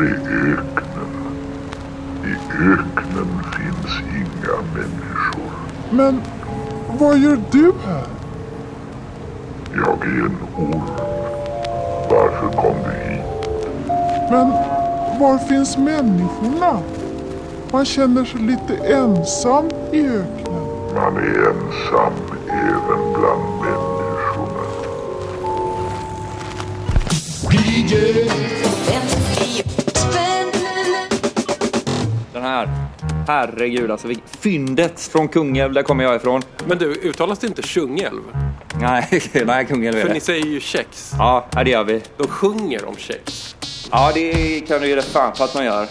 är 0.00 0.04
i 0.04 0.52
öknen. 0.52 1.10
I 2.24 2.32
öknen 2.72 3.42
finns 3.56 4.00
inga 4.08 4.56
människor. 4.74 5.50
Men 5.90 6.22
vad 6.98 7.18
gör 7.18 7.38
du 7.50 7.72
här? 7.86 8.06
Jag 9.74 10.04
är 10.04 10.20
en 10.20 10.38
orm. 10.56 10.80
Varför 12.10 12.56
kom 12.56 12.76
du 12.84 13.10
hit? 13.10 13.20
Men 14.30 14.50
var 15.20 15.38
finns 15.48 15.76
människorna? 15.78 16.80
Man 17.72 17.84
känner 17.84 18.24
sig 18.24 18.40
lite 18.40 18.76
ensam 18.76 19.70
i 19.92 20.06
öknen. 20.06 20.66
Man 20.94 21.16
är 21.16 21.50
ensam 21.50 22.12
även 22.48 23.12
bland 23.12 23.42
människorna. 23.60 24.60
Den 32.40 32.48
här. 32.50 32.68
Herregud 33.26 33.90
alltså. 33.90 34.08
Fyndet 34.40 35.00
från 35.00 35.28
Kungälv, 35.28 35.72
där 35.72 35.82
kommer 35.82 36.04
jag 36.04 36.16
ifrån. 36.16 36.42
Men 36.66 36.78
du, 36.78 36.86
uttalas 36.86 37.38
det 37.38 37.46
inte 37.46 37.62
Tjungälv? 37.62 38.20
Nej, 38.80 39.22
nej 39.46 39.66
Kungälv 39.66 39.96
är 39.98 40.02
För 40.02 40.08
ni 40.08 40.14
det. 40.14 40.20
säger 40.20 40.46
ju 40.46 40.60
kex. 40.60 41.12
Ja, 41.18 41.48
det 41.64 41.70
gör 41.70 41.84
vi. 41.84 42.00
De 42.16 42.28
sjunger 42.28 42.84
om 42.84 42.96
kex. 42.96 43.56
Ja, 43.90 44.10
det 44.14 44.60
kan 44.60 44.80
du 44.80 44.88
ge 44.88 44.94
dig 44.94 45.04
fan 45.04 45.32
på 45.32 45.44
att 45.44 45.54
man 45.54 45.64
gör. 45.64 45.86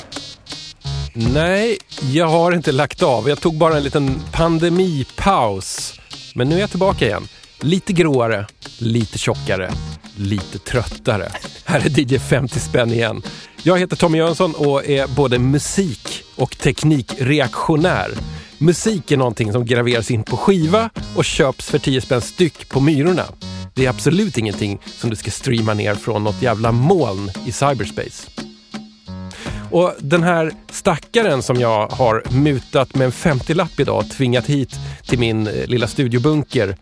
Nej, 1.14 1.78
jag 2.12 2.28
har 2.28 2.52
inte 2.52 2.72
lagt 2.72 3.04
av. 3.04 3.30
Jag 3.30 3.42
tog 3.42 3.58
bara 3.58 3.78
en 3.78 3.84
liten 3.84 4.22
pandemipaus. 4.32 6.00
Men 6.36 6.50
nu 6.50 6.56
är 6.56 6.60
jag 6.60 6.70
tillbaka 6.70 7.06
igen. 7.06 7.28
Lite 7.60 7.94
gråare, 7.94 8.46
lite 8.80 9.18
tjockare, 9.18 9.72
lite 10.16 10.60
tröttare. 10.60 11.32
Här 11.66 11.80
är 11.80 12.00
DJ 12.00 12.20
50 12.20 12.60
spänn 12.60 12.92
igen. 12.92 13.22
Jag 13.64 13.80
heter 13.80 13.96
Tommy 13.96 14.18
Jönsson 14.18 14.56
och 14.56 14.86
är 14.86 15.08
både 15.08 15.40
musik 15.40 16.24
och 16.36 16.58
teknikreaktionär. 16.58 18.12
Musik 18.58 19.12
är 19.12 19.18
någonting 19.18 19.52
som 19.52 19.66
graveras 19.66 20.12
in 20.12 20.24
på 20.24 20.38
skiva 20.38 20.90
och 21.16 21.26
köps 21.26 21.70
för 21.70 21.80
10 21.80 22.02
spänn 22.02 22.22
styck 22.22 22.70
på 22.70 22.80
Myrorna. 22.80 23.26
Det 23.74 23.86
är 23.86 23.90
absolut 23.90 24.38
ingenting 24.38 24.80
som 24.86 25.10
du 25.10 25.16
ska 25.16 25.32
streama 25.32 25.74
ner 25.74 25.96
från 25.96 26.24
något 26.24 26.42
jävla 26.42 26.72
moln 26.72 27.32
i 27.46 27.52
cyberspace. 27.52 28.30
Och 29.72 29.94
den 30.00 30.24
här 30.24 30.52
stackaren 30.72 31.44
som 31.44 31.60
jag 31.60 31.88
har 31.88 32.24
mutat 32.30 32.96
med 32.96 33.06
en 33.06 33.12
50-lapp 33.12 33.80
idag 33.80 33.98
och 33.98 34.10
tvingat 34.10 34.46
hit 34.46 34.76
till 35.08 35.20
min 35.20 35.48
eh, 35.48 35.68
lilla 35.68 35.88
studiobunker. 35.88 36.78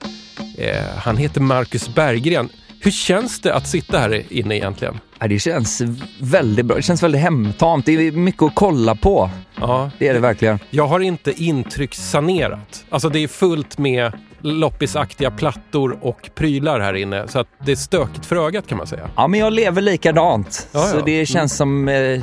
Eh, 0.58 0.84
han 0.98 1.18
heter 1.18 1.42
Marcus 1.42 1.96
Berggren. 1.96 2.50
Hur 2.82 2.92
känns 2.92 3.40
det 3.40 3.54
att 3.56 3.68
sitta 3.68 4.00
här 4.00 4.24
inne 4.34 4.56
egentligen? 4.58 5.00
Ja, 5.20 5.28
det 5.28 5.40
känns 5.40 5.82
väldigt 6.22 6.66
bra. 6.66 6.76
Det 6.78 6.82
känns 6.84 7.04
väldigt 7.04 7.22
hemtamt. 7.22 7.86
Det 7.86 7.92
är 8.08 8.12
mycket 8.12 8.44
att 8.44 8.56
kolla 8.56 8.96
på. 8.96 9.30
Ja, 9.60 9.92
Det 10.00 10.08
är 10.08 10.14
det 10.14 10.20
verkligen. 10.20 10.60
jag 10.70 10.88
har 10.88 11.00
inte 11.00 11.44
intryckssanerat. 11.44 12.86
Alltså 12.90 13.10
det 13.10 13.20
är 13.20 13.28
fullt 13.28 13.78
med 13.78 14.12
loppisaktiga 14.42 15.32
plattor 15.32 15.98
och 16.02 16.30
prylar 16.36 16.80
här 16.80 16.94
inne. 16.94 17.28
Så 17.28 17.40
att 17.40 17.48
det 17.66 17.72
är 17.72 17.76
stökigt 17.76 18.26
för 18.26 18.36
ögat 18.48 18.68
kan 18.68 18.78
man 18.78 18.88
säga. 18.88 19.10
Ja, 19.16 19.28
men 19.28 19.40
jag 19.40 19.54
lever 19.54 19.82
likadant. 19.82 20.68
Ja, 20.72 20.80
Så 20.80 20.98
ja. 20.98 21.02
det 21.06 21.26
känns 21.26 21.56
som 21.58 21.88
eh, 21.90 22.22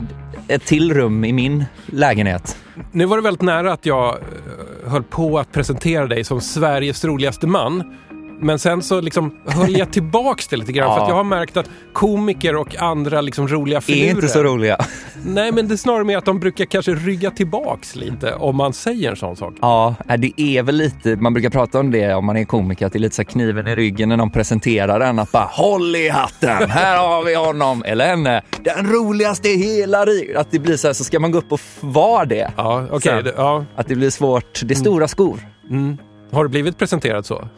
ett 0.49 0.65
till 0.65 0.95
rum 0.95 1.25
i 1.25 1.33
min 1.33 1.65
lägenhet. 1.87 2.57
Nu 2.93 3.05
var 3.07 3.17
det 3.17 3.23
väldigt 3.23 3.43
nära 3.43 3.73
att 3.73 3.87
jag 3.87 4.09
eh, 4.15 4.91
höll 4.91 5.03
på 5.03 5.39
att 5.39 5.53
presentera 5.53 6.07
dig 6.07 6.25
som 6.25 6.41
Sveriges 6.41 7.05
roligaste 7.05 7.47
man. 7.47 7.97
Men 8.45 8.59
sen 8.59 8.83
så 8.83 9.01
liksom 9.01 9.35
höll 9.47 9.77
jag 9.79 9.93
tillbaks 9.93 10.49
det 10.49 10.57
lite 10.57 10.73
grann 10.73 10.91
för 10.91 10.97
Ja. 10.99 11.03
att 11.03 11.09
jag 11.09 11.17
har 11.17 11.25
märkt 11.25 11.57
att 11.57 11.69
komiker 11.93 12.57
och 12.57 12.77
andra 12.83 13.21
liksom 13.21 13.49
roliga 13.49 13.77
Är 13.77 13.81
filurer... 13.81 14.11
inte 14.11 14.29
så 14.29 14.43
roliga. 14.43 14.79
Nej, 15.27 15.53
men 15.53 15.69
det 15.69 15.75
är 15.75 15.77
snarare 15.77 16.05
mer 16.05 16.19
att 16.19 16.25
de 16.25 16.41
brukar 16.41 16.65
kanske 16.65 16.95
rygga 16.95 17.31
tillbaks 17.31 17.97
lite 17.97 18.35
om 18.35 18.57
man 18.57 18.73
säger 18.73 19.11
en 19.11 19.17
sån 19.17 19.37
sak. 19.37 19.55
Ja, 19.61 19.95
det 20.19 20.33
är 20.41 20.63
väl 20.63 20.75
lite, 20.77 21.17
man 21.17 21.33
brukar 21.33 21.51
prata 21.51 21.81
om 21.81 21.91
det 21.91 22.15
om 22.15 22.27
man 22.27 22.37
är 22.37 22.45
komiker, 22.45 22.87
att 22.87 22.93
det 22.93 22.99
är 22.99 23.01
lite 23.01 23.15
så 23.17 23.25
kniven 23.25 23.67
i 23.69 23.75
ryggen 23.75 24.09
när 24.09 24.17
de 24.17 24.31
presenterar 24.31 25.01
en. 25.01 25.19
Att 25.19 25.33
bara 25.33 25.49
håll 25.53 25.97
i 25.97 26.09
hatten, 26.09 26.71
här 26.71 26.99
har 26.99 27.25
vi 27.25 27.35
honom 27.35 27.83
eller 27.87 28.07
henne, 28.07 28.43
den 28.65 28.87
roligaste 28.93 29.49
i 29.49 29.57
hela 29.57 30.05
riket. 30.05 30.37
Att 30.37 30.51
det 30.51 30.59
blir 30.59 30.77
så 30.77 30.87
här, 30.87 30.95
så 30.95 31.05
ska 31.05 31.21
man 31.21 31.31
gå 31.33 31.39
upp 31.39 31.53
och 31.53 31.61
vara 31.81 32.25
det. 32.25 32.53
Ja, 32.57 32.87
okej. 32.91 33.23
Det- 33.23 33.35
Ja. 33.37 33.65
Att 33.77 33.89
det 33.89 33.95
blir 33.95 34.11
svårt, 34.11 34.61
det 34.65 34.75
är 34.75 34.79
stora 34.79 35.09
skor. 35.09 35.39
Mm. 35.71 35.97
Har 36.33 36.43
du 36.45 36.49
blivit 36.51 36.79
presenterad 36.79 37.27
så? 37.27 37.49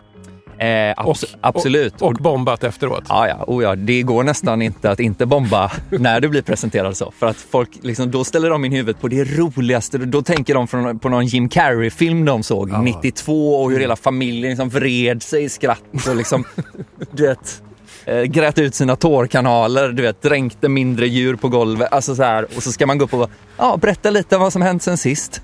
Eh, 0.59 0.67
abs- 0.97 1.37
absolut. 1.41 2.03
Och, 2.03 2.09
och 2.09 2.15
bombat 2.15 2.65
efteråt? 2.65 3.05
Ja, 3.09 3.29
ja, 3.29 3.45
oh 3.47 3.63
ja, 3.63 3.75
det 3.77 4.03
går 4.03 4.25
nästan 4.25 4.63
inte 4.63 4.91
att 4.91 5.01
inte 5.01 5.27
bomba 5.27 5.73
när 5.91 6.21
du 6.21 6.29
blir 6.29 6.43
presenterad 6.43 6.97
så. 6.97 7.13
För 7.19 7.27
att 7.27 7.37
folk, 7.37 7.71
liksom, 7.83 8.11
då 8.11 8.25
ställer 8.25 8.51
de 8.51 8.65
in 8.65 8.73
huvudet 8.73 9.01
på 9.01 9.09
det 9.09 9.25
roligaste. 9.25 9.99
Då 9.99 10.23
tänker 10.23 10.55
de 10.55 10.69
från, 10.69 10.99
på 10.99 11.09
någon 11.09 11.27
Jim 11.27 11.49
Carrey-film 11.49 12.25
de 12.25 12.43
såg 12.43 12.71
92 12.83 13.63
och 13.63 13.71
hur 13.71 13.81
hela 13.81 13.97
familjen 13.97 14.51
liksom 14.51 14.69
vred 14.69 15.23
sig 15.23 15.45
i 15.45 15.49
skratt 15.49 16.09
och 16.09 16.17
liksom, 16.17 16.45
du 17.13 17.27
vet, 17.27 17.63
eh, 18.05 18.23
grät 18.23 18.59
ut 18.59 18.75
sina 18.75 18.97
tårkanaler, 18.97 19.89
du 19.89 20.03
vet, 20.03 20.23
dränkte 20.23 20.69
mindre 20.69 21.07
djur 21.09 21.37
på 21.37 21.49
golvet. 21.49 21.93
Alltså 21.93 22.15
så 22.15 22.23
här, 22.23 22.47
och 22.57 22.63
så 22.63 22.73
ska 22.73 22.87
man 22.87 22.99
gå 22.99 23.05
upp 23.05 23.15
och 23.15 23.31
ja, 23.57 23.77
berätta 23.77 24.11
lite 24.11 24.37
om 24.37 24.43
vad 24.43 24.53
som 24.53 24.63
hänt 24.63 24.83
sen 24.83 24.97
sist. 24.97 25.43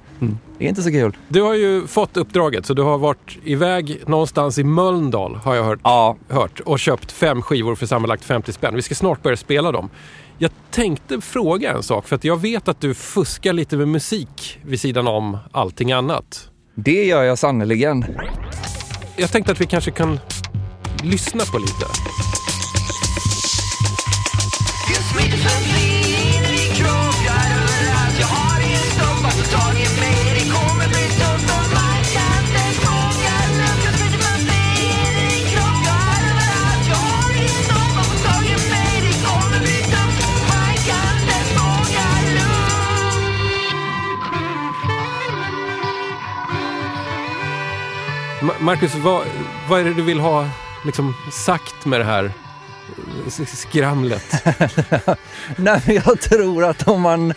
Det 0.58 0.64
är 0.64 0.68
inte 0.68 0.82
så 0.82 0.90
kul. 0.90 1.16
Du 1.28 1.42
har 1.42 1.54
ju 1.54 1.86
fått 1.86 2.16
uppdraget, 2.16 2.66
så 2.66 2.74
du 2.74 2.82
har 2.82 2.98
varit 2.98 3.38
iväg 3.44 4.00
någonstans 4.06 4.58
i 4.58 4.64
Mölndal, 4.64 5.36
har 5.36 5.54
jag 5.54 5.64
hört, 5.64 5.80
Ja, 5.84 6.16
hört 6.28 6.60
och 6.60 6.78
köpt 6.78 7.12
fem 7.12 7.42
skivor 7.42 7.74
för 7.74 7.86
sammanlagt 7.86 8.24
50 8.24 8.52
spänn. 8.52 8.74
Vi 8.74 8.82
ska 8.82 8.94
snart 8.94 9.22
börja 9.22 9.36
spela 9.36 9.72
dem. 9.72 9.90
Jag 10.38 10.50
tänkte 10.70 11.20
fråga 11.20 11.72
en 11.72 11.82
sak, 11.82 12.08
för 12.08 12.16
att 12.16 12.24
jag 12.24 12.40
vet 12.40 12.68
att 12.68 12.80
du 12.80 12.94
fuskar 12.94 13.52
lite 13.52 13.76
med 13.76 13.88
musik 13.88 14.58
vid 14.62 14.80
sidan 14.80 15.06
om 15.06 15.38
allting 15.52 15.92
annat. 15.92 16.50
det 16.74 17.04
gör 17.04 17.22
jag 17.22 17.38
sannerligen. 17.38 18.04
Jag 19.16 19.30
tänkte 19.32 19.52
att 19.52 19.60
vi 19.60 19.66
kanske 19.66 19.90
kan 19.90 20.20
lyssna 21.02 21.44
på 21.52 21.58
lite. 21.58 21.86
Marcus, 48.60 48.94
vad, 48.94 49.26
vad 49.68 49.80
är 49.80 49.84
det 49.84 49.94
du 49.94 50.02
vill 50.02 50.20
ha 50.20 50.48
liksom, 50.84 51.14
sagt 51.32 51.84
med 51.84 52.00
det 52.00 52.04
här 52.04 52.32
skramlet? 53.46 54.44
Nej, 55.56 56.02
jag 56.06 56.20
tror 56.20 56.64
att 56.64 56.88
om 56.88 57.00
man, 57.00 57.34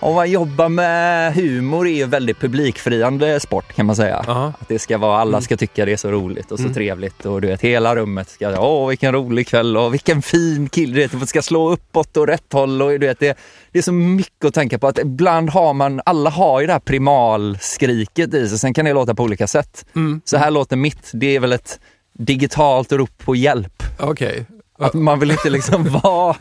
om 0.00 0.14
man 0.14 0.30
jobbar 0.30 0.68
med 0.68 1.34
humor 1.34 1.86
är 1.86 1.92
ju 1.94 2.04
väldigt 2.04 2.40
publikfriande 2.40 3.40
sport 3.40 3.72
kan 3.74 3.86
man 3.86 3.96
säga. 3.96 4.16
Att 4.60 4.68
det 4.68 4.78
ska 4.78 4.98
vara, 4.98 5.18
alla 5.20 5.40
ska 5.40 5.56
tycka 5.56 5.84
det 5.84 5.92
är 5.92 5.96
så 5.96 6.10
roligt 6.10 6.52
och 6.52 6.58
så 6.58 6.62
Mm. 6.64 6.74
trevligt 6.74 7.26
och 7.26 7.40
du 7.40 7.48
vet 7.48 7.60
hela 7.60 7.96
rummet 7.96 8.28
ska, 8.28 8.60
åh 8.60 8.88
vilken 8.88 9.12
rolig 9.12 9.46
kväll 9.48 9.76
och 9.76 9.94
vilken 9.94 10.22
fin 10.22 10.68
kille, 10.68 11.06
du 11.06 11.18
vet, 11.18 11.28
ska 11.28 11.42
slå 11.42 11.70
uppåt 11.70 12.16
och 12.16 12.26
rätt 12.26 12.52
håll 12.52 12.82
och 12.82 12.90
du 12.90 13.06
vet 13.06 13.20
det, 13.20 13.38
det 13.72 13.78
är 13.78 13.82
så 13.82 13.92
mycket 13.92 14.44
att 14.44 14.54
tänka 14.54 14.78
på 14.78 14.86
att 14.86 14.98
ibland 14.98 15.50
har 15.50 15.74
man, 15.74 16.00
alla 16.04 16.30
har 16.30 16.60
ju 16.60 16.66
det 16.66 16.72
här 16.72 16.80
primalskriket 16.80 18.34
i 18.34 18.48
sig, 18.48 18.58
sen 18.58 18.74
kan 18.74 18.84
det 18.84 18.92
låta 18.92 19.14
på 19.14 19.22
olika 19.22 19.46
sätt. 19.46 19.86
Mm. 19.96 20.20
Så 20.24 20.36
här 20.36 20.50
låter 20.50 20.76
mitt, 20.76 21.10
det 21.12 21.36
är 21.36 21.40
väl 21.40 21.52
ett 21.52 21.80
digitalt 22.18 22.92
rop 22.92 23.18
på 23.24 23.36
hjälp. 23.36 23.82
Okej. 24.00 24.46
Att 24.78 24.94
man 24.94 25.18
vill 25.20 25.30
inte 25.30 25.50
liksom 25.50 25.84
vara 26.02 26.36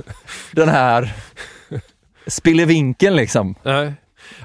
den 0.52 0.70
här 0.70 1.14
spillevinkeln 2.28 3.16
liksom. 3.16 3.56
Nej. 3.64 3.94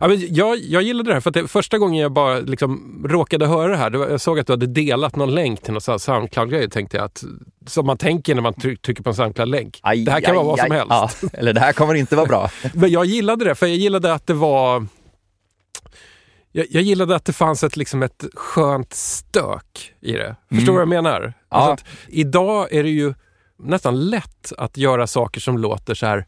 Ja, 0.01 0.09
men 0.09 0.35
jag, 0.35 0.59
jag 0.59 0.83
gillade 0.83 1.11
det 1.11 1.15
här 1.15 1.21
för 1.21 1.31
det, 1.31 1.49
första 1.49 1.79
gången 1.79 2.03
jag 2.03 2.13
bara 2.13 2.41
liksom 2.41 3.03
råkade 3.09 3.47
höra 3.47 3.71
det 3.71 3.77
här, 3.77 3.91
det 3.91 3.99
var, 3.99 4.09
jag 4.09 4.21
såg 4.21 4.39
att 4.39 4.47
du 4.47 4.53
hade 4.53 4.67
delat 4.67 5.17
någon 5.17 5.35
länk 5.35 5.63
till 5.63 5.73
någon 5.73 5.99
Soundcloud-grej 6.01 6.71
tänkte 6.71 6.97
jag 6.97 7.05
att, 7.05 7.25
som 7.67 7.87
man 7.87 7.99
tänker 7.99 8.35
när 8.35 8.43
man 8.43 8.55
try- 8.55 8.77
trycker 8.77 9.03
på 9.03 9.11
en 9.11 9.17
Soundcloud-länk. 9.17 9.81
Det 9.83 10.11
här 10.11 10.21
kan 10.21 10.31
aj, 10.31 10.37
vara 10.37 10.47
vad 10.47 10.59
som 10.59 10.73
aj. 10.73 10.79
helst. 10.79 11.23
Ja, 11.23 11.29
eller 11.33 11.53
det 11.53 11.61
här 11.61 11.73
kommer 11.73 11.95
inte 11.95 12.17
vara 12.17 12.27
bra. 12.27 12.51
Men 12.75 12.91
jag 12.91 13.05
gillade 13.05 13.45
det, 13.45 13.55
för 13.55 13.67
jag 13.67 13.77
gillade 13.77 14.15
att 14.15 14.27
det 14.27 14.35
var... 14.35 14.87
Jag, 16.53 16.67
jag 16.71 16.83
gillade 16.83 17.17
att 17.17 17.25
det 17.25 17.33
fanns 17.33 17.65
ett, 17.65 17.77
liksom 17.77 18.03
ett 18.03 18.25
skönt 18.35 18.95
stök 18.95 19.93
i 20.01 20.13
det. 20.13 20.37
Förstår 20.49 20.67
du 20.67 20.73
vad 20.73 20.81
jag 20.81 20.89
menar? 20.89 21.33
Alltså 21.49 21.71
att, 21.71 21.85
idag 22.09 22.73
är 22.73 22.83
det 22.83 22.91
ju 22.91 23.15
nästan 23.59 24.01
lätt 24.11 24.53
att 24.59 24.77
göra 24.77 25.07
saker 25.07 25.41
som 25.41 25.59
låter 25.59 25.95
så 25.95 26.07
här 26.07 26.27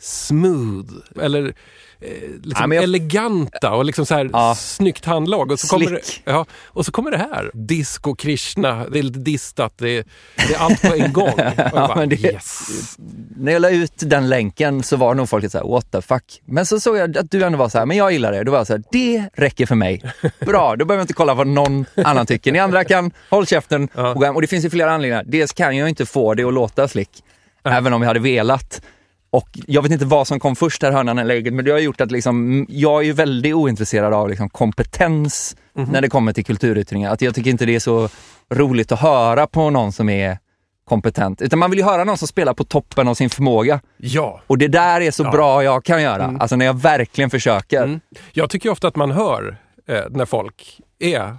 smooth 0.00 0.92
eller 1.20 1.54
eh, 2.00 2.10
liksom 2.42 2.72
Ja, 2.72 2.74
jag- 2.74 2.84
eleganta 2.84 3.70
och 3.72 3.84
liksom 3.84 4.06
så 4.06 4.14
här 4.14 4.30
Ja. 4.32 4.54
snyggt 4.54 5.04
handlag. 5.04 5.50
Och 5.52 5.60
så, 5.60 5.66
kommer 5.66 5.90
det, 5.90 6.00
ja, 6.24 6.46
och 6.66 6.86
så 6.86 6.92
kommer 6.92 7.10
det 7.10 7.18
här. 7.18 7.50
Disco 7.54 8.14
Krishna, 8.14 8.88
det 8.88 8.98
är 8.98 9.02
lite 9.02 9.18
distat, 9.18 9.72
det 9.78 9.88
är, 9.98 10.04
det 10.48 10.54
är 10.54 10.58
allt 10.58 10.82
på 10.82 10.94
en 10.94 11.12
gång. 11.12 11.32
Jag 11.56 11.70
bara, 11.72 11.96
men 11.96 12.08
det- 12.08 12.20
yes. 12.24 12.60
När 13.36 13.52
jag 13.52 13.62
la 13.62 13.70
ut 13.70 13.92
den 13.96 14.28
länken 14.28 14.82
så 14.82 14.96
var 14.96 15.14
nog 15.14 15.28
folk 15.28 15.42
lite 15.42 15.52
såhär, 15.52 15.68
what 15.72 15.90
the 15.92 16.02
fuck. 16.02 16.40
Men 16.44 16.66
så 16.66 16.80
såg 16.80 16.96
jag 16.96 17.18
att 17.18 17.30
du 17.30 17.42
ändå 17.44 17.58
var 17.58 17.68
så 17.68 17.78
här, 17.78 17.86
men 17.86 17.96
jag 17.96 18.12
gillar 18.12 18.32
det. 18.32 18.44
Då 18.44 18.50
var 18.52 18.58
jag 18.58 18.66
så 18.66 18.72
här, 18.72 18.82
det 18.92 19.24
räcker 19.34 19.66
för 19.66 19.74
mig. 19.74 20.02
Bra, 20.40 20.76
då 20.76 20.84
behöver 20.84 21.00
jag 21.00 21.04
inte 21.04 21.14
kolla 21.14 21.34
vad 21.34 21.46
någon 21.46 21.84
annan 22.04 22.26
tycker. 22.26 22.52
Ni 22.52 22.58
andra 22.58 22.84
kan, 22.84 23.10
håll 23.30 23.46
käften 23.46 23.88
Ja. 23.94 24.30
Och 24.30 24.40
det 24.40 24.46
finns 24.46 24.64
ju 24.64 24.70
flera 24.70 24.92
anledningar. 24.92 25.24
Dels 25.26 25.52
kan 25.52 25.76
jag 25.76 25.88
inte 25.88 26.06
få 26.06 26.34
det 26.34 26.44
att 26.44 26.54
låta 26.54 26.88
slick, 26.88 27.10
även 27.64 27.92
om 27.92 28.02
jag 28.02 28.08
hade 28.08 28.20
velat. 28.20 28.82
Och 29.32 29.48
jag 29.66 29.82
vet 29.82 29.92
inte 29.92 30.04
vad 30.04 30.26
som 30.26 30.40
kom 30.40 30.56
först 30.56 30.82
här, 30.82 30.92
hörnan 30.92 31.18
eller 31.18 31.34
lägget, 31.34 31.54
men 31.54 31.64
det 31.64 31.70
har 31.70 31.78
gjort 31.78 32.00
att 32.00 32.10
liksom, 32.10 32.66
jag 32.68 33.00
är 33.00 33.04
ju 33.04 33.12
väldigt 33.12 33.54
ointresserad 33.54 34.14
av 34.14 34.28
liksom 34.28 34.50
kompetens 34.50 35.56
när 35.72 36.00
det 36.00 36.08
kommer 36.08 36.32
till 36.32 36.44
kulturyttringar. 36.44 37.12
Att 37.12 37.22
jag 37.22 37.34
tycker 37.34 37.50
inte 37.50 37.66
det 37.66 37.74
är 37.74 37.80
så 37.80 38.08
roligt 38.50 38.92
att 38.92 39.00
höra 39.00 39.46
på 39.46 39.70
någon 39.70 39.92
som 39.92 40.08
är 40.08 40.38
kompetent. 40.84 41.42
Utan 41.42 41.58
man 41.58 41.70
vill 41.70 41.78
ju 41.78 41.84
höra 41.84 42.04
någon 42.04 42.18
som 42.18 42.28
spelar 42.28 42.54
på 42.54 42.64
toppen 42.64 43.08
av 43.08 43.14
sin 43.14 43.30
förmåga. 43.30 43.80
Ja. 43.96 44.40
Och 44.46 44.58
det 44.58 44.68
där 44.68 45.00
är 45.00 45.10
så 45.10 45.24
bra 45.24 45.64
jag 45.64 45.84
kan 45.84 46.02
göra. 46.02 46.36
Alltså 46.40 46.56
när 46.56 46.66
jag 46.66 46.80
verkligen 46.80 47.30
försöker. 47.30 47.82
Mm. 47.82 48.00
Jag 48.32 48.50
tycker 48.50 48.70
ofta 48.70 48.88
att 48.88 48.96
man 48.96 49.10
hör 49.10 49.56
eh, 49.88 50.04
när 50.10 50.24
folk 50.24 50.80
är 50.98 51.36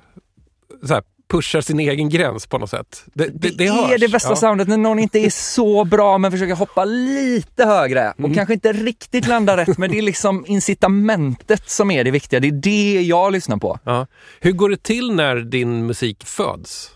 så 0.87 0.93
här, 0.93 1.03
pushar 1.31 1.61
sin 1.61 1.79
egen 1.79 2.09
gräns 2.09 2.47
på 2.47 2.57
något 2.57 2.69
sätt. 2.69 3.03
Det, 3.13 3.25
det, 3.25 3.49
Det, 3.49 3.49
det 3.57 3.65
är 3.67 3.99
det 3.99 4.07
bästa 4.07 4.29
ja. 4.29 4.35
soundet 4.35 4.67
när 4.67 4.77
någon 4.77 4.99
inte 4.99 5.19
är 5.19 5.29
så 5.29 5.83
bra 5.85 6.17
men 6.17 6.31
försöker 6.31 6.55
hoppa 6.55 6.85
lite 6.85 7.65
högre 7.65 8.01
Mm. 8.01 8.31
och 8.31 8.35
kanske 8.35 8.53
inte 8.53 8.73
riktigt 8.73 9.27
landar 9.27 9.57
rätt 9.57 9.77
men 9.77 9.91
det 9.91 9.97
är 9.97 10.01
liksom 10.01 10.45
incitamentet 10.47 11.69
som 11.69 11.91
är 11.91 12.03
det 12.03 12.11
viktiga. 12.11 12.39
Det 12.39 12.47
är 12.47 12.51
det 12.51 13.01
jag 13.01 13.31
lyssnar 13.33 13.57
på. 13.57 13.79
Ja. 13.83 14.07
Hur 14.39 14.51
går 14.51 14.69
det 14.69 14.83
till 14.83 15.15
när 15.15 15.35
din 15.35 15.85
musik 15.85 16.25
föds? 16.25 16.91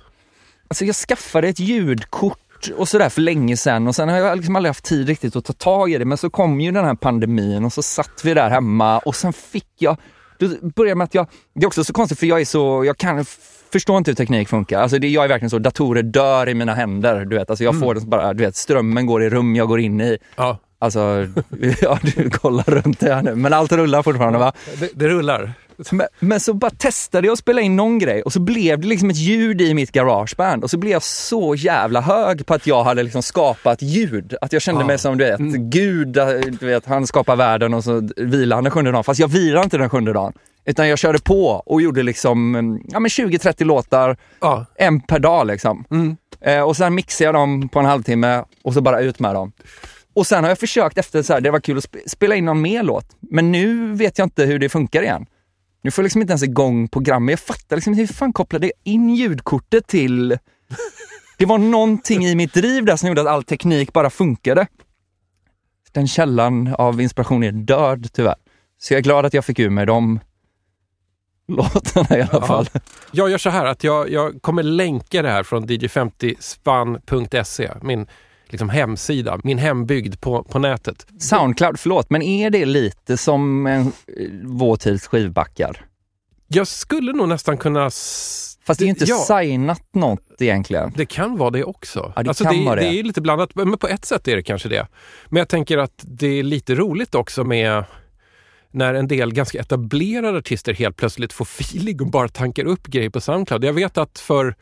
Alltså 0.68 0.86
jag 0.86 0.96
skaffade 0.96 1.48
ett 1.48 1.60
ljudkort 1.60 2.38
och 2.78 2.90
sådär 2.90 3.10
för 3.10 3.22
länge 3.22 3.58
sedan 3.58 3.88
och 3.88 3.96
sen 3.96 4.10
har 4.10 4.18
jag 4.18 4.38
liksom 4.38 4.56
aldrig 4.56 4.70
haft 4.70 4.86
tid 4.86 5.08
riktigt 5.08 5.36
att 5.36 5.46
ta 5.46 5.54
tag 5.54 5.92
i 5.92 5.98
det. 5.98 6.06
Men 6.06 6.18
så 6.18 6.30
kom 6.30 6.62
ju 6.62 6.72
den 6.72 6.86
här 6.86 6.96
pandemin 6.96 7.66
och 7.66 7.74
så 7.74 7.82
satt 7.82 8.22
vi 8.24 8.34
där 8.34 8.50
hemma 8.50 9.00
och 9.00 9.16
sen 9.16 9.34
fick 9.34 9.68
jag, 9.78 9.98
då 10.40 10.48
började 10.76 10.96
med 10.96 11.06
att 11.06 11.14
jag, 11.14 11.28
det 11.54 11.64
är 11.64 11.68
också 11.68 11.84
så 11.84 11.94
konstigt 11.94 12.20
för 12.20 12.26
jag 12.28 12.42
är 12.42 12.46
så, 12.46 12.86
jag 12.86 12.98
kan 12.98 13.26
förstår 13.76 13.98
inte 13.98 14.12
hur 14.12 14.16
teknik 14.16 14.50
funkar. 14.50 14.82
Alltså 14.82 15.00
det, 15.00 15.08
jag 15.10 15.24
är 15.24 15.28
verkligen 15.30 15.50
så, 15.50 15.60
datorer 15.60 16.04
dör 16.04 16.50
i 16.50 16.54
mina 16.54 16.74
händer. 16.74 17.26
Du 17.26 17.36
vet, 17.38 17.50
alltså 17.50 17.64
jag 17.64 17.80
får 17.80 17.96
det 17.96 18.02
bara, 18.02 18.34
du 18.34 18.44
vet, 18.44 18.56
strömmen 18.56 19.06
går 19.06 19.24
i 19.24 19.30
rum 19.30 19.56
jag 19.56 19.68
går 19.68 19.80
in 19.80 20.02
i. 20.02 20.18
Ja, 20.36 20.58
Alltså, 20.80 21.00
ja 21.82 22.00
du 22.16 22.30
kollar 22.30 22.64
runt 22.64 23.00
det 23.00 23.14
här 23.14 23.22
nu, 23.22 23.36
men 23.36 23.54
allt 23.54 23.72
rullar 23.72 24.04
fortfarande 24.04 24.40
va? 24.40 24.54
det, 24.80 24.90
det 24.96 25.08
rullar. 25.08 25.54
Men, 25.92 26.08
men 26.20 26.40
så 26.40 26.54
bara 26.54 26.72
testade 26.72 27.28
jag 27.28 27.34
att 27.34 27.40
spela 27.40 27.62
in 27.62 27.76
någon 27.76 28.00
grej 28.00 28.22
och 28.22 28.34
så 28.34 28.40
blev 28.40 28.80
det 28.80 28.88
liksom 28.88 29.10
ett 29.10 29.18
ljud 29.18 29.62
i 29.62 29.74
mitt 29.74 29.92
garageband 29.92 30.64
och 30.64 30.70
så 30.70 30.78
blev 30.78 30.92
jag 30.92 31.04
så 31.04 31.56
jävla 31.56 32.02
hög 32.02 32.46
på 32.46 32.54
att 32.54 32.68
jag 32.68 32.84
hade 32.84 33.04
liksom 33.04 33.24
skapat 33.24 33.82
ljud. 33.82 34.36
Att 34.42 34.54
jag 34.54 34.62
kände 34.62 34.84
Ah. 34.84 34.88
mig 34.88 34.98
som 34.98 35.18
du 35.18 35.26
vet, 35.26 35.40
Mm. 35.40 35.70
Gud, 35.70 36.08
du 36.60 36.66
vet, 36.66 36.86
han 36.86 37.08
skapar 37.08 37.36
världen 37.36 37.74
och 37.74 37.84
så 37.84 38.10
vilar 38.18 38.58
han 38.58 38.64
den 38.64 38.72
sjunde 38.72 38.92
dagen. 38.92 39.04
Fast 39.04 39.20
jag 39.20 39.28
vilar 39.28 39.64
inte 39.64 39.78
den 39.78 39.90
sjunde 39.90 40.14
dagen. 40.14 40.34
Utan 40.66 40.88
jag 40.90 41.00
körde 41.00 41.20
på 41.20 41.48
och 41.48 41.82
gjorde 41.82 42.04
liksom 42.04 42.56
ja, 42.88 43.00
men 43.00 43.10
20-30 43.10 43.64
låtar, 43.64 44.18
Ja. 44.42 44.66
en 44.76 45.02
per 45.02 45.20
dag 45.20 45.48
liksom. 45.48 45.86
Mm. 45.92 46.18
Eh, 46.42 46.62
och 46.62 46.78
sen 46.78 46.96
mixade 46.96 47.26
jag 47.26 47.34
dem 47.36 47.70
på 47.70 47.80
en 47.80 47.86
halvtimme 47.86 48.44
och 48.64 48.74
så 48.74 48.82
bara 48.82 49.00
ut 49.02 49.20
med 49.20 49.36
dem. 49.36 49.52
Och 50.14 50.28
sen 50.28 50.44
har 50.44 50.52
jag 50.52 50.60
försökt 50.60 50.98
efter 50.98 51.22
så 51.24 51.34
här, 51.34 51.42
det 51.42 51.52
var 51.52 51.60
kul 51.60 51.78
att 51.78 51.84
sp- 51.84 52.08
spela 52.10 52.36
in 52.36 52.46
någon 52.46 52.62
mer 52.62 52.84
låt. 52.84 53.06
Men 53.20 53.52
nu 53.52 53.94
vet 53.94 54.18
jag 54.18 54.26
inte 54.26 54.46
hur 54.46 54.60
det 54.60 54.70
funkar 54.70 55.02
igen. 55.02 55.26
Nu 55.84 55.92
får 55.92 56.02
jag 56.02 56.06
liksom 56.06 56.22
inte 56.22 56.32
ens 56.32 56.44
igång 56.44 56.88
programmet. 56.88 57.32
Jag 57.34 57.40
fattar 57.40 57.76
liksom 57.76 57.94
hur 57.94 58.08
fan 58.08 58.34
kopplade 58.34 58.66
jag 58.66 58.74
in 58.94 59.10
ljudkortet 59.10 59.88
till... 59.88 60.38
Det 61.38 61.46
var 61.46 61.58
någonting 61.58 62.26
i 62.26 62.36
mitt 62.36 62.54
driv 62.54 62.86
där 62.86 62.96
som 62.96 63.08
gjorde 63.10 63.22
att 63.22 63.28
all 63.28 63.44
teknik 63.44 63.94
bara 63.94 64.10
funkade. 64.10 64.68
Den 65.92 66.08
källan 66.08 66.76
av 66.78 67.02
inspiration 67.02 67.44
är 67.44 67.52
död 67.52 68.08
tyvärr. 68.14 68.36
Så 68.78 68.94
jag 68.94 68.98
är 68.98 69.04
glad 69.04 69.26
att 69.26 69.34
jag 69.34 69.46
fick 69.46 69.60
ur 69.60 69.70
mig 69.70 69.86
de 69.86 70.20
låtarna 71.48 72.18
i 72.18 72.22
alla 72.22 72.30
Ja. 72.32 72.48
fall. 72.48 72.70
Jag 73.12 73.30
gör 73.30 73.38
så 73.38 73.50
här 73.50 73.66
att 73.66 73.84
jag, 73.84 74.12
jag 74.12 74.42
kommer 74.42 74.64
länka 74.64 75.22
det 75.22 75.30
här 75.30 75.44
från 75.44 75.68
dj50span.se, 75.68 77.72
min 77.82 78.08
liksom 78.48 78.70
hemsida, 78.70 79.40
min 79.44 79.58
hembygd 79.58 80.22
på, 80.22 80.44
på 80.44 80.60
nätet. 80.60 81.08
Soundcloud, 81.20 81.80
förlåt, 81.80 82.10
men 82.10 82.22
är 82.22 82.50
det 82.50 82.66
lite 82.66 83.18
som 83.18 83.68
en, 83.68 83.82
eh, 83.82 83.88
vår 84.44 84.76
tids 84.76 85.08
skivbackar? 85.08 85.86
Jag 86.48 86.68
skulle 86.68 87.14
nog 87.14 87.30
nästan 87.30 87.58
kunna... 87.58 87.86
Fast 88.66 88.80
det 88.80 88.84
är 88.84 88.86
ju 88.86 88.90
inte 88.90 89.06
ja, 89.06 89.18
signat 89.18 89.84
något 89.94 90.22
egentligen. 90.40 90.94
Det 90.96 91.06
kan 91.06 91.38
vara 91.38 91.50
det 91.50 91.64
också. 91.64 92.14
Ja, 92.16 92.24
det 92.24 92.30
alltså 92.30 92.44
kan 92.44 92.58
det, 92.58 92.66
vara 92.66 92.76
det. 92.76 92.82
det 92.82 93.00
är 93.00 93.04
lite 93.04 93.22
blandat, 93.22 93.56
men 93.56 93.78
på 93.78 93.88
ett 93.88 94.06
sätt 94.06 94.28
är 94.28 94.36
det 94.36 94.44
kanske 94.44 94.70
det. 94.70 94.88
Men 95.30 95.38
jag 95.38 95.50
tänker 95.50 95.78
att 95.78 96.04
det 96.04 96.28
är 96.28 96.44
lite 96.44 96.76
roligt 96.76 97.16
också 97.16 97.44
med 97.44 97.84
när 98.76 98.94
en 98.94 99.08
del 99.08 99.34
ganska 99.34 99.60
etablerade 99.60 100.38
artister 100.38 100.74
helt 100.74 100.96
plötsligt 100.96 101.34
får 101.34 101.46
feeling 101.46 102.02
och 102.02 102.08
bara 102.08 102.28
tankar 102.28 102.66
upp 102.66 102.88
grejer 102.88 103.10
på 103.10 103.22
Soundcloud. 103.22 103.64
Jag 103.64 103.74
vet 103.74 103.98
att 103.98 104.20
för 104.20 104.56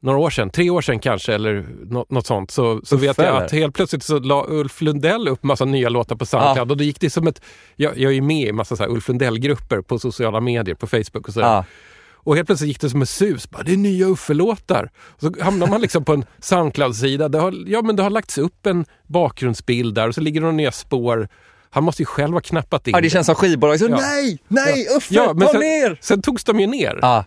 några 0.00 0.18
år 0.18 0.30
sedan, 0.30 0.50
tre 0.50 0.70
år 0.70 0.80
sedan 0.80 0.98
kanske, 0.98 1.34
eller 1.34 1.66
något, 1.90 2.10
något 2.10 2.26
sånt, 2.26 2.50
så, 2.50 2.80
så 2.84 2.96
vet 2.96 3.18
jag 3.18 3.42
att 3.42 3.52
helt 3.52 3.74
plötsligt 3.74 4.02
så 4.02 4.18
la 4.18 4.46
Ulf 4.48 4.80
Lundell 4.80 5.28
upp 5.28 5.42
massa 5.42 5.64
nya 5.64 5.88
låtar 5.88 6.16
på 6.16 6.26
Soundcloud 6.26 6.70
och 6.70 6.76
då 6.76 6.84
gick 6.84 7.00
det 7.00 7.10
som 7.10 7.26
ett... 7.26 7.42
Jag, 7.76 7.98
jag 7.98 8.14
är 8.14 8.20
med 8.20 8.48
i 8.48 8.52
massa 8.52 8.76
så 8.76 8.86
Ulf 8.86 9.08
Lundell-grupper 9.08 9.82
på 9.82 9.98
sociala 9.98 10.40
medier, 10.40 10.74
på 10.74 10.86
Facebook 10.86 11.28
och 11.28 11.34
sådär. 11.34 11.46
Ja. 11.46 11.64
Och 12.22 12.36
helt 12.36 12.46
plötsligt 12.46 12.68
gick 12.68 12.80
det 12.80 12.90
som 12.90 13.00
en 13.00 13.06
sus. 13.06 13.50
Bara, 13.50 13.62
det 13.62 13.72
är 13.72 13.76
nya 13.76 14.06
Uffe-låtar. 14.06 14.90
Så 15.18 15.32
hamnar 15.40 15.66
man 15.66 15.80
liksom 15.80 16.04
på 16.04 16.12
en 16.12 16.24
Soundcloud-sida. 16.38 17.28
Det 17.28 17.38
har, 17.38 17.54
ja, 17.66 17.82
men 17.82 17.96
det 17.96 18.02
har 18.02 18.10
lagts 18.10 18.38
upp 18.38 18.66
en 18.66 18.84
bakgrundsbild 19.06 19.94
där 19.94 20.08
och 20.08 20.14
så 20.14 20.20
ligger 20.20 20.40
det 20.40 20.44
några 20.44 20.56
nya 20.56 20.72
spår. 20.72 21.28
Han 21.70 21.84
måste 21.84 22.02
ju 22.02 22.06
själv 22.06 22.32
ha 22.32 22.40
knappat 22.40 22.86
in 22.88 22.94
Ja, 22.94 23.00
det 23.00 23.10
känns 23.10 23.26
som 23.26 23.34
skivbolag. 23.34 23.78
Så, 23.78 23.84
Ja. 23.88 23.96
Nej, 23.96 24.38
nej, 24.48 24.86
Uffe, 24.96 25.14
Ja, 25.14 25.32
men 25.34 25.46
ta 25.46 25.52
sen, 25.52 25.60
ner! 25.60 25.98
sen 26.02 26.22
togs 26.22 26.44
de 26.44 26.60
ju 26.60 26.66
ner. 26.66 26.98
Ja, 27.02 27.24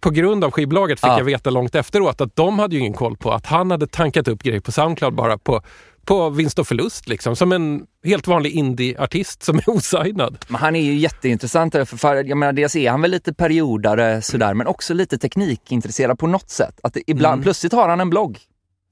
På 0.00 0.10
grund 0.10 0.44
av 0.44 0.50
skivbolaget 0.50 1.00
fick 1.00 1.08
Ja. 1.08 1.18
jag 1.18 1.24
veta 1.24 1.50
långt 1.50 1.74
efteråt 1.74 2.20
att 2.20 2.36
de 2.36 2.58
hade 2.58 2.74
ju 2.74 2.80
ingen 2.80 2.92
koll 2.92 3.16
på 3.16 3.32
att 3.32 3.46
han 3.46 3.70
hade 3.70 3.86
tankat 3.86 4.28
upp 4.28 4.42
grejer 4.42 4.60
på 4.60 4.72
Soundcloud 4.72 5.14
bara 5.14 5.38
på, 5.38 5.62
på 6.04 6.30
vinst 6.30 6.58
och 6.58 6.66
förlust. 6.68 7.08
Liksom. 7.08 7.36
Som 7.36 7.52
en 7.52 7.82
helt 8.04 8.26
vanlig 8.26 8.52
indie-artist 8.52 9.42
som 9.42 9.56
är 9.58 9.68
osignad. 9.70 10.36
men 10.48 10.60
han 10.60 10.76
är 10.76 10.80
ju 10.80 10.94
jätteintressant. 10.94 11.74
För, 11.88 12.14
jag 12.24 12.38
menar, 12.38 12.52
dels 12.52 12.76
är 12.76 12.90
han 12.90 13.02
väl 13.02 13.10
lite 13.10 13.34
periodare 13.34 14.22
sådär, 14.22 14.54
men 14.54 14.66
också 14.66 14.94
lite 14.94 15.18
teknikintresserad 15.18 16.18
på 16.18 16.26
något 16.26 16.50
sätt. 16.50 16.80
Att 16.82 16.96
ibland, 17.06 17.32
Mm. 17.34 17.42
plötsligt 17.42 17.72
har 17.72 17.88
han 17.88 18.00
en 18.00 18.10
blogg. 18.10 18.38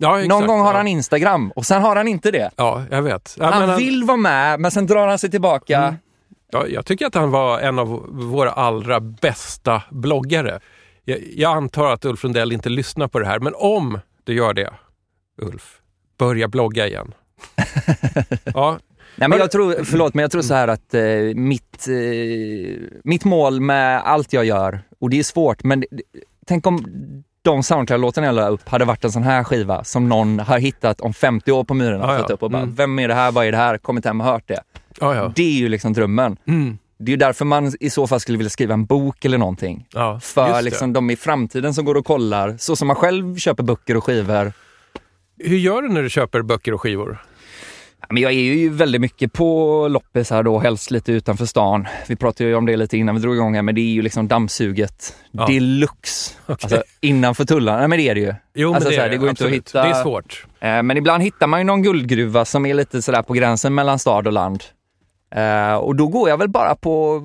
Ja, 0.04 0.18
exakt. 0.18 0.28
Någon 0.28 0.46
gång 0.46 0.60
har 0.60 0.72
ja. 0.72 0.76
han 0.76 0.88
Instagram 0.88 1.50
och 1.50 1.66
sen 1.66 1.82
har 1.82 1.96
han 1.96 2.08
inte 2.08 2.30
det. 2.30 2.50
Ja, 2.56 2.82
jag 2.90 3.02
vet. 3.02 3.36
Ja, 3.38 3.50
Han 3.50 3.68
men 3.68 3.76
vill 3.76 4.04
vara 4.04 4.16
med, 4.16 4.60
men 4.60 4.70
sen 4.70 4.86
drar 4.86 5.08
han 5.08 5.18
sig 5.18 5.30
tillbaka. 5.30 5.78
Mm. 5.78 5.94
Ja, 6.50 6.66
jag 6.66 6.86
tycker 6.86 7.06
att 7.06 7.14
han 7.14 7.30
var 7.30 7.60
en 7.60 7.78
av 7.78 7.88
våra 8.10 8.50
allra 8.50 9.00
bästa 9.00 9.82
bloggare. 9.90 10.60
Jag, 11.04 11.18
jag 11.36 11.56
antar 11.56 11.92
att 11.92 12.04
Ulf 12.04 12.22
Lundell 12.22 12.52
inte 12.52 12.68
lyssnar 12.68 13.08
på 13.08 13.18
det 13.18 13.26
här, 13.26 13.38
men 13.38 13.52
om 13.56 14.00
du 14.24 14.34
gör 14.34 14.54
det, 14.54 14.70
Ulf, 15.42 15.80
börja 16.18 16.48
blogga 16.48 16.86
igen. 16.86 17.14
ja, 18.44 18.78
Nej, 19.16 19.28
men 19.28 19.38
jag 19.38 19.50
tror, 19.50 19.84
förlåt, 19.84 20.14
men 20.14 20.22
jag 20.22 20.30
tror 20.30 20.42
så 20.42 20.54
här 20.54 20.68
att 20.68 20.94
eh, 20.94 21.02
mitt, 21.34 21.88
eh, 21.88 22.80
mitt 23.04 23.24
mål 23.24 23.60
med 23.60 24.02
allt 24.04 24.32
jag 24.32 24.44
gör, 24.44 24.80
och 24.98 25.10
det 25.10 25.18
är 25.18 25.22
svårt, 25.22 25.64
men 25.64 25.84
tänk 26.46 26.66
om 26.66 26.84
de 27.44 27.62
Soundcloud-låtarna 27.62 28.26
jag 28.26 28.34
la 28.34 28.48
upp 28.48 28.68
hade 28.68 28.84
varit 28.84 29.04
en 29.04 29.12
sån 29.12 29.22
här 29.22 29.44
skiva 29.44 29.84
som 29.84 30.08
någon 30.08 30.38
har 30.38 30.58
hittat 30.58 31.00
om 31.00 31.14
50 31.14 31.52
år 31.52 31.64
på 31.64 31.74
Myrorna 31.74 32.04
och 32.04 32.10
Ja, 32.10 32.14
ja. 32.14 32.20
fått 32.22 32.30
upp 32.30 32.42
och 32.42 32.50
bara, 32.50 32.62
Mm. 32.62 32.74
vem 32.74 32.98
är 32.98 33.08
det 33.08 33.14
här, 33.14 33.32
vad 33.32 33.46
är 33.46 33.52
det 33.52 33.58
här, 33.58 33.78
kommit 33.78 34.04
hem 34.04 34.20
och 34.20 34.26
hört 34.26 34.42
det. 34.46 34.60
ja, 35.00 35.14
ja. 35.14 35.32
Det 35.36 35.42
är 35.42 35.58
ju 35.58 35.68
liksom 35.68 35.92
drömmen. 35.92 36.36
Mm. 36.48 36.78
Det 36.98 37.04
är 37.04 37.10
ju 37.10 37.16
därför 37.16 37.44
man 37.44 37.72
i 37.80 37.90
så 37.90 38.06
fall 38.06 38.20
skulle 38.20 38.38
vilja 38.38 38.50
skriva 38.50 38.74
en 38.74 38.84
bok 38.84 39.24
eller 39.24 39.38
någonting. 39.38 39.86
ja 39.92 40.20
För 40.20 40.62
liksom 40.62 40.92
de 40.92 41.10
i 41.10 41.16
framtiden 41.16 41.74
som 41.74 41.84
går 41.84 41.94
och 41.94 42.06
kollar, 42.06 42.56
så 42.58 42.76
som 42.76 42.86
man 42.88 42.96
själv 42.96 43.36
köper 43.36 43.62
böcker 43.62 43.96
och 43.96 44.04
skivor. 44.04 44.52
Hur 45.38 45.56
gör 45.56 45.82
du 45.82 45.88
när 45.88 46.02
du 46.02 46.10
köper 46.10 46.42
böcker 46.42 46.74
och 46.74 46.80
skivor? 46.80 47.18
Men 48.08 48.22
jag 48.22 48.32
är 48.32 48.36
ju 48.36 48.68
väldigt 48.70 49.00
mycket 49.00 49.32
på 49.32 49.88
loppis 49.88 50.30
här 50.30 50.42
då, 50.42 50.58
helst 50.58 50.90
lite 50.90 51.12
utanför 51.12 51.46
stan. 51.46 51.86
Vi 52.08 52.16
pratade 52.16 52.48
ju 52.50 52.56
om 52.56 52.66
det 52.66 52.76
lite 52.76 52.96
innan 52.96 53.14
vi 53.14 53.20
drog 53.20 53.34
igång 53.34 53.54
här, 53.54 53.62
men 53.62 53.74
det 53.74 53.80
är 53.80 53.92
ju 53.92 54.02
liksom 54.02 54.28
dammsuget 54.28 55.16
Ja. 55.30 55.46
deluxe. 55.46 56.34
Okej. 56.46 56.56
Alltså 56.62 56.82
innanför 57.00 57.44
tullarna, 57.44 57.78
nej 57.78 57.88
men 57.88 57.98
det 57.98 58.08
är 58.08 58.14
det 58.14 58.20
ju. 58.20 58.34
Jo, 58.54 58.74
Alltså, 58.74 58.88
men 58.88 58.96
det, 58.96 59.00
här, 59.02 59.06
är 59.08 59.10
det 59.12 59.16
går 59.16 59.28
inte 59.30 59.44
att 59.44 59.50
hitta- 59.50 59.82
Det 59.82 59.88
är 59.88 60.02
svårt. 60.02 60.46
Eh, 60.60 60.82
Men 60.82 60.96
ibland 60.96 61.22
hittar 61.22 61.46
man 61.46 61.60
ju 61.60 61.64
någon 61.64 61.82
guldgruva 61.82 62.44
som 62.44 62.66
är 62.66 62.74
lite 62.74 63.02
sådär 63.02 63.22
på 63.22 63.32
gränsen 63.32 63.74
mellan 63.74 63.98
stad 63.98 64.26
och 64.26 64.32
land. 64.32 64.64
Eh, 65.34 65.74
Och 65.74 65.96
då 65.96 66.06
går 66.08 66.28
jag 66.28 66.38
väl 66.38 66.48
bara 66.48 66.74
på, 66.74 67.22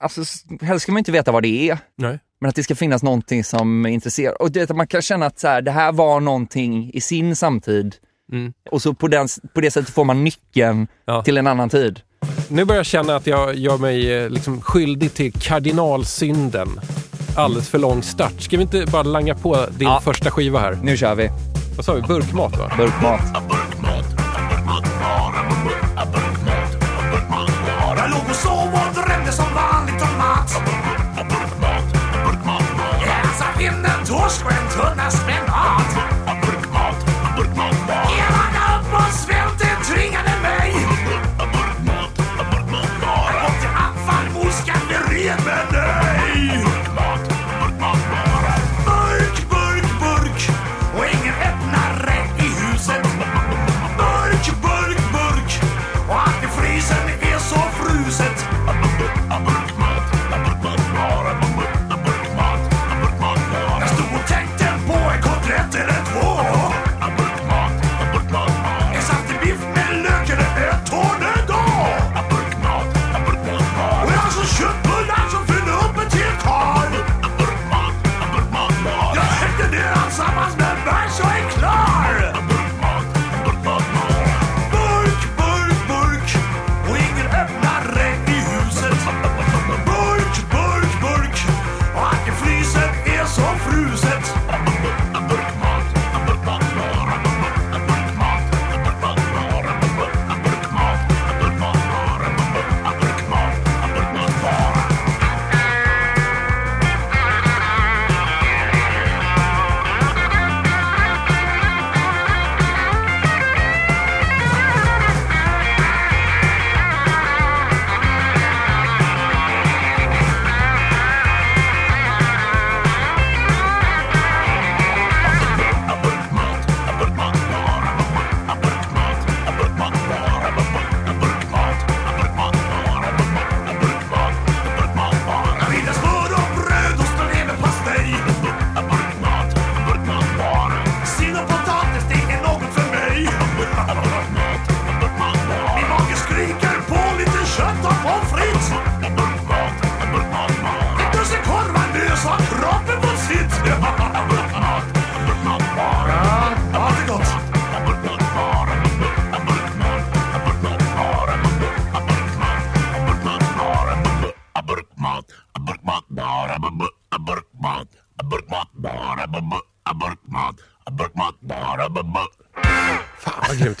alltså 0.00 0.20
s- 0.22 0.44
helst 0.60 0.82
ska 0.82 0.92
man 0.92 0.98
inte 0.98 1.12
veta 1.12 1.32
vad 1.32 1.42
det 1.42 1.70
är, 1.70 1.78
Nej. 1.96 2.18
men 2.40 2.48
att 2.48 2.54
det 2.54 2.62
ska 2.62 2.74
finnas 2.74 3.02
någonting 3.02 3.44
som 3.44 3.86
intresserar. 3.86 4.42
Och 4.42 4.50
det, 4.52 4.70
att 4.70 4.76
man 4.76 4.86
kan 4.86 5.02
känna 5.02 5.26
att 5.26 5.38
så 5.38 5.48
här, 5.48 5.62
det 5.62 5.70
här 5.70 5.92
var 5.92 6.20
någonting 6.20 6.90
i 6.94 7.00
sin 7.00 7.36
samtid 7.36 7.94
Mm. 8.32 8.52
Och 8.70 8.82
så 8.82 8.94
på, 8.94 9.08
den, 9.08 9.28
på 9.54 9.60
det 9.60 9.70
sättet 9.70 9.94
får 9.94 10.04
man 10.04 10.24
nyckeln 10.24 10.86
Ja. 11.06 11.22
till 11.22 11.38
en 11.38 11.46
annan 11.46 11.68
tid. 11.68 12.00
Nu 12.48 12.64
börjar 12.64 12.78
jag 12.78 12.86
känna 12.86 13.16
att 13.16 13.26
jag 13.26 13.54
gör 13.54 13.78
mig 13.78 14.12
eh, 14.12 14.30
liksom 14.30 14.60
skyldig 14.60 15.14
till 15.14 15.32
kardinalsynden. 15.32 16.80
Alldeles 17.36 17.68
för 17.68 17.78
lång 17.78 18.02
start. 18.02 18.32
Ska 18.40 18.56
vi 18.56 18.62
inte 18.62 18.86
bara 18.92 19.02
langa 19.02 19.34
på 19.34 19.66
din 19.70 19.88
Ja. 19.88 20.00
första 20.04 20.30
skiva 20.30 20.60
här? 20.60 20.78
Nu 20.82 20.96
kör 20.96 21.14
vi. 21.14 21.30
Vad 21.76 21.84
sa 21.84 21.92
vi? 21.92 22.02
Burkmat 22.02 22.58
va? 22.58 22.72
Burkmat. 22.78 23.20
Jag 27.96 28.10
låg 28.10 28.20
och 28.30 28.36
sov 28.36 28.52
och 28.72 28.94
drömde 28.94 29.32
som 29.32 29.44
vanligt 29.54 30.02
om 30.02 30.18
mat. 30.18 30.52
Jag 33.06 33.34
satt 33.34 33.60
vinden, 33.60 34.04
torsk 34.06 34.44
och 34.44 34.52
en 34.52 34.68
tunna 34.68 35.10
spenat. 35.10 36.09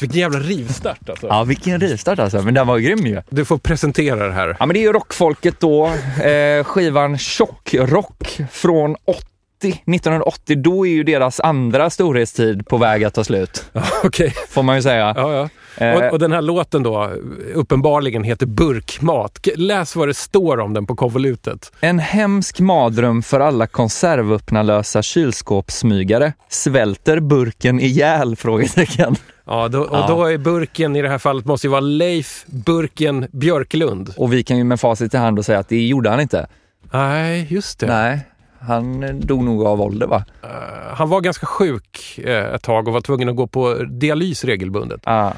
Vilken 0.00 0.20
jävla 0.20 0.38
rivstart 0.38 1.08
alltså. 1.08 1.26
Ja, 1.26 1.44
vilken 1.44 1.80
rivstart 1.80 2.18
alltså. 2.18 2.42
Men 2.42 2.54
den 2.54 2.66
var 2.66 2.78
grym 2.78 3.06
ju. 3.06 3.22
Du 3.30 3.44
får 3.44 3.58
presentera 3.58 4.26
det 4.26 4.32
här. 4.32 4.56
Ja, 4.58 4.66
men 4.66 4.74
det 4.74 4.80
är 4.80 4.82
ju 4.82 4.92
rockfolket 4.92 5.60
då. 5.60 5.86
Eh, 6.22 6.64
skivan 6.64 7.18
Tjockrock 7.18 8.40
från 8.50 8.96
80. 9.04 9.26
1980, 9.68 10.56
då 10.56 10.86
är 10.86 10.90
ju 10.90 11.02
deras 11.04 11.40
andra 11.40 11.90
storhetstid 11.90 12.68
på 12.68 12.76
väg 12.76 13.04
att 13.04 13.14
ta 13.14 13.24
slut. 13.24 13.64
Ja, 13.72 13.82
Okej. 14.04 14.34
Får 14.48 14.62
man 14.62 14.76
ju 14.76 14.82
säga. 14.82 15.14
Ja, 15.16 15.32
ja. 15.34 15.48
Eh. 15.86 15.94
Och, 15.94 16.12
och 16.12 16.18
den 16.18 16.32
här 16.32 16.42
låten 16.42 16.82
då, 16.82 17.10
uppenbarligen 17.54 18.24
heter 18.24 18.46
Burkmat. 18.46 19.38
Läs 19.56 19.96
vad 19.96 20.08
det 20.08 20.14
står 20.14 20.60
om 20.60 20.74
den 20.74 20.86
på 20.86 20.96
konvolutet. 20.96 21.72
En 21.80 21.98
hemsk 21.98 22.60
mardröm 22.60 23.22
för 23.22 23.40
alla 23.40 23.66
konservöppnarlösa 23.66 25.02
kylskåpssmygare. 25.02 26.32
Svälter 26.48 27.20
burken 27.20 27.80
ihjäl? 27.80 28.36
Frågetecken. 28.36 29.16
Ja, 29.44 29.68
då, 29.68 29.80
och 29.80 29.96
Ja. 29.98 30.06
då 30.08 30.24
är 30.24 30.38
burken 30.38 30.96
i 30.96 31.02
det 31.02 31.08
här 31.08 31.18
fallet 31.18 31.44
måste 31.44 31.66
ju 31.66 31.70
vara 31.70 31.80
Leif 31.80 32.44
Burken 32.46 33.26
Björklund. 33.32 34.14
Och 34.16 34.32
vi 34.32 34.42
kan 34.42 34.56
ju 34.58 34.64
med 34.64 34.80
facit 34.80 35.14
i 35.14 35.16
hand 35.16 35.38
och 35.38 35.44
säga 35.44 35.58
att 35.58 35.68
det 35.68 35.86
gjorde 35.86 36.10
han 36.10 36.20
inte. 36.20 36.46
Nej, 36.92 37.46
just 37.50 37.78
det. 37.78 37.86
Nej, 37.86 38.20
han 38.60 39.02
eh, 39.02 39.14
dog 39.14 39.44
nog 39.44 39.66
av 39.66 39.80
ålder 39.80 40.06
va? 40.06 40.24
Han 40.94 41.08
var 41.08 41.20
ganska 41.20 41.46
sjuk 41.46 42.18
eh, 42.24 42.54
ett 42.54 42.62
tag 42.62 42.88
och 42.88 42.94
var 42.94 43.00
tvungen 43.00 43.28
att 43.28 43.36
gå 43.36 43.46
på 43.46 43.74
dialys 43.74 44.44
regelbundet. 44.44 45.00
Ah. 45.04 45.32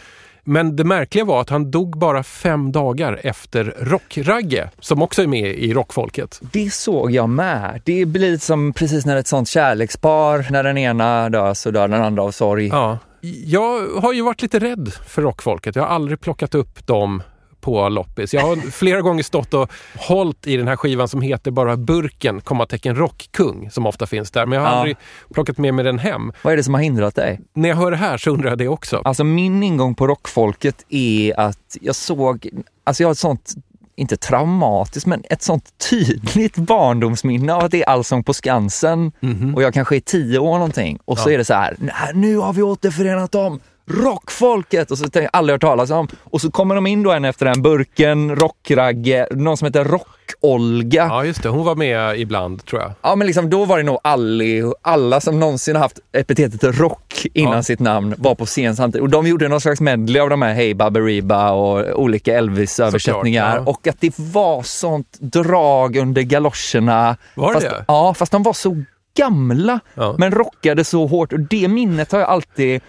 Men 0.44 0.76
det 0.76 0.84
märkliga 0.84 1.24
var 1.24 1.40
att 1.40 1.50
han 1.50 1.70
dog 1.70 1.98
bara 1.98 2.22
fem 2.22 2.72
dagar 2.72 3.20
efter 3.22 3.74
Rockragge, 3.80 4.70
som 4.80 5.02
också 5.02 5.22
är 5.22 5.26
med 5.26 5.48
i 5.54 5.72
rockfolket. 5.74 6.40
Det 6.52 6.72
såg 6.72 7.10
jag 7.10 7.28
med. 7.28 7.80
Det 7.84 8.04
blir 8.04 8.30
lite 8.30 8.44
som 8.44 8.72
precis 8.72 9.06
när 9.06 9.16
ett 9.16 9.26
sånt 9.26 9.48
kärlekspar, 9.48 10.46
när 10.50 10.62
den 10.62 10.78
ena 10.78 11.28
dör 11.30 11.54
så 11.54 11.70
dör 11.70 11.88
den 11.88 12.02
andra 12.02 12.22
av 12.22 12.30
sorg. 12.30 12.66
Ja. 12.68 12.98
Jag 13.44 13.88
har 14.00 14.12
ju 14.12 14.22
varit 14.22 14.42
lite 14.42 14.58
rädd 14.58 14.92
för 15.08 15.22
rockfolket. 15.22 15.76
Jag 15.76 15.82
har 15.82 15.90
aldrig 15.90 16.20
plockat 16.20 16.54
upp 16.54 16.86
dem 16.86 17.22
på 17.60 17.88
loppis. 17.88 18.34
Jag 18.34 18.40
har 18.40 18.56
flera 18.70 19.00
gånger 19.00 19.22
stått 19.22 19.54
och 19.54 19.70
hållit 19.98 20.46
i 20.46 20.56
den 20.56 20.68
här 20.68 20.76
skivan 20.76 21.08
som 21.08 21.20
heter 21.22 21.50
bara 21.50 21.76
Burken, 21.76 22.40
kommatecken 22.40 22.96
Rockkung, 22.96 23.70
som 23.70 23.86
ofta 23.86 24.06
finns 24.06 24.30
där. 24.30 24.46
Men 24.46 24.58
jag 24.58 24.66
har 24.66 24.72
Ja. 24.72 24.78
aldrig 24.78 24.96
plockat 25.34 25.58
med 25.58 25.74
mig 25.74 25.84
den 25.84 25.98
hem. 25.98 26.32
Vad 26.42 26.52
är 26.52 26.56
det 26.56 26.64
som 26.64 26.74
har 26.74 26.80
hindrat 26.80 27.14
dig? 27.14 27.40
När 27.54 27.68
jag 27.68 27.76
hör 27.76 27.90
det 27.90 27.96
här 27.96 28.18
så 28.18 28.30
undrar 28.30 28.48
jag 28.48 28.58
det 28.58 28.68
också. 28.68 29.02
Alltså 29.04 29.24
min 29.24 29.62
ingång 29.62 29.94
på 29.94 30.06
rockfolket 30.06 30.84
är 30.88 31.40
att 31.40 31.76
jag 31.80 31.94
såg, 31.94 32.48
alltså 32.84 33.02
jag 33.02 33.08
har 33.08 33.12
ett 33.12 33.18
sånt, 33.18 33.54
inte 33.96 34.16
traumatiskt, 34.16 35.06
men 35.06 35.22
ett 35.30 35.42
sånt 35.42 35.72
tydligt 35.90 36.56
barndomsminne 36.56 37.54
av 37.54 37.64
att 37.64 37.70
det 37.70 37.82
är 37.82 37.88
Allsång 37.88 38.24
på 38.24 38.34
Skansen 38.34 39.12
och 39.56 39.62
jag 39.62 39.74
kanske 39.74 39.96
är 39.96 40.00
tio 40.00 40.38
år 40.38 40.54
någonting. 40.54 40.98
Och 41.04 41.18
så 41.18 41.30
Ja. 41.30 41.34
är 41.34 41.38
det 41.38 41.44
så 41.44 41.54
här, 41.54 41.76
"Nej, 41.78 41.94
nu 42.14 42.36
har 42.36 42.52
vi 42.52 42.62
återförenat 42.62 43.32
dem, 43.32 43.60
rockfolket! 43.86 44.90
Och 44.90 44.98
så 44.98 45.04
tänker 45.04 45.20
jag 45.22 45.30
aldrig 45.32 45.54
hört 45.54 45.60
talas 45.60 45.90
om. 45.90 46.08
Och 46.24 46.40
så 46.40 46.50
kommer 46.50 46.74
de 46.74 46.86
in 46.86 47.02
då 47.02 47.12
en 47.12 47.24
efter 47.24 47.46
en, 47.46 47.62
Burken, 47.62 48.36
Rockragge, 48.36 49.26
någon 49.30 49.56
som 49.56 49.66
heter 49.66 49.84
Rock-Olga. 49.84 51.06
Ja, 51.06 51.24
just 51.24 51.42
det. 51.42 51.48
Hon 51.48 51.64
var 51.64 51.74
med 51.74 52.20
ibland, 52.20 52.66
tror 52.66 52.80
jag. 52.82 52.92
Ja 53.02 53.16
men 53.16 53.26
liksom 53.26 53.50
då 53.50 53.64
var 53.64 53.76
det 53.76 53.82
nog 53.82 53.98
alli, 54.04 54.62
alla 54.82 55.20
som 55.20 55.40
någonsin 55.40 55.76
haft 55.76 55.98
epitetet 56.12 56.78
rock 56.78 57.26
innan 57.34 57.52
Ja. 57.52 57.62
sitt 57.62 57.80
namn 57.80 58.14
var 58.18 58.34
på 58.34 58.46
scen 58.46 58.76
samtidigt. 58.76 59.02
Och 59.02 59.10
de 59.10 59.26
gjorde 59.26 59.48
någon 59.48 59.60
slags 59.60 59.80
medley 59.80 60.22
av 60.22 60.30
de 60.30 60.42
här 60.42 60.54
Hey 60.54 60.74
Baberiba 60.74 61.50
och 61.50 62.00
olika 62.02 62.34
Elvis-översättningar. 62.38 63.56
Ja. 63.56 63.62
Och 63.70 63.86
att 63.86 64.00
det 64.00 64.14
var 64.18 64.62
sånt 64.62 65.18
drag 65.20 65.96
under 65.96 66.22
galoscherna. 66.22 67.16
Var 67.34 67.48
det 67.48 67.54
fast, 67.54 67.66
det? 67.70 67.84
Ja, 67.88 68.14
fast 68.14 68.32
de 68.32 68.42
var 68.42 68.52
så 68.52 68.82
gamla 69.16 69.80
Ja. 69.94 70.14
men 70.18 70.30
rockade 70.30 70.84
så 70.84 71.06
hårt. 71.06 71.32
Och 71.32 71.40
det 71.40 71.68
minnet 71.68 72.12
har 72.12 72.18
jag 72.18 72.28
alltid 72.28 72.80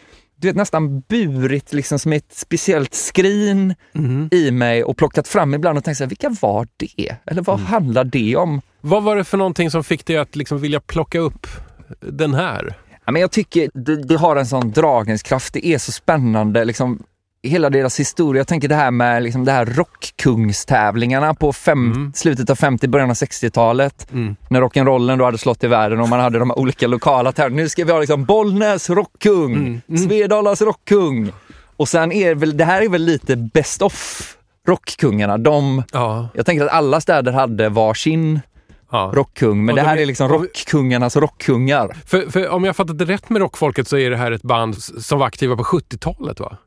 du 0.44 0.50
vet, 0.50 0.56
nästan 0.56 1.00
burit 1.00 1.74
liksom 1.74 2.00
som 2.00 2.14
ett 2.14 2.26
speciellt 2.34 2.94
skrin 2.94 3.76
Mhm. 3.94 4.30
i 4.32 4.52
mig 4.52 4.84
och 4.84 4.98
plockat 4.98 5.28
fram 5.28 5.54
ibland 5.54 5.78
och 5.78 5.84
tänkt 5.84 5.98
så 5.98 6.04
här, 6.04 6.10
vilka 6.10 6.30
var 6.42 6.68
det? 6.78 7.16
Eller 7.26 7.42
vad 7.42 7.56
Mm. 7.60 7.66
handlar 7.68 8.04
det 8.04 8.36
om? 8.36 8.62
Vad 8.82 9.04
var 9.04 9.16
det 9.16 9.24
för 9.24 9.38
någonting 9.38 9.72
som 9.72 9.84
fick 9.84 10.06
dig 10.06 10.18
att 10.18 10.36
liksom 10.36 10.58
vilja 10.60 10.80
plocka 10.80 11.20
upp 11.20 11.48
den 12.00 12.34
här? 12.34 12.74
Ja, 13.06 13.12
men 13.12 13.22
jag 13.22 13.32
tycker 13.32 13.70
det, 13.74 13.96
det 14.04 14.16
har 14.18 14.36
en 14.36 14.46
sån 14.46 14.72
dragningskraft, 14.72 15.54
det 15.54 15.68
är 15.68 15.78
så 15.78 15.92
spännande. 15.92 16.66
Liksom, 16.66 17.04
hela 17.44 17.70
deras 17.70 18.00
historia. 18.00 18.40
Jag 18.40 18.48
tänker 18.48 18.68
det 18.68 18.76
här 18.76 18.92
med 18.92 19.24
liksom, 19.24 19.46
det 19.46 19.52
här 19.52 19.66
rockkungstävlingarna 19.66 21.34
på 21.34 21.54
fem, 21.54 22.12
slutet 22.16 22.50
av 22.50 22.56
50, 22.56 22.88
början 22.88 23.10
av 23.10 23.16
60-talet. 23.16 24.08
När 24.50 24.62
rock'n'rollen 24.62 25.18
då 25.18 25.26
hade 25.26 25.38
slått 25.38 25.64
i 25.64 25.68
världen 25.68 26.00
och 26.00 26.10
man 26.10 26.20
hade 26.20 26.40
de 26.40 26.50
här 26.50 26.60
olika 26.60 26.88
lokala 26.88 27.32
tävlingarna. 27.32 27.64
Nu 27.64 27.70
ska 27.70 27.86
vi 27.86 27.92
ha 27.92 28.00
liksom 28.00 28.26
Bollnäs 28.26 28.90
rockkung, 28.90 29.82
Svedalas 30.08 30.62
rockkung. 30.62 31.32
Och 31.78 31.90
sen 31.90 32.12
är 32.12 32.36
väl, 32.36 32.58
det 32.58 32.66
här 32.66 32.82
är 32.82 32.90
väl 32.90 33.02
lite 33.04 33.36
best 33.36 33.82
of 33.82 34.28
rockkungarna. 34.68 35.38
De, 35.38 35.84
Ja. 35.94 36.28
jag 36.34 36.46
tänker 36.46 36.66
att 36.66 36.72
alla 36.72 37.02
städer 37.02 37.32
hade 37.32 37.70
varsin 37.70 38.40
ja. 38.92 39.12
rockkung, 39.16 39.66
men 39.66 39.74
Och 39.74 39.76
det 39.76 39.82
de 39.82 39.88
här 39.88 39.98
är- 39.98 40.02
är 40.02 40.06
liksom 40.06 40.30
rockkungarnas 40.30 41.16
rockkungar. 41.16 41.96
För, 42.06 42.32
för 42.32 42.50
om 42.50 42.64
jag 42.64 42.76
fattat 42.76 42.98
det 42.98 43.06
rätt 43.06 43.30
med 43.30 43.40
rockfolket 43.42 43.88
så 43.88 43.98
är 43.98 44.10
det 44.10 44.18
här 44.18 44.32
ett 44.32 44.42
band 44.42 44.78
som 44.84 45.20
var 45.20 45.28
aktiva 45.28 45.56
på 45.56 45.64
70-talet 45.64 46.40
va? 46.40 46.58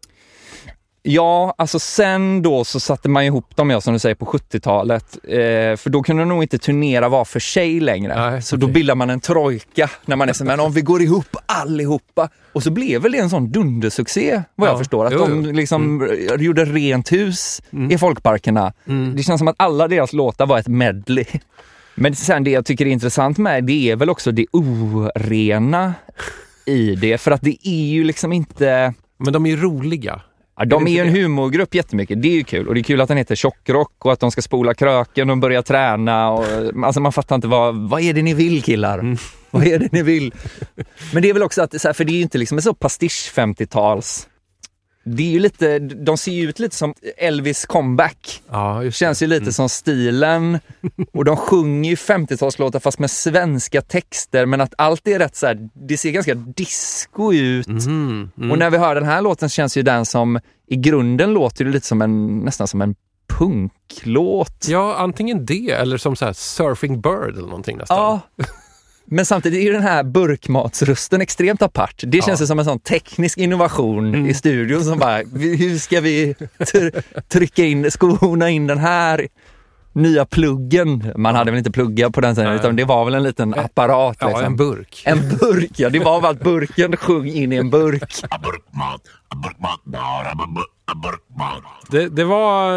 Ja, 1.08 1.54
alltså 1.58 1.78
sen 1.78 2.42
då 2.42 2.64
så 2.64 2.80
satte 2.80 3.08
man 3.08 3.24
ihop 3.24 3.56
dem, 3.56 3.70
ja, 3.70 3.80
som 3.80 3.92
du 3.92 3.98
säger, 3.98 4.14
på 4.14 4.26
70-talet. 4.26 5.18
Eh, 5.22 5.76
för 5.76 5.90
då 5.90 6.02
kunde 6.02 6.22
de 6.22 6.28
nog 6.28 6.42
inte 6.42 6.58
turnera 6.58 7.08
var 7.08 7.24
för 7.24 7.40
sig 7.40 7.80
längre. 7.80 8.30
Nej, 8.30 8.42
så 8.42 8.56
då 8.56 8.66
bildar 8.66 8.94
man 8.94 9.10
en 9.10 9.20
trojka 9.20 9.90
när 10.06 10.16
man 10.16 10.28
är 10.28 10.32
så, 10.32 10.44
men 10.44 10.60
om 10.60 10.72
vi 10.72 10.80
går 10.80 11.02
ihop 11.02 11.36
allihopa. 11.46 12.28
Och 12.52 12.62
så 12.62 12.70
blev 12.70 13.02
väl 13.02 13.12
det 13.12 13.18
en 13.18 13.30
sån 13.30 13.52
dundersuccé, 13.52 14.42
vad 14.54 14.68
Ja, 14.68 14.72
jag 14.72 14.78
förstår. 14.78 15.04
Att 15.06 15.12
jo, 15.12 15.18
de 15.18 15.30
jo. 15.30 15.38
Mm. 15.38 15.56
liksom 15.56 16.08
gjorde 16.38 16.64
rent 16.64 17.12
hus 17.12 17.62
i 17.90 17.98
folkparkerna. 17.98 18.72
Det 19.14 19.22
känns 19.22 19.38
som 19.38 19.48
att 19.48 19.56
alla 19.58 19.88
deras 19.88 20.12
låtar 20.12 20.46
var 20.46 20.58
ett 20.58 20.68
medley. 20.68 21.26
Men 21.94 22.14
sen 22.14 22.44
det 22.44 22.50
jag 22.50 22.66
tycker 22.66 22.86
är 22.86 22.90
intressant 22.90 23.38
med 23.38 23.64
det 23.64 23.90
är 23.90 23.96
väl 23.96 24.10
också 24.10 24.32
det 24.32 24.46
orena 24.52 25.94
i 26.66 26.94
det. 26.94 27.18
För 27.18 27.30
att 27.30 27.42
det 27.42 27.68
är 27.68 27.86
ju 27.86 28.04
liksom 28.04 28.32
inte... 28.32 28.94
Men 29.18 29.32
de 29.32 29.46
är 29.46 29.50
ju 29.50 29.56
roliga. 29.56 30.20
Ja, 30.56 30.64
de 30.64 30.86
är 30.86 30.90
ju 30.90 30.98
en 30.98 31.08
humorgrupp 31.08 31.74
jättemycket. 31.74 32.22
Det 32.22 32.28
är 32.28 32.32
ju 32.32 32.44
kul. 32.44 32.68
Och 32.68 32.74
det 32.74 32.80
är 32.80 32.82
kul 32.82 33.00
att 33.00 33.08
den 33.08 33.16
heter 33.16 33.34
Tjockrock 33.34 34.04
och 34.04 34.12
att 34.12 34.20
de 34.20 34.30
ska 34.30 34.42
spola 34.42 34.74
kröken 34.74 35.30
och 35.30 35.38
börja 35.38 35.62
träna. 35.62 36.30
Och, 36.30 36.44
alltså 36.84 37.00
man 37.00 37.12
fattar 37.12 37.34
inte 37.34 37.48
vad, 37.48 37.88
vad 37.88 38.00
är 38.00 38.14
det 38.14 38.22
ni 38.22 38.34
vill 38.34 38.62
killar? 38.62 38.98
Mm. 38.98 39.16
Vad 39.50 39.66
är 39.66 39.78
det 39.78 39.92
ni 39.92 40.02
vill? 40.02 40.34
Men 41.12 41.22
det 41.22 41.28
är 41.28 41.32
väl 41.32 41.42
också 41.42 41.62
att, 41.62 41.96
för 41.96 42.04
det 42.04 42.12
är 42.12 42.16
ju 42.16 42.22
inte 42.22 42.38
liksom 42.38 42.58
en 42.58 42.62
så 42.62 42.74
pastisch 42.74 43.32
50-tals. 43.34 44.28
Det 45.08 45.22
är 45.22 45.30
ju 45.30 45.38
lite, 45.38 45.78
de 45.78 46.16
ser 46.18 46.32
ju 46.32 46.48
ut 46.48 46.58
lite 46.58 46.76
som 46.76 46.94
Elvis 47.16 47.66
comeback. 47.66 48.42
Ja, 48.50 48.90
Känns 48.90 49.22
ju 49.22 49.26
lite 49.26 49.42
Mm. 49.42 49.52
som 49.52 49.68
stilen. 49.68 50.58
Och 51.12 51.24
de 51.24 51.36
sjunger 51.36 51.90
ju 51.90 51.96
50-talslåtar 51.96 52.80
fast 52.80 52.98
med 52.98 53.10
svenska 53.10 53.82
texter. 53.82 54.46
Men 54.46 54.60
att 54.60 54.74
allt 54.78 55.08
är 55.08 55.18
rätt 55.18 55.36
så 55.36 55.46
här, 55.46 55.68
det 55.74 55.96
ser 55.96 56.10
ganska 56.10 56.34
disco 56.34 57.32
ut. 57.32 57.66
Mhm, 57.68 58.30
mm. 58.38 58.50
Och 58.50 58.58
när 58.58 58.70
vi 58.70 58.78
hör 58.78 58.94
den 58.94 59.04
här 59.04 59.22
låten 59.22 59.48
känns 59.48 59.76
ju 59.76 59.82
den 59.82 60.06
som, 60.06 60.40
i 60.68 60.76
grunden 60.76 61.32
låter 61.34 61.64
det 61.64 61.70
lite 61.70 61.86
som 61.86 62.02
en, 62.02 62.38
nästan 62.38 62.66
som 62.68 62.82
en 62.82 62.94
punklåt. 63.38 64.66
Ja, 64.68 64.96
antingen 64.98 65.46
det 65.46 65.70
eller 65.70 65.96
som 65.98 66.16
så 66.16 66.24
här 66.24 66.32
Surfing 66.32 67.00
Bird 67.00 67.28
eller 67.36 67.48
någonting 67.48 67.76
nästan. 67.76 67.96
Ja. 67.98 68.20
Men 69.08 69.26
samtidigt 69.26 69.60
är 69.60 69.64
ju 69.64 69.72
den 69.72 69.82
här 69.82 70.02
burkmatsrösten 70.02 71.20
extremt 71.20 71.62
apart. 71.62 72.02
Det 72.06 72.24
känns 72.24 72.42
ju 72.42 72.46
som 72.46 72.58
en 72.58 72.64
sån 72.64 72.78
teknisk 72.78 73.38
innovation 73.38 74.26
i 74.26 74.34
studion 74.34 74.84
som 74.84 74.98
bara, 74.98 75.16
hur 75.34 75.78
ska 75.78 76.00
vi 76.00 76.34
tr- 76.58 77.02
trycka 77.28 77.64
in, 77.64 77.90
skona 77.90 78.50
in 78.50 78.66
den 78.66 78.78
här 78.78 79.28
nya 79.92 80.26
pluggen? 80.26 81.12
Man 81.16 81.34
hade 81.34 81.50
väl 81.50 81.58
inte 81.58 81.70
pluggar 81.70 82.10
på 82.10 82.20
den 82.20 82.34
tiden, 82.34 82.50
Nej. 82.50 82.60
utan 82.60 82.76
det 82.76 82.84
var 82.84 83.04
väl 83.04 83.14
en 83.14 83.22
liten 83.22 83.54
apparat. 83.54 84.16
Ja, 84.20 84.26
liksom. 84.28 84.44
en 84.44 84.56
burk. 84.56 85.02
En 85.06 85.18
burk, 85.40 85.70
ja. 85.76 85.90
Det 85.90 85.98
var 85.98 86.20
väl 86.20 86.30
att 86.30 86.40
burken 86.40 86.96
sjung 86.96 87.26
in 87.26 87.52
i 87.52 87.56
en 87.56 87.70
burk. 87.70 88.14
Det, 91.90 92.08
det 92.08 92.24
var... 92.24 92.72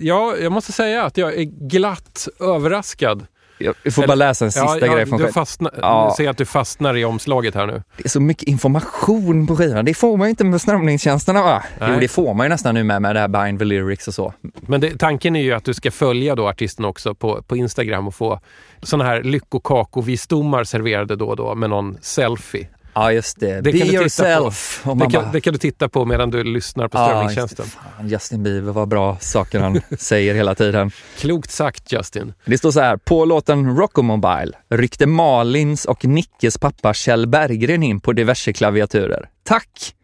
Ja, 0.00 0.36
jag 0.36 0.52
måste 0.52 0.72
säga 0.72 1.04
att 1.04 1.16
jag 1.16 1.34
är 1.34 1.42
glatt 1.68 2.28
överraskad. 2.40 3.26
Jag 3.60 3.94
får 3.94 4.06
bara 4.06 4.14
läsa 4.14 4.44
en 4.44 4.52
sista 4.52 4.86
ja, 4.86 4.94
grej 4.94 5.06
från 5.06 5.20
du 5.20 5.32
fastnar, 5.32 5.72
Ja. 5.82 6.14
Ser 6.16 6.28
att 6.28 6.36
du 6.36 6.44
fastnar 6.44 6.96
i 6.96 7.04
omslaget 7.04 7.54
här 7.54 7.66
nu. 7.66 7.82
Det 7.96 8.04
är 8.04 8.08
så 8.08 8.20
mycket 8.20 8.48
information 8.48 9.46
på 9.46 9.56
skivan. 9.56 9.84
Det 9.84 9.94
får 9.94 10.16
man 10.16 10.26
ju 10.26 10.30
inte 10.30 10.44
med 10.44 10.60
strömningstjänsterna 10.60 11.42
va? 11.42 11.62
Nej. 11.80 11.90
Jo, 11.94 12.00
det 12.00 12.08
får 12.08 12.34
man 12.34 12.46
ju 12.46 12.50
nästan 12.50 12.74
nu 12.74 12.84
med, 12.84 13.02
med 13.02 13.16
det 13.16 13.20
här 13.20 13.28
Bind 13.28 13.58
the 13.58 13.64
Lyrics 13.64 14.08
och 14.08 14.14
så. 14.14 14.34
Men 14.60 14.80
det, 14.80 14.98
tanken 14.98 15.36
är 15.36 15.42
ju 15.42 15.52
att 15.52 15.64
du 15.64 15.74
ska 15.74 15.90
följa 15.90 16.34
då 16.34 16.48
artisten 16.48 16.84
också 16.84 17.14
på, 17.14 17.42
på 17.42 17.56
Instagram 17.56 18.08
och 18.08 18.14
få 18.14 18.40
såna 18.82 19.04
här 19.04 19.22
lyckokako-visdomar 19.22 20.64
serverade 20.64 21.16
då 21.16 21.28
och 21.28 21.36
då 21.36 21.54
med 21.54 21.70
någon 21.70 21.98
selfie. 22.00 22.68
Ja, 23.02 23.12
just 23.12 23.40
det. 23.40 23.60
Det 23.60 23.72
Be 23.72 23.78
yourself. 23.78 24.80
på. 24.84 24.94
Det 24.94 25.10
kan, 25.10 25.32
det 25.32 25.40
kan 25.40 25.52
du 25.52 25.58
titta 25.58 25.88
på 25.88 26.04
medan 26.04 26.30
du 26.30 26.44
lyssnar 26.44 26.88
på 26.88 26.98
"Ja, 26.98 27.06
strömningstjänsten. 27.06 27.66
Fan, 27.66 28.08
Justin 28.08 28.42
Bieber, 28.42 28.72
vad 28.72 28.88
bra 28.88 29.16
saker 29.20 29.60
han 29.60 29.80
säger 29.98 30.34
hela 30.34 30.54
tiden. 30.54 30.90
Klokt 31.18 31.50
sagt 31.50 31.92
Justin. 31.92 32.32
Det 32.44 32.58
står 32.58 32.70
så 32.70 32.80
här, 32.80 32.96
på 32.96 33.24
låten 33.24 33.76
Rockomobile 33.76 34.52
ryckte 34.70 35.06
Malins 35.06 35.84
och 35.84 36.04
Nickes 36.04 36.58
pappa 36.58 36.94
Kjell 36.94 37.26
Berggren 37.26 37.82
in 37.82 38.00
på 38.00 38.12
diverse 38.12 38.52
klaviaturer. 38.52 39.28
Tack! 39.44 39.94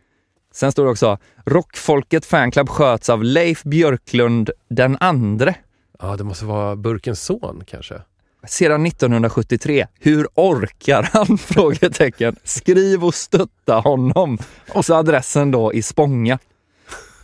Sen 0.54 0.72
står 0.72 0.84
det 0.84 0.90
också, 0.90 1.18
Rockfolket 1.46 2.26
Fanclub 2.26 2.68
sköts 2.68 3.08
av 3.10 3.24
Leif 3.24 3.62
Björklund 3.62 4.50
den 4.70 4.96
andre. 5.00 5.54
Ja, 6.00 6.16
det 6.16 6.24
måste 6.24 6.44
vara 6.44 6.76
Burkens 6.76 7.22
son 7.22 7.62
kanske. 7.66 7.94
Sedan 8.48 8.86
1973. 8.86 9.86
Hur 10.00 10.26
orkar 10.34 11.08
han? 11.12 11.38
Frågetecken. 11.38 12.36
Skriv 12.44 13.04
och 13.04 13.14
stötta 13.14 13.74
honom. 13.78 14.38
Och 14.74 14.84
så 14.84 14.94
adressen 14.94 15.50
då 15.50 15.72
i 15.72 15.82
Spånga. 15.82 16.38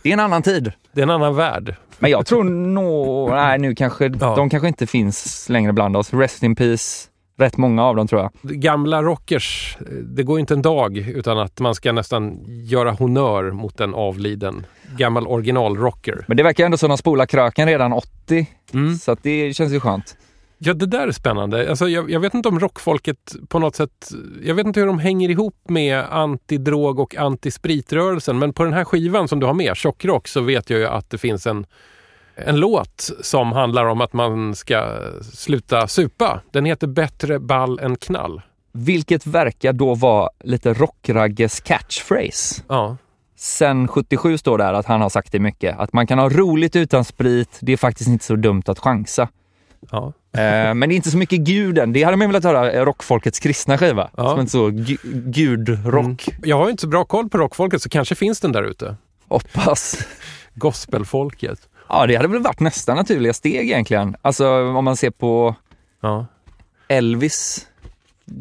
Det 0.03 0.09
är 0.09 0.13
en 0.13 0.19
annan 0.19 0.41
tid. 0.43 0.71
Det 0.91 1.01
är 1.01 1.03
en 1.03 1.09
annan 1.09 1.35
värld. 1.35 1.75
Men 1.99 2.11
jag 2.11 2.25
tror 2.25 2.43
nog, 2.43 3.29
nej 3.29 3.59
nu 3.59 3.75
kanske, 3.75 4.05
Ja. 4.05 4.35
de 4.35 4.49
kanske 4.49 4.67
inte 4.67 4.87
finns 4.87 5.49
längre 5.49 5.73
bland 5.73 5.97
oss. 5.97 6.13
Rest 6.13 6.43
in 6.43 6.55
peace. 6.55 7.09
Rätt 7.37 7.57
många 7.57 7.83
av 7.83 7.95
dem 7.95 8.07
tror 8.07 8.21
jag. 8.21 8.31
Gamla 8.41 9.03
rockers, 9.03 9.77
det 10.03 10.23
går 10.23 10.39
inte 10.39 10.53
en 10.53 10.61
dag 10.61 10.97
utan 10.97 11.39
att 11.39 11.59
man 11.59 11.75
ska 11.75 11.91
nästan 11.91 12.39
göra 12.47 12.91
honör 12.91 13.51
mot 13.51 13.79
en 13.79 13.93
avliden 13.93 14.65
gammal 14.97 15.27
originalrocker. 15.27 16.25
Men 16.27 16.37
det 16.37 16.43
verkar 16.43 16.65
ändå 16.65 16.77
som 16.77 16.91
att 16.91 16.97
de 16.97 17.01
spolar 17.01 17.25
kröken 17.25 17.67
redan 17.67 17.93
80. 17.93 18.47
Mm. 18.73 18.95
Så 18.95 19.17
det 19.21 19.53
känns 19.53 19.73
ju 19.73 19.79
skönt. 19.79 20.15
Ja, 20.65 20.73
det 20.73 20.85
där 20.85 21.07
är 21.07 21.11
spännande. 21.11 21.69
Alltså, 21.69 21.89
jag, 21.89 22.11
jag 22.11 22.19
vet 22.19 22.33
inte 22.33 22.49
om 22.49 22.59
rockfolket 22.59 23.35
på 23.47 23.59
något 23.59 23.75
sätt... 23.75 24.11
Jag 24.43 24.55
vet 24.55 24.67
inte 24.67 24.79
hur 24.79 24.87
de 24.87 24.99
hänger 24.99 25.29
ihop 25.29 25.55
med 25.67 26.03
antidrog 26.09 26.99
och 26.99 27.15
antispritrörelsen. 27.15 28.39
Men 28.39 28.53
på 28.53 28.63
den 28.63 28.73
här 28.73 28.85
skivan 28.85 29.27
som 29.27 29.39
du 29.39 29.45
har 29.45 29.53
med, 29.53 29.77
Tjockrock, 29.77 30.27
så 30.27 30.41
vet 30.41 30.69
jag 30.69 30.79
ju 30.79 30.87
att 30.87 31.09
det 31.09 31.17
finns 31.17 31.47
en, 31.47 31.65
en 32.35 32.59
låt 32.59 33.09
som 33.21 33.51
handlar 33.51 33.85
om 33.85 34.01
att 34.01 34.13
man 34.13 34.55
ska 34.55 34.97
sluta 35.33 35.87
supa. 35.87 36.41
Den 36.51 36.65
heter 36.65 36.87
Bättre 36.87 37.39
ball 37.39 37.79
än 37.79 37.95
knall. 37.95 38.41
Vilket 38.71 39.25
verkar 39.25 39.73
då 39.73 39.95
vara 39.95 40.29
lite 40.43 40.73
rockragges 40.73 41.59
catchphrase. 41.59 42.63
Ja. 42.67 42.97
Sen 43.35 43.87
77 43.87 44.37
står 44.37 44.57
där 44.57 44.73
att 44.73 44.85
han 44.85 45.01
har 45.01 45.09
sagt 45.09 45.31
det 45.31 45.39
mycket. 45.39 45.79
Att 45.79 45.93
man 45.93 46.07
kan 46.07 46.19
ha 46.19 46.29
roligt 46.29 46.75
utan 46.75 47.05
sprit. 47.05 47.59
Det 47.61 47.73
är 47.73 47.77
faktiskt 47.77 48.09
inte 48.09 48.25
så 48.25 48.35
dumt 48.35 48.63
att 48.65 48.79
chansa. 48.79 49.29
ja. 49.91 50.13
Eh, 50.37 50.73
men 50.73 50.79
det 50.89 50.93
är 50.93 50.95
inte 50.95 51.11
så 51.11 51.17
mycket 51.17 51.39
guden. 51.39 51.93
Det 51.93 52.03
hade 52.03 52.17
man 52.17 52.27
velat 52.27 52.43
höra 52.43 52.71
eh, 52.71 52.85
rockfolkets 52.85 53.39
kristna 53.39 53.77
skiva. 53.77 54.09
Ja. 54.17 54.29
Som 54.29 54.39
inte 54.39 54.51
så 54.51 54.69
gu- 54.69 55.21
gudrock. 55.31 56.25
Jag 56.43 56.57
har 56.57 56.65
ju 56.65 56.71
inte 56.71 56.81
så 56.81 56.87
bra 56.87 57.05
koll 57.05 57.29
på 57.29 57.37
rockfolket 57.37 57.81
så 57.81 57.89
kanske 57.89 58.15
finns 58.15 58.39
den 58.39 58.51
där 58.51 58.63
ute. 58.63 58.95
Hoppas. 59.27 60.07
Gospelfolket. 60.53 61.59
Ja, 61.89 62.05
det 62.07 62.15
hade 62.15 62.27
väl 62.27 62.41
varit 62.41 62.59
nästa 62.59 62.93
naturliga 62.95 63.33
steg 63.33 63.69
egentligen. 63.69 64.15
Alltså 64.21 64.47
om 64.77 64.85
man 64.85 64.95
ser 64.97 65.09
på 65.09 65.55
Ja, 66.01 66.25
Elvis. 66.87 67.67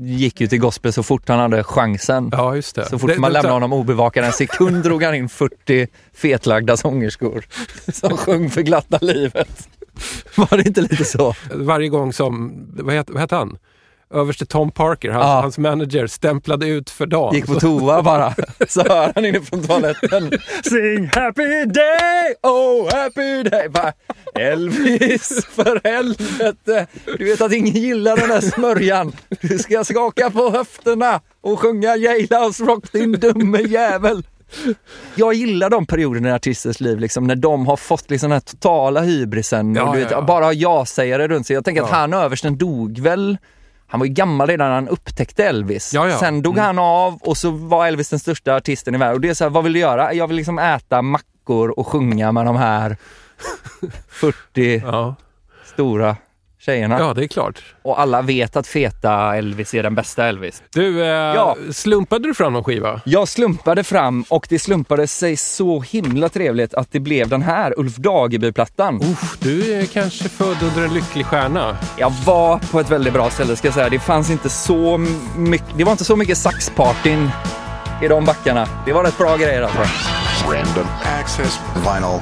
Gick 0.00 0.40
ju 0.40 0.46
till 0.48 0.58
gospel 0.60 0.92
så 0.92 1.02
fort 1.02 1.28
han 1.28 1.38
hade 1.38 1.64
chansen. 1.64 2.28
ja 2.32 2.56
just 2.56 2.74
det. 2.76 2.84
Så 2.88 2.98
fort 2.98 3.10
det, 3.10 3.18
man 3.18 3.30
det- 3.30 3.32
lämnade 3.32 3.52
honom 3.54 3.72
obevakad 3.72 4.24
en 4.24 4.32
sekund 4.32 4.82
drog 4.84 5.02
han 5.02 5.14
in 5.14 5.28
40 5.28 5.86
fetlagda 6.14 6.76
sångerskor 6.76 7.44
som 7.92 8.16
sjöng 8.16 8.50
för 8.50 8.62
glatta 8.62 8.98
livet. 9.00 9.68
Var 10.36 10.56
det 10.56 10.66
inte 10.66 10.80
lite 10.80 11.04
så? 11.04 11.34
varje 11.54 11.88
gång 11.88 12.12
som, 12.12 12.52
vad 12.76 12.94
heter, 12.94 13.12
vad 13.12 13.32
han? 13.32 13.58
Överste 14.14 14.46
Tom 14.46 14.70
Parker, 14.70 15.10
hans, 15.10 15.24
Ja. 15.24 15.40
hans 15.40 15.58
manager, 15.58 16.06
stämplade 16.06 16.66
ut 16.68 16.90
för 16.90 17.06
dagen. 17.06 17.34
Gick 17.34 17.46
på 17.46 17.54
toa 17.60 18.02
bara, 18.12 18.34
så 18.68 18.82
hör 18.88 19.12
han 19.14 19.24
inifrån 19.24 19.62
toaletten. 19.62 20.30
Sing 20.64 21.10
happy 21.14 21.64
day, 21.64 22.34
oh 22.42 22.94
happy 22.94 23.42
day. 23.42 23.68
Bara, 23.68 23.92
Elvis, 24.34 25.46
för 25.50 25.80
helvete. 25.84 26.86
Du 27.18 27.24
vet 27.24 27.40
att 27.40 27.52
ingen 27.52 27.74
gillar 27.74 28.16
den 28.16 28.28
där 28.28 28.40
smörjan. 28.40 29.12
Du 29.40 29.58
ska 29.58 29.84
skaka 29.84 30.30
på 30.30 30.50
höfterna 30.50 31.20
och 31.40 31.60
sjunga 31.60 31.96
Jailhouse 31.96 32.64
Rock 32.64 32.92
din 32.92 33.12
dumme 33.12 33.58
jävel. 33.62 34.26
Jag 35.14 35.34
gillar 35.34 35.70
de 35.70 35.86
perioderna 35.86 36.28
i 36.28 36.32
artisters 36.32 36.80
liv, 36.80 36.98
liksom, 36.98 37.26
när 37.26 37.36
de 37.36 37.66
har 37.66 37.76
fått 37.76 38.10
liksom, 38.10 38.30
den 38.30 38.34
här 38.36 38.40
totala 38.40 39.00
hybrisen 39.00 39.74
Ja, 39.74 39.82
och 39.82 39.94
du 39.94 40.00
ja, 40.00 40.04
vet, 40.04 40.12
ja. 40.12 40.22
bara 40.22 40.52
ja-sägare 40.52 41.28
runt 41.28 41.46
sig. 41.46 41.54
Jag 41.54 41.64
tänker 41.64 41.82
att 41.82 41.88
Ja. 41.90 41.96
han 41.96 42.14
översten 42.14 42.58
dog 42.58 42.98
väl 42.98 43.38
han 43.86 44.00
var 44.00 44.06
ju 44.06 44.12
gammal 44.12 44.46
redan 44.46 44.66
när 44.68 44.74
han 44.74 44.88
upptäckte 44.88 45.44
Elvis. 45.44 45.94
Ja, 45.94 46.08
ja. 46.08 46.18
Sen 46.18 46.42
dog 46.42 46.54
Mm. 46.54 46.64
han 46.66 46.78
av 46.78 47.18
och 47.22 47.36
så 47.36 47.50
var 47.50 47.86
Elvis 47.86 48.08
den 48.08 48.18
största 48.18 48.54
artisten 48.56 48.94
i 48.94 48.98
världen. 48.98 49.14
Och 49.14 49.20
det 49.20 49.28
är 49.28 49.34
så 49.34 49.44
här, 49.44 49.50
vad 49.50 49.64
vill 49.64 49.72
du 49.72 49.78
göra? 49.78 50.12
Jag 50.14 50.26
vill 50.28 50.36
liksom 50.36 50.58
äta 50.58 51.02
mackor 51.02 51.78
och 51.78 51.86
sjunga 51.86 52.32
med 52.32 52.46
de 52.46 52.56
här 52.56 52.96
40 54.08 54.82
Ja. 54.84 55.14
stora 55.74 56.16
tjejerna. 56.64 56.98
ja, 56.98 57.14
det 57.14 57.24
är 57.24 57.28
klart. 57.28 57.62
Och 57.82 58.00
alla 58.00 58.22
vet 58.22 58.56
att 58.56 58.66
feta 58.66 59.36
Elvis 59.36 59.74
är 59.74 59.82
den 59.82 59.94
bästa 59.94 60.26
Elvis. 60.26 60.62
Du, 60.74 61.00
eh, 61.02 61.06
Ja. 61.08 61.56
slumpade 61.72 62.28
du 62.28 62.34
fram 62.34 62.52
någon 62.52 62.64
skiva? 62.64 63.00
Jag 63.04 63.28
slumpade 63.28 63.84
fram 63.84 64.24
och 64.28 64.46
det 64.48 64.58
slumpade 64.58 65.06
sig 65.06 65.36
så 65.36 65.80
himla 65.80 66.28
trevligt 66.28 66.74
att 66.74 66.92
det 66.92 67.00
blev 67.00 67.28
den 67.28 67.42
här 67.42 67.74
Ulf 67.78 67.96
Dageby-plattan. 67.96 68.96
Uff, 69.02 69.36
du 69.40 69.72
är 69.74 69.86
kanske 69.86 70.28
född 70.28 70.56
under 70.62 70.84
en 70.88 70.94
lycklig 70.94 71.26
stjärna. 71.26 71.76
Jag 71.98 72.12
var 72.26 72.58
på 72.58 72.80
ett 72.80 72.90
väldigt 72.90 73.12
bra 73.12 73.30
ställe 73.30 73.56
ska 73.56 73.66
jag 73.68 73.74
säga. 73.74 73.88
Det 73.88 73.98
fanns 73.98 74.30
inte 74.30 74.48
så 74.48 74.98
mycket, 75.36 75.66
det 75.76 75.84
var 75.84 75.92
inte 75.92 76.04
så 76.04 76.16
mycket 76.16 76.38
saxpartyn 76.38 77.30
i 78.02 78.08
de 78.08 78.24
backarna. 78.24 78.68
Det 78.86 78.92
var 78.92 79.04
rätt 79.04 79.18
bra 79.18 79.36
grejer 79.36 79.62
alltså. 79.62 79.80
Random 80.52 80.86
access 81.20 81.60
vinyl. 81.74 82.20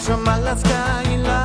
Som 0.00 0.28
alla 0.28 0.56
ska 0.56 1.10
gilla. 1.10 1.42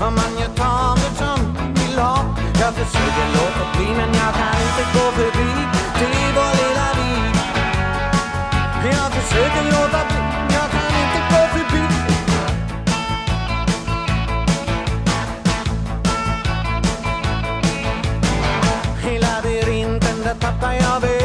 Om 0.00 0.14
man 0.14 0.32
gör 0.40 0.48
tavet 0.56 1.16
som 1.18 1.56
vill 1.74 1.98
ha 1.98 2.24
Jag 2.60 2.74
försöker 2.74 3.26
låta 3.36 3.64
bli 3.76 3.86
men 3.86 4.14
jag 4.14 4.34
kan 4.34 4.56
inte 4.68 4.84
gå 4.94 5.10
förbi 5.18 5.50
Det 5.98 6.04
är 6.04 6.32
vår 6.34 6.52
lilla 6.60 6.88
vi 6.96 8.88
Jag 8.88 9.12
försöker 9.12 9.64
låta 9.64 10.04
bli 10.08 10.18
men 10.18 10.54
jag 10.54 10.70
kan 10.70 10.92
inte 11.02 11.20
gå 11.30 11.40
förbi. 11.54 11.84
I 19.10 19.18
labyrinten 19.18 20.22
där 20.24 20.34
tappar 20.34 20.72
jag 20.72 21.00
vägen 21.00 21.15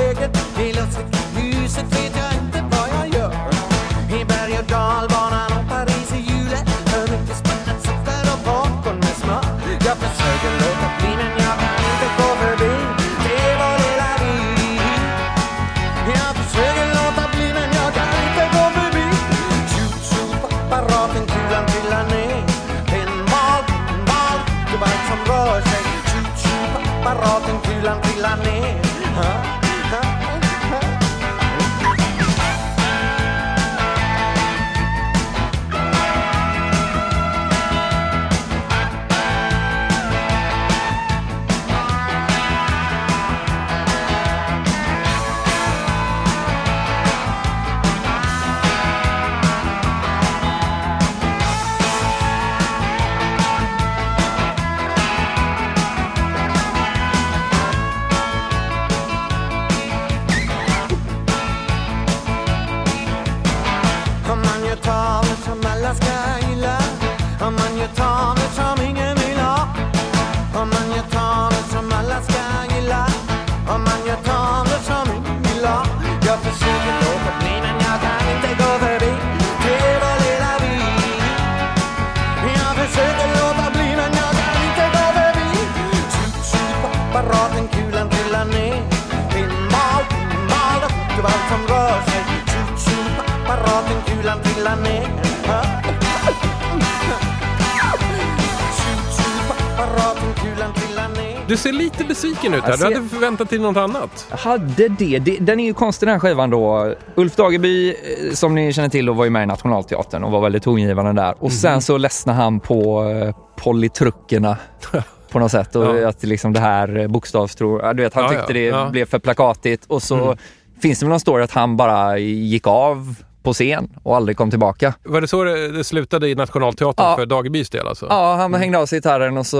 besviken 102.31 102.53
ut 102.53 102.63
här. 102.63 102.77
Du 102.77 102.83
hade 102.83 103.09
förväntat 103.09 103.49
dig 103.49 103.59
något 103.59 103.77
annat. 103.77 104.27
Jag 104.29 104.37
hade 104.37 104.87
det. 104.87 105.19
det. 105.19 105.37
Den 105.39 105.59
är 105.59 105.63
ju 105.65 105.73
konstig 105.73 106.07
den 106.07 106.13
här 106.13 106.19
skivan 106.19 106.49
då. 106.49 106.93
Ulf 107.15 107.35
Dageby, 107.35 107.89
eh, 107.89 108.33
som 108.33 108.55
ni 108.55 108.73
känner 108.73 108.89
till, 108.89 109.05
då, 109.05 109.13
var 109.13 109.23
ju 109.23 109.29
med 109.29 109.43
i 109.43 109.45
Nationalteatern 109.45 110.23
och 110.23 110.31
var 110.31 110.41
väldigt 110.41 110.63
tongivande 110.63 111.13
där. 111.21 111.35
Och 111.39 111.51
sen 111.51 111.81
så 111.81 111.97
ledsnade 111.97 112.37
han 112.39 112.59
på 112.59 113.03
eh, 113.09 113.35
polytruckerna 113.55 114.57
på 115.31 115.39
något 115.39 115.51
sätt. 115.51 115.75
Och 115.75 115.97
Ja. 115.97 116.09
att 116.09 116.23
liksom 116.23 116.53
det 116.53 116.59
här 116.59 116.97
eh, 116.97 117.07
bokstavstro... 117.07 117.93
Du 117.93 118.03
vet, 118.03 118.13
han 118.13 118.23
Ja, 118.23 118.29
tyckte 118.29 118.59
ja, 118.59 118.83
det 118.85 118.91
blev 118.91 119.05
för 119.05 119.19
plakatigt. 119.19 119.85
Och 119.87 120.03
så 120.03 120.35
finns 120.81 120.99
det 120.99 121.05
väl 121.05 121.09
någon 121.09 121.19
story 121.19 121.43
att 121.43 121.51
han 121.51 121.77
bara 121.77 122.17
gick 122.17 122.67
av 122.67 123.15
på 123.43 123.53
scen 123.53 123.89
och 124.03 124.15
aldrig 124.15 124.37
kom 124.37 124.49
tillbaka. 124.49 124.93
Var 125.03 125.21
det 125.21 125.27
så 125.27 125.43
det, 125.43 125.83
slutade 125.83 126.29
i 126.29 126.35
Nationalteatern 126.35 127.05
Ja. 127.05 127.15
för 127.17 127.25
Dagebys 127.25 127.69
del 127.69 127.87
alltså? 127.87 128.05
Ja, 128.09 128.35
han 128.35 128.53
hängde 128.53 128.77
av 128.77 128.85
sig 128.85 128.97
gitarren 128.97 129.37
och 129.37 129.45
så 129.47 129.57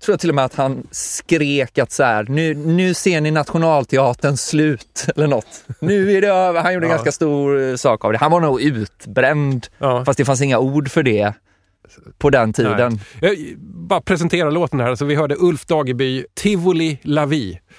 tror 0.00 0.12
jag 0.12 0.20
till 0.20 0.28
och 0.28 0.34
med 0.34 0.44
att 0.44 0.54
han 0.54 0.86
skrek 0.90 1.78
att 1.78 1.92
så 1.92 2.02
här, 2.02 2.24
nu, 2.28 2.54
nu 2.54 2.94
ser 2.94 3.20
ni 3.20 3.30
Nationalteatern 3.30 4.36
slut 4.36 5.06
eller 5.16 5.26
något. 5.26 5.64
Nu 5.80 6.12
är 6.12 6.20
det 6.20 6.28
över. 6.28 6.60
Han 6.62 6.74
gjorde 6.74 6.86
en 6.86 6.90
Ja. 6.90 6.96
ganska 6.96 7.12
stor 7.12 7.62
eh, 7.70 7.76
sak 7.76 8.04
av 8.04 8.12
det. 8.12 8.18
Han 8.18 8.32
var 8.32 8.40
nog 8.40 8.60
utbränd, 8.62 9.66
Ja. 9.78 10.04
fast 10.04 10.16
det 10.18 10.24
fanns 10.24 10.40
inga 10.42 10.58
ord 10.58 10.90
för 10.90 11.02
det 11.02 11.32
på 12.18 12.30
den 12.30 12.52
tiden. 12.52 13.00
Jag 13.20 13.36
bara 13.88 14.00
presentera 14.00 14.50
låten 14.50 14.80
här. 14.80 14.88
Alltså, 14.88 15.04
vi 15.04 15.14
hörde 15.14 15.36
Ulf 15.38 15.66
Dageby, 15.66 16.24
Tivoli 16.34 16.98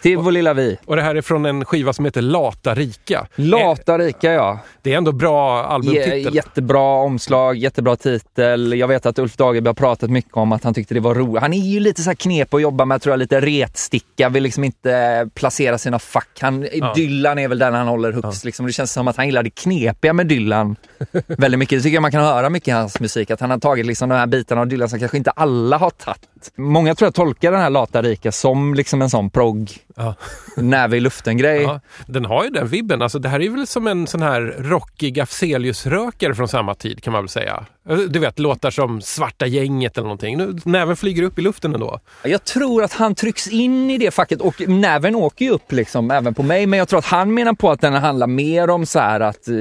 La 0.04 0.10
Vie. 0.10 0.16
Tivoli 0.16 0.42
la 0.42 0.54
vi. 0.54 0.78
Och 0.86 0.96
det 0.96 1.02
här 1.02 1.16
är 1.16 1.22
från 1.22 1.46
en 1.46 1.66
skiva 1.66 1.94
som 1.94 2.06
heter 2.06 2.22
Lata 2.22 2.76
Rika. 2.76 3.28
Eh, 3.36 3.46
Lata 3.46 3.98
rika 3.98 4.34
ja. 4.34 4.60
Det 4.82 4.94
är 4.94 4.98
ändå 4.98 5.12
bra 5.12 5.64
albumtitel. 5.64 6.18
J- 6.20 6.30
jättebra 6.36 6.82
omslag, 6.82 7.58
jättebra 7.58 7.96
titel. 7.96 8.74
Jag 8.78 8.88
vet 8.88 9.06
att 9.06 9.20
Ulf 9.20 9.36
Dageby 9.38 9.68
har 9.70 9.74
pratat 9.74 10.10
mycket 10.10 10.38
om 10.38 10.52
att 10.52 10.64
han 10.64 10.74
tyckte 10.74 10.94
det 10.94 11.00
var 11.00 11.16
roligt. 11.16 11.42
Han 11.42 11.54
är 11.54 11.58
ju 11.68 11.80
lite 11.80 12.02
så 12.02 12.10
här 12.10 12.16
knep 12.16 12.54
att 12.54 12.62
jobba 12.62 12.86
med, 12.86 13.02
tror 13.02 13.14
jag, 13.14 13.20
lite 13.20 13.40
retsticka, 13.42 14.30
vill 14.30 14.44
liksom 14.44 14.64
inte 14.64 15.30
placera 15.34 15.78
sina 15.78 16.00
fack. 16.00 16.30
Han, 16.42 16.68
Dylan 16.96 17.40
är 17.40 17.48
väl 17.48 17.60
den 17.60 17.74
han 17.74 17.88
håller 17.88 18.12
högst. 18.12 18.46
Liksom. 18.46 18.66
Det 18.66 18.74
känns 18.74 18.92
som 18.94 19.08
att 19.08 19.18
han 19.18 19.26
gillar 19.26 19.44
det 19.44 19.50
knepiga 19.50 20.14
med 20.14 20.28
Dylan 20.28 20.76
väldigt 21.28 21.60
mycket. 21.60 21.80
Det 21.80 21.84
tycker 21.84 21.94
jag 21.96 22.02
man 22.02 22.12
kan 22.12 22.24
höra 22.24 22.50
mycket 22.50 22.68
i 22.68 22.72
hans 22.72 23.00
musik, 23.00 23.32
att 23.32 23.40
han 23.42 23.50
har 23.52 23.58
tagit 23.60 23.86
liksom 23.86 24.10
de 24.10 24.16
här 24.16 24.28
bitarna 24.28 24.62
av 24.62 24.68
Dylan 24.68 24.90
som 24.90 25.00
kanske 25.00 25.18
inte 25.18 25.32
alla 25.32 25.78
har 25.78 25.90
tagit. 25.90 26.20
Många 26.58 26.96
tror 26.96 27.08
jag 27.08 27.14
tolkar 27.14 27.52
den 27.52 27.62
här 27.62 27.70
Lata 27.70 28.02
Rika 28.02 28.32
som 28.32 28.74
liksom 28.74 29.02
en 29.02 29.10
sån 29.10 29.30
progg, 29.30 29.72
Ja. 29.96 30.16
näve 30.58 30.98
i 30.98 31.00
luften-grej. 31.00 31.62
Ja, 31.62 31.80
den 32.08 32.26
har 32.26 32.44
ju 32.44 32.50
den 32.50 32.68
vibben. 32.68 33.02
Alltså, 33.02 33.20
det 33.20 33.30
här 33.30 33.42
är 33.42 33.50
väl 33.50 33.68
som 33.68 33.88
en 33.88 34.08
sån 34.08 34.22
här 34.22 34.42
rockig 34.60 35.20
Afzelius-rökare 35.20 36.36
från 36.36 36.48
samma 36.48 36.76
tid 36.76 37.04
kan 37.04 37.14
man 37.14 37.24
väl 37.24 37.30
säga. 37.30 37.66
Du 38.10 38.20
vet, 38.20 38.40
låtar 38.40 38.72
som 38.72 39.02
Svarta 39.02 39.46
gänget 39.48 39.98
eller 39.98 40.04
någonting. 40.06 40.38
Nu, 40.38 40.56
näven 40.66 40.96
flyger 40.96 41.24
upp 41.24 41.40
i 41.40 41.42
luften 41.42 41.74
ändå. 41.74 42.00
Jag 42.24 42.44
tror 42.44 42.84
att 42.84 42.94
han 42.94 43.16
trycks 43.16 43.48
in 43.48 43.90
i 43.90 43.98
det 43.98 44.12
facket 44.12 44.42
och 44.42 44.62
näven 44.70 45.16
åker 45.16 45.46
ju 45.46 45.52
upp 45.52 45.72
liksom 45.72 46.12
även 46.12 46.34
på 46.34 46.44
mig. 46.44 46.66
Men 46.68 46.80
jag 46.80 46.88
tror 46.88 47.00
att 47.00 47.06
han 47.06 47.34
menar 47.34 47.54
på 47.54 47.72
att 47.72 47.82
den 47.82 47.94
handlar 47.94 48.28
mer 48.28 48.70
om 48.70 48.86
så 48.86 49.00
här 49.00 49.20
att 49.20 49.48
eh, 49.48 49.54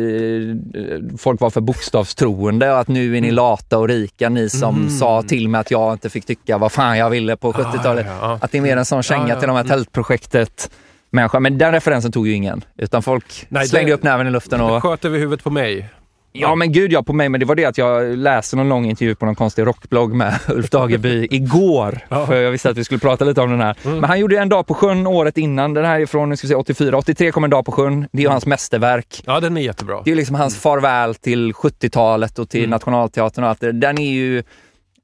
folk 1.19 1.41
var 1.41 1.51
för 1.51 1.61
bokstavstroende 1.61 2.73
och 2.73 2.79
att 2.81 2.89
nu 2.89 3.17
är 3.17 3.21
ni 3.21 3.29
Mm. 3.29 3.35
lata 3.35 3.79
och 3.79 3.89
rika, 3.89 4.29
ni 4.29 4.49
som 4.51 4.91
sa 4.91 5.23
till 5.23 5.49
mig 5.49 5.61
att 5.61 5.71
jag 5.71 5.93
inte 5.93 6.11
fick 6.11 6.27
tycka 6.27 6.59
vad 6.59 6.73
fan 6.73 6.99
jag 6.99 7.11
ville 7.11 7.37
på 7.37 7.53
70-talet. 7.53 8.07
Ah, 8.07 8.11
ja, 8.11 8.19
ja. 8.21 8.39
Att 8.41 8.53
det 8.53 8.59
är 8.59 8.63
mer 8.63 8.77
en 8.77 8.85
sån 8.85 9.03
känga 9.03 9.23
Ja, 9.23 9.29
ja. 9.29 9.39
till 9.41 9.49
de 9.49 9.57
här 9.57 9.65
tältprojektet 9.65 10.71
människa. 11.11 11.41
Men 11.41 11.59
den 11.59 11.73
referensen 11.73 12.13
tog 12.13 12.29
ju 12.29 12.33
ingen. 12.35 12.65
Utan 12.79 13.03
folk 13.03 13.47
Nej, 13.49 13.69
slängde 13.69 13.91
det- 13.91 13.95
upp 13.95 14.03
näven 14.03 14.27
i 14.27 14.31
luften 14.31 14.61
och... 14.61 14.83
Sköt 14.83 15.05
över 15.05 15.19
huvudet 15.19 15.45
på 15.45 15.51
mig. 15.51 15.89
Ja 16.37 16.55
men 16.55 16.73
gud 16.73 16.93
ja, 16.93 17.03
på 17.03 17.13
mig. 17.13 17.29
Men 17.29 17.41
det 17.41 17.47
var 17.47 17.55
det 17.55 17.65
att 17.65 17.79
jag 17.79 18.19
läste 18.19 18.57
någon 18.57 18.69
lång 18.69 18.87
intervju 18.87 19.15
på 19.15 19.27
någon 19.27 19.35
konstig 19.35 19.67
rockblogg 19.67 20.15
med 20.15 20.39
Ulf 20.49 20.71
Dageby 20.71 21.29
igår. 21.31 21.99
Ja. 22.09 22.27
För 22.27 22.43
jag 22.43 22.51
visste 22.51 22.71
att 22.71 22.77
vi 22.77 22.85
skulle 22.85 23.01
prata 23.01 23.25
lite 23.25 23.41
om 23.41 23.51
den 23.51 23.61
här. 23.61 23.77
Men 23.83 24.05
han 24.05 24.21
gjorde 24.21 24.39
en 24.39 24.49
dag 24.49 24.67
på 24.67 24.75
sjön 24.75 25.07
året 25.07 25.39
innan. 25.39 25.75
Den 25.75 25.85
här 25.85 26.01
är 26.01 26.07
från 26.07 26.29
nu 26.29 26.37
ska 26.37 26.49
se, 26.49 26.55
84. 26.55 26.99
83 26.99 27.31
kom 27.33 27.45
en 27.45 27.51
dag 27.51 27.65
på 27.65 27.73
sjön. 27.73 28.09
Det 28.13 28.19
är 28.19 28.23
ju 28.23 28.29
hans 28.29 28.47
mästerverk. 28.47 29.23
Ja, 29.27 29.41
den 29.41 29.57
är 29.57 29.61
jättebra. 29.61 30.03
Det 30.05 30.13
är 30.13 30.17
liksom 30.17 30.37
hans 30.37 30.57
farväl 30.57 31.15
till 31.15 31.53
70-talet 31.53 32.39
och 32.39 32.49
till 32.49 32.61
Mm. 32.61 32.71
Nationalteatern 32.71 33.45
och 33.45 33.51
allt 33.51 33.61
det. 33.61 33.73
Den 33.73 33.99
är 33.99 34.13
ju, 34.13 34.43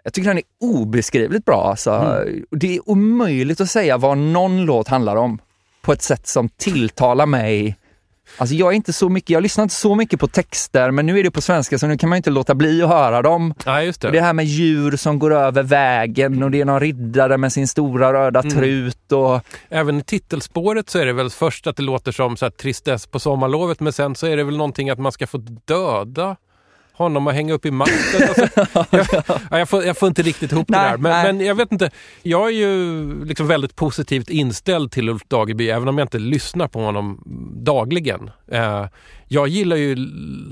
jag 0.05 0.13
tycker 0.13 0.29
den 0.29 0.39
är 0.39 0.45
obeskrivligt 0.61 1.45
bra 1.45 1.67
alltså. 1.71 1.91
Mm. 1.91 2.45
Det 2.51 2.77
är 2.77 2.91
omöjligt 2.91 3.61
att 3.61 3.71
säga 3.71 3.97
vad 3.97 4.19
någon 4.19 4.65
låt 4.65 4.89
handlar 4.89 5.17
om 5.17 5.39
på 5.83 5.93
ett 5.93 6.03
sätt 6.03 6.27
som 6.27 6.49
tilltalar 6.49 7.27
mig. 7.27 7.77
Alltså 8.39 8.55
jag 8.55 8.69
är 8.69 8.73
inte 8.77 8.93
så 8.93 9.09
mycket, 9.09 9.31
jag 9.31 9.43
lyssnar 9.43 9.63
inte 9.63 9.75
så 9.75 9.95
mycket 9.95 10.21
på 10.21 10.27
texter, 10.27 10.91
men 10.91 11.07
nu 11.07 11.19
är 11.19 11.23
det 11.25 11.31
på 11.31 11.41
svenska 11.41 11.79
så 11.79 11.87
nu 11.87 11.99
kan 11.99 12.09
man 12.09 12.17
inte 12.17 12.31
låta 12.31 12.55
bli 12.55 12.83
att 12.83 12.89
höra 12.89 13.23
dem. 13.23 13.55
Ja, 13.65 13.83
just 13.83 14.01
det. 14.01 14.11
Det 14.11 14.21
här 14.21 14.33
med 14.33 14.45
djur 14.45 14.97
som 14.97 15.19
går 15.19 15.35
över 15.35 15.63
vägen 15.63 16.43
och 16.43 16.51
det 16.51 16.61
är 16.61 16.65
någon 16.65 16.81
riddare 16.81 17.39
med 17.39 17.53
sin 17.53 17.69
stora 17.69 18.13
röda 18.13 18.41
Mm. 18.41 18.53
trut 18.53 19.13
och 19.13 19.41
Även 19.69 19.99
i 20.01 20.03
titelspåret 20.03 20.91
så 20.91 20.99
är 20.99 21.07
det 21.07 21.13
väl 21.13 21.31
först 21.31 21.67
att 21.67 21.77
det 21.77 21.83
låter 21.83 22.13
som 22.13 22.37
så 22.37 22.45
här 22.45 22.51
tristess 22.51 23.07
på 23.07 23.21
sommarlovet 23.21 23.81
men 23.81 23.93
sen 23.93 24.15
så 24.15 24.27
är 24.27 24.37
det 24.37 24.45
väl 24.45 24.57
någonting 24.57 24.91
att 24.91 24.99
man 24.99 25.13
ska 25.13 25.27
få 25.27 25.39
döda 25.65 26.37
honom 27.05 27.27
och 27.27 27.33
hänga 27.33 27.53
upp 27.53 27.67
i 27.67 27.71
masten. 27.71 28.29
Alltså, 28.29 28.49
jag, 28.97 29.07
ja, 29.51 29.59
jag, 29.59 29.69
får, 29.69 29.85
jag 29.85 29.99
får 29.99 30.09
inte 30.09 30.23
riktigt 30.23 30.53
ihop 30.53 30.69
Nej, 30.69 30.81
det 30.81 30.89
där. 30.89 30.97
Men, 30.97 31.37
men 31.37 31.47
jag 31.47 31.55
vet 31.55 31.73
inte. 31.73 31.91
Jag 32.23 32.49
är 32.49 32.53
ju 32.53 33.25
liksom 33.25 33.47
väldigt 33.47 33.77
positivt 33.77 34.31
inställd 34.31 34.93
till 34.93 35.09
Ulf 35.09 35.23
Dageby 35.29 35.71
även 35.71 35.89
om 35.89 35.99
jag 35.99 36.05
inte 36.05 36.19
lyssnar 36.19 36.69
på 36.69 36.81
honom 36.81 37.23
dagligen. 37.57 38.31
Eh, 38.53 38.87
jag 39.29 39.49
gillar 39.49 39.77
ju 39.77 39.97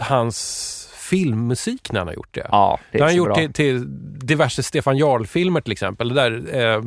hans 0.00 0.74
filmmusik 0.94 1.92
när 1.92 2.00
han 2.00 2.08
har 2.08 2.14
gjort 2.14 2.34
det. 2.34 2.46
ja, 2.50 2.78
det 2.92 2.98
Det 2.98 3.04
har 3.04 3.08
han 3.08 3.16
gjort 3.16 3.34
till, 3.34 3.52
till 3.52 3.84
diverse 4.18 4.62
Stefan 4.62 4.96
Jarl-filmer 4.96 5.60
till 5.60 5.72
exempel. 5.72 6.08
Det 6.08 6.14
där, 6.14 6.54
eh, 6.54 6.82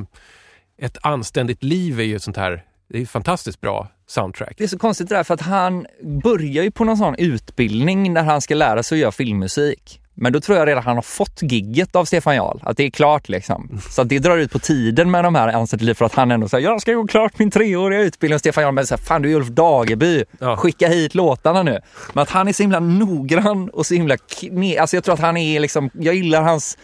ett 0.78 0.98
anständigt 1.02 1.64
liv 1.64 2.00
är 2.00 2.04
ju 2.04 2.16
ett 2.16 2.24
sånt 2.24 2.38
här, 2.38 2.64
det 2.90 3.02
är 3.02 3.06
fantastiskt 3.06 3.62
bra 3.62 3.88
soundtrack. 4.12 4.54
Det 4.58 4.64
är 4.64 4.68
så 4.68 4.78
konstigt 4.78 5.10
det 5.10 5.16
där 5.16 5.24
för 5.24 5.34
att 5.34 5.42
han 5.42 5.86
börjar 6.24 6.64
ju 6.64 6.72
på 6.72 6.84
någon 6.84 6.98
sån 6.98 7.16
utbildning 7.18 8.14
där 8.14 8.24
han 8.24 8.42
ska 8.42 8.56
lära 8.56 8.84
sig 8.84 8.96
att 8.96 9.00
göra 9.00 9.12
filmmusik. 9.12 9.98
Men 10.14 10.34
då 10.34 10.40
tror 10.42 10.58
jag 10.58 10.68
redan 10.68 10.84
han 10.84 10.96
har 10.96 11.02
fått 11.02 11.40
gigget 11.42 11.96
av 11.96 12.06
Stefan 12.06 12.36
Jarl, 12.36 12.60
att 12.64 12.78
det 12.78 12.84
är 12.84 12.90
klart 12.90 13.30
liksom. 13.30 13.80
Så 13.90 14.02
att 14.02 14.10
det 14.10 14.20
drar 14.20 14.38
ut 14.38 14.52
på 14.52 14.60
tiden 14.60 15.12
med 15.12 15.24
de 15.24 15.36
här 15.36 15.84
liv 15.84 15.94
för 15.94 16.06
att 16.06 16.14
han 16.16 16.32
ändå 16.32 16.48
säger 16.50 16.68
jag 16.70 16.82
ska 16.82 16.94
gå 16.94 17.08
klart 17.08 17.40
min 17.40 17.52
treåriga 17.52 18.02
utbildning. 18.02 18.36
Och 18.36 18.40
Stefan 18.40 18.64
Jarl 18.64 18.74
men 18.74 18.88
säger 18.88 19.02
fan 19.02 19.22
du 19.22 19.32
är 19.32 19.36
Ulf 19.36 19.48
Dageby, 19.48 20.24
Ja. 20.40 20.58
skicka 20.58 20.88
hit 20.88 21.16
låtarna 21.16 21.64
nu. 21.64 21.80
Men 22.14 22.22
att 22.22 22.30
han 22.30 22.48
är 22.48 22.54
så 22.54 22.64
himla 22.64 22.80
noggrann 22.80 23.70
och 23.70 23.86
så 23.86 23.94
himla 23.94 24.18
kne... 24.18 24.78
Alltså 24.78 24.96
jag 24.96 25.04
tror 25.04 25.14
att 25.14 25.20
han 25.22 25.38
är 25.38 25.60
liksom, 25.60 25.90
jag 25.94 26.16
gillar 26.16 26.42
hans 26.42 26.78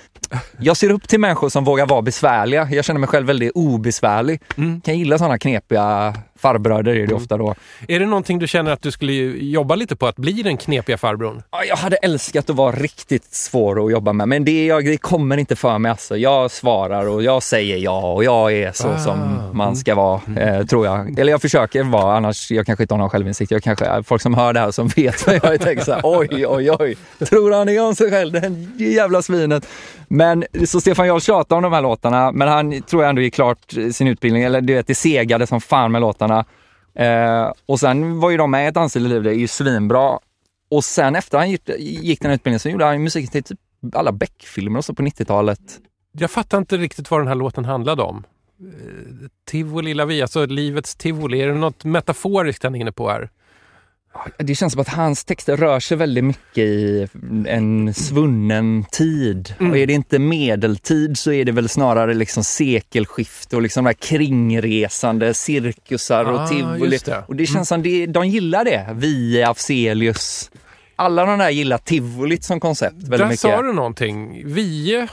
jag 0.59 0.77
ser 0.77 0.91
upp 0.91 1.07
till 1.07 1.19
människor 1.19 1.49
som 1.49 1.63
vågar 1.63 1.85
vara 1.85 2.01
besvärliga. 2.01 2.67
Jag 2.71 2.85
känner 2.85 2.99
mig 2.99 3.09
själv 3.09 3.27
väldigt 3.27 3.51
obesvärlig. 3.55 4.41
Kan 4.83 4.97
gilla 4.99 5.17
sådana 5.17 5.39
knepiga 5.39 6.15
farbröder 6.39 6.95
är 6.95 7.08
det 7.08 7.13
ofta 7.15 7.38
då. 7.38 7.56
Är 7.88 8.00
det 8.00 8.06
någonting 8.06 8.39
du 8.39 8.47
känner 8.47 8.71
att 8.71 8.82
du 8.82 8.91
skulle 8.91 9.13
jobba 9.13 9.76
lite 9.76 9.95
på 9.95 10.08
att 10.08 10.15
bli 10.15 10.32
den 10.32 10.58
knepiga 10.58 10.97
farbrorn? 10.97 11.41
Ja, 11.52 11.63
Jag 11.63 11.76
hade 11.76 11.95
älskat 11.95 12.50
att 12.50 12.56
vara 12.56 12.71
riktigt 12.76 13.23
svår 13.34 13.86
att 13.86 13.91
jobba 13.91 14.13
med, 14.13 14.28
men 14.28 14.45
det, 14.45 14.65
jag, 14.65 14.86
det 14.86 14.97
kommer 14.97 15.38
inte 15.38 15.56
för 15.56 15.78
mig. 15.78 15.89
Alltså. 15.91 16.17
Jag 16.17 16.52
svarar 16.52 17.08
och 17.10 17.23
jag 17.23 17.43
säger 17.43 17.78
ja 17.78 18.13
och 18.13 18.23
jag 18.23 18.54
är 18.54 18.71
så 18.71 18.88
Ah. 18.88 18.97
som 18.97 19.39
man 19.54 19.76
ska 19.76 19.95
vara, 19.95 20.21
eh, 20.38 20.65
tror 20.65 20.86
jag. 20.86 21.19
Eller 21.19 21.32
jag 21.32 21.41
försöker 21.41 21.84
vara, 21.84 22.17
annars 22.17 22.52
jag 22.52 22.65
kanske 22.65 22.84
inte 22.84 22.93
har 22.93 23.00
någon 23.00 23.10
självinsikt. 23.10 23.52
Jag 23.52 23.63
kanske, 23.63 24.04
folk 24.04 24.21
som 24.21 24.34
hör 24.34 24.54
det 24.54 24.60
här 24.60 24.71
som 24.71 24.88
vet 24.88 25.28
vad 25.28 25.36
jag 25.36 25.54
är, 25.54 25.58
tänker 25.58 25.84
så 25.84 25.91
här, 25.93 26.02
oj, 26.04 26.47
oj, 26.47 26.71
oj, 26.80 26.97
tror 27.30 27.52
han 27.52 27.69
är 27.69 27.84
om 27.88 27.95
sig 27.95 28.12
själv, 28.12 28.34
den 28.34 28.73
jävla 28.78 29.21
svinet. 29.21 29.67
Men 30.08 30.45
så 30.65 30.82
Stefan 30.82 31.08
Jarl 31.08 31.19
tjatar 31.19 31.56
om 31.56 31.63
de 31.63 31.73
här 31.73 31.82
låtarna, 31.82 32.32
men 32.32 32.47
han 32.47 32.82
tror 32.82 33.04
jag 33.04 33.10
ändå 33.10 33.21
gick 33.21 33.34
klart 33.34 33.73
sin 33.91 34.08
utbildning, 34.08 34.43
eller 34.43 34.62
du 34.62 34.73
vet, 34.73 34.88
det 34.88 34.95
segade 34.95 35.47
som 35.47 35.62
fan 35.62 35.91
med 35.91 36.02
låtarna. 36.02 36.26
Eh, 36.95 37.51
och 37.65 37.79
sen 37.79 38.19
var 38.19 38.29
ju 38.29 38.37
de 38.37 38.51
med 38.51 38.65
i 38.65 38.67
ett 38.67 38.77
anständigt 38.77 39.11
liv, 39.11 39.23
det 39.23 39.29
är 39.31 39.39
ju 39.39 39.47
svinbra. 39.47 40.19
Och 40.69 40.83
sen 40.83 41.15
efter 41.15 41.37
han 41.37 41.51
gick, 41.51 41.69
gick 41.79 42.21
den 42.21 42.29
här 42.29 42.35
utbildningen 42.35 42.59
så 42.59 42.69
gjorde 42.69 42.85
han 42.85 43.03
musiken 43.03 43.23
musik 43.23 43.31
till 43.31 43.43
typ 43.43 43.95
alla 43.95 44.11
Beck-filmer 44.11 44.77
och 44.77 44.85
så 44.85 44.93
på 44.93 45.01
90-talet. 45.01 45.79
Jag 46.11 46.31
fattar 46.31 46.57
inte 46.57 46.77
riktigt 46.77 47.11
vad 47.11 47.19
den 47.19 47.27
här 47.27 47.35
låten 47.35 47.65
handlade 47.65 48.03
om. 48.03 48.23
Eh, 48.59 49.27
tivoli 49.45 49.93
la 49.93 50.05
Vie, 50.05 50.21
alltså 50.21 50.45
livets 50.45 50.95
tivoli. 50.95 51.41
Är 51.41 51.47
det 51.47 51.53
något 51.53 51.83
metaforiskt 51.83 52.63
han 52.63 52.75
är 52.75 52.79
inne 52.79 52.91
på 52.91 53.09
här? 53.09 53.29
Det 54.38 54.56
känns 54.56 54.73
som 54.73 54.82
att 54.82 54.88
hans 54.89 55.23
texter 55.25 55.58
rör 55.58 55.80
sig 55.80 55.97
väldigt 55.97 56.23
mycket 56.23 56.58
i 56.58 57.08
en 57.47 57.93
svunnen 57.93 58.86
tid. 58.91 59.53
Och 59.60 59.77
är 59.77 59.88
det 59.88 59.93
inte 59.93 60.19
medeltid 60.19 61.17
så 61.17 61.32
är 61.32 61.45
det 61.45 61.51
väl 61.51 61.69
snarare 61.69 62.13
liksom 62.13 62.43
sekelskifte 62.43 63.56
och 63.56 63.62
liksom 63.62 63.84
de 63.84 63.88
här 63.89 63.93
kringresande 63.93 65.34
cirkusar 65.34 66.25
Ah, 66.25 66.43
och 66.43 66.49
tivoli. 66.49 66.91
just 66.93 67.06
det. 67.06 67.23
Och 67.27 67.36
det 67.36 67.45
känns 67.45 67.67
som 67.69 67.84
det, 67.84 68.06
de 68.06 68.27
gillar 68.27 68.65
det. 68.65 68.88
Vi, 68.95 69.43
Afzelius. 69.43 70.51
Alla 70.95 71.25
de 71.25 71.39
där 71.39 71.49
gillar 71.49 71.77
tivolit 71.77 72.43
som 72.43 72.60
koncept 72.60 72.95
väldigt 72.95 73.19
Där 73.19 73.25
mycket. 73.25 73.39
sa 73.39 73.62
du 73.62 73.73
någonting. 73.73 74.41
Vie, 74.53 75.08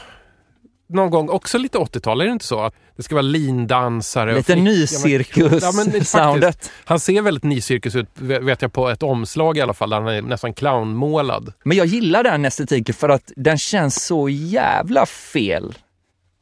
någon 0.94 1.11
gång, 1.11 1.28
också 1.28 1.59
lite 1.59 1.78
80-tal, 1.78 2.20
är 2.20 2.24
det 2.24 2.33
inte 2.33 2.44
så? 2.44 2.61
Att 2.61 2.74
det 2.96 3.02
ska 3.02 3.14
vara 3.14 3.22
lindansare 3.22 4.35
Lite 4.35 4.52
flick- 4.52 4.59
Ja, 4.59 5.09
nycirkus-soundet. 5.09 6.70
Han 6.85 7.00
ser 7.00 7.22
väldigt 7.22 7.44
nycirkus 7.44 7.94
ut, 7.94 8.09
vet 8.18 8.62
jag, 8.62 8.72
på 8.72 8.88
ett 8.88 9.02
omslag 9.02 9.59
i 9.59 9.61
alla 9.61 9.74
fall, 9.74 9.90
där 9.90 10.00
han 10.00 10.09
är 10.09 10.22
nästan 10.22 10.54
clownmålad. 10.54 11.52
Men 11.64 11.76
jag 11.76 11.87
gillar 11.87 12.22
den 12.24 12.44
estetiken 12.44 12.94
för 12.94 13.09
att 13.09 13.33
den 13.37 13.59
känns 13.59 14.04
så 14.07 14.28
jävla 14.28 15.07
fel. 15.07 15.74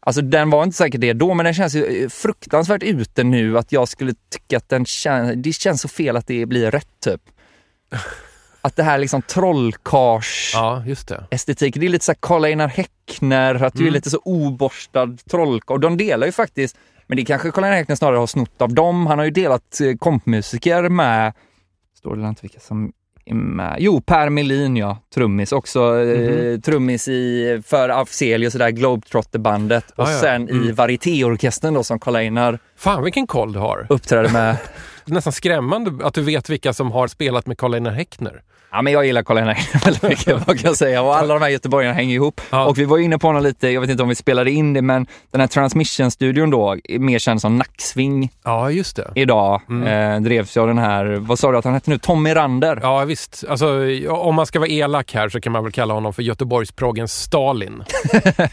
Alltså 0.01 0.23
den 0.23 0.51
var 0.51 0.63
inte 0.65 0.77
säkert 0.77 1.01
det 1.01 1.13
då, 1.13 1.35
men 1.35 1.45
den 1.45 1.55
känns 1.55 1.75
ju 1.75 2.09
fruktansvärt 2.11 2.83
ute 2.83 3.25
nu 3.25 3.59
att 3.59 3.73
jag 3.73 3.89
skulle 3.89 4.15
tycka 4.31 4.57
att 4.57 4.69
den 4.69 4.85
känns, 4.87 5.33
det 5.37 5.53
känns 5.53 5.81
så 5.81 5.89
fel 5.89 6.17
att 6.17 6.27
det 6.27 6.47
blir 6.47 6.71
rätt 6.71 7.01
typ. 7.05 7.21
Att 8.65 8.77
det 8.77 8.83
här 8.83 8.99
liksom 8.99 9.23
trollkars 9.23 10.51
Ja, 10.55 10.83
just 10.87 11.09
det. 11.09 11.25
estetik, 11.31 11.75
det 11.77 11.87
är 11.87 11.91
lite 11.91 12.05
så 12.05 12.13
här 12.13 12.19
Karl 12.21 12.45
Einar 12.45 12.69
Häckner, 12.69 13.55
att 13.55 13.73
du 13.75 13.79
är 13.79 13.83
Mm. 13.83 13.95
lite 13.95 14.11
så 14.11 14.21
oborstad 14.25 15.17
trollkarl. 15.31 15.75
Och 15.75 15.81
de 15.81 15.97
delar 15.97 16.27
ju 16.27 16.33
faktiskt, 16.33 16.77
men 17.07 17.17
det 17.17 17.25
kanske 17.25 17.51
Karl 17.51 17.65
Einar 17.65 17.77
Häckner 17.77 17.97
snarare 17.97 18.17
har 18.17 18.27
snott 18.27 18.63
av 18.63 18.75
dem. 18.75 19.07
Han 19.07 19.19
har 19.19 19.25
ju 19.25 19.31
delat 19.31 19.81
eh, 19.81 19.97
kompmusiker 19.99 20.89
med, 20.89 21.33
står 21.99 22.17
det 22.17 22.29
inte 22.29 22.43
vilka 22.43 22.61
som 22.61 22.93
är 23.25 23.35
med? 23.35 23.77
Jo, 23.79 24.01
Per 24.01 24.29
Melin 24.29 24.77
ja, 24.77 24.99
trummis 25.15 25.53
också. 25.53 26.01
eh, 26.01 26.31
Mhm. 26.31 26.63
trummis 26.63 27.09
i, 27.09 27.63
för 27.67 27.89
Afzelius, 27.89 28.53
där 28.55 28.71
Globetrotter-bandet. 28.71 29.91
Och 29.91 30.05
Ah, 30.05 30.11
ja. 30.13 30.19
sen 30.21 30.49
i 30.49 30.53
Mm. 30.53 30.75
Varietéorkestern 30.75 31.75
då 31.75 31.85
som 31.85 31.99
Karl 32.01 32.17
Einar 32.17 32.59
Fan 32.77 33.05
vilken 33.05 33.27
koll 33.27 33.53
du 33.53 33.59
har. 33.59 33.87
uppträdde 33.91 34.33
med. 34.33 34.57
Nästan 35.05 35.33
skrämmande 35.33 36.07
att 36.07 36.15
du 36.15 36.23
vet 36.23 36.51
vilka 36.51 36.73
som 36.73 36.93
har 36.93 37.07
spelat 37.09 37.47
med 37.47 37.59
Karl 37.59 37.75
Einar 37.75 37.91
Häckner. 37.91 38.43
Ja, 38.75 38.83
men 38.83 38.93
jag 38.93 39.07
gillar 39.07 39.37
Einar 39.39 39.55
Häckner 39.55 39.81
väldigt 39.85 40.03
mycket, 40.03 40.47
vad 40.47 40.59
kan 40.61 40.69
jag 40.69 40.77
säga. 40.77 41.03
Och 41.03 41.17
alla 41.17 41.35
de 41.35 41.43
här 41.43 41.49
göteborgarna 41.51 41.95
hänger 41.95 42.15
ihop. 42.15 42.41
Ja. 42.51 42.65
Och 42.67 42.79
vi 42.79 42.85
var 42.85 42.99
inne 42.99 43.19
på 43.19 43.27
honom 43.27 43.43
lite, 43.43 43.69
jag 43.69 43.81
vet 43.81 43.91
inte 43.91 44.03
om 44.03 44.09
vi 44.09 44.15
spelade 44.15 44.51
in 44.51 44.73
det, 44.73 44.83
men 44.83 45.07
den 45.31 45.41
här 45.41 45.49
Transmission-studion 45.49 46.51
då, 46.51 46.77
mer 46.99 47.19
känd 47.19 47.41
som 47.41 47.59
Nacksving 47.59 48.31
Ja, 48.45 48.71
just 48.71 48.97
det. 48.97 49.11
idag, 49.15 49.61
eh, 49.87 50.21
drevs 50.21 50.57
ju 50.57 50.61
av 50.61 50.67
den 50.67 50.79
här, 50.79 51.05
vad 51.21 51.39
sa 51.39 51.53
du 51.53 51.59
att 51.59 51.65
han 51.65 51.75
hette 51.75 51.91
nu, 51.91 51.99
Tommy 51.99 52.35
Rander? 52.35 52.79
Ja, 52.83 53.05
visst. 53.05 53.45
Alltså, 53.49 53.67
om 54.09 54.35
man 54.35 54.47
ska 54.47 54.59
vara 54.59 54.69
elak 54.69 55.15
här 55.15 55.29
så 55.29 55.41
kan 55.41 55.53
man 55.53 55.63
väl 55.63 55.73
kalla 55.73 55.95
honom 55.95 56.13
för 56.13 56.23
Göteborgsproggens 56.23 57.13
Stalin. 57.23 57.85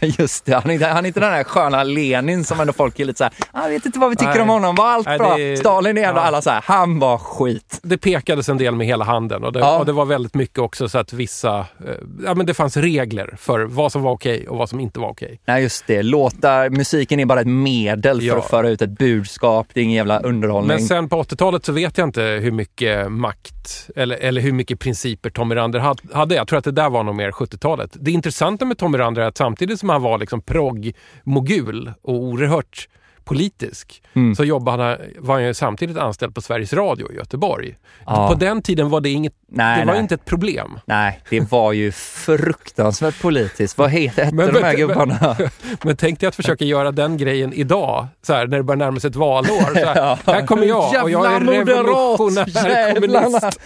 Just 0.00 0.44
det, 0.44 0.54
han 0.54 0.70
är, 0.70 0.74
inte, 0.74 0.86
han 0.86 1.04
är 1.04 1.08
inte 1.08 1.20
den 1.20 1.32
här 1.32 1.44
sköna 1.44 1.82
Lenin 1.82 2.44
som 2.44 2.60
ändå 2.60 2.72
folk 2.72 3.00
är 3.00 3.04
lite 3.04 3.18
såhär, 3.18 3.32
"Ah, 3.52 3.62
jag 3.62 3.70
vet 3.70 3.86
inte 3.86 3.98
vad 3.98 4.10
vi 4.10 4.16
tycker 4.16 4.32
Nej. 4.32 4.42
om 4.42 4.48
honom, 4.48 4.74
var 4.74 4.86
allt 4.88 5.06
Nej, 5.06 5.18
bra? 5.18 5.36
det- 5.36 5.56
Stalin 5.56 5.98
är 5.98 6.02
ändå 6.08 6.20
ja. 6.20 6.24
alla 6.24 6.42
såhär, 6.42 6.60
han 6.64 6.98
var 6.98 7.18
skit. 7.18 7.80
Det 7.82 7.98
pekades 7.98 8.48
en 8.48 8.58
del 8.58 8.74
med 8.74 8.86
hela 8.86 9.04
handen 9.04 9.44
och 9.44 9.52
det, 9.52 9.58
Ja. 9.60 9.78
och 9.78 9.86
det 9.86 9.92
var 9.92 10.04
väldigt 10.10 10.34
mycket 10.34 10.58
också 10.58 10.88
så 10.88 10.98
att 10.98 11.12
vissa... 11.12 11.58
Eh, 11.58 11.94
ja, 12.24 12.34
men 12.34 12.46
det 12.46 12.54
fanns 12.54 12.76
regler 12.76 13.34
för 13.38 13.60
vad 13.60 13.92
som 13.92 14.02
var 14.02 14.12
okej 14.12 14.48
och 14.48 14.58
vad 14.58 14.68
som 14.68 14.80
inte 14.80 15.00
var 15.00 15.08
okej. 15.08 15.40
Nej 15.46 15.62
just 15.62 15.86
det, 15.86 16.02
låtar, 16.02 16.70
musiken 16.70 17.20
är 17.20 17.24
bara 17.26 17.40
ett 17.40 17.46
medel 17.46 18.20
för 18.20 18.26
Ja. 18.26 18.38
att 18.38 18.50
föra 18.50 18.68
ut 18.68 18.82
ett 18.82 18.98
budskap, 18.98 19.66
det 19.72 19.80
är 19.80 19.84
ingen 19.84 19.96
jävla 19.96 20.20
underhållning. 20.20 20.68
Men 20.68 20.80
sen 20.86 21.08
på 21.08 21.22
80-talet 21.22 21.64
så 21.64 21.72
vet 21.72 21.98
jag 21.98 22.08
inte 22.08 22.22
hur 22.22 22.50
mycket 22.50 23.12
makt 23.12 23.90
eller, 23.96 24.16
eller 24.16 24.40
hur 24.40 24.52
mycket 24.52 24.80
principer 24.80 25.30
Tommy 25.30 25.54
Rander 25.54 25.78
had- 25.80 26.00
hade. 26.12 26.34
Jag 26.34 26.48
tror 26.48 26.58
att 26.58 26.64
det 26.64 26.72
där 26.72 26.90
var 26.90 27.02
nog 27.02 27.14
mer 27.14 27.30
70-talet. 27.30 27.90
Det 28.00 28.10
intressanta 28.10 28.64
med 28.64 28.78
Tommy 28.78 28.98
Rander 28.98 29.22
är 29.22 29.26
att 29.26 29.36
samtidigt 29.36 29.80
som 29.80 29.88
han 29.88 30.02
var 30.02 30.18
liksom 30.18 30.42
progg-mogul 30.42 31.92
och 32.02 32.14
oerhört 32.14 32.88
politisk 33.30 34.02
Mm. 34.12 34.34
så 34.34 34.44
jobbade 34.44 34.82
han, 34.82 34.96
var 35.18 35.34
han 35.34 35.44
ju 35.44 35.54
samtidigt 35.54 35.96
anställd 35.96 36.34
på 36.34 36.40
Sveriges 36.40 36.72
Radio 36.72 37.12
i 37.12 37.16
Göteborg. 37.16 37.76
Ja. 38.06 38.28
På 38.28 38.34
den 38.34 38.62
tiden 38.62 38.90
var 38.90 39.00
det 39.00 39.08
inget, 39.10 39.32
Nej, 39.48 39.80
det 39.80 39.86
var 39.86 39.92
nej. 39.92 40.02
inte 40.02 40.14
ett 40.14 40.24
problem. 40.24 40.78
Nej, 40.84 41.20
det 41.30 41.50
var 41.50 41.72
ju 41.72 41.92
fruktansvärt 41.92 43.20
politiskt. 43.22 43.78
Vad 43.78 43.90
heter 43.90 44.32
Men 44.32 44.54
de 44.54 44.62
här 44.62 44.74
gubbarna? 44.76 45.36
Men 45.84 45.96
tänk 45.96 46.20
dig 46.20 46.28
att 46.28 46.34
försöka 46.36 46.64
göra 46.64 46.90
den 46.92 47.16
grejen 47.16 47.52
idag, 47.52 48.06
så 48.22 48.32
här, 48.34 48.46
när 48.46 48.56
det 48.56 48.62
börjar 48.62 48.76
närma 48.78 49.00
sig 49.00 49.10
ett 49.10 49.16
valår. 49.16 49.74
Så 49.80 49.86
här, 49.86 50.18
här 50.32 50.46
kommer 50.46 50.66
jag 50.66 51.02
och 51.04 51.10
jag 51.10 51.32
är 51.34 51.40
revolutionär 51.40 52.94
kommunist 52.94 53.60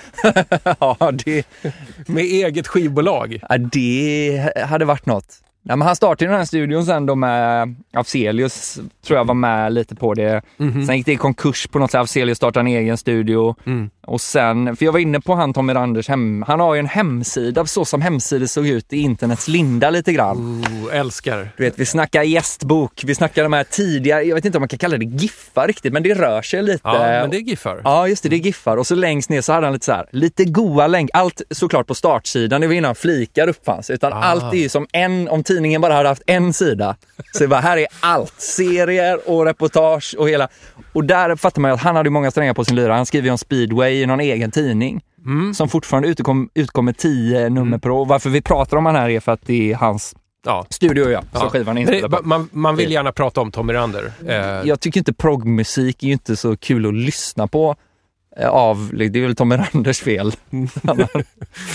ja, 0.81 1.13
det, 1.25 1.47
med 2.07 2.25
eget 2.25 2.69
skivbolag. 2.69 3.39
ja, 3.49 3.59
det 3.59 4.53
hade 4.69 4.85
varit 4.85 5.07
något. 5.07 5.41
Ja, 5.69 5.77
men 5.77 5.87
han 5.87 5.97
startade 5.97 6.31
den 6.31 6.39
här 6.39 6.45
studion 6.45 6.85
sen 6.87 7.07
då 7.07 7.15
med 7.15 7.75
Afzelius, 7.93 8.81
tror 9.07 9.19
jag 9.19 9.25
var 9.25 9.35
med 9.35 9.73
lite 9.73 9.95
på 9.95 10.15
det. 10.15 10.43
Sen 10.87 10.97
gick 10.97 11.07
det 11.07 11.13
i 11.13 11.17
konkurs 11.17 11.67
på 11.67 11.79
något 11.79 11.91
sätt. 11.91 12.01
Afzelius 12.01 12.37
startade 12.37 12.61
en 12.61 12.67
egen 12.77 12.97
studio. 12.97 13.55
Mm. 13.67 13.91
Och 14.07 14.21
sen, 14.21 14.77
för 14.77 14.85
jag 14.85 14.93
var 14.93 14.99
inne 15.01 15.21
på 15.21 15.35
han 15.35 15.53
Tommy 15.55 15.75
Randers 15.75 16.09
hem, 16.09 16.45
han 16.47 16.61
har 16.61 16.75
ju 16.75 16.79
en 16.79 16.87
hemsida, 16.87 17.67
så 17.67 17.85
som 17.85 18.03
hemsidor 18.03 18.47
såg 18.47 18.67
ut 18.67 18.93
i 18.93 18.97
internets 18.99 19.49
linda 19.49 19.91
lite 19.91 20.13
grann. 20.13 20.65
Oh, 20.83 20.97
älskar. 20.97 21.49
Du 21.57 21.63
vet, 21.65 21.79
vi 21.79 21.87
snackar 21.87 22.23
gästbok, 22.23 23.03
vi 23.07 23.15
snackar 23.15 23.43
de 23.43 23.53
här 23.53 23.65
tidiga, 23.65 24.23
jag 24.23 24.35
vet 24.35 24.45
inte 24.45 24.59
om 24.59 24.63
man 24.63 24.69
kan 24.69 24.79
kalla 24.79 24.97
det 24.99 25.05
giffar 25.05 25.67
riktigt, 25.67 25.93
men 25.93 26.03
det 26.03 26.15
rör 26.15 26.43
sig 26.43 26.63
lite. 26.63 26.81
Ja, 26.85 26.99
men 26.99 27.31
det 27.31 27.37
är 27.37 27.41
giffar. 27.41 27.81
Ja, 27.85 28.09
just 28.09 28.23
det, 28.23 28.29
det 28.29 28.37
är 28.37 28.41
giffar. 28.41 28.77
Och 28.77 28.87
så 28.87 28.95
längst 28.95 29.31
ner 29.31 29.41
så 29.41 29.53
hade 29.53 29.67
han 29.67 29.73
lite 29.73 29.87
så 29.87 29.93
här, 29.93 30.07
lite 30.11 30.45
goa 30.45 30.87
länk. 30.87 31.11
Allt 31.13 31.43
såklart 31.51 31.87
på 31.87 31.95
startsidan, 31.95 32.61
det 32.61 32.67
var 32.67 32.75
innan 32.75 32.95
flikar 32.95 33.49
uppfanns. 33.49 33.91
Utan 33.91 34.13
Ah. 34.13 34.17
allt 34.17 34.55
är 34.55 34.59
ju 34.59 34.69
som 34.69 34.87
en, 34.93 35.29
om 35.29 35.43
tidningen 35.45 35.81
bara 35.81 35.95
hade 35.95 36.09
haft 36.09 36.23
en 36.27 36.53
sida. 36.53 36.97
Så 37.33 37.39
det 37.39 37.49
bara, 37.49 37.61
här 37.61 37.77
är 37.77 37.87
allt. 38.01 38.35
Serier 38.41 39.31
och 39.31 39.45
reportage 39.45 40.15
och 40.19 40.29
hela. 40.29 40.49
Och 40.95 41.05
där 41.05 41.37
fattar 41.37 41.61
man 41.63 41.71
ju 41.71 41.75
att 41.75 41.81
han 41.81 41.97
hade 41.97 42.11
många 42.11 42.31
strängar 42.31 42.55
på 42.55 42.65
sin 42.65 42.77
lyra. 42.77 42.95
Han 42.97 43.07
skriver 43.07 43.27
ju 43.27 43.33
om 43.33 43.39
speedway 43.39 44.03
i 44.03 44.07
någon 44.07 44.21
egen 44.21 44.51
tidning. 44.51 45.01
Mm. 45.27 45.55
Som 45.55 45.69
fortfarande 45.69 46.09
utkom, 46.09 46.49
utkommer 46.55 46.93
tio 46.93 47.49
nummer 47.49 47.79
per 47.79 47.91
år. 47.91 48.07
Varför 48.07 48.31
vi 48.31 48.43
pratar 48.43 48.77
om 48.77 48.87
han 48.87 48.95
här 48.95 49.09
är 49.11 49.21
för 49.21 49.33
att 49.33 49.47
det 49.47 49.73
är 49.73 49.77
hans 49.77 50.15
Ja. 50.47 50.67
studio 50.71 51.11
ja, 51.11 51.21
som 51.21 51.29
Ja. 51.43 51.49
skivan 51.51 51.79
är 51.79 52.09
på. 52.09 52.21
man, 52.25 52.49
man 52.53 52.77
vill 52.77 52.93
gärna 52.93 53.13
prata 53.13 53.41
om 53.41 53.53
Tommy 53.53 53.73
Rander. 53.73 54.13
Eh, 54.27 54.35
Jag 54.69 54.81
tycker 54.81 55.01
inte 55.01 55.13
proggmusik 55.13 56.03
är 56.03 56.07
ju 56.07 56.13
inte 56.13 56.37
så 56.37 56.57
kul 56.57 56.87
att 56.87 56.95
lyssna 56.95 57.47
på 57.47 57.77
eh, 58.37 58.49
av, 58.49 58.91
det 58.95 59.05
är 59.05 59.23
väl 59.23 59.37
Tommy 59.37 59.57
Randers 59.57 60.01
fel. 60.01 60.33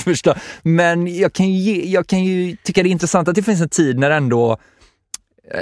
Förstå- 0.06 0.34
Men 0.62 1.18
jag 1.18 1.34
kan, 1.34 1.54
ge- 1.54 1.86
jag 1.92 2.08
kan 2.08 2.24
ju 2.24 2.56
tycka 2.64 2.84
det 2.84 2.90
är 2.90 2.92
intressant 2.92 3.28
att 3.28 3.36
det 3.36 3.44
finns 3.44 3.62
en 3.62 3.70
tid 3.70 4.00
när 4.00 4.12
ändå 4.12 4.58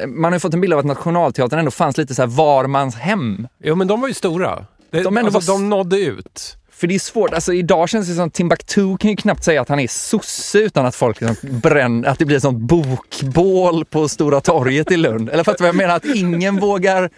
man 0.08 0.24
har 0.24 0.36
ju 0.36 0.40
fått 0.40 0.54
en 0.54 0.62
bild 0.62 0.74
av 0.74 0.80
att 0.80 0.86
Nationalteatern 0.86 1.60
ändå 1.60 1.72
fanns 1.72 1.98
lite 1.98 2.16
så 2.16 2.22
här 2.22 2.30
var 2.30 2.68
mans 2.68 2.96
hem. 2.96 3.48
Jo, 3.64 3.76
men 3.76 3.88
de 3.88 4.02
var 4.02 4.08
ju 4.08 4.14
stora. 4.14 4.66
Det, 4.92 5.04
De 5.04 5.18
ändå 5.18 5.36
alltså, 5.36 5.52
var 5.52 5.60
de 5.60 5.70
nådde 5.70 6.00
ut. 6.00 6.58
För 6.72 6.88
det 6.88 6.96
är 6.96 7.00
svårt, 7.00 7.34
alltså 7.34 7.54
idag 7.54 7.90
känns 7.90 8.08
det 8.08 8.16
som 8.16 8.30
Timbuktu 8.30 8.98
kan 8.98 9.12
ju 9.12 9.18
knappt 9.18 9.44
säga 9.44 9.62
att 9.62 9.70
han 9.70 9.80
är 9.80 9.88
sosse 9.88 10.60
utan 10.60 10.86
att 10.86 10.96
folk 10.96 11.22
liksom 11.22 11.60
bränner, 11.60 12.10
att 12.10 12.20
det 12.20 12.26
blir 12.26 12.38
ett 12.38 12.44
sånt 12.44 12.60
bokbål 12.60 13.86
på 13.86 14.08
Stora 14.08 14.42
torget 14.42 14.92
i 14.92 14.98
Lund. 14.98 15.30
Eller 15.30 15.44
fattar 15.44 15.58
du 15.58 15.64
vad 15.64 15.70
jag 15.70 15.76
menar? 15.76 15.96
Att 15.96 16.06
ingen 16.06 16.60
vågar... 16.60 17.10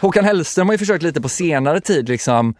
Håkan 0.00 0.24
Hellström 0.24 0.68
har 0.68 0.74
ju 0.74 0.78
försökt 0.78 1.02
lite 1.02 1.20
på 1.20 1.28
senare 1.28 1.80
tid 1.80 2.08
liksom. 2.08 2.54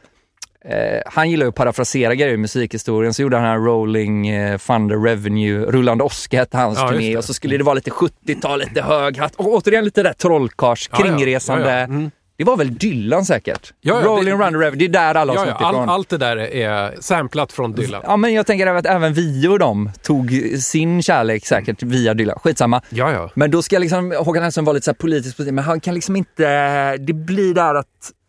Eh, 0.64 1.02
han 1.06 1.30
gillar 1.30 1.46
ju 1.46 1.48
att 1.48 1.54
parafrasera 1.54 2.14
grejer 2.14 2.34
i 2.34 2.36
musikhistorien, 2.36 3.14
så 3.14 3.22
gjorde 3.22 3.36
han 3.36 3.46
här 3.46 3.58
Rolling 3.58 4.28
eh, 4.28 4.58
Thunder 4.58 4.96
Revenue, 4.96 5.66
Rullande 5.66 6.04
Åska 6.04 6.38
hette 6.38 6.56
hans 6.56 6.78
Ja, 6.78 6.88
turné 6.88 7.16
och 7.16 7.24
så 7.24 7.34
skulle 7.34 7.56
det 7.56 7.64
vara 7.64 7.74
lite 7.74 7.90
70-tal, 7.90 8.58
lite 8.60 8.82
hög 8.82 9.18
hatt 9.18 9.34
och 9.36 9.46
återigen 9.46 9.84
lite 9.84 10.02
där 10.02 10.12
trollkarls, 10.12 10.90
Ja, 10.92 10.98
kringresande. 10.98 11.70
Ja. 11.70 11.78
Mm. 11.78 12.10
Det 12.36 12.44
var 12.44 12.56
väl 12.56 12.74
Dylan 12.74 13.24
säkert? 13.24 13.72
Rolling 13.84 14.38
Thunder 14.38 14.58
Revenue, 14.58 14.78
det 14.78 14.84
är 14.84 14.88
där 14.88 15.14
alla 15.14 15.32
har 15.32 15.46
Ja, 15.46 15.56
ja, 15.60 15.66
all, 15.66 15.88
allt 15.88 16.08
det 16.08 16.18
där 16.18 16.36
är 16.36 16.94
samplat 17.00 17.52
från 17.52 17.72
Dylan. 17.72 18.02
Ja, 18.06 18.16
men 18.16 18.34
jag 18.34 18.46
tänker 18.46 18.66
att 18.66 18.86
även 18.86 19.14
vi 19.14 19.48
och 19.48 19.58
dem 19.58 19.90
tog 20.02 20.30
sin 20.60 21.02
kärlek 21.02 21.46
säkert 21.46 21.82
via 21.82 22.14
Dylan. 22.14 22.38
Skitsamma. 22.38 22.82
Ja, 22.88 23.12
ja. 23.12 23.30
Men 23.34 23.50
då 23.50 23.62
ska 23.62 23.78
liksom 23.78 24.14
Håkan 24.18 24.42
Hellström 24.42 24.64
vara 24.64 24.74
lite 24.74 24.84
så 24.84 24.90
här 24.90 24.96
politisk, 24.96 25.38
men 25.38 25.58
han 25.58 25.80
kan 25.80 25.94
liksom 25.94 26.16
inte... 26.16 26.96
Det 26.96 27.12
blir 27.12 27.54
där 27.54 27.74
att 27.74 27.86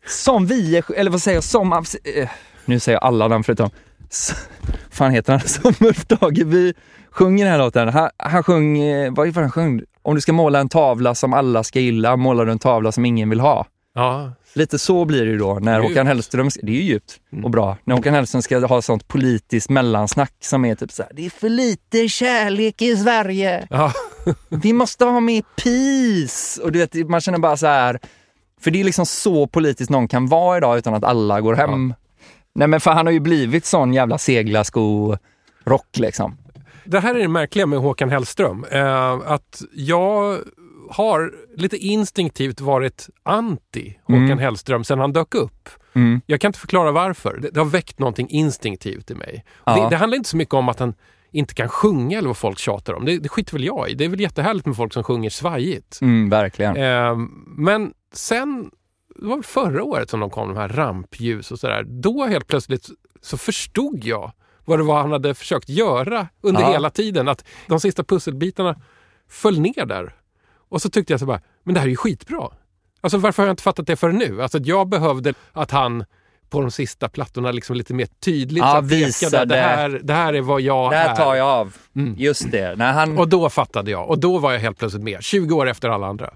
som 0.08 0.46
vi, 0.46 0.78
är- 0.78 0.94
eller 0.96 1.12
vad 1.12 1.22
säger 1.22 1.38
jag, 1.38 1.44
som... 1.44 1.74
Abs- 1.74 1.98
eh, 2.22 2.30
Nu 2.66 2.80
säger 2.80 2.96
jag 2.96 3.04
alla 3.04 3.28
namn 3.28 3.44
förutom... 3.44 3.70
Fan 4.92 5.12
heter 5.12 5.34
han? 5.34 5.42
Som 5.48 5.74
Ulf 5.80 6.06
Dageby 6.08 6.74
sjunger 7.12 7.46
den 7.46 7.52
här 7.52 7.60
låten. 7.60 7.88
Han, 7.89 8.10
han 8.18 8.44
sjöng, 8.44 8.78
eh, 8.80 9.13
vad 9.13 9.28
var 9.28 9.42
han 9.42 9.52
sjöng? 9.52 9.82
Om 10.02 10.16
du 10.16 10.22
ska 10.22 10.34
måla 10.34 10.60
en 10.60 10.70
tavla 10.70 11.16
som 11.16 11.34
alla 11.34 11.63
ska 11.63 11.80
gilla, 11.80 12.16
målar 12.16 12.46
du 12.46 12.52
en 12.52 12.60
tavla 12.60 12.92
som 12.92 13.06
ingen 13.06 13.30
vill 13.30 13.39
ha. 13.39 13.66
ja. 13.96 14.32
Lite 14.56 14.80
så 14.80 15.06
blir 15.06 15.26
det 15.26 15.32
ju 15.32 15.38
då 15.38 15.54
när 15.62 15.80
Djupt. 15.80 15.89
Håkan 15.89 16.08
Hellström, 16.08 16.50
det 16.62 16.72
är 16.72 16.76
ju 16.76 16.82
djupt 16.82 17.20
och 17.44 17.52
bra, 17.52 17.78
när 17.84 17.96
Håkan 17.96 18.13
Hellström 18.13 18.42
ska 18.42 18.66
ha 18.66 18.82
sånt 18.82 19.08
politiskt 19.08 19.70
mellansnack 19.70 20.34
som 20.39 20.66
är 20.66 20.76
typ 20.76 20.92
så 20.92 21.04
här, 21.04 21.12
det 21.16 21.26
är 21.26 21.30
för 21.30 21.50
lite 21.50 22.10
kärlek 22.10 22.82
i 22.82 22.98
Sverige. 22.98 23.68
ja. 23.70 23.94
Vi 24.50 24.74
måste 24.74 25.06
ha 25.06 25.20
mer 25.20 25.44
peace. 25.63 26.62
Och 26.62 26.72
du 26.72 26.80
vet, 26.80 27.10
man 27.10 27.22
känner 27.22 27.38
bara 27.39 27.58
så 27.58 27.68
här, 27.68 28.00
för 28.63 28.71
det 28.71 28.80
är 28.80 28.84
liksom 28.84 29.06
så 29.06 29.47
politiskt 29.47 29.89
någon 29.89 30.08
kan 30.08 30.28
vara 30.28 30.58
idag 30.58 30.78
utan 30.78 30.93
att 30.93 31.04
alla 31.04 31.41
går 31.41 31.54
hem. 31.54 31.93
Nej 32.56 32.67
men 32.67 32.80
för 32.80 32.91
han 32.91 33.06
har 33.06 33.13
ju 33.13 33.19
blivit 33.19 33.65
sån 33.65 33.93
jävla 33.93 34.17
seglarsko-rock 34.17 35.97
liksom. 35.97 36.38
Det 36.86 36.99
här 36.99 37.15
är 37.15 37.19
det 37.19 37.28
märkliga 37.28 37.65
med 37.65 37.80
Håkan 37.80 38.10
Hellström. 38.10 38.65
Eh, 38.71 39.12
att 39.26 39.62
jag 39.73 40.39
har 40.89 41.34
lite 41.58 41.78
instinktivt 41.78 42.62
varit 42.62 43.10
anti 43.23 43.99
Håkan 44.04 44.23
Mm. 44.23 44.38
Hellström 44.38 44.84
sedan 44.84 44.99
han 44.99 45.13
dök 45.13 45.36
upp. 45.36 45.69
Mm. 45.93 46.21
Jag 46.26 46.41
kan 46.41 46.49
inte 46.49 46.60
förklara 46.60 46.91
varför. 46.91 47.39
Det, 47.41 47.49
det 47.49 47.60
har 47.60 47.65
väckt 47.65 47.99
någonting 47.99 48.30
instinktivt 48.30 49.12
i 49.12 49.15
mig. 49.15 49.45
Ja. 49.65 49.76
Det, 49.76 49.89
det 49.89 49.95
handlar 49.95 50.17
inte 50.17 50.30
så 50.30 50.38
mycket 50.38 50.54
om 50.54 50.69
att 50.69 50.80
han 50.80 50.93
inte 51.32 51.54
kan 51.54 51.69
sjunga 51.69 52.17
eller 52.17 52.28
vad 52.28 52.38
folk 52.38 52.60
tjatar 52.60 52.93
om. 52.93 53.06
Det, 53.06 53.17
det 53.17 53.30
skiter 53.30 53.54
väl 53.54 53.63
jag 53.63 53.89
i. 53.89 53.93
Det 53.93 54.06
är 54.06 54.10
väl 54.10 54.19
jättehärligt 54.19 54.65
med 54.65 54.76
folk 54.76 54.93
som 54.93 55.04
sjunger 55.04 55.30
svajigt. 55.30 55.99
Mm, 56.02 56.30
verkligen. 56.30 56.78
Eh, 56.78 57.15
men 57.58 57.93
sen, 58.13 58.71
det 59.15 59.26
var 59.26 59.36
väl 59.36 59.43
förra 59.43 59.84
året 59.84 60.10
som 60.10 60.19
de 60.19 60.30
kom, 60.30 60.47
de 60.47 60.58
här 60.58 60.69
rampljus 60.69 61.52
och 61.52 61.60
sådär. 61.60 61.84
Då 61.84 62.26
helt 62.26 62.47
plötsligt 62.47 62.89
så 63.21 63.38
förstod 63.38 64.04
jag 64.04 64.32
vad 64.65 64.80
det 64.80 64.84
var 64.84 65.02
han 65.02 65.12
hade 65.12 65.34
försökt 65.34 65.69
göra 65.69 66.28
under 66.41 66.62
Ja. 66.62 66.71
hela 66.71 66.89
tiden. 66.89 67.28
Att 67.28 67.45
de 67.67 67.80
sista 67.80 68.04
pusselbitarna 68.04 68.82
föll 69.30 69.60
ner 69.60 69.86
där. 69.86 70.15
Och 70.69 70.82
så 70.82 70.89
tyckte 70.89 71.13
jag 71.13 71.19
så 71.19 71.26
bara, 71.26 71.41
men 71.63 71.73
det 71.73 71.80
här 71.80 71.88
är 71.88 71.91
ju 71.91 71.95
skitbra. 71.97 72.47
Alltså 73.02 73.17
varför 73.17 73.43
har 73.43 73.47
jag 73.47 73.54
inte 73.54 73.63
fattat 73.63 73.88
det 73.88 73.95
förrän 73.95 74.15
nu? 74.17 74.41
Alltså 74.41 74.58
att 74.58 74.65
jag 74.65 74.89
behövde 74.89 75.34
att 75.52 75.71
han 75.71 76.06
på 76.49 76.62
de 76.62 76.71
sista 76.71 77.10
plattorna 77.10 77.52
liksom 77.52 77.76
lite 77.76 77.93
mer 77.93 78.06
tydligt 78.06 78.63
Ja, 78.63 78.65
här 78.73 78.82
visade. 78.82 79.45
det 79.45 79.62
här, 79.62 80.02
det 80.04 80.13
här 80.13 80.34
är 80.34 80.41
vad 80.41 80.62
jag 80.62 80.91
Det 80.91 80.95
här 80.97 81.12
är. 81.12 81.15
tar 81.15 81.36
jag 81.36 81.47
av. 81.47 81.76
Mm. 81.95 82.15
Just 82.17 82.52
det. 82.52 82.76
När 82.78 82.93
han, 82.93 83.17
Och 83.17 83.28
då 83.30 83.49
fattade 83.49 83.91
jag. 83.91 84.10
Och 84.10 84.19
då 84.19 84.38
var 84.39 84.52
jag 84.52 84.60
helt 84.60 84.78
plötsligt 84.80 85.04
med. 85.04 85.23
20 85.23 85.56
år 85.56 85.69
efter 85.69 85.89
alla 85.89 86.08
andra. 86.08 86.34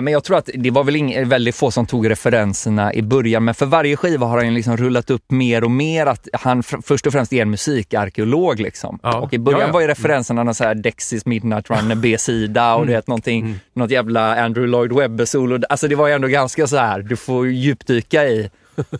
Men 0.00 0.12
jag 0.12 0.24
tror 0.24 0.36
att 0.36 0.48
det 0.54 0.70
var 0.70 0.84
väl 0.84 0.96
ing- 0.96 1.24
väldigt 1.24 1.54
få 1.54 1.70
som 1.70 1.86
tog 1.86 2.10
referenserna 2.10 2.94
i 2.94 3.02
början, 3.02 3.44
men 3.44 3.54
för 3.54 3.66
varje 3.66 3.96
skiva 3.96 4.26
har 4.26 4.44
han 4.44 4.54
liksom 4.54 4.76
rullat 4.76 5.10
upp 5.10 5.30
mer 5.30 5.64
och 5.64 5.70
mer 5.70 6.06
att 6.06 6.28
han 6.32 6.62
först 6.62 7.06
och 7.06 7.12
främst 7.12 7.32
är 7.32 7.42
en 7.42 7.50
musikarkeolog. 7.50 8.60
Liksom. 8.60 8.98
Ja. 9.02 9.16
Och 9.20 9.32
i 9.34 9.38
början 9.38 9.60
Ja, 9.60 9.66
ja. 9.66 9.72
var 9.72 9.80
ju 9.80 9.86
referenserna 9.86 10.42
någon 10.42 10.54
så 10.54 10.64
här 10.64 10.74
Dexys 10.74 11.26
Midnight 11.26 11.70
Runner 11.70 11.94
B-sida 11.94 12.74
och 12.74 12.80
Mm. 12.80 12.86
du 12.88 12.92
vet 12.94 13.06
någonting, 13.06 13.60
något 13.74 13.90
jävla 13.90 14.42
Andrew 14.44 14.66
Lloyd 14.70 14.92
Webber-solo. 14.92 15.60
Alltså 15.68 15.88
det 15.88 15.94
var 15.94 16.08
ju 16.08 16.14
ändå 16.14 16.28
ganska 16.28 16.66
så 16.66 16.76
här, 16.76 16.98
du 17.00 17.16
får 17.16 17.48
djupdyka 17.48 18.24
i 18.24 18.50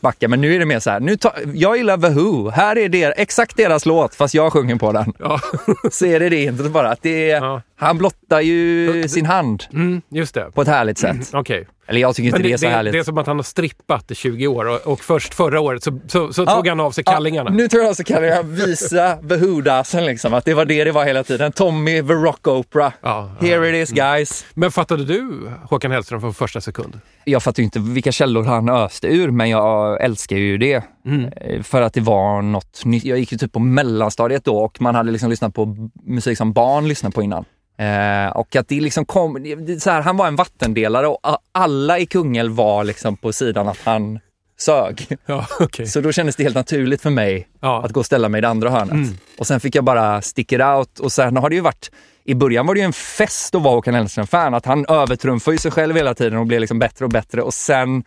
backa. 0.00 0.28
Men 0.28 0.40
nu 0.40 0.54
är 0.54 0.58
det 0.58 0.64
mer 0.64 0.78
så 0.80 0.90
här, 0.90 1.00
nu 1.00 1.16
ta, 1.16 1.32
jag 1.54 1.76
gillar 1.76 1.96
The 1.98 2.08
Who, 2.08 2.50
här 2.50 2.78
är 2.78 2.88
det, 2.88 3.04
exakt 3.04 3.56
deras 3.56 3.86
låt 3.86 4.14
fast 4.14 4.34
jag 4.34 4.52
sjunger 4.52 4.76
på 4.76 4.92
den. 4.92 5.12
Ja, 5.18 5.40
Så 5.90 6.06
är 6.06 6.20
det 6.20 6.28
det 6.28 6.42
inte 6.44 6.62
bara, 6.64 6.90
att 6.90 7.02
det 7.02 7.30
är, 7.30 7.40
Ja. 7.40 7.62
Han 7.84 7.98
blottar 7.98 8.40
ju 8.40 9.08
sin 9.08 9.26
hand 9.26 9.64
mm, 9.72 10.02
just 10.08 10.34
det. 10.34 10.50
på 10.54 10.62
ett 10.62 10.68
härligt 10.68 10.98
sätt. 10.98 11.30
Okej. 11.32 11.66
Eller 11.86 12.00
jag 12.00 12.14
tycker 12.14 12.26
inte 12.26 12.38
det, 12.38 12.48
det, 12.48 12.52
är 12.52 12.56
så 12.56 12.66
det, 12.66 12.72
härligt. 12.72 12.92
det 12.92 12.98
är 12.98 13.02
som 13.02 13.18
att 13.18 13.26
han 13.26 13.36
har 13.36 13.42
strippat 13.42 14.10
i 14.10 14.14
20 14.14 14.46
år 14.46 14.64
och, 14.64 14.92
och 14.92 15.00
först 15.00 15.34
förra 15.34 15.60
året 15.60 15.82
så, 15.82 16.00
så, 16.06 16.32
så 16.32 16.46
tog 16.46 16.68
han 16.68 16.80
av 16.80 16.90
sig 16.90 17.04
kallingarna. 17.04 17.50
Ja, 17.50 17.56
nu 17.56 17.68
tror 17.68 17.84
jag 17.84 17.96
så 17.96 18.04
kan 18.04 18.24
jag 18.24 18.42
visa 18.42 19.16
The 19.16 19.34
Who-dasen 19.34 20.06
liksom, 20.06 20.34
att 20.34 20.44
det 20.44 20.54
var 20.54 20.64
det 20.64 20.84
det 20.84 20.92
var 20.92 21.04
hela 21.04 21.24
tiden. 21.24 21.52
Tommy, 21.52 22.02
the 22.02 22.12
rock 22.12 22.46
opera. 22.46 22.92
Ja, 23.02 23.30
ja. 23.40 23.46
Here 23.46 23.68
it 23.68 23.88
is 23.88 23.94
guys. 23.94 24.46
Men 24.54 24.70
fattade 24.70 25.04
du 25.04 25.50
Håkan 25.70 25.90
Hellström 25.90 26.20
från 26.20 26.34
första 26.34 26.60
sekund? 26.60 27.00
Jag 27.24 27.42
fattar 27.42 27.60
ju 27.60 27.64
inte 27.64 27.80
vilka 27.80 28.12
källor 28.12 28.44
han 28.44 28.68
öste 28.68 29.06
ur, 29.06 29.30
men 29.30 29.50
jag 29.50 30.04
älskar 30.04 30.36
ju 30.36 30.58
det. 30.58 30.84
Mm. 31.06 31.24
Eh, 31.24 31.62
För 31.62 31.82
att 31.82 31.94
det 31.94 32.00
var 32.00 32.42
något 32.42 32.84
nytt. 32.84 33.04
Jag 33.04 33.18
gick 33.18 33.32
ju 33.32 33.38
typ 33.38 33.52
på 33.52 33.58
mellanstadiet 33.58 34.44
då 34.44 34.56
och 34.56 34.80
man 34.80 34.94
hade 34.94 35.12
liksom 35.12 35.30
lyssnat 35.30 35.54
på 35.54 35.90
musik 36.04 36.38
som 36.38 36.52
barn 36.52 36.88
lyssnade 36.88 37.14
på 37.14 37.22
innan. 37.22 37.44
Eh, 37.78 38.36
och 38.36 38.56
att 38.56 38.68
det 38.68 38.80
liksom 38.80 39.04
kom, 39.04 39.56
så 39.80 39.90
här, 39.90 40.00
han 40.00 40.16
var 40.16 40.26
en 40.26 40.36
vattendelare 40.36 41.06
och 41.06 41.18
alla 41.52 41.98
i 41.98 42.06
Kungälv 42.06 42.52
var 42.52 42.84
liksom 42.84 43.16
på 43.16 43.32
sidan 43.32 43.68
att 43.68 43.80
han 43.84 44.20
sög. 44.58 45.16
Ja, 45.26 45.46
okej. 45.60 45.86
Så 45.86 46.00
då 46.00 46.12
kändes 46.12 46.36
det 46.36 46.42
helt 46.42 46.54
naturligt 46.54 47.02
för 47.02 47.10
mig 47.10 47.48
Ja. 47.60 47.82
att 47.84 47.92
gå 47.92 48.00
och 48.00 48.06
ställa 48.06 48.28
mig 48.28 48.38
i 48.38 48.42
det 48.42 48.48
andra 48.48 48.70
hörnet. 48.70 48.92
Mm. 48.92 49.08
Och 49.38 49.46
sen 49.46 49.60
fick 49.60 49.74
jag 49.74 49.84
bara 49.84 50.22
stick 50.22 50.52
it 50.52 50.60
out 50.60 50.98
och 51.00 51.12
sen 51.12 51.36
har 51.36 51.48
det 51.50 51.54
ju 51.54 51.60
varit 51.60 51.90
i 52.24 52.34
början 52.34 52.66
var 52.66 52.74
det 52.74 52.80
ju 52.80 52.86
en 52.86 52.92
fest 52.92 53.54
att 53.54 53.62
vara 53.62 53.74
Håkan 53.74 53.94
Hellström-fan. 53.94 54.54
Att 54.54 54.66
han 54.66 54.86
övertrumfar 54.88 55.52
ju 55.52 55.58
sig 55.58 55.70
själv 55.70 55.96
hela 55.96 56.14
tiden 56.14 56.38
och 56.38 56.46
blir 56.46 56.60
liksom 56.60 56.78
bättre 56.78 57.04
och 57.04 57.10
bättre. 57.10 57.42
Och 57.42 57.54
sen, 57.54 58.04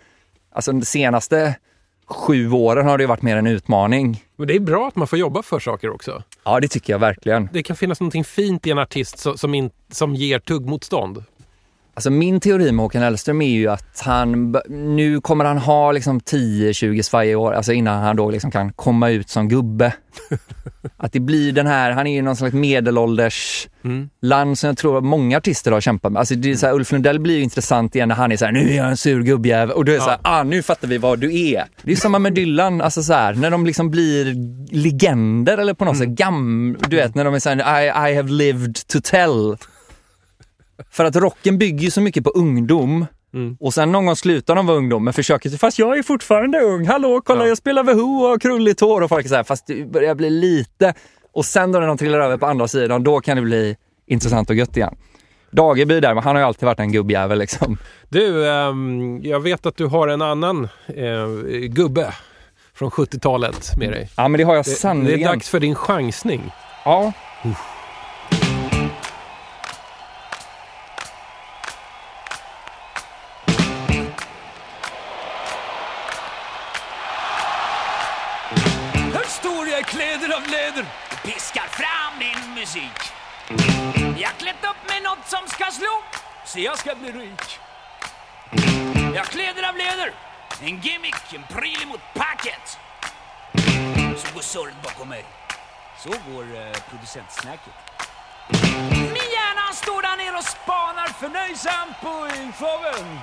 alltså 0.56 0.72
de 0.72 0.82
senaste 0.86 1.56
sju 2.08 2.52
åren 2.52 2.88
har 2.88 2.98
det 2.98 3.02
ju 3.02 3.08
varit 3.08 3.22
mer 3.22 3.38
en 3.38 3.48
utmaning. 3.48 4.24
Men 4.38 4.48
det 4.48 4.56
är 4.56 4.60
bra 4.60 4.88
att 4.88 4.96
man 4.96 5.08
får 5.08 5.20
jobba 5.20 5.42
för 5.44 5.60
saker 5.60 5.90
också. 5.90 6.24
Ja, 6.48 6.60
det 6.60 6.68
tycker 6.68 6.94
jag 6.94 7.00
verkligen. 7.00 7.50
Det 7.54 7.64
kan 7.64 7.76
finnas 7.76 8.00
någonting 8.00 8.24
fint 8.24 8.68
i 8.68 8.72
en 8.72 8.80
artist 8.80 9.20
som, 9.20 9.38
som, 9.38 9.54
in, 9.54 9.70
som 9.92 10.16
ger 10.16 10.40
tuggmotstånd. 10.40 11.24
Alltså 11.98 12.10
min 12.10 12.40
teori 12.40 12.72
med 12.72 12.84
Håkan 12.84 13.02
Hellström 13.02 13.42
är 13.42 13.50
ju 13.50 13.68
att 13.68 14.02
han, 14.06 14.56
nu 14.70 15.22
kommer 15.22 15.46
han 15.46 15.58
ha 15.58 15.92
liksom 15.92 16.20
10-20 16.20 17.02
svajiga 17.02 17.38
år, 17.38 17.54
alltså 17.54 17.74
innan 17.74 18.04
han 18.04 18.16
då 18.16 18.32
liksom 18.32 18.52
kan 18.52 18.74
komma 18.74 19.10
ut 19.10 19.30
som 19.30 19.50
gubbe. 19.50 19.94
att 20.98 21.14
det 21.14 21.20
blir 21.20 21.52
den 21.52 21.68
här, 21.68 21.92
han 21.92 22.08
är 22.08 22.14
ju 22.16 22.22
någon 22.22 22.36
slags 22.36 22.54
medelålders 22.54 23.68
land 24.22 24.58
som 24.58 24.68
jag 24.68 24.78
tror 24.78 24.98
att 24.98 25.04
många 25.04 25.38
artister 25.38 25.72
har 25.72 25.82
kämpat 25.82 26.12
med. 26.12 26.20
Alltså 26.20 26.36
det 26.36 26.52
är 26.52 26.56
så 26.56 26.66
här, 26.66 26.74
Ulf 26.74 26.92
Lundell 26.92 27.20
blir 27.20 27.36
ju 27.36 27.44
intressant 27.44 27.96
igen 27.96 28.10
när 28.10 28.16
han 28.16 28.32
är 28.32 28.38
så 28.38 28.46
här, 28.46 28.52
nu 28.52 28.70
är 28.70 28.78
jag 28.78 28.88
en 28.88 28.98
sur 28.98 29.24
gubbjävel 29.24 29.72
och 29.72 29.86
då 29.86 29.92
är 29.92 29.96
det 29.96 30.02
så 30.02 30.10
här, 30.10 30.20
ah 30.22 30.44
nu 30.44 30.64
fattar 30.64 30.88
vi 30.88 30.98
vad 30.98 31.20
du 31.20 31.40
är. 31.40 31.66
Det 31.84 31.92
är 31.92 31.96
samma 31.96 32.20
med 32.20 32.34
Dylan, 32.34 32.82
alltså 32.82 33.04
så 33.04 33.14
här, 33.14 33.34
när 33.34 33.52
de 33.52 33.66
liksom 33.66 33.92
blir 33.92 34.36
legender 34.76 35.58
eller 35.58 35.74
på 35.74 35.86
något 35.86 35.98
sätt 35.98 36.10
gam, 36.10 36.78
du 36.88 36.96
vet 36.96 37.16
när 37.16 37.26
de 37.26 37.34
är 37.34 37.40
så 37.40 37.50
här, 37.50 37.84
I, 37.84 38.12
I 38.12 38.16
have 38.16 38.30
lived 38.30 38.76
to 38.88 39.00
tell. 39.04 39.58
För 40.92 41.06
att 41.06 41.16
rocken 41.16 41.58
bygger 41.58 41.84
ju 41.84 41.92
så 41.92 42.02
mycket 42.02 42.24
på 42.24 42.30
ungdom. 42.30 43.06
Och 43.60 43.74
sen 43.74 43.92
någon 43.92 44.06
gång 44.06 44.16
slutar 44.16 44.56
de 44.56 44.66
vara 44.68 44.78
ungdom 44.78 45.04
men 45.04 45.14
försöker, 45.14 45.50
fast 45.50 45.80
jag 45.80 45.98
är 45.98 46.04
fortfarande 46.04 46.60
ung, 46.60 46.88
hallå 46.88 47.22
kolla 47.26 47.44
Ja. 47.44 47.48
jag 47.48 47.58
spelar 47.58 47.84
Who 47.84 48.24
och 48.24 48.30
har 48.30 48.40
krulligt 48.40 48.80
hår 48.82 49.02
och 49.02 49.10
folk 49.10 49.26
är 49.26 49.30
så 49.30 49.36
här, 49.36 49.44
fast 49.44 49.68
det 49.68 49.92
börjar 49.92 50.16
bli 50.16 50.30
lite. 50.30 50.94
Och 51.34 51.46
sen 51.46 51.72
då 51.72 51.80
när 51.80 51.88
de 51.88 51.98
trillar 51.98 52.20
över 52.20 52.38
på 52.38 52.46
andra 52.46 52.68
sidan, 52.68 53.04
då 53.04 53.20
kan 53.22 53.36
det 53.38 53.42
bli 53.44 53.76
intressant 54.08 54.50
och 54.50 54.56
gött 54.56 54.78
igen. 54.78 54.96
Dageby 55.52 56.00
där, 56.00 56.14
men 56.14 56.24
han 56.24 56.36
har 56.36 56.42
ju 56.42 56.48
alltid 56.48 56.66
varit 56.66 56.80
en 56.80 56.92
gubbjävel 56.92 57.40
liksom. 57.40 57.78
Du, 58.10 58.50
ehm, 58.50 59.20
jag 59.24 59.40
vet 59.40 59.66
att 59.66 59.78
du 59.78 59.86
har 59.86 60.08
en 60.08 60.22
annan 60.22 60.68
eh, 60.88 61.28
gubbe 61.70 62.14
från 62.76 62.90
70-talet 62.92 63.78
med 63.78 63.92
dig. 63.92 64.10
Ja 64.18 64.28
men 64.28 64.38
det 64.38 64.44
har 64.44 64.56
jag 64.56 64.66
Det, 64.66 64.72
det 64.72 64.76
sannerligen. 64.76 65.22
är 65.22 65.28
dags 65.34 65.50
för 65.50 65.60
din 65.60 65.76
chansning. 65.76 66.52
Ja. 66.86 67.14
Här 67.42 67.56
musik. 82.78 83.12
Jag 84.20 84.28
har 84.28 84.36
klätt 84.38 84.64
upp 84.64 84.90
mig 84.90 85.02
något 85.02 85.28
som 85.28 85.48
ska 85.48 85.72
slå, 85.72 86.04
så 86.46 86.60
jag 86.60 86.80
ska 86.80 86.96
bli 86.96 87.12
rik. 87.12 87.60
Jag 89.14 89.24
har 89.24 89.26
kläder 89.26 89.70
av 89.70 89.76
läder, 89.78 90.14
en 90.62 90.80
gimmick, 90.82 91.34
en 91.36 91.44
pryl 91.44 91.88
mot 91.88 92.02
packet. 92.14 92.78
Så 94.18 94.34
går 94.34 94.42
surret 94.42 94.82
bakom 94.84 95.10
mig. 95.10 95.26
Så 95.98 96.10
går 96.10 96.44
eh, 96.44 96.72
producentsnacket. 96.90 97.74
Min 98.92 99.30
hjärna 99.36 99.62
han 99.66 99.76
står 99.76 100.02
där 100.02 100.18
nere 100.18 100.38
och 100.38 100.44
spanar 100.44 101.08
förnöjsamt 101.08 102.02
på 102.02 102.28
infågeln. 102.42 103.20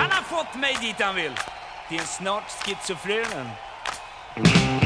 Han 0.00 0.10
har 0.10 0.22
fått 0.22 0.54
mig 0.54 0.76
dit 0.80 1.00
han 1.00 1.14
vill, 1.14 1.34
till 1.88 1.98
en 1.98 2.06
snart 2.06 2.50
schizofrenen. 2.50 3.50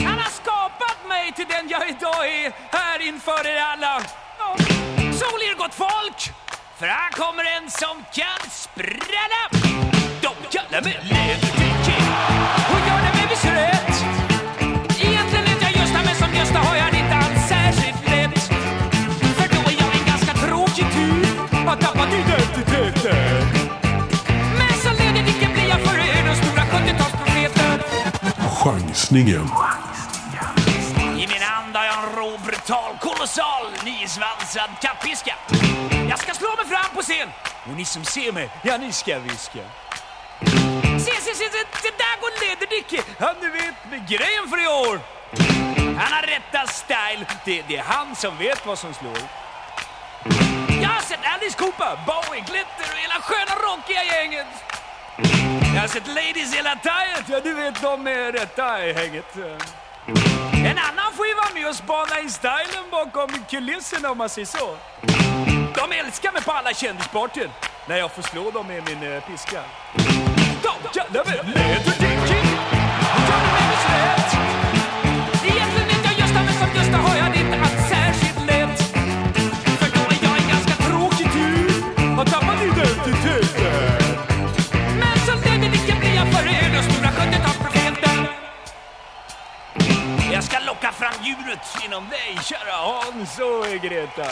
Han 0.07 0.19
har 0.19 0.31
skapat 0.31 1.09
mig 1.09 1.33
till 1.33 1.47
den 1.49 1.69
jag 1.69 1.89
idag 1.89 2.29
är 2.29 2.53
här 2.71 3.09
inför 3.09 3.47
er 3.47 3.61
alla. 3.61 4.03
Ja. 4.39 4.57
Sol 5.13 5.55
gott 5.59 5.75
folk, 5.75 6.33
för 6.79 6.87
här 6.87 7.11
kommer 7.11 7.45
en 7.45 7.71
som 7.71 8.05
kan 8.13 8.51
sprälla. 8.51 9.43
De 10.21 10.59
kallar 10.59 10.83
mig 10.83 11.01
Läderdicky 11.03 12.58
Chansningen. 28.69 29.49
I 31.17 31.27
min 31.27 31.43
hand 31.43 31.77
har 31.77 31.85
jag 31.85 31.95
en 32.05 32.17
rå, 32.17 32.39
brutal, 32.45 32.93
kolossal, 33.01 33.67
nysvansad 33.85 34.71
kappiska. 34.81 35.35
Jag 36.09 36.19
ska 36.19 36.35
slå 36.35 36.49
mig 36.57 36.67
fram 36.67 36.91
på 36.95 37.03
scen 37.03 37.29
och 37.71 37.77
ni 37.77 37.85
som 37.85 38.05
ser 38.05 38.33
mig, 38.33 38.51
ja 38.63 38.77
ni 38.77 38.93
ska 38.93 39.19
viska. 39.19 39.59
Se, 41.05 41.13
se, 41.25 41.35
se, 41.35 41.47
se, 41.55 41.63
se 41.83 41.91
där 42.03 42.21
går 42.21 42.33
Läderdicky, 42.41 43.01
han 43.19 43.35
du 43.41 43.51
vet 43.51 43.75
med 43.91 44.09
grejen 44.09 44.49
för 44.51 44.65
i 44.65 44.67
år. 44.67 45.01
Han 45.99 46.13
har 46.13 46.23
rätta 46.23 46.67
style, 46.67 47.27
det, 47.45 47.63
det 47.69 47.77
är 47.77 47.83
han 47.83 48.17
som 48.17 48.39
vet 48.39 48.67
vad 48.67 48.79
som 48.79 48.95
slår. 48.95 49.19
Jag 50.83 50.89
har 50.89 51.01
sett 51.01 51.21
Alice 51.35 51.59
Cooper, 51.59 51.99
Bowie, 52.07 52.41
Glitter 52.41 52.87
och 52.93 52.99
hela 53.05 53.15
sköna 53.15 53.55
rockiga 53.69 54.05
gänget. 54.05 54.47
Jag 55.75 55.81
har 55.81 55.89
sett 55.89 56.07
Ladies 56.07 56.55
hela 56.55 56.77
taget, 56.77 57.29
ja 57.29 57.41
du 57.41 57.55
vet 57.55 57.83
de 57.83 58.03
med 58.03 58.35
rätta 58.35 58.87
i 58.87 58.93
hänget. 58.93 59.37
En 60.53 60.79
annan 60.79 61.13
får 61.17 61.27
ju 61.27 61.35
vara 61.35 61.55
med 61.55 61.69
och 61.69 61.77
spana 61.77 62.21
i 62.21 62.31
stylen 62.31 62.85
bakom 62.91 63.29
kulisserna 63.51 64.11
om 64.11 64.19
man 64.19 64.29
säger 64.29 64.47
så. 64.47 64.77
De 65.75 65.93
älskar 65.93 66.33
mig 66.33 66.43
på 66.43 66.53
alla 66.53 66.73
kändispartyn 66.73 67.51
när 67.89 67.97
jag 67.97 68.13
får 68.13 68.23
slå 68.23 68.51
dem 68.51 68.67
med 68.67 68.83
min 68.89 69.13
eh, 69.13 69.23
piska. 69.23 69.63
De 70.63 71.01
kallar 71.01 71.25
mig 71.25 71.98
fram 90.99 91.25
djuret 91.25 91.85
inom 91.85 92.09
dig, 92.09 92.39
kära 92.43 92.77
Hans 92.77 93.39
och 93.39 93.67
Greta. 93.83 94.29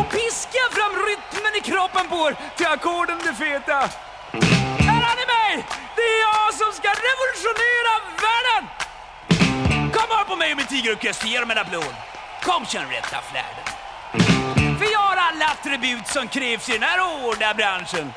Och 0.00 0.08
piska 0.10 0.64
fram 0.76 0.92
rytmen 1.08 1.54
i 1.56 1.60
kroppen 1.60 2.08
på 2.08 2.28
er 2.28 2.36
till 2.56 2.66
ackorden 2.66 3.18
det 3.26 3.34
feta. 3.34 3.78
Här 4.88 5.02
har 5.06 5.16
ni 5.20 5.26
mig! 5.36 5.66
Det 5.96 6.02
är 6.02 6.20
jag 6.28 6.54
som 6.60 6.72
ska 6.78 6.88
revolutionera 7.08 7.92
världen! 8.24 8.62
Kom 9.92 10.16
här 10.16 10.24
på 10.24 10.36
mig 10.36 10.50
och 10.52 10.56
min 10.56 10.66
tigerorkester, 10.66 11.26
ge 11.26 11.40
dem 11.40 11.50
en 11.50 11.58
applåd. 11.58 11.94
Kom 12.42 12.66
känn 12.66 12.90
rätta 12.90 13.18
flärden. 13.30 13.66
För 14.78 14.92
jag 14.92 14.98
har 14.98 15.16
alla 15.16 15.46
attribut 15.46 16.06
som 16.06 16.28
krävs 16.28 16.68
i 16.68 16.72
den 16.72 16.82
här 16.82 16.98
hårda 16.98 17.54
branschen. 17.54 18.12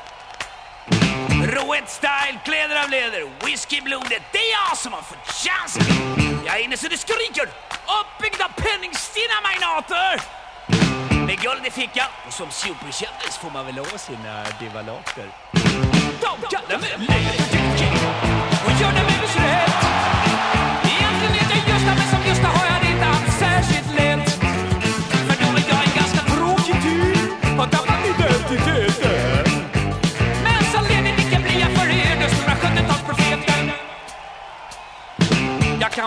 Råhet 1.54 1.90
style, 1.90 2.38
kläder 2.44 2.82
av 2.84 2.90
läder, 2.90 3.22
whisky 3.44 3.76
i 3.78 3.80
blodet. 3.80 4.22
Det 4.32 4.38
är 4.38 4.52
jag 4.58 4.78
som 4.78 4.92
har 4.92 5.02
fått 5.02 5.26
chansen. 5.44 5.84
Jag 6.46 6.58
är 6.58 6.64
inne 6.64 6.76
så 6.76 6.88
det 6.88 6.98
skriker. 6.98 7.48
Uppbyggd 8.00 8.42
av 8.42 8.52
penningstinna 8.64 9.38
magnater. 9.48 10.22
Med 11.26 11.38
guld 11.40 11.66
i 11.66 11.70
fickan 11.70 12.10
och 12.26 12.32
som 12.32 12.50
superkändis 12.50 13.36
får 13.42 13.50
man 13.50 13.66
väl 13.66 13.78
ha 13.78 13.98
sina 13.98 14.44
divalater. 14.60 15.26
De 16.20 16.32
kallar 16.54 16.78
mig 16.78 16.90
Läderdicky 17.08 17.88
och 18.66 18.72
gör 18.80 18.92
det 18.96 19.04
med 19.10 19.18
viss 19.22 19.36
rätt. 19.36 19.82
Egentligen 20.94 21.34
heter 21.38 21.56
jag 21.56 21.68
Gösta, 21.68 21.92
men 21.98 22.08
som 22.10 22.28
Gösta 22.28 22.46
har 22.46 22.66
jag 22.66 22.82
det 22.82 22.90
inte 22.94 23.06
alls 23.06 23.38
särskilt 23.38 23.90
lätt. 23.98 24.30
För 25.26 25.36
då 25.42 25.48
är 25.58 25.64
jag 25.68 25.82
en 25.88 25.94
ganska 26.00 26.20
tråkig 26.34 26.82
typ, 26.82 27.58
har 27.58 27.66
tappat 27.66 28.00
identitet. 28.06 28.85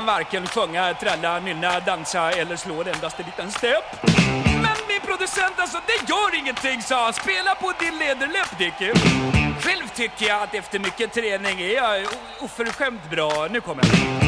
Varken 0.09 0.47
sjunga, 0.47 0.93
trälla, 0.93 1.39
nynna, 1.39 1.79
dansa 1.79 2.31
eller 2.31 2.55
slå 2.55 2.81
en 2.81 2.87
endaste 2.87 3.23
liten 3.23 3.51
stepp. 3.51 3.87
Men 4.43 4.77
min 4.87 5.01
producent 5.05 5.55
alltså, 5.57 5.77
det 5.87 6.09
gör 6.09 6.35
ingenting 6.35 6.81
sa 6.81 7.03
han. 7.03 7.13
Spela 7.13 7.55
på 7.55 7.73
din 7.79 7.97
läderläpp 7.99 8.57
Dicky. 8.57 8.91
Själv 9.61 9.87
tycker 9.95 10.25
jag 10.27 10.43
att 10.43 10.55
efter 10.55 10.79
mycket 10.79 11.13
träning 11.13 11.61
är 11.61 11.73
jag 11.73 12.07
oförskämt 12.39 13.09
bra. 13.09 13.47
Nu 13.51 13.61
kommer 13.61 13.83
jag. 13.83 14.19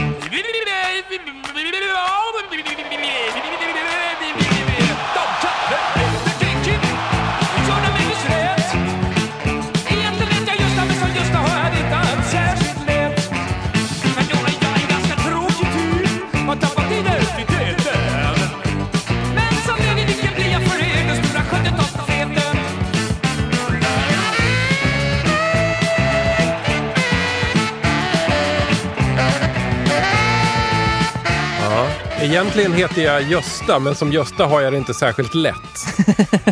Egentligen 32.22 32.74
heter 32.74 33.01
jag 33.01 33.22
Gösta, 33.24 33.80
men 33.80 33.95
som 33.95 34.11
Gösta 34.11 34.45
har 34.45 34.61
jag 34.61 34.74
det 34.74 34.78
inte 34.78 34.93
särskilt 34.93 35.36
lätt. 35.36 35.55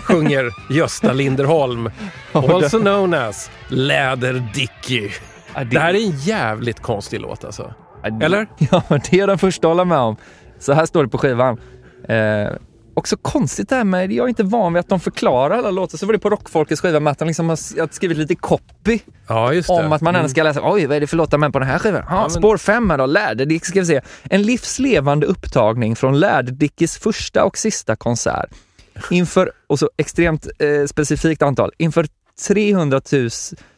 Sjunger 0.03 0.74
Gösta 0.74 1.13
Linderholm. 1.13 1.91
Also 2.32 2.80
known 2.80 3.13
as 3.13 3.51
Läder-Dicky. 3.67 5.09
Det 5.72 5.80
här 5.80 5.93
är 5.93 6.05
en 6.05 6.17
jävligt 6.20 6.80
konstig 6.80 7.20
låt 7.22 7.43
alltså. 7.45 7.74
Eller? 8.22 8.47
Ja, 8.72 8.84
det 9.11 9.20
är 9.20 9.28
den 9.28 9.38
första 9.38 9.67
att 9.67 9.72
hålla 9.72 9.86
med 9.86 9.97
om. 9.97 10.15
Så 10.59 10.74
här 10.74 10.86
står 10.86 11.03
det 11.03 11.09
på 11.09 11.17
skivan. 11.17 11.57
Eh, 12.09 12.49
också 13.00 13.18
konstigt 13.18 13.70
det 13.70 13.76
här 13.76 13.84
med, 13.84 14.12
jag 14.12 14.24
är 14.24 14.30
inte 14.30 14.43
van 14.43 14.74
vid 14.74 14.80
att 14.80 14.89
de 14.89 15.00
förklarar 15.00 15.58
alla 15.58 15.72
låtar. 15.72 15.97
Så 15.97 16.06
var 16.06 16.14
det 16.14 16.20
på 16.20 16.30
Rockfolkets 16.30 16.82
skiva 16.82 17.00
med 17.00 17.12
att 17.12 17.20
de 17.20 17.28
liksom 17.28 17.50
har 17.50 17.93
skrivit 17.93 18.18
lite 18.18 18.36
copy 18.36 19.00
Ja, 19.28 19.54
om 19.68 19.93
att 19.93 20.02
man 20.02 20.16
ändå 20.16 20.30
ska 20.30 20.43
läsa, 20.43 20.62
oj 20.64 20.86
vad 20.86 20.95
är 20.97 21.02
det 21.02 21.08
för 21.08 21.18
låtar 21.18 21.38
med 21.38 21.54
på 21.54 21.60
den 21.60 21.68
här 21.68 21.80
skivan? 21.80 22.04
Ja, 22.10 22.22
men- 22.22 22.30
Spår 22.30 22.58
5 22.58 22.89
här 22.89 22.97
då, 22.97 23.06
Läderdick 23.06 23.66
ska 23.66 23.80
vi 23.80 23.86
se. 23.86 24.02
En 24.24 24.41
livslevande 24.41 25.26
upptagning 25.28 25.95
från 25.95 26.20
Läderdickis 26.20 26.97
första 26.97 27.43
och 27.43 27.58
sista 27.58 27.95
konsert. 27.95 28.50
Inför, 29.12 29.52
och 29.68 29.80
så 29.80 29.89
extremt 29.97 30.47
eh, 30.60 30.86
specifikt 30.88 31.41
antal, 31.41 31.72
inför 31.78 32.08
300 32.47 33.02
000, 33.12 33.30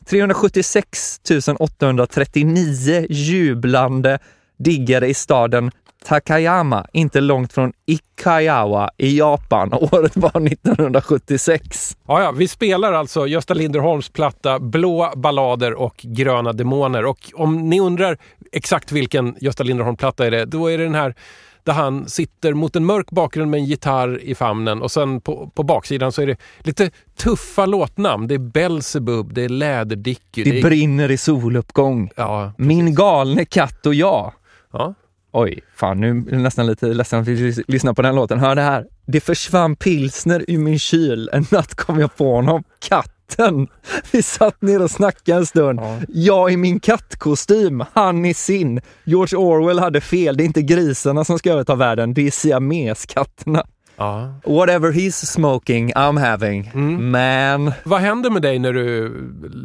376 0.06 1.20
839 1.60 3.06
jublande 3.10 4.20
diggare 4.60 5.08
i 5.08 5.14
staden 5.14 5.72
Takayama, 6.06 6.86
inte 6.94 7.22
långt 7.22 7.54
från 7.54 7.74
Ikayawa 7.86 8.90
i 8.98 9.18
Japan. 9.18 9.74
Året 9.92 10.18
var 10.18 10.48
1976. 10.48 11.98
Ja, 12.08 12.24
ja, 12.24 12.32
vi 12.32 12.48
spelar 12.48 12.94
alltså 12.94 13.28
Gösta 13.28 13.54
Linderholms 13.54 14.10
platta 14.10 14.60
Blå 14.60 15.14
ballader 15.16 15.74
och 15.74 15.96
Gröna 16.02 16.54
demoner. 16.54 17.06
Och 17.06 17.32
om 17.34 17.70
ni 17.70 17.80
undrar 17.80 18.18
exakt 18.52 18.92
vilken 18.92 19.36
Gösta 19.42 19.64
Linderholm-platta 19.64 20.26
är 20.26 20.32
det, 20.32 20.46
då 20.46 20.68
är 20.68 20.78
det 20.78 20.84
den 20.84 20.96
här 20.96 21.16
där 21.64 21.74
han 21.74 22.10
sitter 22.10 22.54
mot 22.54 22.76
en 22.76 22.86
mörk 22.86 23.10
bakgrund 23.12 23.52
med 23.52 23.58
en 23.58 23.66
gitarr 23.66 24.20
i 24.24 24.36
famnen 24.36 24.82
och 24.82 24.92
sen 24.92 25.22
på, 25.22 25.52
på 25.56 25.64
baksidan 25.64 26.12
så 26.12 26.22
är 26.22 26.28
det 26.28 26.38
lite 26.60 26.92
tuffa 27.18 27.66
låtnamn. 27.66 28.28
Det 28.28 28.34
är 28.34 28.40
Belzebub, 28.40 29.34
det 29.34 29.44
är 29.44 29.50
Läderdicky. 29.50 30.44
Det 30.44 30.60
är, 30.60 30.64
brinner 30.64 31.12
i 31.12 31.18
soluppgång. 31.18 32.12
ja, 32.16 32.54
Min 32.58 32.96
galne 32.96 33.46
katt 33.46 33.86
och 33.86 33.96
jag. 33.96 34.34
ja. 34.72 34.94
Oj, 35.34 35.60
fan 35.76 36.00
nu 36.00 36.10
är 36.30 36.34
jag 36.34 36.42
nästan 36.42 36.68
lite 36.68 36.86
ledsen 36.86 37.20
att 37.20 37.28
vi 37.28 37.36
lys- 37.36 37.64
lyssnar 37.68 37.94
på 37.94 38.02
den 38.02 38.16
låten. 38.16 38.40
Hör 38.40 38.56
det 38.56 38.62
här. 38.62 38.86
Det 39.08 39.20
försvann 39.20 39.76
pilsner 39.76 40.46
ur 40.48 40.58
min 40.58 40.80
kyl. 40.80 41.30
En 41.34 41.46
natt 41.52 41.76
kom 41.76 42.00
jag 42.00 42.16
på 42.16 42.36
honom. 42.36 42.64
Katten. 42.90 43.68
Vi 44.12 44.24
satt 44.24 44.62
ner 44.62 44.82
och 44.82 44.92
snackade 44.92 45.38
en 45.38 45.46
stund. 45.46 45.80
Jag 46.08 46.52
i 46.52 46.58
min 46.58 46.80
kattkostym, 46.80 47.84
han 47.94 48.26
i 48.26 48.34
sin. 48.34 48.82
George 49.04 49.38
Orwell 49.40 49.80
hade 49.80 50.02
fel. 50.02 50.38
Det 50.38 50.44
är 50.44 50.46
inte 50.46 50.62
grisarna 50.62 51.24
som 51.24 51.40
ska 51.40 51.52
överta 51.52 51.76
världen. 51.76 52.14
Det 52.14 52.28
är 52.28 52.32
siameskatterna. 52.32 53.64
ja. 53.98 54.34
Whatever 54.46 54.92
he's 54.92 55.26
smoking, 55.26 55.94
I'm 55.94 56.20
having. 56.30 56.72
Man. 57.12 57.72
Vad 57.84 58.02
händer 58.02 58.30
med 58.30 58.42
dig 58.42 58.60
när 58.60 58.74
du 58.74 59.14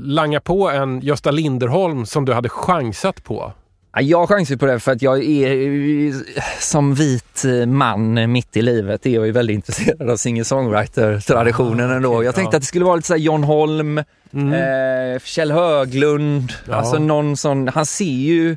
langar 0.05 0.41
på 0.41 0.71
en 0.71 1.01
Gösta 1.01 1.31
Linderholm 1.31 2.07
som 2.07 2.25
du 2.25 2.33
hade 2.33 2.49
chansat 2.49 3.25
på? 3.25 3.53
Ja, 3.97 4.03
Jag 4.03 4.28
chansar 4.28 4.57
på 4.57 4.66
det 4.66 4.80
för 4.80 4.92
att 4.92 5.03
jag 5.03 5.24
är 5.24 6.14
som 6.61 6.94
vit 6.94 7.44
eh, 7.44 7.66
man 7.66 8.32
mitt 8.32 8.57
i 8.57 8.62
livet 8.62 9.07
är 9.07 9.11
jag 9.11 9.26
ju 9.26 9.32
väldigt 9.32 9.55
intresserad 9.55 10.11
av 10.11 10.16
singer-songwriter-traditionen 10.16 11.90
ändå. 11.90 12.24
Jag 12.24 12.34
tänkte 12.34 12.55
ja. 12.55 12.57
att 12.57 12.62
det 12.62 12.66
skulle 12.66 12.84
vara 12.84 12.97
lite 12.97 13.09
såhär 13.09 13.20
John 13.20 13.44
Holm, 13.44 13.99
eh, 13.99 14.05
Kjell 15.24 15.51
Höglund, 15.53 16.53
Ja. 16.68 16.74
alltså 16.74 16.99
någon 16.99 17.36
sån, 17.36 17.68
han 17.68 17.86
ser 17.86 18.05
ju 18.05 18.57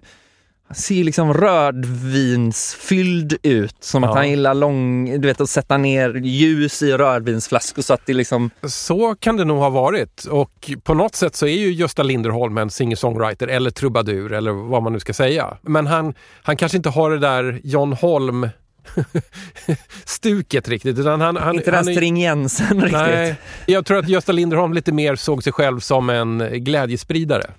ser 0.75 1.03
liksom 1.03 1.33
rödvinsfylld 1.33 3.37
ut, 3.43 3.75
som 3.79 4.03
att 4.03 4.09
Ja. 4.09 4.15
han 4.15 4.29
gillar 4.29 4.53
lång, 4.53 5.05
du 5.21 5.27
vet 5.27 5.41
att 5.41 5.49
sätta 5.49 5.77
ner 5.77 6.13
ljus 6.13 6.81
i 6.81 6.91
rödvinsflaskor 6.91 7.81
så 7.81 7.93
att 7.93 8.05
det 8.05 8.13
liksom 8.13 8.49
Så 8.63 9.15
kan 9.15 9.37
det 9.37 9.45
nog 9.45 9.57
ha 9.57 9.69
varit. 9.69 10.23
Och 10.23 10.71
på 10.83 10.93
något 10.93 11.15
sätt 11.15 11.35
så 11.35 11.45
är 11.47 11.57
ju 11.57 11.71
Gösta 11.73 12.03
Linderholm 12.03 12.57
en 12.57 12.69
singer-songwriter 12.69 13.47
eller 13.47 13.71
trubadur 13.71 14.33
eller 14.33 14.51
vad 14.51 14.83
man 14.83 14.93
nu 14.93 14.99
ska 14.99 15.13
säga. 15.13 15.57
Men 15.61 15.87
han, 15.87 16.13
han 16.43 16.57
kanske 16.57 16.77
inte 16.77 16.89
har 16.89 17.11
det 17.11 17.19
där 17.19 17.61
John 17.63 17.93
Holm 17.93 18.49
stuket 20.05 20.67
riktigt. 20.69 20.99
Utan 20.99 21.21
han, 21.21 21.37
han, 21.37 21.55
inte 21.55 21.71
den 21.71 21.85
han 21.85 21.95
stringensen 21.95 22.81
riktigt. 22.81 22.91
Nej, 22.91 23.35
jag 23.65 23.85
tror 23.85 23.97
att 23.99 24.09
Gösta 24.09 24.31
Linderholm 24.31 24.73
lite 24.73 24.91
mer 24.91 25.15
såg 25.15 25.43
sig 25.43 25.53
själv 25.53 25.79
som 25.79 26.09
en 26.09 26.63
glädjespridare. 26.63 27.49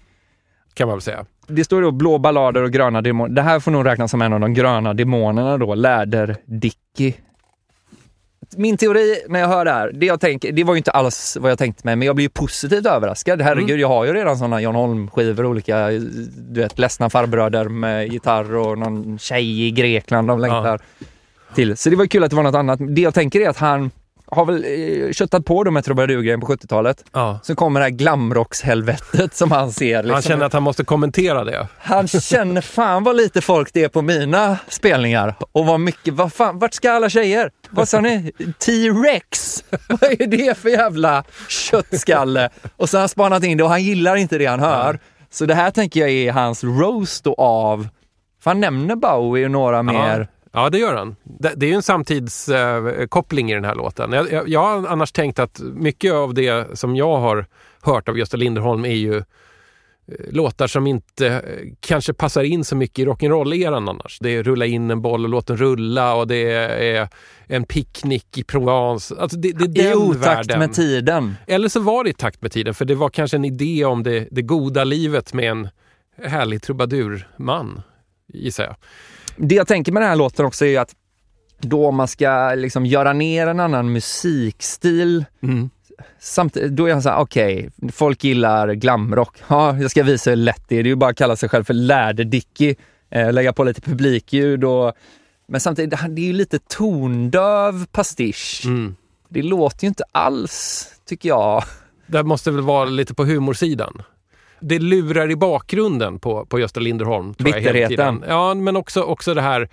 Kan 0.75 0.89
man 0.89 0.97
väl 0.97 1.03
säga. 1.03 1.25
Det 1.51 1.65
står 1.65 1.83
då 1.83 1.91
blå 1.91 2.19
ballader 2.19 2.63
och 2.63 2.71
gröna 2.71 3.03
demoner. 3.03 3.35
Det 3.35 3.43
här 3.43 3.61
får 3.61 3.71
nog 3.71 3.87
räknas 3.87 4.11
som 4.11 4.23
en 4.23 4.33
av 4.33 4.41
de 4.41 4.55
gröna 4.55 4.95
demonerna 4.95 5.59
då, 5.59 5.75
Läder-Dicky. 5.75 7.13
Min 8.57 8.77
teori 8.77 9.17
när 9.29 9.41
jag 9.41 9.49
hör 9.49 9.65
det 9.65 9.71
här, 9.71 9.91
det, 9.95 10.07
jag 10.07 10.21
tänker, 10.21 10.53
det 10.53 10.65
var 10.65 10.75
ju 10.75 10.79
inte 10.79 10.91
alls 10.91 11.37
vad 11.41 11.51
jag 11.51 11.59
tänkte 11.59 11.87
mig, 11.87 11.97
men 11.97 12.07
jag 12.07 12.17
blir 12.17 12.25
ju 12.25 12.29
positivt 12.29 12.87
överraskad. 12.87 13.43
Herregud, 13.43 13.81
jag 13.81 13.89
har 13.89 14.05
ju 14.05 14.13
redan 14.13 14.39
sådana 14.39 14.61
John 14.61 14.75
Holm-skivor, 14.75 15.47
olika, 15.47 15.89
du 16.37 16.61
vet, 16.61 16.79
ledsna 16.79 17.11
farbröder 17.11 17.69
med 17.69 18.13
gitarr 18.13 18.57
och 18.57 18.79
någon 18.79 19.19
tjej 19.19 19.67
i 19.67 19.71
Grekland 19.71 20.29
de 20.29 20.41
längtar 20.41 20.81
till. 21.55 21.77
Så 21.77 21.91
det 21.91 21.97
var 21.97 22.07
kul 22.07 22.25
att 22.25 22.31
det 22.31 22.37
var 22.37 22.43
något 22.43 22.55
annat. 22.55 22.81
Det 22.89 23.01
jag 23.01 23.15
tänker 23.15 23.41
är 23.41 23.49
att 23.49 23.57
han 23.57 23.91
har 24.31 24.45
väl 24.47 24.65
eh, 24.65 25.13
köttat 25.13 25.45
på 25.45 25.65
dem 25.65 25.75
med 25.75 25.85
trubadurgrejen 25.85 26.41
på 26.41 26.47
70-talet. 26.47 27.05
Ja. 27.13 27.41
Så 27.43 27.55
kommer 27.55 27.81
det 27.81 27.85
här 27.85 27.91
glamrockshelvetet 27.91 29.35
som 29.35 29.51
han 29.51 29.73
ser. 29.73 30.03
Liksom. 30.03 30.15
Han 30.15 30.23
känner 30.23 30.47
att 30.47 30.53
han 30.53 30.63
måste 30.63 30.85
kommentera 30.85 31.45
det. 31.45 31.69
Han 31.79 32.09
känner 32.09 32.61
fan 32.61 33.05
vad 33.05 33.17
lite 33.17 33.41
folk 33.41 33.73
det 33.73 33.85
är 33.85 33.89
på 33.89 34.03
mina 34.03 34.59
spelningar. 34.69 35.35
Och 35.53 35.67
vad 35.67 35.81
mycket, 35.81 36.15
vad 36.15 36.33
fan, 36.33 36.59
vart 36.59 36.75
ska 36.75 36.93
alla 36.93 37.09
tjejer? 37.09 37.51
Vad 37.71 37.89
sa 37.89 38.01
ni? 38.01 38.33
T-Rex? 38.59 39.65
Vad 39.89 40.03
är 40.21 40.27
det 40.27 40.59
för 40.59 40.69
jävla 40.69 41.25
köttskalle? 41.49 42.49
Och 42.77 42.89
så 42.89 42.97
har 42.97 43.01
han 43.01 43.09
spanat 43.09 43.45
in 43.45 43.59
det 43.59 43.65
och 43.65 43.71
han 43.71 43.83
gillar 43.83 44.17
inte 44.17 44.39
det 44.39 44.47
han 44.47 44.61
hör. 44.61 44.99
Så 45.31 45.47
det 45.47 45.55
här 45.55 45.71
tänker 45.71 46.01
jag 46.01 46.11
är 46.11 46.33
hans 46.33 46.65
roast 46.65 47.25
då 47.25 47.35
av, 47.35 47.89
för 48.43 48.51
han 48.51 48.61
nämner 48.61 48.97
Bowie 48.97 49.45
och 49.45 49.51
några 49.51 49.83
mer. 49.83 50.29
Ja, 50.53 50.71
det 50.71 50.79
gör 50.79 50.95
han. 50.95 51.17
Det, 51.23 51.63
är 51.63 51.69
ju 51.69 51.75
en 51.75 51.83
samtidskoppling 51.83 53.51
i 53.51 53.55
den 53.55 53.65
här 53.65 53.75
låten. 53.75 54.13
Jag, 54.13 54.33
jag, 54.33 54.49
jag 54.49 54.61
har 54.61 54.89
annars 54.89 55.13
tänkt 55.13 55.39
att 55.39 55.61
mycket 55.61 56.13
av 56.13 56.35
det 56.35 56.79
som 56.79 56.97
jag 56.97 57.19
har 57.19 57.47
hört 57.83 58.09
av 58.09 58.19
Gösta 58.19 58.37
Linderholm 58.37 58.85
är 58.85 58.95
ju 58.95 59.17
eh, 59.17 59.23
låtar 60.31 60.67
som 60.67 60.87
inte 60.87 61.27
eh, 61.27 61.69
kanske 61.81 62.13
passar 62.13 62.43
in 62.43 62.65
så 62.65 62.77
mycket 62.77 62.99
i 62.99 63.07
rock'n'roll-eran 63.07 63.91
annars. 63.91 64.19
Det 64.21 64.31
är 64.31 64.43
rulla 64.43 64.67
in 64.67 64.91
en 64.91 65.03
boll 65.03 65.25
och 65.25 65.31
låt 65.31 65.47
den 65.47 65.57
rulla 65.57 66.15
och 66.15 66.27
det 66.27 66.53
är 66.53 67.09
en 67.47 67.65
picknick 67.65 68.39
i 68.39 68.45
Provence. 68.45 69.15
Alltså 69.19 69.39
det, 69.39 69.53
det 69.53 69.81
är 69.81 69.93
I 69.93 69.95
otakt 69.95 70.27
världen. 70.27 70.59
med 70.59 70.73
tiden. 70.73 71.37
Eller 71.47 71.69
så 71.69 71.81
var 71.81 72.05
det 72.05 72.11
i 72.11 72.15
takt 72.15 72.43
med 72.43 72.53
tiden, 72.53 72.75
för 72.75 72.85
det 72.85 72.95
var 72.95 73.09
kanske 73.09 73.37
en 73.37 73.45
idé 73.45 73.85
om 73.85 74.03
det, 74.03 74.29
det 74.31 74.43
goda 74.43 74.85
livet 74.85 75.33
med 75.33 75.51
en 75.51 75.69
härlig 76.25 76.63
trubadurman, 76.63 77.83
gissar 78.33 78.65
jag. 78.65 78.77
Det 79.37 79.55
jag 79.55 79.69
tänker 79.69 79.93
med 79.93 80.03
den 80.03 80.09
här 80.09 80.17
låten 80.17 80.47
också 80.47 80.67
är 80.67 80.81
att 80.81 80.95
då 81.61 81.91
man 81.91 82.09
ska 82.09 82.55
liksom 82.55 82.87
göra 82.87 83.13
ner 83.13 83.47
en 83.47 83.61
annan 83.61 83.93
musikstil 83.93 85.25
Samtidigt, 86.19 86.77
då 86.77 86.87
är 86.87 86.93
han 86.93 87.03
så 87.03 87.09
här, 87.09 87.19
okej, 87.19 87.71
folk 87.93 88.25
gillar 88.25 88.73
glamrock. 88.73 89.37
Ja, 89.49 89.79
jag 89.79 89.91
ska 89.91 90.03
visa 90.03 90.31
hur 90.31 90.37
lätt 90.37 90.63
det 90.69 90.77
är. 90.77 90.83
Det 90.83 90.89
är 90.89 90.91
ju 90.91 90.97
bara 90.97 91.11
att 91.11 91.17
kalla 91.17 91.37
sig 91.37 91.49
själv 91.49 91.65
för 91.65 91.75
Läderdicky. 91.75 92.75
Eh, 93.11 93.33
lägga 93.33 93.53
på 93.53 93.65
lite 93.65 93.81
publikljud 93.81 94.65
och... 94.65 94.93
Men 95.47 95.61
samtidigt, 95.61 95.91
det 95.91 96.23
är 96.23 96.27
ju 96.27 96.33
lite 96.33 96.59
tondöv 96.59 97.87
pastisch. 97.87 98.63
Mm. 98.65 98.97
Det 99.29 99.43
låter 99.43 99.85
ju 99.85 99.89
inte 99.89 100.05
alls, 100.13 100.87
tycker 101.05 101.29
jag. 101.29 101.65
Det 102.07 102.23
måste 102.23 102.51
väl 102.51 102.61
vara 102.61 102.85
lite 102.85 103.15
på 103.15 103.25
humorsidan. 103.25 104.03
Det 104.61 104.79
lurar 104.79 105.31
i 105.31 105.37
bakgrunden 105.37 106.19
på, 106.19 106.47
på 106.47 106.59
Gösta 106.61 106.81
Linderholm. 106.81 107.35
Tror 107.35 107.49
jag, 107.51 107.57
Bitterheten. 107.63 107.89
tiden. 107.89 108.25
Ja, 108.29 108.55
men 108.55 108.77
också, 108.77 109.03
också 109.03 109.35
det 109.35 109.41
här 109.43 109.69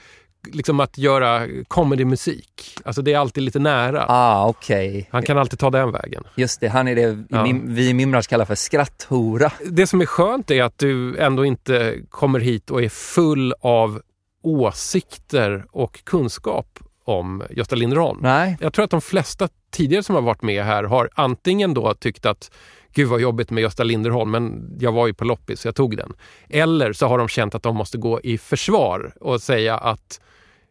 liksom 0.52 0.80
att 0.80 0.98
göra 0.98 1.48
comedymusik. 1.68 2.78
Alltså 2.86 3.02
det 3.02 3.14
är 3.14 3.18
alltid 3.20 3.44
lite 3.44 3.60
nära. 3.60 4.06
Ah, 4.08 4.48
okej. 4.48 5.10
Han 5.12 5.24
kan 5.24 5.38
alltid 5.38 5.60
ta 5.60 5.70
den 5.70 5.92
vägen. 5.92 6.24
Just 6.36 6.60
det, 6.62 6.68
han 6.68 6.88
är 6.88 6.96
det 6.96 7.24
Ja. 7.30 7.44
mim, 7.44 7.64
vi 7.76 7.90
i 7.90 7.94
Mimrars 7.94 8.28
kallar 8.28 8.46
för 8.46 8.56
skratthora. 8.56 9.52
Det 9.66 9.88
som 9.88 10.02
är 10.02 10.06
skönt 10.06 10.52
är 10.52 10.64
att 10.64 10.78
du 10.78 11.18
ändå 11.18 11.46
inte 11.46 11.96
kommer 12.10 12.40
hit 12.40 12.70
och 12.72 12.84
är 12.84 12.90
full 12.90 13.54
av 13.62 14.02
åsikter 14.44 15.66
och 15.72 16.04
kunskap 16.04 16.80
om 17.04 17.44
Gösta 17.50 17.76
Linderholm. 17.76 18.20
Nej, 18.22 18.58
Jag 18.62 18.74
tror 18.74 18.86
att 18.86 18.92
de 18.92 19.02
flesta 19.02 19.50
tidigare 19.72 20.04
som 20.04 20.16
har 20.16 20.22
varit 20.22 20.42
med 20.42 20.64
här 20.64 20.84
har 20.84 21.10
antingen 21.16 21.74
då 21.74 21.94
tyckt 21.94 22.26
att 22.26 22.52
gud 22.98 23.08
vad 23.10 23.22
jobbigt 23.22 23.50
med 23.50 23.62
Gösta 23.62 23.84
Linderholm, 23.84 24.32
men 24.32 24.76
jag 24.80 24.92
var 24.92 25.08
ju 25.08 25.14
på 25.14 25.26
loppis 25.26 25.60
så 25.62 25.68
jag 25.68 25.76
tog 25.76 25.98
den. 25.98 26.14
Eller 26.50 26.94
så 26.94 27.08
har 27.08 27.18
de 27.18 27.28
känt 27.28 27.56
att 27.56 27.64
de 27.64 27.76
måste 27.76 27.98
gå 27.98 28.22
i 28.22 28.38
försvar 28.38 29.14
och 29.22 29.42
säga 29.42 29.78
att 29.78 30.20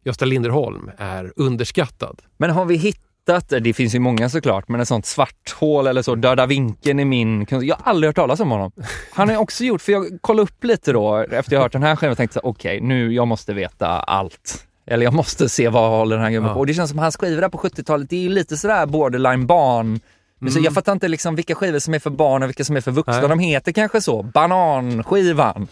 Gösta 0.04 0.24
Linderholm 0.24 0.90
är 0.98 1.32
underskattad. 1.36 2.22
men 2.36 2.50
har 2.50 2.64
vi 2.64 2.76
hittat, 2.76 3.48
det 3.60 3.72
finns 3.74 3.94
ju 3.94 3.98
många 3.98 4.28
såklart, 4.28 4.68
men 4.68 4.80
ett 4.80 4.88
sånt 4.88 5.06
svart 5.06 5.54
hål 5.60 5.86
eller 5.86 6.02
så, 6.02 6.14
döda 6.14 6.46
vinkeln 6.46 7.00
i 7.00 7.04
min. 7.04 7.46
Jag 7.50 7.76
har 7.76 7.90
aldrig 7.90 8.08
hört 8.08 8.16
talas 8.16 8.40
om 8.40 8.50
honom. 8.50 8.72
Han 9.12 9.28
har 9.28 9.36
också 9.36 9.64
gjort, 9.64 9.82
för 9.82 9.92
jag 9.92 10.18
kollade 10.20 10.42
upp 10.42 10.64
lite 10.64 10.92
då 10.92 11.16
efter 11.16 11.52
jag 11.56 11.60
hört 11.62 11.72
den 11.72 11.82
här 11.82 11.96
skivan 11.96 12.10
och 12.10 12.16
tänkte 12.16 12.40
okej, 12.42 12.80
nu, 12.80 13.12
jag 13.12 13.28
måste 13.28 13.54
veta 13.54 13.86
allt. 13.88 14.62
Eller 14.86 15.04
jag 15.04 15.14
måste 15.14 15.48
se 15.48 15.68
vad 15.68 15.90
håller 15.90 16.16
den 16.16 16.24
här 16.24 16.30
gubben 16.32 16.48
Ja. 16.48 16.54
på. 16.54 16.60
Och 16.60 16.66
det 16.66 16.74
känns 16.74 16.90
som 16.90 16.98
hans 16.98 17.16
skivor 17.16 17.48
på 17.48 17.58
70-talet, 17.58 18.10
det 18.10 18.16
är 18.16 18.20
ju 18.20 18.28
lite 18.28 18.56
sådär 18.56 18.86
borderline 18.86 19.46
barn. 19.46 20.00
Men 20.38 20.52
Så 20.52 20.58
jag 20.60 20.74
fattar 20.74 20.92
inte 20.92 21.08
liksom 21.08 21.36
vilka 21.36 21.54
skivor 21.54 21.78
som 21.78 21.94
är 21.94 21.98
för 21.98 22.10
barn 22.10 22.42
och 22.42 22.48
vilka 22.48 22.64
som 22.64 22.76
är 22.76 22.80
för 22.80 22.90
vuxna. 22.90 23.20
Nej. 23.20 23.28
De 23.28 23.38
heter 23.38 23.72
kanske 23.72 24.00
så, 24.00 24.22
Bananskivan. 24.22 25.68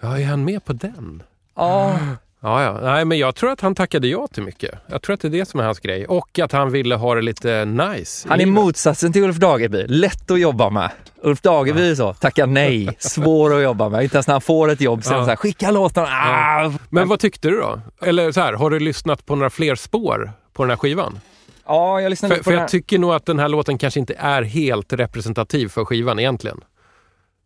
Ja, 0.00 0.18
är 0.18 0.24
han 0.24 0.44
med 0.44 0.64
på 0.64 0.72
den? 0.72 1.22
Ja, 1.56 1.98
Ja, 2.40 2.62
ja. 2.62 2.80
Nej, 2.82 3.04
men 3.04 3.18
jag 3.18 3.34
tror 3.34 3.50
att 3.50 3.60
han 3.60 3.74
tackade 3.74 4.08
ja 4.08 4.26
till 4.26 4.42
mycket. 4.42 4.70
Jag 4.86 5.02
tror 5.02 5.14
att 5.14 5.20
det 5.20 5.28
är 5.28 5.30
det 5.30 5.46
som 5.48 5.60
är 5.60 5.64
hans 5.64 5.80
grej. 5.80 6.06
Och 6.06 6.38
att 6.38 6.52
han 6.52 6.70
ville 6.70 6.94
ha 6.94 7.14
det 7.14 7.22
lite 7.22 7.64
nice. 7.64 8.28
han 8.28 8.40
är 8.40 8.46
motsatsen 8.46 9.12
till 9.12 9.22
Ulf 9.22 9.36
Dageby. 9.36 9.86
Lätt 9.86 10.30
att 10.30 10.40
jobba 10.40 10.70
med. 10.70 10.90
Ulf 11.22 11.40
Dageby 11.40 11.90
är 11.90 11.94
så, 11.94 12.14
tackar 12.14 12.46
nej, 12.46 12.96
svår 12.98 13.54
att 13.56 13.62
jobba 13.62 13.88
med. 13.88 14.02
Inte 14.02 14.16
ens 14.16 14.26
när 14.26 14.34
han 14.34 14.40
får 14.40 14.70
ett 14.70 14.80
jobb 14.80 15.02
han 15.04 15.18
Ja. 15.18 15.24
så 15.24 15.28
här, 15.28 15.36
skicka 15.36 15.70
låten. 15.70 16.04
Ah. 16.08 16.72
Men 16.90 17.08
vad 17.08 17.20
tyckte 17.20 17.48
du 17.48 17.56
då? 17.60 17.80
Eller 18.02 18.32
så 18.32 18.40
här, 18.40 18.52
har 18.52 18.70
du 18.70 18.78
lyssnat 18.80 19.26
på 19.26 19.36
några 19.36 19.50
fler 19.50 19.74
spår 19.74 20.32
på 20.52 20.62
den 20.62 20.70
här 20.70 20.76
skivan? 20.76 21.20
Ja, 21.66 22.00
jag 22.00 22.10
lyssnade 22.10 22.34
För, 22.34 22.42
på 22.42 22.44
för 22.44 22.52
jag 22.52 22.68
tycker 22.68 22.98
nog 22.98 23.12
att 23.12 23.26
den 23.26 23.38
här 23.38 23.48
låten 23.48 23.78
kanske 23.78 24.00
inte 24.00 24.14
är 24.14 24.42
helt 24.42 24.92
representativ 24.92 25.68
för 25.68 25.84
skivan 25.84 26.18
egentligen. 26.18 26.60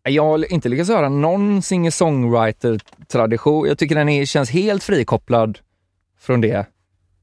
Jag 0.03 0.25
har 0.25 0.53
inte 0.53 0.69
lyckats 0.69 0.91
höra 0.91 1.09
någon 1.09 1.63
singer-songwriter-tradition. 1.63 3.69
Jag 3.69 3.79
tycker 3.79 3.95
den 3.95 4.09
är, 4.09 4.25
känns 4.25 4.51
helt 4.51 4.85
frikopplad 4.85 5.59
från 6.21 6.41
det. 6.41 6.67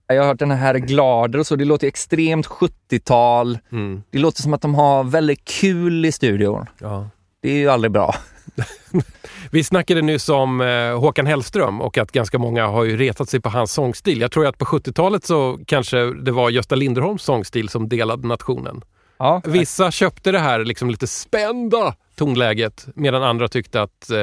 Jag 0.07 0.21
har 0.21 0.27
hört 0.27 0.39
den 0.39 0.51
här 0.51 0.75
Glader 0.75 1.39
och 1.39 1.47
så, 1.47 1.55
det 1.55 1.65
låter 1.65 1.87
extremt 1.87 2.47
70-tal. 2.47 3.59
Mm. 3.71 4.03
Det 4.09 4.19
låter 4.19 4.41
som 4.41 4.53
att 4.53 4.61
de 4.61 4.75
har 4.75 5.03
väldigt 5.03 5.45
kul 5.45 6.05
i 6.05 6.11
studion. 6.11 6.65
Ja. 6.79 7.09
Det 7.41 7.49
är 7.49 7.57
ju 7.57 7.69
aldrig 7.69 7.91
bra. 7.91 8.15
Vi 9.51 9.63
snackade 9.63 10.01
nyss 10.01 10.29
om 10.29 10.61
eh, 10.61 10.99
Håkan 10.99 11.25
Hellström 11.25 11.81
och 11.81 11.97
att 11.97 12.11
ganska 12.11 12.37
många 12.39 12.67
har 12.67 12.83
ju 12.83 12.97
retat 12.97 13.29
sig 13.29 13.39
på 13.41 13.49
hans 13.49 13.71
sångstil. 13.73 14.21
Jag 14.21 14.31
tror 14.31 14.45
att 14.47 14.57
på 14.57 14.65
70-talet 14.65 15.25
så 15.25 15.59
kanske 15.65 15.97
det 16.13 16.31
var 16.31 16.49
Gösta 16.49 16.75
Linderholms 16.75 17.23
sångstil 17.23 17.69
som 17.69 17.89
delade 17.89 18.27
nationen. 18.27 18.81
Ja, 19.19 19.41
Vissa 19.45 19.91
köpte 19.91 20.31
det 20.31 20.39
här 20.39 20.59
liksom 20.65 20.89
lite 20.89 21.07
spända 21.07 21.95
tonläget 22.15 22.87
medan 22.95 23.23
andra 23.23 23.47
tyckte 23.47 23.81
att 23.81 24.09
eh, 24.09 24.17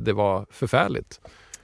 det 0.00 0.12
var 0.12 0.46
förfärligt. 0.50 1.20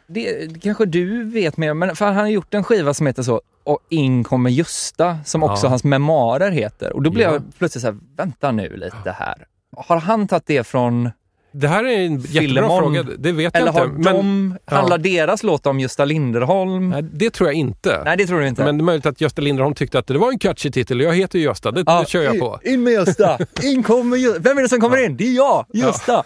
det, 0.06 0.48
kanske 0.62 0.84
du 0.84 1.24
vet 1.24 1.56
mer 1.56 1.74
men 1.74 1.96
för 1.96 2.04
han 2.06 2.16
har 2.16 2.26
gjort 2.28 2.54
en 2.54 2.64
skiva 2.64 2.94
som 2.94 3.06
heter 3.06 3.22
så 3.22 3.42
och 3.64 3.78
in 3.88 4.24
kommer 4.24 4.50
Justa, 4.50 5.18
som 5.24 5.42
också 5.42 5.66
Ja. 5.66 5.70
hans 5.70 5.84
memoarer 5.84 6.50
heter. 6.50 6.92
Och 6.92 7.02
då 7.02 7.10
blev 7.10 7.28
Ja. 7.28 7.32
jag 7.34 7.42
plötsligt 7.58 7.82
så 7.82 7.88
här, 7.88 7.98
vänta 8.16 8.52
nu 8.52 8.76
lite 8.76 9.10
här. 9.18 9.46
Har 9.76 9.96
han 9.96 10.28
tagit 10.28 10.46
det 10.46 10.66
från, 10.66 11.10
Det 11.52 11.68
här 11.68 11.84
är 11.84 11.98
en 11.98 12.12
jättebra 12.18 12.40
Filemon. 12.40 12.78
fråga. 12.78 13.02
Det 13.18 13.32
vet 13.32 13.56
eller 13.56 13.72
jag 13.72 13.84
inte. 13.84 13.98
Men, 13.98 14.16
de, 14.16 14.58
ja. 14.66 14.76
handlar 14.76 14.98
deras 14.98 15.42
låt 15.42 15.66
om 15.66 15.80
Gösta 15.80 16.04
Linderholm? 16.04 16.90
nej, 16.90 17.02
det 17.02 17.30
tror 17.30 17.48
jag 17.48 17.54
inte. 17.54 18.02
Nej, 18.04 18.16
det 18.16 18.26
tror 18.26 18.40
du 18.40 18.48
inte. 18.48 18.64
Men 18.64 18.78
det 18.78 18.82
är 18.82 18.84
möjligt 18.84 19.06
att 19.06 19.20
Gösta 19.20 19.42
Linderholm 19.42 19.74
tyckte 19.74 19.98
att 19.98 20.06
det 20.06 20.18
var 20.18 20.32
en 20.32 20.38
catchy 20.38 20.70
titel. 20.70 21.00
Jag 21.00 21.14
heter 21.14 21.38
ju 21.38 21.44
Gösta, 21.44 21.70
det, 21.70 21.82
det 21.82 22.08
kör 22.08 22.22
jag 22.22 22.38
på. 22.38 22.60
In, 22.64 22.72
in 22.72 22.82
med 22.82 22.92
Gösta! 22.92 23.38
In 23.62 23.82
kommer 23.82 24.16
Gösta! 24.16 24.40
Vem 24.40 24.58
är 24.58 24.62
det 24.62 24.68
som 24.68 24.80
kommer 24.80 25.04
in? 25.04 25.16
Det 25.16 25.24
är 25.24 25.36
jag, 25.36 25.66
Gösta! 25.72 26.24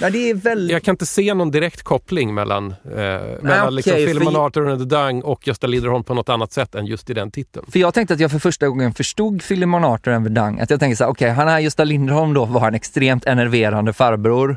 Nej, 0.00 0.10
det 0.10 0.30
är 0.30 0.34
väldigt... 0.34 0.72
Jag 0.72 0.82
kan 0.82 0.92
inte 0.92 1.06
se 1.06 1.34
någon 1.34 1.50
direkt 1.50 1.82
koppling 1.82 2.34
mellan, 2.34 2.70
eh, 2.70 2.92
mellan 2.92 3.62
okej, 3.62 3.70
liksom 3.70 3.92
för- 3.92 4.06
Philemon 4.06 4.36
Arthur 4.36 4.68
and 4.70 4.78
the 4.90 4.96
Dung 4.96 5.22
och 5.22 5.46
Gösta 5.48 5.66
Linderholm 5.66 6.04
på 6.04 6.14
något 6.14 6.28
annat 6.28 6.52
sätt 6.52 6.74
än 6.74 6.86
just 6.86 7.10
i 7.10 7.14
den 7.14 7.30
titeln. 7.30 7.66
För 7.70 7.78
jag 7.78 7.94
tänkte 7.94 8.14
att 8.14 8.20
jag 8.20 8.30
för 8.30 8.38
första 8.38 8.68
gången 8.68 8.94
förstod 8.94 9.42
Philemon 9.42 9.84
Arthur 9.84 10.12
and 10.12 10.26
the 10.26 10.32
Dang. 10.32 10.60
Att 10.60 10.70
jag 10.70 10.80
tänkte 10.80 10.96
så 10.96 11.04
här, 11.04 11.10
okej, 11.10 11.30
han 11.30 11.48
här 11.48 11.58
Gösta 11.60 11.84
Linderholm 11.84 12.34
då 12.34 12.44
var 12.44 12.68
en 12.68 12.74
extremt 12.74 13.24
enerverande 13.26 13.92
farbror 13.92 14.56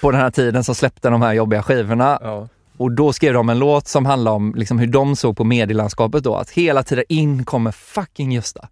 på 0.00 0.10
den 0.10 0.20
här 0.20 0.30
tiden 0.30 0.64
som 0.64 0.74
släppte 0.74 1.08
de 1.10 1.22
här 1.22 1.32
jobbiga 1.32 1.62
skivorna. 1.62 2.18
Ja. 2.22 2.48
Och 2.76 2.92
då 2.92 3.12
skrev 3.12 3.32
de 3.34 3.48
en 3.48 3.58
låt 3.58 3.88
som 3.88 4.06
handlade 4.06 4.36
om 4.36 4.54
liksom 4.56 4.78
hur 4.78 4.86
de 4.86 5.16
såg 5.16 5.36
på 5.36 5.44
medielandskapet 5.44 6.24
då. 6.24 6.34
Att 6.36 6.50
hela 6.50 6.82
tiden 6.82 7.04
in 7.08 7.44
kommer 7.44 7.72
fucking 7.72 8.32
Gösta. 8.32 8.68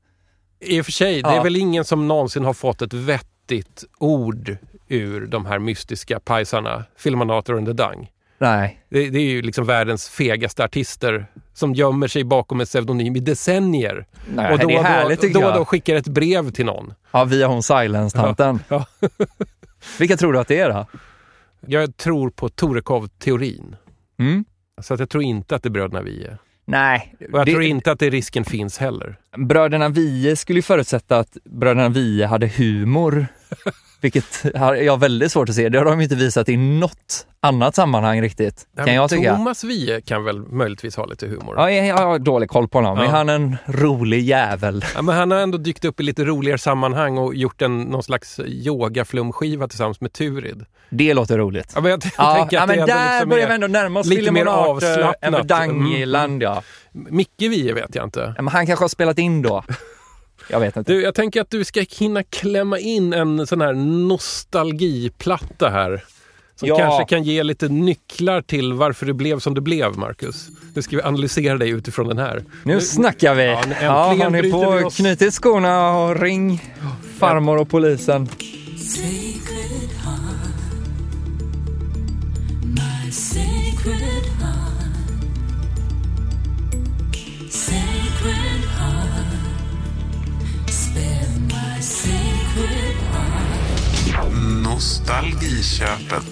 I 0.61 0.81
och 0.81 0.85
för 0.85 0.93
sig, 0.93 1.23
det 1.23 1.29
är 1.29 1.35
Ja. 1.37 1.43
väl 1.43 1.57
ingen 1.57 1.85
som 1.85 2.09
någonsin 2.09 2.45
har 2.45 2.53
fått 2.55 2.83
ett 2.83 2.93
vettigt 2.93 3.85
ord 3.99 4.57
ur 4.89 5.27
de 5.27 5.47
här 5.47 5.59
mystiska 5.59 6.21
pajsarna, 6.21 6.85
Philemon 7.03 7.31
Arthur 7.31 7.57
and 7.57 7.67
the 7.67 7.73
Dung. 7.73 8.11
Nej. 8.39 8.81
Det, 8.89 9.11
det 9.11 9.19
är 9.19 9.23
ju 9.31 9.43
liksom 9.43 9.67
världens 9.67 10.09
fegaste 10.09 10.65
artister 10.65 11.27
som 11.55 11.75
gömmer 11.75 12.09
sig 12.09 12.25
bakom 12.25 12.61
en 12.61 12.67
pseudonym 12.67 13.17
i 13.17 13.21
decennier. 13.21 14.07
Nej, 14.35 14.53
och 14.53 14.59
då, 14.59 14.69
det 14.69 14.75
är 14.75 14.83
härligt 14.83 15.21
då, 15.21 15.29
då, 15.29 15.41
jag. 15.41 15.55
då 15.55 15.65
skickar 15.65 15.95
ett 15.95 16.09
brev 16.09 16.51
till 16.51 16.67
någon. 16.67 16.95
Ja, 17.11 17.25
via 17.25 17.47
hon 17.47 17.63
Silence-tanten. 17.63 18.61
Ja. 18.69 18.87
Vilka 19.99 20.17
tror 20.17 20.33
du 20.33 20.39
att 20.39 20.49
det 20.49 20.59
är 20.59 20.71
då? 20.71 20.87
Jag 21.67 21.97
tror 21.97 22.31
på 22.31 22.49
Torekov-teorin. 22.49 23.77
Mm? 24.19 24.45
Så 24.81 24.95
att 24.95 25.01
jag 25.01 25.09
tror 25.11 25.23
inte 25.23 25.57
att 25.57 25.63
det 25.63 25.69
är 25.69 25.71
bröderna 25.71 26.03
Wiehe. 26.03 26.39
Nej. 26.65 27.15
Och 27.33 27.39
jag 27.39 27.47
det- 27.47 27.53
tror 27.53 27.63
inte 27.65 27.93
att 27.93 27.99
det 27.99 28.11
risken 28.11 28.45
finns 28.45 28.79
heller. 28.79 29.17
Bröderna 29.37 29.89
Wiehe 29.89 30.37
skulle 30.37 30.59
ju 30.59 30.63
förutsätta 30.63 31.19
att 31.19 31.37
bröderna 31.45 31.89
Wiehe 31.89 32.27
hade 32.27 32.47
humor. 32.49 33.27
Vilket 34.01 34.57
har 34.57 34.75
jag 34.75 35.01
väldigt 35.01 35.33
svårt 35.33 35.49
att 35.49 35.55
se. 35.55 35.69
Det 35.69 35.79
har 35.79 35.85
de 35.85 36.01
inte 36.01 36.15
visat 36.15 36.49
i 36.49 36.57
något 36.57 37.27
annat 37.41 37.75
sammanhang 37.75 38.23
riktigt. 38.23 38.67
Nej, 38.73 38.77
Kan 38.77 38.85
men 38.85 38.95
jag 38.95 39.11
tycka. 39.11 39.37
Thomas 39.37 39.65
Wiehe 39.65 40.01
kan 40.01 40.25
väl 40.25 40.39
möjligtvis 40.39 40.97
ha 40.97 41.05
lite 41.07 41.27
humor. 41.27 41.55
Ja, 41.57 41.71
jag, 41.71 41.87
jag 41.87 41.97
har 41.97 42.19
dålig 42.19 42.49
koll 42.51 42.69
på 42.69 42.79
honom. 42.79 42.99
Ja. 42.99 43.05
Är 43.05 43.09
han 43.09 43.29
en 43.29 43.57
rolig 43.67 44.23
jävel? 44.23 44.85
Ja, 44.95 45.03
men 45.03 45.15
han 45.17 45.31
har 45.31 45.39
ändå 45.39 45.59
dykt 45.59 45.85
upp 45.85 46.01
i 46.01 46.03
lite 46.03 46.25
roligare 46.25 46.59
sammanhang 46.59 47.19
och 47.19 47.35
gjort 47.35 47.63
en, 47.63 47.81
någon 47.83 48.03
slags 48.03 48.41
yogaflumskiva 48.47 49.69
tillsammans 49.69 50.01
med 50.01 50.13
Turid. 50.13 50.65
Det 50.91 51.15
låter 51.15 51.39
roligt. 51.39 51.73
Ja, 51.75 51.81
men 51.81 51.91
jag 51.91 52.01
t- 52.01 52.11
Ja, 52.19 52.35
tänker 52.35 52.59
att 52.61 52.69
men 52.69 52.79
det 52.79 52.87
där 52.87 53.13
liksom 53.15 53.29
börjar 53.29 53.49
vi 53.49 53.55
ändå 53.55 53.67
närma 53.67 54.01
oss 54.01 54.07
lite 54.07 54.31
mer 54.33 54.47
Arthur, 54.47 54.71
avslappnat. 54.71 55.17
en 55.21 55.33
Verdang-land 55.33 56.43
ja. 56.43 56.63
Micke 56.93 57.31
Wiehe 57.43 57.73
vet 57.73 57.95
jag 57.95 58.05
inte. 58.07 58.21
ja. 58.37 58.43
Men 58.43 58.49
han 58.49 58.67
kanske 58.67 58.83
har 58.83 58.89
spelat 58.89 59.19
in 59.19 59.43
då. 59.43 59.65
Jag 60.49 60.61
vet 60.61 60.77
inte. 60.77 60.93
Du, 60.93 61.03
jag 61.03 61.15
tänker 61.15 61.41
att 61.41 61.51
du 61.51 61.65
ska 61.65 61.85
hinna 61.99 62.23
klämma 62.23 62.79
in 62.79 63.13
en 63.13 63.47
sån 63.47 63.61
här 63.61 63.73
nostalgiplatta 64.09 65.69
här. 65.71 66.05
Som 66.57 66.69
Ja. 66.69 66.77
kanske 66.79 67.05
kan 67.17 67.25
ge 67.25 67.43
lite 67.43 67.69
nycklar 67.69 68.43
till 68.43 68.73
varför 68.73 69.07
det 69.07 69.15
blev 69.15 69.39
som 69.39 69.55
det 69.55 69.61
blev, 69.61 69.99
Marcus. 69.99 70.49
Nu 70.75 70.83
ska 70.83 70.97
vi 70.97 71.03
analysera 71.03 71.59
dig 71.59 71.69
utifrån 71.71 72.09
den 72.09 72.19
här. 72.19 72.45
Nu 72.65 72.81
snackar 72.81 73.35
vi. 73.35 73.45
Ja, 73.45 73.63
Ja, 73.83 73.91
har 74.25 74.31
ni 74.31 74.51
på 74.53 74.91
knutit 74.91 75.35
skorna 75.35 75.99
och 75.99 76.21
ring 76.21 76.63
farmor 77.19 77.57
och 77.59 77.69
polisen. 77.69 78.29
Sacred 78.79 79.91
heart, 80.05 80.51
my 82.65 83.13
sacred 83.13 84.27
heart, 84.41 84.46
Nostalgiköpet. 94.77 96.23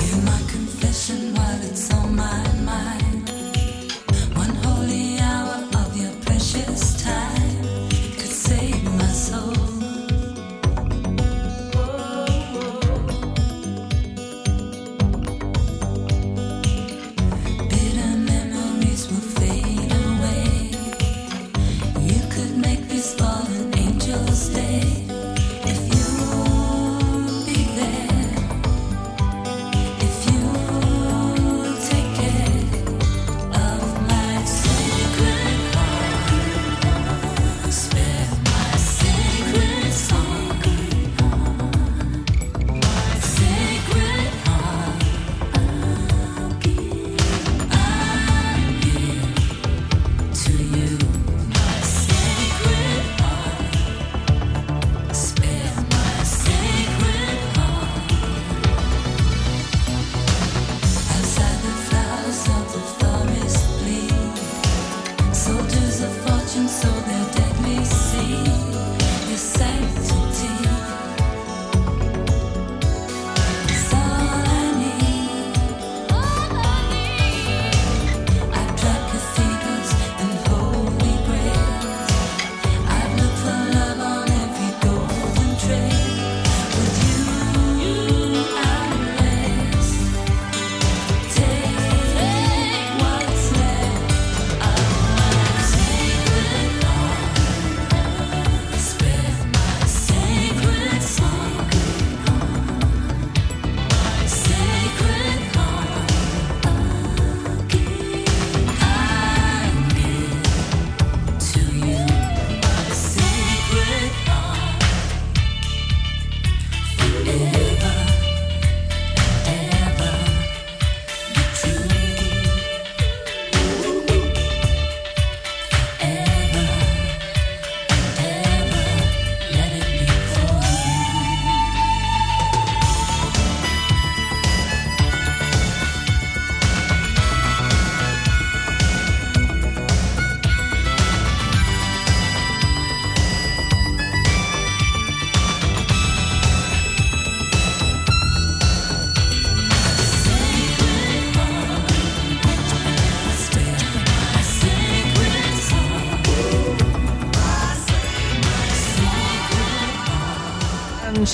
Hear 0.00 0.16
my 0.22 0.38
confession 0.46 1.34
while 1.34 1.62
it's 1.64 1.92
on 1.92 2.14
my 2.14 2.46
mind. 2.64 3.03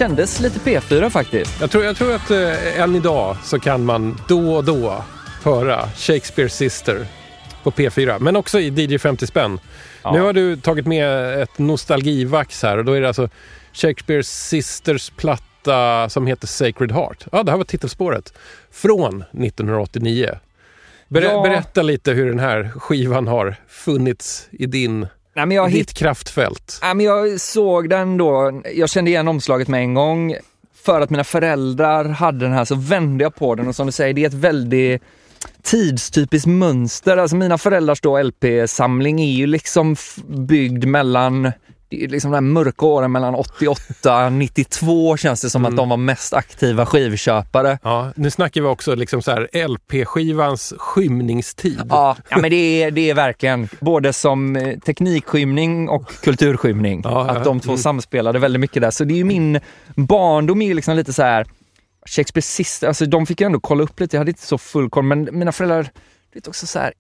Kändes 0.01 0.41
lite 0.41 0.59
P4 0.59 1.11
faktiskt. 1.11 1.61
Jag 1.61 1.71
tror, 1.71 1.85
jag 1.85 1.97
tror 1.97 2.15
att 2.15 2.31
eh, 2.31 2.81
än 2.81 2.97
idag 2.97 3.37
så 3.45 3.59
kan 3.61 3.85
man 3.85 4.21
då 4.29 4.55
och 4.55 4.65
då 4.65 5.05
höra 5.45 5.89
Shakespeare 5.97 6.49
Sister 6.49 7.07
på 7.63 7.71
P4, 7.71 8.19
men 8.21 8.37
också 8.37 8.61
i 8.61 8.69
DJ 8.69 8.99
50 8.99 9.27
spänn. 9.27 9.61
Ja. 10.03 10.13
Nu 10.13 10.21
har 10.21 10.33
du 10.33 10.57
tagit 10.57 10.87
med 10.87 11.41
ett 11.43 11.59
nostalgivax 11.59 12.63
här 12.63 12.79
och 12.79 12.85
då 12.85 12.93
är 12.93 13.01
det 13.01 13.09
alltså 13.09 13.29
Shakespeare 13.73 14.23
Sisters 14.23 15.11
platta 15.17 16.09
som 16.09 16.27
heter 16.27 16.47
Sacred 16.47 16.93
Heart. 16.93 17.27
Ja, 17.33 17.43
det 17.43 17.51
här 17.51 17.59
var 17.59 17.65
titelspåret 17.65 18.33
från 18.73 19.21
1989. 19.23 20.39
Ber- 21.09 21.23
Ja. 21.23 21.43
Berätta 21.43 21.83
lite 21.83 22.13
hur 22.13 22.27
den 22.29 22.39
här 22.39 22.71
skivan 22.77 23.27
har 23.27 23.57
funnits 23.69 24.49
i 24.51 24.67
din, 24.67 25.07
Nej, 25.35 25.47
men 25.47 25.57
jag, 25.57 25.69
ditt 25.69 25.77
hitt, 25.77 25.95
kraftfält. 25.95 26.79
nej, 26.83 26.95
men 26.95 27.07
jag 27.07 27.41
såg 27.41 27.91
den 27.91 28.17
då, 28.17 28.63
jag 28.75 28.91
kände 28.91 29.11
igen 29.11 29.29
omslaget 29.29 29.69
med 29.69 29.81
en 29.81 29.95
gång. 29.95 30.37
För 30.83 31.01
att 31.01 31.11
mina 31.11 31.25
föräldrar 31.25 32.05
hade 32.05 32.39
den 32.39 32.53
här 32.53 32.65
så 32.65 32.75
vände 32.75 33.25
jag 33.25 33.35
på 33.35 33.55
den 33.55 33.69
och 33.69 33.77
som 33.77 33.87
du 33.87 33.93
säger, 33.93 34.15
det 34.15 34.23
är 34.23 34.27
ett 34.27 34.35
väldigt 34.35 35.03
tidstypiskt 35.63 36.47
mönster. 36.47 37.17
Alltså 37.17 37.37
mina 37.37 37.59
föräldrars 37.59 38.01
då 38.01 38.23
LP-samling 38.23 39.21
är 39.21 39.33
ju 39.33 39.47
liksom 39.47 39.97
byggd 40.29 40.85
mellan 40.85 41.53
liksom 41.91 42.31
de 42.31 42.35
här 42.37 42.41
mörka 42.41 42.87
åren 42.87 43.13
mellan 43.13 43.35
88 43.35 44.27
och 44.27 44.33
92 44.33 45.17
känns 45.17 45.41
det 45.41 45.51
som 45.51 45.65
att 45.65 45.77
de 45.77 45.89
var 45.89 45.97
mest 45.97 46.35
aktiva 46.35 46.87
skivköpare. 46.87 47.79
Ja, 47.83 48.13
nu 48.17 48.31
snackar 48.31 48.61
vi 48.61 48.67
också 48.67 48.95
liksom 48.95 49.23
så 49.23 49.31
här 49.31 49.69
LP-skivans 49.69 50.75
skymningstid. 50.79 51.83
Ja, 51.89 52.17
ja 52.29 52.39
men 52.39 52.51
det 52.51 52.83
är, 52.83 52.91
det 52.91 53.11
är 53.11 53.15
verkligen 53.15 53.69
både 53.81 54.13
som 54.13 54.57
eh, 54.57 54.79
teknikskymning 54.79 55.89
och 55.89 56.09
kulturskymning. 56.23 57.01
Ja, 57.05 57.11
ja. 57.29 57.37
Att 57.37 57.45
de 57.45 57.61
två 57.61 57.71
Mm. 57.71 57.79
samspelade 57.83 58.39
väldigt 58.39 58.61
mycket 58.61 58.83
där. 58.83 58.91
Så 58.91 59.05
det 59.05 59.15
är 59.15 59.19
ju 59.19 59.25
min 59.25 59.61
barndom 59.95 60.63
är 60.63 60.75
liksom 60.75 60.97
lite 60.97 61.13
så 61.13 61.23
här 61.23 61.47
Shakespeare 62.07 62.43
sista, 62.43 62.89
alltså 62.89 63.07
de 63.07 63.27
fick 63.27 63.41
jag 63.41 63.47
ändå 63.47 63.61
kolla 63.61 63.83
upp 63.83 64.01
lite, 64.01 64.17
jag 64.17 64.21
hade 64.21 64.31
inte 64.31 64.47
så 64.47 64.59
full 64.59 64.91
koll, 64.91 65.05
men 65.05 65.29
mina 65.33 65.53
föräldrar, 65.53 65.91
det 66.33 66.47
är 66.47 66.49
också 66.51 66.67
så 66.67 66.79
här 66.79 66.93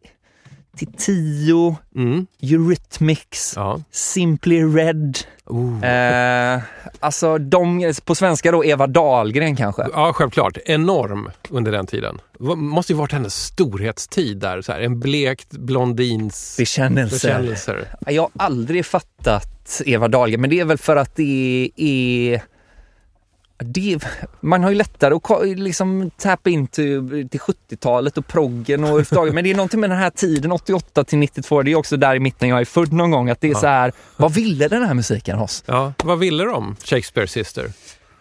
till 0.77 0.93
tio, 0.99 1.77
Mm. 1.97 2.27
Eurythmics, 2.43 3.53
Ja. 3.57 3.81
Simply 3.91 4.65
Red. 4.65 5.19
Oh. 5.47 5.85
Eh, 5.85 6.61
alltså 7.01 7.39
de, 7.39 7.93
på 8.05 8.15
svenska 8.15 8.53
då 8.53 8.65
Eva 8.65 8.87
Dahlgren 8.87 9.57
kanske. 9.57 9.87
Ja, 9.93 10.13
självklart. 10.13 10.59
Enorm 10.65 11.31
under 11.49 11.73
den 11.73 11.87
tiden. 11.87 12.19
Måste 12.57 12.93
ju 12.93 12.97
varit 12.99 13.13
hennes 13.13 13.35
storhetstid 13.45 14.39
där. 14.39 14.63
Så 14.63 14.73
här, 14.73 14.81
en 14.81 15.01
blekt 15.01 15.51
blondins 15.51 16.55
Bekännelser. 16.59 17.29
bekännelser. 17.29 17.89
Jag 18.07 18.23
har 18.23 18.31
aldrig 18.37 18.87
fattat 18.87 19.83
Eva 19.87 20.09
Dahlgren, 20.09 20.41
men 20.41 20.51
det 20.51 20.61
är 20.61 20.65
väl 20.65 20.79
för 20.79 20.97
att 20.97 21.17
det 21.17 21.71
är... 21.77 22.43
Det, 23.61 23.99
man 24.41 24.63
har 24.63 24.71
ju 24.71 24.77
lättare 24.77 25.15
att 25.15 25.59
liksom 25.59 26.11
tappa 26.17 26.51
in 26.51 26.67
till, 26.67 27.29
till 27.31 27.41
70-talet 27.41 28.19
och 28.19 28.27
proggen 28.27 28.85
och 28.85 29.05
Dahlgren, 29.11 29.35
men 29.35 29.45
det 29.45 29.51
är 29.51 29.55
någonting 29.55 29.81
med 29.81 29.91
den 29.91 29.99
här 29.99 30.11
tiden, 30.11 30.53
88 30.53 31.05
till 31.05 31.19
92, 31.19 31.63
det 31.63 31.71
är 31.71 31.77
också 31.77 31.97
där 31.97 32.15
i 32.15 32.21
mitten 32.21 32.49
jag 32.49 32.61
är 32.61 32.65
född 32.65 32.93
någon 32.93 33.11
gång, 33.11 33.31
att 33.31 33.41
det 33.41 33.51
är 33.51 33.55
så 33.55 33.67
här, 33.67 33.93
vad 34.17 34.35
ville 34.35 34.69
den 34.69 34.83
här 34.85 34.95
musiken 34.95 35.39
oss? 35.39 35.65
Ja, 35.67 35.93
vad 36.05 36.19
ville 36.19 36.45
de, 36.45 36.77
Shakespeare 36.85 37.27
Sister? 37.27 37.73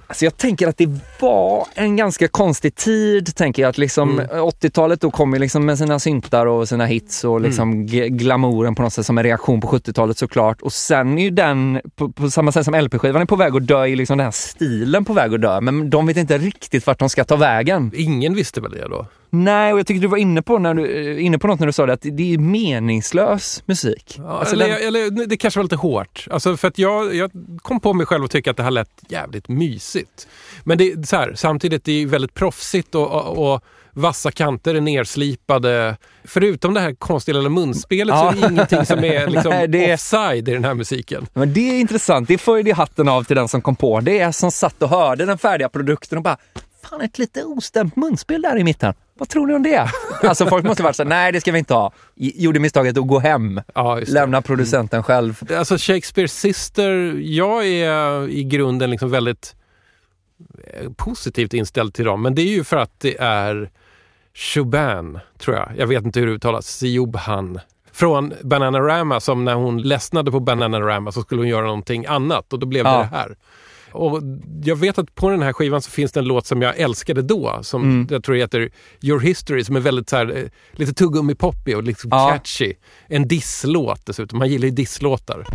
Alltså 0.09 0.25
jag 0.25 0.37
tänker 0.37 0.67
att 0.67 0.77
det 0.77 0.89
var 1.19 1.67
en 1.75 1.95
ganska 1.95 2.27
konstig 2.27 2.75
tid, 2.75 3.35
tänker 3.35 3.61
jag. 3.61 3.69
Att 3.69 3.77
liksom 3.77 4.21
80-talet 4.21 5.01
då 5.01 5.11
kom 5.11 5.33
ju 5.33 5.39
liksom 5.39 5.65
med 5.65 5.77
sina 5.77 5.99
syntar 5.99 6.45
och 6.45 6.69
sina 6.69 6.85
hits 6.85 7.23
och 7.23 7.41
liksom 7.41 7.85
g- 7.85 8.09
glamouren 8.09 8.75
på 8.75 8.81
något 8.81 8.93
sätt 8.93 9.05
som 9.05 9.17
en 9.17 9.23
reaktion 9.23 9.61
på 9.61 9.67
70-talet 9.67 10.17
såklart. 10.17 10.61
Och 10.61 10.73
sen 10.73 11.17
är 11.17 11.23
ju 11.23 11.29
den, 11.29 11.81
på, 11.95 12.11
på 12.11 12.29
samma 12.29 12.51
sätt 12.51 12.65
som 12.65 12.73
LP-skivan 12.75 13.21
är 13.21 13.25
på 13.25 13.35
väg 13.35 13.55
att 13.55 13.67
dö, 13.67 13.87
är 13.87 13.95
liksom 13.95 14.17
den 14.17 14.25
här 14.25 14.31
stilen 14.31 15.05
på 15.05 15.13
väg 15.13 15.33
att 15.33 15.41
dö. 15.41 15.61
Men 15.61 15.89
de 15.89 16.05
vet 16.07 16.17
inte 16.17 16.37
riktigt 16.37 16.87
vart 16.87 16.99
de 16.99 17.09
ska 17.09 17.23
ta 17.23 17.35
vägen. 17.35 17.91
Ingen 17.95 18.35
visste 18.35 18.61
väl 18.61 18.71
det 18.71 18.87
då? 18.87 19.05
Nej, 19.29 19.73
och 19.73 19.79
jag 19.79 19.87
tycker 19.87 20.01
du 20.01 20.07
var 20.07 20.17
inne 20.17 20.41
på, 20.41 20.59
när 20.59 20.73
du, 20.73 21.11
eh, 21.17 21.25
inne 21.25 21.39
på 21.39 21.47
något 21.47 21.59
när 21.59 21.67
du 21.67 21.73
sa 21.73 21.85
det, 21.85 21.93
att 21.93 22.01
det 22.11 22.33
är 22.33 22.37
meningslös 22.37 23.63
musik. 23.65 24.15
Ja, 24.17 24.39
Alltså 24.39 24.55
eller, 24.55 24.67
den- 24.67 24.87
eller 24.87 25.25
det 25.27 25.37
kanske 25.37 25.59
var 25.59 25.63
lite 25.63 25.75
hårt. 25.75 26.27
Alltså 26.31 26.57
för 26.57 26.67
att 26.67 26.77
jag, 26.77 27.15
jag 27.15 27.31
kom 27.61 27.79
på 27.79 27.93
mig 27.93 28.05
själv 28.05 28.23
och 28.23 28.31
tycka 28.31 28.51
att 28.51 28.57
det 28.57 28.63
här 28.63 28.71
lät 28.71 28.89
jävligt 29.09 29.47
mysigt. 29.47 30.27
Men 30.63 30.77
det 30.77 30.91
är 30.91 31.03
så 31.03 31.15
här, 31.15 31.33
samtidigt 31.35 31.83
det 31.83 31.91
är 32.01 32.05
väldigt 32.05 32.33
proffsigt 32.33 32.95
och, 32.95 33.11
och, 33.11 33.53
och 33.53 33.61
vassa 33.93 34.31
kanter 34.31 34.75
är 34.75 34.81
nerslipade. 34.81 35.97
Förutom 36.23 36.73
det 36.73 36.79
här 36.79 36.93
konstiga 36.93 37.37
lilla 37.37 37.49
munspelet 37.49 38.15
så 38.15 38.27
är 38.27 38.31
det 38.33 38.39
Ja. 38.41 38.49
ingenting 38.49 38.85
som 38.85 39.03
är 39.03 39.27
liksom 39.31 39.49
Nej, 39.51 39.67
det- 39.67 39.93
offside 39.93 40.49
i 40.49 40.53
den 40.53 40.65
här 40.65 40.73
musiken. 40.73 41.27
Men 41.33 41.53
det 41.53 41.69
är 41.69 41.79
intressant. 41.79 42.27
Det 42.27 42.37
får 42.37 42.59
ju 42.61 42.73
hatten 42.73 43.07
av 43.09 43.23
till 43.23 43.35
den 43.35 43.47
som 43.47 43.61
kom 43.61 43.75
på. 43.75 43.99
Det 43.99 44.19
är 44.19 44.31
som 44.31 44.51
satt 44.51 44.81
och 44.83 44.89
hörde 44.89 45.25
den 45.25 45.37
färdiga 45.37 45.69
produkten 45.69 46.17
och 46.17 46.23
bara 46.23 46.37
Fan, 46.89 47.01
ett 47.01 47.19
lite 47.19 47.43
ostämt 47.43 47.95
munspel 47.95 48.41
där 48.41 48.57
i 48.57 48.63
mitten. 48.63 48.93
Vad 49.19 49.29
tror 49.29 49.47
ni 49.47 49.53
om 49.53 49.63
det? 49.63 49.89
Alltså 50.23 50.45
folk 50.45 50.65
måste 50.65 50.83
varit 50.83 50.95
så 50.95 51.03
här, 51.03 51.09
nej 51.09 51.31
det 51.31 51.41
ska 51.41 51.51
vi 51.51 51.59
inte 51.59 51.73
ha. 51.73 51.91
Gjorde 52.15 52.59
misstaget 52.59 52.97
att 52.97 53.07
gå 53.07 53.19
hem. 53.19 53.61
Ja, 53.75 53.95
det. 53.95 54.09
Lämna 54.09 54.41
producenten 54.41 55.03
själv. 55.03 55.39
Alltså 55.57 55.75
Shakespeare 55.77 56.27
Sister, 56.27 57.15
jag 57.21 57.67
är 57.67 58.27
i 58.29 58.43
grunden 58.43 58.91
liksom 58.91 59.09
väldigt 59.11 59.55
eh, 60.63 60.89
positivt 60.97 61.53
inställd 61.53 61.93
till 61.93 62.05
dem. 62.05 62.21
Men 62.21 62.35
det 62.35 62.41
är 62.41 62.51
ju 62.51 62.63
för 62.63 62.77
att 62.77 62.99
det 62.99 63.17
är 63.19 63.69
Shuban, 64.33 65.19
tror 65.37 65.55
jag. 65.57 65.69
Jag 65.77 65.87
vet 65.87 66.05
inte 66.05 66.19
hur 66.19 66.27
det 66.27 66.33
uttalas. 66.33 66.67
Siobhan. 66.67 67.59
Från 67.91 68.33
Bananarama 68.43 69.19
som 69.19 69.45
när 69.45 69.53
hon 69.53 69.81
ledsnade 69.81 70.31
på 70.31 70.39
Bananarama 70.39 71.11
så 71.11 71.21
skulle 71.21 71.41
hon 71.41 71.47
göra 71.47 71.65
någonting 71.65 72.05
annat 72.05 72.53
och 72.53 72.59
då 72.59 72.65
blev 72.65 72.83
det 72.83 72.89
Ja. 72.91 72.97
det 72.97 73.03
här. 73.17 73.35
Och 73.91 74.21
jag 74.63 74.75
vet 74.75 74.97
att 74.97 75.15
på 75.15 75.29
den 75.29 75.41
här 75.41 75.53
skivan 75.53 75.81
så 75.81 75.91
finns 75.91 76.11
det 76.11 76.19
en 76.19 76.25
låt 76.25 76.45
som 76.47 76.61
jag 76.61 76.77
älskade 76.79 77.21
då 77.21 77.59
som 77.61 77.83
Mm. 77.83 78.07
jag 78.11 78.23
tror 78.23 78.35
heter 78.35 78.69
Your 79.01 79.19
History 79.19 79.63
som 79.63 79.75
är 79.75 79.79
väldigt 79.79 80.09
så 80.09 80.15
här, 80.15 80.37
eh, 80.37 80.43
lite 80.71 80.93
tuggummi-poppig 80.93 81.75
och 81.75 81.83
liksom 81.83 82.09
Ja. 82.13 82.29
catchy. 82.31 82.73
En 83.07 83.27
disslåt 83.27 84.05
dessutom. 84.05 84.39
Man 84.39 84.49
gillar 84.49 84.65
ju 84.65 84.71
disslåtar. 84.71 85.45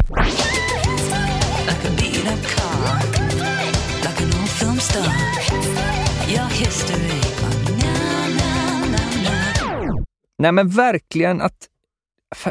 Nej 10.38 10.52
men 10.52 10.68
verkligen 10.68 11.40
att 11.40 11.68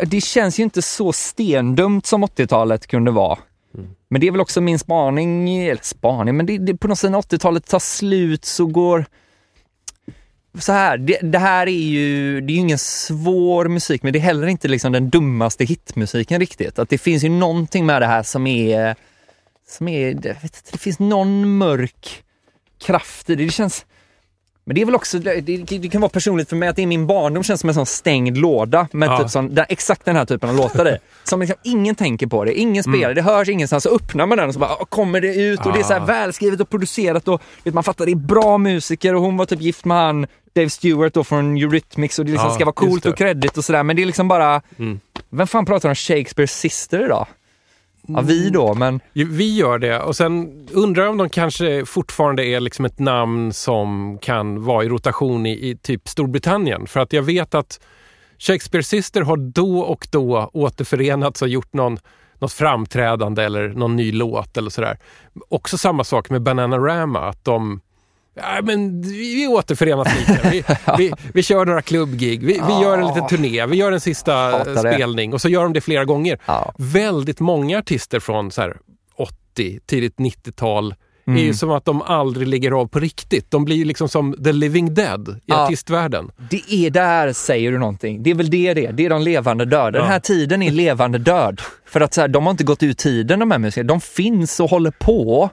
det 0.06 0.22
känns 0.22 0.60
ju 0.60 0.64
inte 0.64 0.82
så 0.82 1.14
stendumt 1.14 2.06
som 2.06 2.24
80-talet 2.24 2.88
kunde 2.88 3.12
vara. 3.12 3.38
Men 4.10 4.22
det 4.22 4.28
är 4.28 4.32
väl 4.32 4.42
också 4.42 4.62
min 4.62 4.80
spaning, 4.80 5.58
eller 5.58 5.84
spaning, 5.84 6.38
men 6.38 6.46
det, 6.46 6.58
det, 6.58 6.78
på 6.78 6.88
något 6.88 7.00
sätt 7.00 7.12
när 7.12 7.22
80-talet 7.22 7.68
tar 7.68 7.80
slut 7.80 8.46
så 8.46 8.66
går... 8.66 9.06
Så 10.60 10.72
här, 10.72 10.98
det, 10.98 11.20
det 11.22 11.40
här 11.40 11.68
är 11.68 11.72
ju, 11.72 12.42
det 12.42 12.54
är 12.54 12.56
ju 12.56 12.60
ingen 12.62 12.78
svår 12.78 13.68
musik, 13.68 14.04
men 14.04 14.14
det 14.14 14.20
är 14.20 14.22
heller 14.22 14.48
inte 14.48 14.68
liksom 14.68 14.92
den 14.92 15.10
dummaste 15.10 15.66
hitmusiken 15.66 16.40
riktigt. 16.40 16.80
Att 16.80 16.90
det 16.90 16.98
finns 16.98 17.24
ju 17.24 17.30
någonting 17.30 17.86
med 17.86 18.02
det 18.02 18.06
här 18.06 18.24
som 18.24 18.48
är, 18.48 18.96
som 19.68 19.88
är, 19.88 20.08
jag 20.08 20.14
vet 20.14 20.44
inte, 20.44 20.72
det 20.72 20.78
finns 20.78 21.00
någon 21.00 21.58
mörk 21.58 22.24
kraft 22.82 23.30
i 23.30 23.36
det. 23.36 23.46
Det 23.46 23.52
känns, 23.52 23.86
men 24.66 24.76
det 24.76 24.82
är 24.82 24.86
väl 24.86 24.96
också, 24.96 25.20
det, 25.20 25.90
kan 25.92 26.02
vara 26.02 26.10
personligt 26.10 26.50
för 26.50 26.56
mig 26.56 26.70
att 26.70 26.76
det 26.76 26.82
är 26.82 26.88
min 26.88 27.08
barndom 27.08 27.44
känns 27.44 27.60
som 27.62 27.70
en 27.70 27.74
sån 27.74 27.86
stängd 27.86 28.38
låda 28.38 28.88
med 28.92 29.10
Ja. 29.10 29.18
typ 29.20 29.30
sån, 29.30 29.56
där, 29.56 29.66
exakt 29.70 30.06
den 30.06 30.16
här 30.16 30.26
typen 30.26 30.50
av 30.50 30.56
låtar 30.56 30.88
i. 30.94 30.98
Som 31.24 31.40
liksom 31.40 31.58
ingen 31.64 31.96
tänker 31.96 32.28
på 32.28 32.46
det, 32.46 32.54
ingen 32.60 32.84
spelar, 32.84 33.14
det 33.14 33.22
hörs 33.22 33.50
ingenstans. 33.50 33.84
Så 33.84 33.90
öppnar 33.96 34.26
man 34.26 34.38
den 34.38 34.48
och 34.48 34.54
så 34.54 34.60
bara, 34.60 34.70
ah, 34.70 34.86
kommer 34.90 35.22
det 35.22 35.36
ut 35.36 35.66
och 35.66 35.74
det 35.74 35.80
är 35.80 35.84
så 35.84 35.94
här 35.94 36.02
Ah. 36.02 36.06
välskrivet 36.06 36.60
och 36.62 36.70
producerat 36.70 37.28
och 37.28 37.42
vet, 37.64 37.74
man 37.74 37.84
fattar 37.84 38.06
det 38.06 38.12
är 38.12 38.16
bra 38.16 38.58
musiker 38.58 39.16
och 39.16 39.22
hon 39.22 39.38
var 39.38 39.46
typ 39.46 39.62
gift 39.62 39.86
med 39.86 39.98
han 39.98 40.28
Dave 40.56 40.70
Stewart 40.70 41.14
då 41.14 41.24
från 41.24 41.58
Eurythmics 41.58 42.20
och 42.20 42.26
det 42.26 42.32
liksom 42.32 42.50
Ja, 42.50 42.56
ska 42.56 42.66
vara 42.66 42.74
coolt 42.74 43.06
och 43.06 43.18
credit 43.18 43.58
och 43.58 43.66
sådär 43.66 43.84
men 43.84 43.96
det 43.96 44.02
är 44.02 44.06
liksom 44.06 44.28
bara, 44.28 44.62
Mm. 44.80 45.00
vem 45.30 45.48
fan 45.48 45.66
pratar 45.66 45.90
om 45.90 45.96
Shakespeares 45.96 46.60
sister 46.60 47.06
idag? 47.06 47.28
Ja, 48.08 48.22
vi 48.22 48.50
då, 48.50 48.74
men 48.74 49.00
Vi 49.14 49.56
gör 49.56 49.80
det 49.80 50.00
och 50.00 50.16
sen 50.16 50.68
undrar 50.72 51.04
jag 51.04 51.12
om 51.12 51.18
de 51.18 51.30
kanske 51.30 51.86
fortfarande 51.86 52.46
är 52.46 52.60
liksom 52.60 52.86
ett 52.86 53.00
namn 53.00 53.54
som 53.54 54.18
kan 54.22 54.64
vara 54.64 54.84
i 54.84 54.90
rotation 54.90 55.46
i, 55.46 55.70
i 55.70 55.78
typ 55.78 56.08
Storbritannien. 56.08 56.88
För 56.88 57.00
att 57.00 57.14
jag 57.14 57.24
vet 57.24 57.56
att 57.56 57.80
Shakespeare 58.40 58.84
Sister 58.84 59.22
har 59.22 59.38
då 59.38 59.80
och 59.80 60.08
då 60.12 60.50
återförenats 60.54 61.42
och 61.42 61.48
gjort 61.48 61.74
någon, 61.74 61.98
något 62.40 62.54
framträdande 62.54 63.44
eller 63.44 63.70
någon 63.70 63.96
ny 63.96 64.12
låt 64.12 64.58
eller 64.58 64.70
sådär. 64.70 64.98
Också 65.50 65.78
samma 65.78 66.04
sak 66.04 66.30
med 66.30 66.42
Bananarama, 66.42 67.20
att 67.20 67.46
de 67.46 67.82
Ja, 68.36 68.60
men 68.64 69.02
vi, 69.02 69.48
återförenas 69.48 70.08
lite. 70.20 70.50
Vi, 70.52 70.64
vi, 70.98 71.14
vi 71.34 71.44
kör 71.44 71.66
några 71.66 71.82
klubbgig, 71.82 72.40
vi, 72.40 72.54
vi 72.54 72.82
gör 72.84 72.98
en 72.98 73.08
liten 73.08 73.28
turné, 73.28 73.66
vi 73.66 73.78
gör 73.78 73.92
en 73.92 74.00
sista 74.02 74.64
det. 74.64 74.80
spelning 74.80 75.34
och 75.34 75.42
så 75.42 75.50
gör 75.50 75.64
de 75.64 75.74
det 75.74 75.82
flera 75.82 76.06
gånger. 76.06 76.40
ja. 76.46 76.74
Väldigt 76.78 77.40
många 77.40 77.80
artister 77.80 78.20
från 78.20 78.52
så 78.52 78.62
här 78.62 78.78
80, 79.18 79.80
tidigt 79.86 80.16
90-tal 80.18 80.92
är 80.92 80.96
Mm. 81.32 81.44
ju 81.44 81.54
som 81.54 81.72
att 81.72 81.86
de 81.86 82.02
aldrig 82.02 82.48
ligger 82.48 82.72
av 82.72 82.88
på 82.88 83.00
riktigt. 83.00 83.52
De 83.52 83.66
blir 83.66 83.76
ju 83.76 83.86
liksom 83.86 84.10
som 84.10 84.44
the 84.44 84.52
living 84.52 84.94
dead 84.94 85.30
i 85.30 85.42
Ja. 85.46 85.64
artistvärlden. 85.66 86.32
Det 86.50 86.74
är 86.74 86.90
där 86.90 87.34
säger 87.34 87.72
du 87.72 87.78
någonting. 87.78 88.24
Det 88.24 88.30
är 88.32 88.36
väl 88.36 88.50
det 88.50 88.74
det 88.74 88.86
är. 88.86 88.92
Det 88.94 89.06
är 89.06 89.10
de 89.10 89.22
levande 89.22 89.66
döda. 89.66 89.92
Den 89.92 90.08
här 90.08 90.20
tiden 90.20 90.62
är 90.62 90.72
levande 90.72 91.18
död. 91.18 91.62
För 91.86 92.02
att 92.02 92.14
så 92.14 92.22
här, 92.22 92.28
de 92.28 92.44
har 92.44 92.52
inte 92.52 92.64
gått 92.64 92.84
ur 92.84 92.94
tiden 92.94 93.40
de 93.40 93.52
här 93.52 93.60
musikerna. 93.60 93.88
De 93.88 94.02
finns 94.02 94.60
och 94.60 94.70
håller 94.70 94.92
på. 94.92 95.50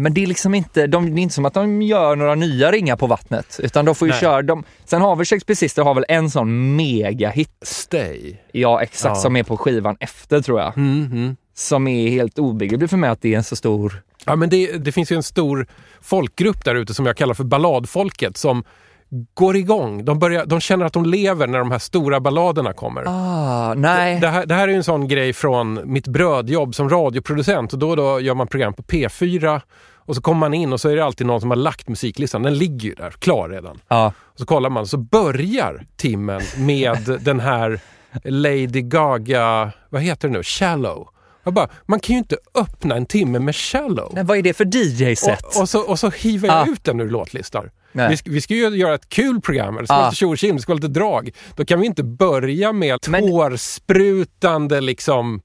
Men 0.00 0.14
det 0.14 0.22
är 0.22 0.26
liksom 0.26 0.54
inte, 0.54 0.86
de, 0.86 1.14
det 1.14 1.20
är 1.20 1.22
inte 1.22 1.34
som 1.34 1.44
att 1.44 1.54
de 1.54 1.82
gör 1.82 2.16
några 2.16 2.34
nya 2.34 2.70
ringar 2.70 2.96
på 2.96 3.06
vattnet. 3.06 3.60
Utan 3.62 3.84
de 3.84 3.94
får 3.94 4.08
ju 4.08 4.12
Nej. 4.12 4.20
köra, 4.20 4.42
de, 4.42 4.64
sen 4.84 5.02
har 5.02 5.16
väl 5.16 5.26
Shakespeare 5.26 5.84
har 5.84 5.94
väl 5.94 6.04
en 6.08 6.30
sån 6.30 6.76
megahit. 6.76 7.50
Stay. 7.62 8.36
Ja, 8.52 8.82
exakt, 8.82 9.16
Ja. 9.16 9.20
som 9.20 9.36
är 9.36 9.42
på 9.42 9.56
skivan 9.56 9.96
efter 10.00 10.40
tror 10.40 10.60
jag. 10.60 10.78
Mm, 10.78 11.04
mm. 11.12 11.36
Som 11.54 11.88
är 11.88 12.10
helt 12.10 12.38
obegripligt 12.38 12.90
för 12.90 12.96
mig 12.96 13.10
att 13.10 13.22
det 13.22 13.32
är 13.32 13.36
en 13.36 13.44
så 13.44 13.56
stor... 13.56 14.02
Ja, 14.24 14.36
men 14.36 14.48
det, 14.48 14.84
det 14.84 14.92
finns 14.92 15.12
ju 15.12 15.16
en 15.16 15.22
stor 15.22 15.66
folkgrupp 16.00 16.64
där 16.64 16.74
ute 16.74 16.94
som 16.94 17.06
jag 17.06 17.16
kallar 17.16 17.34
för 17.34 17.44
balladfolket 17.44 18.36
som 18.36 18.64
går 19.34 19.56
igång. 19.56 20.04
De, 20.04 20.18
börjar, 20.18 20.46
de 20.46 20.60
känner 20.60 20.84
att 20.84 20.92
de 20.92 21.04
lever 21.04 21.46
när 21.46 21.58
de 21.58 21.70
här 21.70 21.78
stora 21.78 22.20
balladerna 22.20 22.72
kommer. 22.72 23.04
Ah, 23.06 23.74
nej. 23.74 24.20
Det 24.20 24.28
här, 24.28 24.46
det 24.46 24.54
här 24.54 24.68
är 24.68 24.72
en 24.72 24.84
sån 24.84 25.08
grej 25.08 25.32
från 25.32 25.80
mitt 25.92 26.06
brödjobb 26.06 26.74
som 26.74 26.88
radioproducent. 26.88 27.72
Och 27.72 27.78
då 27.78 27.90
och 27.90 27.96
då 27.96 28.20
gör 28.20 28.34
man 28.34 28.46
program 28.46 28.74
på 28.74 28.82
P4 28.82 29.60
och 30.10 30.16
så 30.16 30.22
kommer 30.22 30.40
man 30.40 30.54
in 30.54 30.72
och 30.72 30.80
så 30.80 30.88
är 30.88 30.96
det 30.96 31.04
alltid 31.04 31.26
någon 31.26 31.40
som 31.40 31.50
har 31.50 31.56
lagt 31.56 31.88
musiklistan. 31.88 32.42
Den 32.42 32.54
ligger 32.58 32.88
ju 32.88 32.94
där, 32.94 33.10
klar 33.10 33.48
redan. 33.48 33.80
Ja. 33.88 34.12
Och 34.18 34.38
så 34.38 34.46
kollar 34.46 34.70
man, 34.70 34.86
så 34.86 34.96
börjar 34.96 35.86
timmen 35.96 36.42
med 36.58 37.18
den 37.24 37.40
här 37.40 37.80
Lady 38.24 38.82
Gaga, 38.82 39.72
vad 39.90 40.02
heter 40.02 40.28
det 40.28 40.34
nu, 40.34 40.42
Shallow. 40.42 41.08
Jag 41.44 41.54
bara, 41.54 41.68
man 41.86 42.00
kan 42.00 42.12
ju 42.14 42.18
inte 42.18 42.36
öppna 42.54 42.96
en 42.96 43.06
timme 43.06 43.38
med 43.38 43.56
Shallow. 43.56 44.10
Men 44.14 44.26
vad 44.26 44.38
är 44.38 44.42
det 44.42 44.52
för 44.54 44.64
DJ-set? 44.76 45.42
Och, 45.56 45.60
och, 45.62 45.68
så, 45.68 45.80
och 45.80 45.98
så 45.98 46.10
hivar 46.10 46.48
jag 46.48 46.68
Ah. 46.68 46.72
ut 46.72 46.84
den 46.84 47.00
ur 47.00 47.10
låtlistor. 47.10 47.70
Nej. 47.92 48.08
Vi, 48.10 48.16
ska- 48.16 48.30
vi 48.30 48.40
ska 48.40 48.54
ju 48.54 48.68
göra 48.68 48.94
ett 48.94 49.08
kul 49.08 49.40
program, 49.40 49.76
det 49.76 49.86
ska 49.86 49.94
vara 49.96 50.06
Ah. 50.06 50.10
lite 50.10 50.36
tjim, 50.36 50.56
det 50.56 50.62
ska 50.62 50.72
vara 50.72 50.76
lite 50.82 50.88
drag. 51.00 51.30
Då 51.56 51.64
kan 51.64 51.80
vi 51.80 51.86
inte 51.86 52.02
börja 52.04 52.72
med 52.72 52.98
Men- 53.08 53.22
tårsprutande 53.30 54.80
liksom 54.80 55.40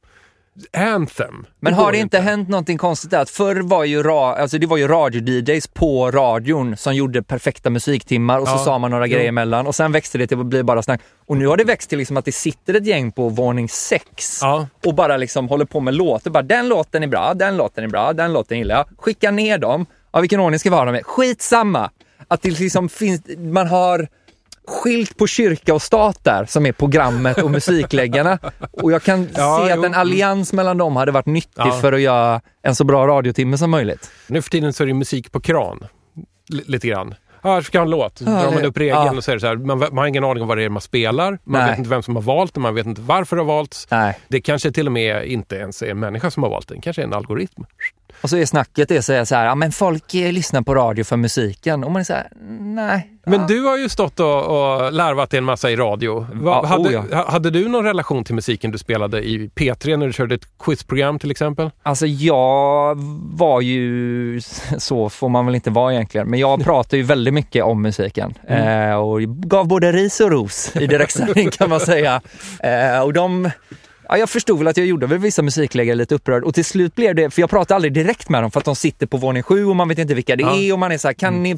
anthem. 0.77 1.45
Men 1.59 1.75
går 1.75 1.83
har 1.83 1.91
det 1.91 1.97
inte 1.97 2.19
hänt 2.19 2.49
någonting 2.49 2.77
konstigt 2.77 3.11
där? 3.11 3.19
Att 3.21 3.29
Förr 3.29 3.55
var 3.55 3.83
ju, 3.83 4.03
ra, 4.03 4.35
alltså 4.35 4.57
det 4.57 4.67
var 4.67 4.77
ju 4.77 4.87
radio-DJs 4.87 5.67
på 5.73 6.11
radion 6.11 6.77
som 6.77 6.95
gjorde 6.95 7.23
perfekta 7.23 7.69
musiktimmar 7.69 8.39
och 8.39 8.47
så 8.47 8.53
Ja, 8.53 8.57
sa 8.65 8.77
man 8.79 8.91
några 8.91 9.07
jo. 9.07 9.13
grejer 9.15 9.29
emellan 9.29 9.67
och 9.67 9.75
sen 9.75 9.91
växte 9.91 10.17
det 10.17 10.27
till 10.27 10.39
att 10.39 10.45
bli 10.45 10.63
bara 10.63 10.81
snack. 10.81 11.01
Och 11.25 11.37
nu 11.37 11.47
har 11.47 11.57
det 11.57 11.63
växt 11.63 11.89
till 11.89 11.97
liksom 11.97 12.17
att 12.17 12.25
det 12.25 12.31
sitter 12.31 12.73
ett 12.73 12.85
gäng 12.85 13.11
på 13.11 13.29
våning 13.29 13.69
sex 13.69 14.39
Ja. 14.41 14.67
och 14.85 14.95
bara 14.95 15.17
liksom 15.17 15.47
håller 15.49 15.65
på 15.65 15.79
med 15.79 15.93
låtar. 15.93 16.31
Bara 16.31 16.43
den 16.43 16.67
låten 16.69 17.03
är 17.03 17.07
bra, 17.07 17.33
den 17.33 17.57
låten 17.57 17.83
är 17.83 17.87
bra, 17.87 18.13
den 18.13 18.33
låten 18.33 18.57
gillar 18.57 18.75
jag. 18.75 18.85
Skicka 18.97 19.31
ner 19.31 19.57
dem. 19.57 19.85
Ja, 20.11 20.19
vilken 20.19 20.39
ordning 20.39 20.59
ska 20.59 20.69
vi 20.69 20.75
ha 20.75 20.85
dem 20.85 20.95
i? 20.95 21.03
Skitsamma! 21.03 21.89
Att 22.27 22.41
det 22.41 22.59
liksom 22.59 22.89
finns, 22.89 23.21
man 23.37 23.67
har 23.67 24.07
skilt 24.67 25.17
på 25.17 25.27
kyrka 25.27 25.73
och 25.73 25.81
stat 25.81 26.19
där 26.23 26.45
som 26.45 26.65
är 26.65 26.71
programmet 26.71 27.37
och 27.37 27.51
musikläggarna. 27.51 28.39
Och 28.71 28.91
jag 28.91 29.03
kan 29.03 29.29
Ja, 29.35 29.63
se 29.65 29.71
att 29.71 29.77
jo. 29.77 29.83
en 29.85 29.93
allians 29.93 30.53
mellan 30.53 30.77
dem 30.77 30.95
hade 30.95 31.11
varit 31.11 31.25
nyttig 31.25 31.51
Ja. 31.55 31.71
för 31.81 31.93
att 31.93 32.01
göra 32.01 32.41
en 32.61 32.75
så 32.75 32.83
bra 32.83 33.07
radiotimme 33.07 33.57
som 33.57 33.69
möjligt. 33.71 34.11
Nu 34.27 34.41
för 34.41 34.49
tiden 34.49 34.73
så 34.73 34.83
är 34.83 34.87
det 34.87 34.93
musik 34.93 35.31
på 35.31 35.39
kran. 35.39 35.87
L- 36.53 36.61
lite 36.65 36.87
grann. 36.87 37.15
Ja, 37.43 37.61
ska 37.61 37.77
ha 37.79 37.83
en 37.83 37.89
låt. 37.89 38.17
Så 38.17 38.23
drar 38.23 38.51
man 38.51 38.65
upp 38.65 38.77
regeln 38.77 38.97
ja. 38.97 39.09
och 39.09 39.15
det 39.15 39.21
så 39.21 39.47
här, 39.47 39.55
man, 39.55 39.79
man 39.79 39.97
har 39.97 40.07
ingen 40.07 40.23
aning 40.23 40.41
om 40.41 40.47
vad 40.47 40.57
det 40.57 40.63
är 40.63 40.69
man 40.69 40.81
spelar. 40.81 41.39
Man 41.43 41.61
Nej. 41.61 41.69
vet 41.69 41.77
inte 41.77 41.89
vem 41.89 42.03
som 42.03 42.15
har 42.15 42.23
valt 42.23 42.53
det, 42.53 42.59
man 42.59 42.75
vet 42.75 42.85
inte 42.85 43.01
varför 43.01 43.35
det 43.35 43.41
har 43.41 43.47
valts. 43.47 43.87
Nej. 43.91 44.19
Det 44.27 44.41
kanske 44.41 44.71
till 44.71 44.85
och 44.85 44.91
med 44.91 45.25
inte 45.25 45.55
ens 45.55 45.81
är 45.81 45.87
en 45.87 45.99
människa 45.99 46.31
som 46.31 46.43
har 46.43 46.49
valt 46.49 46.67
det, 46.67 46.75
det 46.75 46.81
kanske 46.81 47.01
är 47.01 47.05
en 47.05 47.13
algoritm. 47.13 47.63
Och 48.21 48.29
så 48.29 48.37
är 48.37 48.45
snacket 48.45 48.89
det 48.89 49.01
så 49.01 49.13
är 49.13 49.25
så 49.25 49.35
här, 49.35 49.45
ja 49.45 49.55
men 49.55 49.71
folk 49.71 50.13
eh, 50.13 50.31
lyssnar 50.31 50.61
på 50.61 50.75
radio 50.75 51.03
för 51.03 51.17
musiken. 51.17 51.83
Och 51.83 51.91
man 51.91 51.99
är 51.99 52.03
så 52.03 52.13
här, 52.13 52.27
nej. 52.59 53.11
Men 53.27 53.39
Ja. 53.41 53.47
du 53.47 53.61
har 53.63 53.77
ju 53.77 53.89
stått 53.89 54.19
och, 54.19 54.45
och 54.45 54.93
larvat 54.93 55.33
en 55.33 55.43
massa 55.43 55.71
i 55.71 55.75
radio. 55.75 56.19
Va, 56.33 56.59
Ja, 56.63 56.65
hade, 56.67 56.89
oh 56.89 56.93
ja. 56.93 57.03
ha- 57.17 57.31
hade 57.31 57.49
du 57.49 57.67
någon 57.69 57.83
relation 57.85 58.23
till 58.23 58.35
musiken 58.35 58.71
du 58.71 58.77
spelade 58.77 59.21
i 59.27 59.49
P3 59.55 59.97
när 59.97 60.07
du 60.07 60.13
körde 60.13 60.35
ett 60.35 60.47
quizprogram 60.63 61.19
till 61.19 61.31
exempel? 61.31 61.71
Alltså 61.83 62.05
jag 62.07 62.95
var 63.37 63.61
ju, 63.61 64.41
så 64.77 65.09
får 65.09 65.29
man 65.29 65.45
väl 65.45 65.55
inte 65.55 65.69
vara 65.69 65.93
egentligen, 65.93 66.27
men 66.29 66.39
jag 66.39 66.63
pratar 66.63 66.97
ju 66.97 67.03
väldigt 67.03 67.33
mycket 67.33 67.63
om 67.63 67.81
musiken. 67.81 68.33
Mm. 68.47 68.89
Eh, 68.89 68.95
och 68.95 69.21
gav 69.21 69.67
både 69.67 69.91
ris 69.91 70.19
och 70.19 70.31
ros 70.31 70.71
i 70.75 70.87
direktsändning 70.87 71.49
kan 71.51 71.69
man 71.69 71.79
säga. 71.79 72.21
Eh, 72.59 72.99
och 72.99 73.13
de, 73.13 73.49
ja, 74.09 74.17
jag 74.17 74.29
förstod 74.29 74.57
väl 74.59 74.67
att 74.67 74.77
jag 74.77 74.85
gjorde 74.85 75.07
väl 75.07 75.17
vissa 75.17 75.41
musikläggare 75.41 75.95
lite 75.95 76.15
upprörd 76.15 76.43
och 76.43 76.53
till 76.55 76.65
slut 76.65 76.95
blev 76.95 77.15
det, 77.15 77.29
för 77.29 77.41
jag 77.41 77.49
pratar 77.49 77.75
aldrig 77.75 77.93
direkt 77.93 78.29
med 78.29 78.43
dem 78.43 78.51
för 78.51 78.59
att 78.59 78.65
de 78.65 78.75
sitter 78.75 79.05
på 79.07 79.17
våning 79.17 79.43
sju 79.43 79.65
och 79.65 79.75
man 79.75 79.87
vet 79.87 79.97
inte 79.99 80.13
vilka 80.13 80.35
det 80.35 80.43
Ja. 80.43 80.55
är 80.59 80.73
och 80.73 80.79
man 80.79 80.91
är 80.91 80.97
så 80.97 81.07
här, 81.07 81.13
kan 81.13 81.43
ni... 81.43 81.57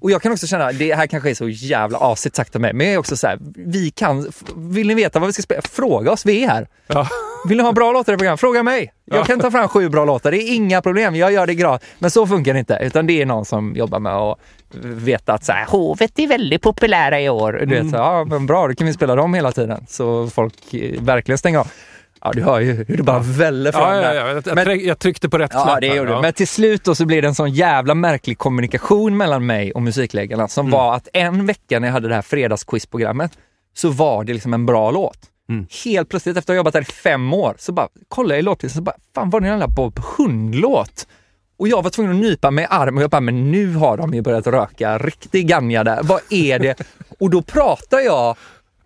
Och 0.00 0.10
jag 0.10 0.22
kan 0.22 0.32
också 0.32 0.46
känna, 0.46 0.72
det 0.72 0.94
här 0.94 1.06
kanske 1.06 1.30
är 1.30 1.34
så 1.34 1.48
jävla 1.48 1.98
asigt 1.98 2.36
sagt 2.36 2.54
av 2.54 2.60
mig, 2.60 2.72
men 2.72 2.86
jag 2.86 2.94
är 2.94 2.98
också 2.98 3.16
så 3.16 3.26
här, 3.26 3.38
vi 3.56 3.90
kan, 3.90 4.32
vill 4.56 4.86
ni 4.86 4.94
veta 4.94 5.18
vad 5.18 5.26
vi 5.26 5.32
ska 5.32 5.42
spela? 5.42 5.62
Fråga 5.62 6.12
oss, 6.12 6.26
vi 6.26 6.44
är 6.44 6.48
här. 6.48 6.68
Ja. 6.86 7.08
Vill 7.48 7.56
ni 7.56 7.62
ha 7.62 7.72
bra 7.72 7.92
låtar 7.92 8.12
i 8.12 8.16
program? 8.16 8.38
Fråga 8.38 8.62
mig. 8.62 8.92
Jag 9.04 9.26
kan 9.26 9.40
ta 9.40 9.50
fram 9.50 9.68
sju 9.68 9.88
bra 9.88 10.04
låtar, 10.04 10.30
det 10.30 10.42
är 10.42 10.54
inga 10.54 10.82
problem. 10.82 11.16
Jag 11.16 11.32
gör 11.32 11.46
det 11.46 11.54
gratis. 11.54 11.88
Men 11.98 12.10
så 12.10 12.26
funkar 12.26 12.52
det 12.52 12.58
inte, 12.58 12.78
utan 12.82 13.06
det 13.06 13.22
är 13.22 13.26
någon 13.26 13.44
som 13.44 13.76
jobbar 13.76 13.98
med 13.98 14.12
att 14.14 14.38
veta 14.84 15.32
att 15.32 15.44
så 15.44 15.52
här, 15.52 15.66
hovet 15.66 16.18
är 16.18 16.26
väldigt 16.26 16.62
populära 16.62 17.20
i 17.20 17.28
år. 17.28 17.52
Du 17.52 17.58
Mm. 17.58 17.82
vet, 17.86 17.90
så, 17.90 17.96
ja, 17.96 18.24
men 18.24 18.46
bra, 18.46 18.68
då 18.68 18.74
kan 18.74 18.86
vi 18.86 18.92
spela 18.92 19.14
dem 19.14 19.34
hela 19.34 19.52
tiden. 19.52 19.86
Så 19.88 20.26
folk 20.30 20.74
eh, 20.74 21.02
verkligen 21.02 21.38
stänger 21.38 21.58
av. 21.58 21.68
Ja, 22.22 22.32
du 22.34 22.42
hör 22.42 22.60
ju 22.60 22.72
hur 22.88 22.96
det 22.96 23.02
bara 23.02 23.18
väller 23.18 23.72
fram 23.72 23.94
Ja, 23.94 24.14
ja, 24.14 24.14
ja. 24.14 24.42
Jag, 24.46 24.54
Men- 24.54 24.84
jag 24.86 24.98
tryckte 24.98 25.28
på 25.28 25.38
rätt 25.38 25.50
Ja, 25.54 25.62
knapp 25.64 25.80
det 25.80 25.86
gjorde. 25.86 26.10
Ja. 26.10 26.20
Men 26.20 26.32
till 26.32 26.48
slut 26.48 26.84
då 26.84 26.94
så 26.94 27.06
blev 27.06 27.22
det 27.22 27.28
en 27.28 27.34
sån 27.34 27.50
jävla 27.50 27.94
märklig 27.94 28.38
kommunikation 28.38 29.16
mellan 29.16 29.46
mig 29.46 29.72
och 29.72 29.82
musikläggarna 29.82 30.48
som 30.48 30.66
Mm. 30.66 30.78
var 30.78 30.94
att 30.94 31.08
en 31.12 31.46
vecka 31.46 31.78
när 31.78 31.88
jag 31.88 31.92
hade 31.92 32.08
det 32.08 32.14
här 32.14 32.22
fredagsquizprogrammet 32.22 33.32
så 33.74 33.88
var 33.88 34.24
det 34.24 34.32
liksom 34.32 34.54
en 34.54 34.66
bra 34.66 34.90
låt. 34.90 35.18
Mm. 35.50 35.66
Helt 35.84 36.08
plötsligt 36.08 36.36
efter 36.36 36.52
att 36.52 36.54
ha 36.54 36.56
jobbat 36.56 36.72
där 36.72 36.80
i 36.80 36.84
fem 36.84 37.32
år 37.34 37.54
så 37.58 37.72
bara 37.72 37.88
kollade 38.08 38.34
jag 38.34 38.38
i 38.38 38.42
låtlistan 38.42 38.76
så 38.80 38.82
bara, 38.82 38.96
fan 39.14 39.30
var 39.30 39.40
det 39.40 39.46
en 39.46 39.50
jävla 39.50 39.68
Bob 39.68 39.98
Hund-låt? 40.16 41.06
Och 41.58 41.68
jag 41.68 41.82
var 41.82 41.90
tvungen 41.90 42.12
att 42.12 42.18
nypa 42.20 42.50
mig 42.50 42.64
i 42.64 42.66
armen 42.70 42.96
och 42.96 43.02
jag 43.02 43.10
bara, 43.10 43.20
men 43.20 43.50
nu 43.52 43.74
har 43.74 43.96
de 43.96 44.14
ju 44.14 44.22
börjat 44.22 44.46
röka 44.46 44.98
riktig 44.98 45.46
ganja 45.48 45.84
där. 45.84 46.00
Vad 46.02 46.20
är 46.30 46.58
det? 46.58 46.82
Och 47.18 47.30
då 47.30 47.42
pratar 47.42 47.98
jag 47.98 48.36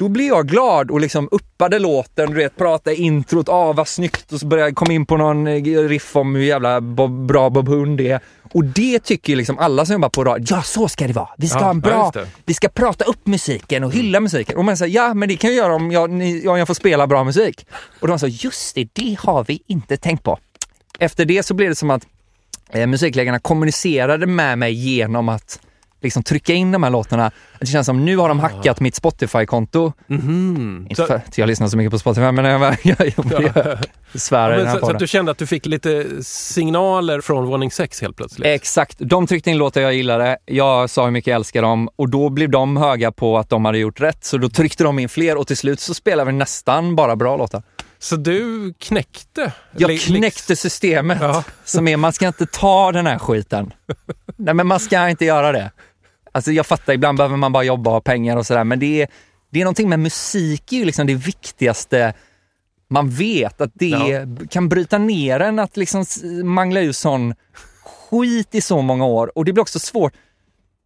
då 0.02 0.08
blir 0.08 0.26
jag 0.26 0.48
glad 0.48 0.90
och 0.90 1.00
liksom 1.00 1.28
uppade 1.30 1.78
låten, 1.78 2.30
du 2.30 2.36
vet, 2.36 2.56
prata 2.56 2.92
i 2.92 2.94
introt, 2.94 3.48
ah 3.48 3.72
vad 3.72 3.88
snyggt 3.88 4.32
och 4.32 4.40
så 4.40 4.46
började 4.46 4.68
jag 4.68 4.76
komma 4.76 4.92
in 4.92 5.06
på 5.06 5.16
någon 5.16 5.46
eh, 5.46 5.62
riff 5.88 6.16
om 6.16 6.34
hur 6.34 6.42
jävla 6.42 6.80
Bob, 6.80 7.26
bra 7.26 7.50
Bob 7.50 7.68
Hund 7.68 8.00
är. 8.00 8.20
Och 8.54 8.64
det 8.64 8.98
tycker 8.98 9.36
liksom 9.36 9.58
alla 9.58 9.86
som 9.86 9.92
jobbar 9.92 10.08
på 10.08 10.24
radio, 10.24 10.46
ja 10.50 10.62
så 10.62 10.88
ska 10.88 11.06
det 11.06 11.12
vara. 11.12 11.28
Vi 11.38 11.48
ska 11.48 11.58
Ja, 11.58 11.64
ha 11.64 11.70
en 11.70 11.80
bra, 11.80 12.12
vi 12.44 12.54
ska 12.54 12.68
prata 12.68 13.04
upp 13.04 13.26
musiken 13.26 13.84
och 13.84 13.92
hylla 13.92 14.20
musiken. 14.20 14.56
Och 14.56 14.64
man 14.64 14.76
säger, 14.76 14.94
ja 14.94 15.14
men 15.14 15.28
det 15.28 15.36
kan 15.36 15.50
jag 15.50 15.56
göra 15.56 15.74
om 15.74 15.90
jag, 15.92 16.10
ni, 16.10 16.48
om 16.48 16.58
jag 16.58 16.66
får 16.66 16.74
spela 16.74 17.06
bra 17.06 17.24
musik. 17.24 17.66
Och 18.00 18.08
de 18.08 18.18
sa, 18.18 18.26
just 18.26 18.74
det, 18.74 18.88
det 18.92 19.16
har 19.18 19.44
vi 19.44 19.62
inte 19.66 19.96
tänkt 19.96 20.22
på. 20.24 20.38
Efter 20.98 21.24
det 21.24 21.42
så 21.42 21.54
blev 21.54 21.68
det 21.68 21.74
som 21.76 21.90
att 21.90 22.06
eh, 22.70 22.86
musikläggarna 22.86 23.38
kommunicerade 23.38 24.26
med 24.26 24.58
mig 24.58 24.72
genom 24.72 25.28
att 25.28 25.60
liksom 26.02 26.22
trycka 26.22 26.52
in 26.52 26.72
de 26.72 26.82
här 26.82 26.90
låtarna. 26.90 27.30
Det 27.60 27.66
känns 27.66 27.86
som 27.86 28.04
nu 28.04 28.16
har 28.16 28.28
de 28.28 28.40
hackat 28.40 28.80
mitt 28.80 28.94
Spotify-konto. 28.94 29.92
Mhm. 30.06 30.86
Inte 30.90 31.06
för 31.06 31.14
att 31.14 31.38
jag 31.38 31.46
lyssnar 31.46 31.68
så 31.68 31.76
mycket 31.76 31.90
på 31.90 31.98
Spotify, 31.98 32.30
men 32.32 32.44
jag, 32.44 32.60
jag, 32.82 33.12
jag, 33.16 33.42
jag, 33.54 33.78
svär 34.20 34.54
i 34.54 34.58
Ja, 34.58 34.64
men 34.64 34.72
så, 34.72 34.86
så 34.86 34.92
att 34.92 34.98
du 34.98 35.06
kände 35.06 35.30
att 35.32 35.38
du 35.38 35.46
fick 35.46 35.66
lite 35.66 36.06
signaler 36.24 37.20
från 37.20 37.46
våning 37.46 37.70
sex 37.70 38.00
helt 38.00 38.16
plötsligt? 38.16 38.46
Exakt, 38.46 38.96
de 38.98 39.26
tryckte 39.26 39.50
in 39.50 39.58
låtar 39.58 39.80
jag 39.80 39.94
gillade, 39.94 40.36
jag 40.46 40.90
sa 40.90 41.04
hur 41.04 41.10
mycket 41.10 41.26
jag 41.30 41.36
älskar 41.36 41.62
dem 41.62 41.88
och 41.96 42.08
då 42.10 42.28
blev 42.28 42.50
de 42.50 42.76
höga 42.76 43.12
på 43.12 43.38
att 43.38 43.48
de 43.48 43.64
hade 43.64 43.78
gjort 43.78 44.00
rätt. 44.00 44.24
Så 44.24 44.38
då 44.38 44.48
tryckte 44.48 44.84
de 44.84 44.98
in 44.98 45.08
fler 45.08 45.36
och 45.36 45.46
till 45.46 45.56
slut 45.56 45.80
så 45.80 45.94
spelade 45.94 46.30
vi 46.32 46.38
nästan 46.38 46.96
bara 46.96 47.16
bra 47.16 47.36
låtar. 47.36 47.62
Så 47.98 48.16
du 48.16 48.74
knäckte? 48.78 49.52
Jag 49.76 50.00
knäckte 50.00 50.56
systemet 50.56 51.18
Ja. 51.20 51.44
som 51.64 51.88
är, 51.88 51.96
man 51.96 52.12
ska 52.12 52.26
inte 52.26 52.46
ta 52.46 52.92
den 52.92 53.06
här 53.06 53.18
skiten. 53.18 53.72
Nej 54.36 54.54
men 54.54 54.66
man 54.66 54.80
ska 54.80 55.08
inte 55.08 55.24
göra 55.24 55.52
det. 55.52 55.70
Alltså 56.32 56.52
jag 56.52 56.66
fattar, 56.66 56.92
ibland 56.92 57.18
behöver 57.18 57.36
man 57.36 57.52
bara 57.52 57.64
jobba 57.64 57.90
och 57.90 57.94
ha 57.94 58.00
pengar 58.00 58.36
och 58.36 58.46
sådär, 58.46 58.64
men 58.64 58.78
det 58.78 59.02
är, 59.02 59.08
det 59.50 59.60
är 59.60 59.64
någonting 59.64 59.88
med 59.88 60.00
musik 60.00 60.72
är 60.72 60.76
ju 60.76 60.84
liksom 60.84 61.06
det 61.06 61.14
viktigaste 61.14 62.14
man 62.90 63.10
vet, 63.10 63.60
att 63.60 63.70
det 63.74 63.86
Ja. 63.88 64.26
kan 64.50 64.68
bryta 64.68 64.98
ner 64.98 65.40
en 65.40 65.58
att 65.58 65.76
liksom 65.76 66.04
mangla 66.44 66.80
ur 66.80 66.92
sån 66.92 67.34
skit 67.84 68.54
i 68.54 68.60
så 68.60 68.82
många 68.82 69.04
år. 69.06 69.38
Och 69.38 69.44
det 69.44 69.52
blir 69.52 69.62
också 69.62 69.78
svårt, 69.78 70.12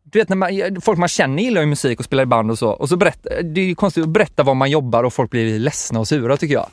du 0.02 0.18
vet 0.18 0.28
när 0.28 0.36
man, 0.36 0.80
folk 0.80 0.98
man 0.98 1.08
känner 1.08 1.42
gillar 1.42 1.60
ju 1.60 1.66
musik 1.66 1.98
och 1.98 2.04
spelar 2.04 2.22
i 2.22 2.26
band 2.26 2.50
och 2.50 2.58
så, 2.58 2.70
och 2.70 2.88
så 2.88 2.96
berätta, 2.96 3.42
det 3.42 3.60
är 3.60 3.64
ju 3.64 3.74
konstigt 3.74 4.02
att 4.04 4.08
berätta 4.10 4.42
var 4.42 4.54
man 4.54 4.70
jobbar 4.70 5.04
och 5.04 5.12
folk 5.14 5.30
blir 5.30 5.58
ledsna 5.58 6.00
och 6.00 6.08
sura 6.08 6.36
tycker 6.36 6.54
jag. 6.54 6.66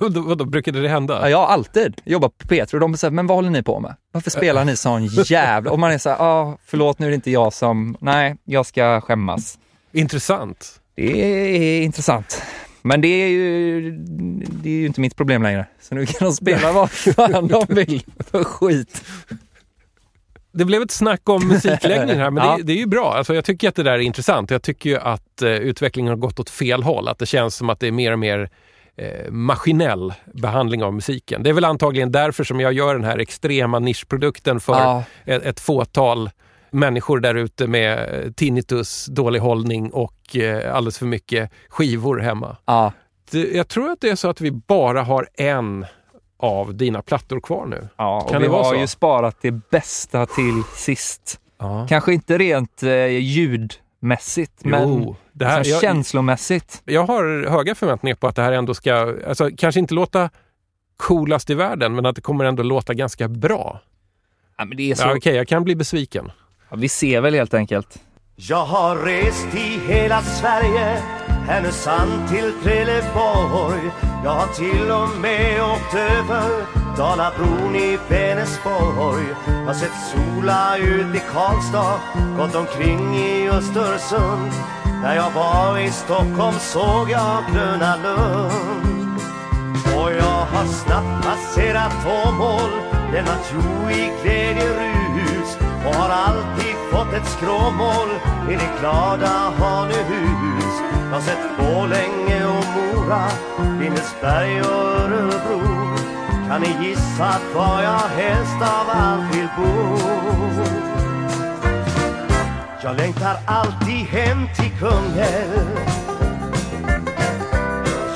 Vadå, 0.00 0.20
vadå, 0.20 0.44
brukade 0.44 0.80
det 0.82 0.88
hända? 0.88 1.30
Ja, 1.30 1.46
alltid 1.46 2.00
jobbat 2.04 2.38
på 2.38 2.46
Petro 2.46 2.76
och 2.76 2.80
de 2.80 2.96
säger, 2.96 3.12
men 3.12 3.26
vad 3.26 3.36
håller 3.38 3.50
ni 3.50 3.62
på 3.62 3.80
med? 3.80 3.96
Varför 4.12 4.30
spelar 4.30 4.64
ni 4.64 4.76
sån 4.76 5.06
jävla... 5.24 5.70
Och 5.70 5.78
man 5.78 5.92
är 5.92 5.98
så 5.98 6.10
här, 6.10 6.16
ah, 6.20 6.58
förlåt 6.66 6.98
nu 6.98 7.06
är 7.06 7.10
det 7.10 7.14
inte 7.14 7.30
jag 7.30 7.52
som... 7.52 7.96
Nej, 8.00 8.36
jag 8.44 8.66
ska 8.66 9.00
skämmas. 9.00 9.58
Intressant. 9.92 10.80
Det 10.96 11.22
är 11.78 11.82
intressant. 11.82 12.42
Men 12.82 13.00
det 13.00 13.08
är 13.08 13.28
ju, 13.28 13.90
det 14.62 14.68
är 14.68 14.74
ju 14.74 14.86
inte 14.86 15.00
mitt 15.00 15.16
problem 15.16 15.42
längre. 15.42 15.66
Så 15.80 15.94
nu 15.94 16.06
kan 16.06 16.28
de 16.28 16.32
spela 16.34 16.72
vad 16.72 16.90
fan 16.90 17.48
de 17.48 17.64
vill 17.68 18.04
för 18.30 18.44
skit. 18.44 19.04
Det 20.52 20.64
blev 20.64 20.82
ett 20.82 20.90
snack 20.90 21.28
om 21.28 21.48
musikläggning 21.48 22.16
här, 22.18 22.30
men 22.30 22.44
Ja. 22.46 22.56
det, 22.56 22.62
det 22.62 22.72
är 22.72 22.76
ju 22.76 22.86
bra. 22.86 23.14
Alltså, 23.14 23.34
jag 23.34 23.44
tycker 23.44 23.68
att 23.68 23.74
det 23.74 23.82
där 23.82 23.92
är 23.92 23.98
intressant. 23.98 24.50
Jag 24.50 24.62
tycker 24.62 24.90
ju 24.90 24.96
att 24.98 25.42
eh, 25.42 25.48
utvecklingen 25.50 26.10
har 26.10 26.16
gått 26.16 26.40
åt 26.40 26.50
fel 26.50 26.82
håll. 26.82 27.08
Att 27.08 27.18
det 27.18 27.26
känns 27.26 27.54
som 27.56 27.70
att 27.70 27.80
det 27.80 27.86
är 27.86 27.92
mer 27.92 28.12
och 28.12 28.18
mer 28.18 28.50
eh, 28.96 29.30
maskinell 29.30 30.14
behandling 30.34 30.82
av 30.84 30.94
musiken. 30.94 31.42
Det 31.42 31.50
är 31.50 31.54
väl 31.54 31.64
antagligen 31.64 32.12
därför 32.12 32.44
som 32.44 32.60
jag 32.60 32.72
gör 32.72 32.94
den 32.94 33.04
här 33.04 33.18
extrema 33.18 33.78
nischprodukten 33.78 34.60
för 34.60 34.72
Ja. 34.72 35.04
ett, 35.24 35.42
ett 35.42 35.60
fåtal 35.60 36.30
människor 36.70 37.20
där 37.20 37.34
ute 37.34 37.66
med 37.66 38.36
tinnitus, 38.36 39.06
dålig 39.06 39.40
hållning 39.40 39.90
och 39.92 40.36
eh, 40.36 40.74
alldeles 40.76 40.98
för 40.98 41.06
mycket 41.06 41.50
skivor 41.68 42.18
hemma. 42.18 42.56
Ja, 42.64 42.92
jag 43.54 43.68
tror 43.68 43.90
att 43.90 44.00
det 44.00 44.08
är 44.10 44.16
så 44.16 44.28
att 44.28 44.40
vi 44.40 44.50
bara 44.50 45.02
har 45.02 45.28
en 45.34 45.86
av 46.38 46.74
dina 46.74 47.02
plattor 47.02 47.40
kvar 47.40 47.66
nu. 47.66 47.88
ja 47.96 48.22
och 48.22 48.30
Kan 48.30 48.40
vi 48.42 48.46
det 48.46 48.52
vara 48.52 48.62
har 48.64 48.74
så? 48.74 48.80
ju 48.80 48.86
sparat 48.86 49.36
det 49.42 49.50
bästa 49.70 50.26
till 50.26 50.62
sist. 50.74 51.40
Ja. 51.58 51.86
Kanske 51.88 52.12
inte 52.14 52.38
rent 52.38 52.82
eh, 52.82 53.06
ljudmässigt, 53.06 54.64
men 54.64 54.88
Jo, 54.88 55.16
det 55.32 55.44
här, 55.44 55.58
liksom 55.58 55.72
jag, 55.72 55.80
känslomässigt. 55.80 56.82
jag 56.84 57.04
har 57.06 57.46
höga 57.50 57.74
förväntningar 57.74 58.16
på 58.16 58.26
att 58.26 58.36
det 58.36 58.42
här 58.42 58.52
ändå 58.52 58.74
ska, 58.74 59.14
alltså 59.28 59.50
kanske 59.56 59.78
inte 59.80 59.94
låta 59.94 60.30
coolast 60.96 61.50
i 61.50 61.54
världen, 61.54 61.94
men 61.94 62.06
att 62.06 62.14
det 62.16 62.20
kommer 62.22 62.44
ändå 62.44 62.62
låta 62.62 62.94
ganska 62.94 63.28
bra. 63.28 63.80
Ja, 64.58 64.64
men 64.64 64.76
det 64.76 64.90
är 64.90 64.94
så, 64.94 65.02
Ja, 65.02 65.16
Okej, 65.16 65.36
jag 65.36 65.48
kan 65.48 65.64
bli 65.64 65.76
besviken. 65.76 66.32
ja, 66.70 66.76
vi 66.76 66.88
ser 66.88 67.20
väl 67.20 67.34
helt 67.34 67.54
enkelt. 67.54 67.98
Jag 68.36 68.64
har 68.64 68.96
rest 68.96 69.54
i 69.54 69.80
hela 69.92 70.22
Sverige 70.22 70.98
Härnösand 71.48 72.28
till 72.28 72.52
Trelleborg 72.62 73.80
Jag 74.24 74.30
har 74.30 74.46
till 74.46 74.90
och 74.90 75.20
med 75.20 75.62
åkt 75.62 75.94
över 75.94 76.66
Dalabron 76.96 77.76
i 77.76 77.98
Vänersborg 78.08 79.26
Har 79.66 79.74
sett 79.74 79.92
sola 80.12 80.78
ut 80.78 81.16
i 81.16 81.22
Karlstad 81.32 82.00
Gått 82.38 82.54
omkring 82.54 83.14
i 83.16 83.48
Östersund 83.48 84.52
när 85.02 85.14
jag 85.16 85.30
var 85.30 85.78
i 85.78 85.90
Stockholm 85.90 86.56
såg 86.58 87.10
jag 87.10 87.44
Gröna 87.52 87.96
Lund. 87.96 89.20
Och 89.96 90.12
jag 90.12 90.46
har 90.52 90.64
snabbt 90.64 91.26
passerat 91.26 91.92
Åmål 92.26 92.70
Lämnat 93.12 93.52
Jo 93.54 93.90
i 93.90 94.12
glädjerus 94.22 95.58
Och 95.86 95.94
har 95.94 96.08
alltid 96.08 96.74
fått 96.92 97.12
ett 97.12 97.26
skråmål. 97.26 98.08
I 98.50 98.52
det 98.52 98.80
glada 98.80 99.52
Hanöhus 99.58 100.74
Jag 101.10 101.14
har 101.14 101.20
sett 101.20 101.58
Borlänge 101.58 102.46
och 102.46 102.64
Mora 102.76 103.28
Lindesberg 103.80 104.60
och 104.60 104.68
Örebro. 104.68 105.60
Kan 106.48 106.60
ni 106.60 106.88
gissa 106.88 107.34
var 107.54 107.82
jag 107.82 108.08
helst 108.22 108.62
av 108.62 108.86
allt 108.90 109.36
vill 109.36 109.48
bo? 109.56 110.31
Jag 112.84 112.96
längtar 112.96 113.36
alltid 113.46 114.06
hem 114.06 114.48
till 114.56 114.70
Kungälv 114.78 115.78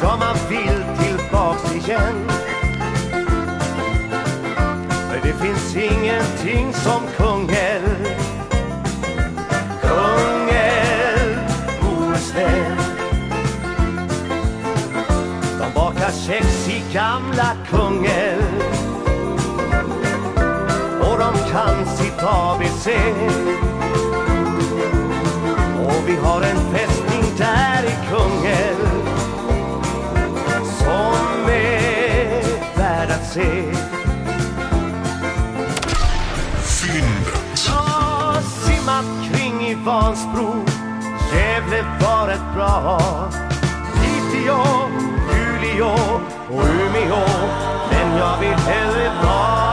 Ja, 0.02 0.16
man 0.16 0.36
vill 0.48 0.82
tillbaks 0.98 1.74
igen. 1.74 2.28
För 4.88 5.20
det 5.22 5.32
finns 5.32 5.76
ingenting 5.76 6.72
som 6.72 7.02
Kungälv 7.16 8.06
Kungälv, 9.82 11.38
Bohuslän 11.80 12.76
De 15.58 15.74
bakar 15.74 16.10
kex 16.26 16.68
i 16.68 16.82
gamla 16.92 17.56
Kungälv 17.70 18.62
Och 21.00 21.18
de 21.18 21.50
kan 21.52 21.86
sitt 21.86 22.22
ABC 22.22 22.88
har 26.36 26.42
en 26.42 26.74
fästning 26.74 27.24
där 27.38 27.84
i 27.84 27.96
Kungälv 28.10 29.06
som 30.78 31.50
är 31.50 32.42
värd 32.78 33.10
att 33.10 33.26
se. 33.26 33.62
Fyndet. 36.62 37.68
Har 37.68 38.40
simmat 38.40 39.04
kring 39.30 39.66
i 39.66 39.74
Vansbro, 39.74 40.64
Gävle 41.32 41.84
var 42.00 42.28
ett 42.28 42.54
bra. 42.54 43.00
Piteå, 43.94 44.64
Luleå 45.32 45.94
och 46.50 46.64
Umeå, 46.64 47.24
men 47.90 48.16
jag 48.18 48.38
vill 48.40 48.58
hellre 48.58 49.10
vara 49.24 49.66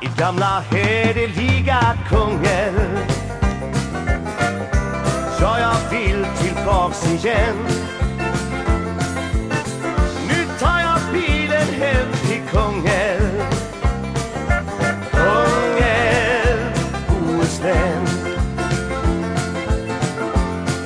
i 0.00 0.06
gamla 0.18 0.60
hederliga 0.70 1.98
Kungälv. 2.08 2.77
Vill 5.90 6.26
tillbaks 6.42 7.06
igen. 7.12 7.56
Nu 10.28 10.46
tar 10.58 10.80
jag 10.80 10.98
bilen 11.12 11.66
hem 11.80 12.12
till 12.26 12.42
Kungälv. 12.50 13.42
Kungälv, 15.10 16.72
Bohuslän. 17.08 18.06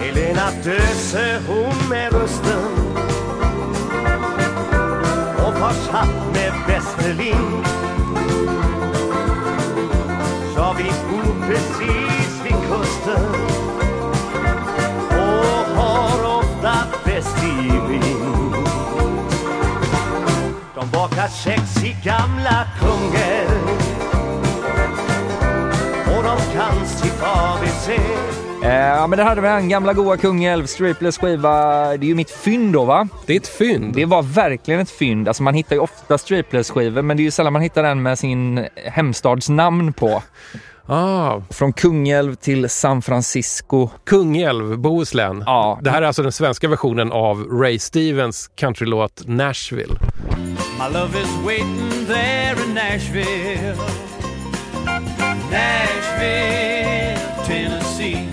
Helena 0.01 0.51
Döse, 0.65 1.41
hon 1.49 1.89
med 1.89 2.13
rösten. 2.13 2.73
Och 5.47 5.55
fars 5.59 5.89
hatt 5.91 6.33
med 6.35 6.53
Västerlind. 6.69 7.67
Ja, 10.57 10.75
vi 10.79 10.85
bor 10.85 11.47
precis 11.47 12.45
vid 12.45 12.57
kusten 12.69 13.32
Kex 21.29 21.85
i 21.85 21.97
gamla 22.05 22.67
Kungälv 22.81 23.69
och 26.17 26.23
de 26.25 26.37
kan 26.55 26.87
sitt 26.87 27.23
ABC. 27.23 27.89
Eh, 28.65 28.73
Ja, 28.73 29.07
men 29.07 29.17
det 29.19 29.25
hade 29.25 29.41
vi 29.41 29.49
en 29.49 29.69
gamla 29.69 29.93
goa 29.93 30.17
Kungälv, 30.17 30.67
Stripless 30.67 31.19
skiva. 31.19 31.53
Det 31.97 32.05
är 32.07 32.09
ju 32.09 32.15
mitt 32.15 32.31
fynd 32.31 32.73
då 32.73 32.85
va? 32.85 33.09
Det 33.27 33.33
är 33.33 33.37
ett 33.37 33.49
fynd. 33.49 33.95
Det 33.95 34.05
var 34.05 34.23
verkligen 34.23 34.81
ett 34.81 34.91
fynd. 34.91 35.29
Alltså 35.29 35.43
man 35.43 35.55
hittar 35.55 35.77
ju 35.77 35.81
ofta 35.83 36.19
Stripless-skivor, 36.19 37.03
men 37.03 37.17
det 37.17 37.21
är 37.23 37.25
ju 37.25 37.31
sällan 37.31 37.53
man 37.53 37.63
hittar 37.63 37.83
den 37.83 38.03
med 38.03 38.19
sin 38.19 38.67
hemstads 38.85 39.49
namn 39.49 39.93
på. 39.93 40.23
Ah, 40.87 41.41
Från 41.51 41.73
Kungälv 41.73 42.35
till 42.35 42.69
San 42.69 43.03
Francisco. 43.03 43.89
Kungälv, 44.07 44.79
Bohuslän. 44.79 45.43
Ja. 45.47 45.79
Det 45.83 45.91
här 45.91 46.03
är 46.03 46.07
alltså 46.07 46.23
den 46.23 46.33
svenska 46.33 46.69
versionen 46.69 47.13
av 47.13 47.45
Ray 47.45 47.79
Stevens 47.79 48.51
countrylåt 48.57 49.23
Nashville. 49.27 49.95
My 50.83 50.89
love 50.95 51.21
is 51.23 51.29
waiting 51.47 52.07
there 52.07 52.65
in 52.65 52.75
Nashville. 52.75 53.77
Nashville, 55.51 57.19
Tennessee. 57.47 58.29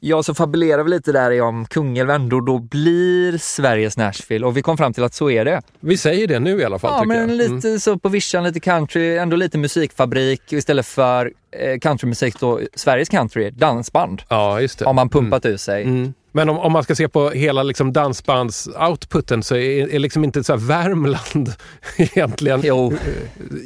Ja, 0.00 0.22
så 0.22 0.34
fabulerar 0.34 0.82
vi 0.82 0.90
lite 0.90 1.12
där 1.12 1.40
om 1.42 1.66
Kungälv 1.66 2.10
ändå 2.10 2.40
då 2.40 2.58
blir 2.58 3.38
Sveriges 3.38 3.96
Nashville 3.96 4.46
och 4.46 4.56
vi 4.56 4.62
kom 4.62 4.76
fram 4.76 4.92
till 4.92 5.04
att 5.04 5.14
så 5.14 5.30
är 5.30 5.44
det. 5.44 5.62
Vi 5.80 5.96
säger 5.96 6.26
det 6.26 6.38
nu 6.40 6.60
i 6.60 6.64
alla 6.64 6.78
fall 6.78 6.90
Ja, 6.92 6.98
tycker 6.98 7.08
men 7.08 7.18
jag. 7.28 7.36
lite 7.52 7.68
Mm. 7.68 7.80
så 7.80 7.98
på 7.98 8.08
vischan, 8.08 8.44
lite 8.44 8.60
country, 8.60 9.16
ändå 9.16 9.36
lite 9.36 9.58
musikfabrik 9.58 10.52
istället 10.52 10.86
för 10.86 11.32
eh, 11.58 11.78
countrymusik 11.78 12.40
då, 12.40 12.60
Sveriges 12.74 13.08
country, 13.08 13.50
dansband. 13.50 14.22
Ja, 14.28 14.60
just 14.60 14.78
det. 14.78 14.84
Har 14.84 14.92
man 14.92 15.08
pumpat 15.08 15.46
ur 15.46 15.56
sig. 15.56 15.82
Mm. 15.82 16.12
Men 16.34 16.48
om, 16.48 16.58
om 16.58 16.72
man 16.72 16.82
ska 16.82 16.94
se 16.94 17.08
på 17.08 17.30
hela 17.30 17.62
liksom 17.62 17.92
dansbands-outputen 17.92 19.42
så 19.42 19.54
är, 19.56 19.94
är 19.94 19.98
liksom 19.98 20.24
inte 20.24 20.44
så 20.44 20.56
Värmland 20.56 21.52
egentligen 21.96 22.60
Jo, 22.64 22.92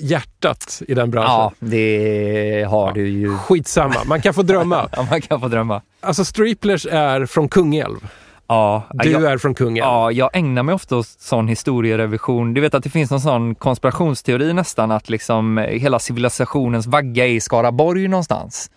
hjärtat 0.01 0.83
i 0.89 0.95
den 0.95 1.11
branschen. 1.11 1.31
ja, 1.31 1.53
det 1.59 2.67
har 2.71 2.93
du 2.93 3.09
ju. 3.09 3.37
Skitsamma, 3.39 3.95
man 4.07 4.21
kan 4.23 4.35
få 4.35 4.43
drömma. 4.43 4.89
Ja, 4.97 5.07
man 5.11 5.21
kan 5.21 5.41
få 5.41 5.49
drömma. 5.49 5.83
Alltså 6.01 6.25
Striplers 6.25 6.87
är 6.91 7.27
från 7.27 7.49
Kungälv. 7.49 8.09
Ja, 8.49 8.83
Du 8.93 9.11
jag, 9.11 9.25
är 9.25 9.39
från 9.39 9.55
Kungälv. 9.55 9.87
ja, 9.87 10.11
jag 10.12 10.31
ägnar 10.37 10.62
mig 10.62 10.75
ofta 10.75 10.97
åt 10.97 11.07
sån 11.07 11.49
historierevision. 11.49 12.55
Du 12.55 12.61
vet 12.61 12.75
att 12.75 12.83
det 12.85 12.91
finns 12.91 13.11
någon 13.11 13.21
sån 13.21 13.55
konspirationsteori 13.55 14.53
nästan 14.53 14.91
att 14.91 15.09
liksom 15.09 15.59
eh, 15.59 15.64
hela 15.64 15.99
civilisationens 15.99 16.87
vagga 16.87 17.27
är 17.27 17.31
i 17.31 17.41
Skaraborg 17.41 18.09
någonstans. 18.09 18.71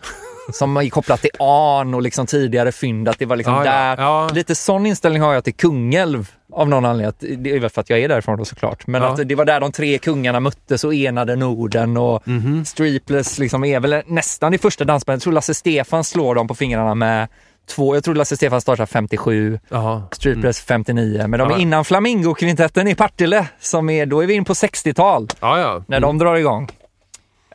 Som 0.52 0.76
är 0.76 0.88
kopplat 0.90 1.20
till 1.20 1.30
An 1.38 1.94
och 1.94 2.02
liksom 2.02 2.26
tidigare 2.26 2.72
fynd, 2.72 3.08
att 3.08 3.18
det 3.18 3.26
var 3.26 3.36
liksom 3.36 3.54
Ja, 3.54 3.64
ja. 3.64 3.70
där. 3.72 3.96
Ja. 4.02 4.28
Lite 4.32 4.54
sån 4.54 4.86
inställning 4.86 5.22
har 5.22 5.34
jag 5.34 5.44
till 5.44 5.54
Kungälv 5.54 6.30
av 6.52 6.68
någon 6.68 6.84
anledning. 6.84 7.08
Att- 7.08 7.42
Det 7.44 7.50
är 7.56 7.60
väl 7.60 7.70
för 7.70 7.80
att 7.80 7.90
jag 7.90 7.98
är 7.98 8.08
därifrån 8.08 8.38
då 8.38 8.44
såklart. 8.44 8.86
Men 8.86 9.02
Ja. 9.02 9.08
att 9.08 9.28
det 9.28 9.34
var 9.34 9.44
där 9.44 9.60
de 9.60 9.72
tre 9.72 9.98
kungarna 9.98 10.40
möttes 10.40 10.84
och 10.84 10.94
enade 10.94 11.36
Norden 11.36 11.96
och 11.96 12.28
Mhm. 12.28 12.64
Streepless 12.64 13.38
liksom 13.38 13.64
är 13.64 13.80
väl 13.80 14.02
nästan 14.06 14.52
det 14.52 14.58
första 14.58 14.84
dansbandet. 14.84 15.16
Jag 15.20 15.22
tror 15.22 15.32
Lasse 15.32 15.54
Stefan 15.54 16.04
slår 16.04 16.34
dem 16.34 16.48
på 16.48 16.54
fingrarna 16.54 16.94
med 16.94 17.28
två, 17.68 17.94
jag 17.96 18.04
tror 18.04 18.14
Lasse 18.14 18.36
Stefan 18.36 18.60
startar 18.60 18.86
57, 18.86 19.58
Jaha. 19.68 20.02
Streetpress 20.12 20.60
59, 20.60 21.26
men 21.28 21.38
de 21.40 21.48
är 21.48 21.54
Ja. 21.54 21.58
innan 21.58 21.84
Flamingo-kvintetten 21.84 22.88
i 22.88 22.94
Partille, 22.94 23.46
som 23.60 23.90
är, 23.90 24.06
då 24.06 24.20
är 24.22 24.26
vi 24.26 24.34
in 24.34 24.44
på 24.44 24.54
60-tal, 24.54 25.28
Ja, 25.40 25.58
ja. 25.60 25.84
när 25.86 26.00
de 26.00 26.18
drar 26.18 26.36
igång. 26.36 26.68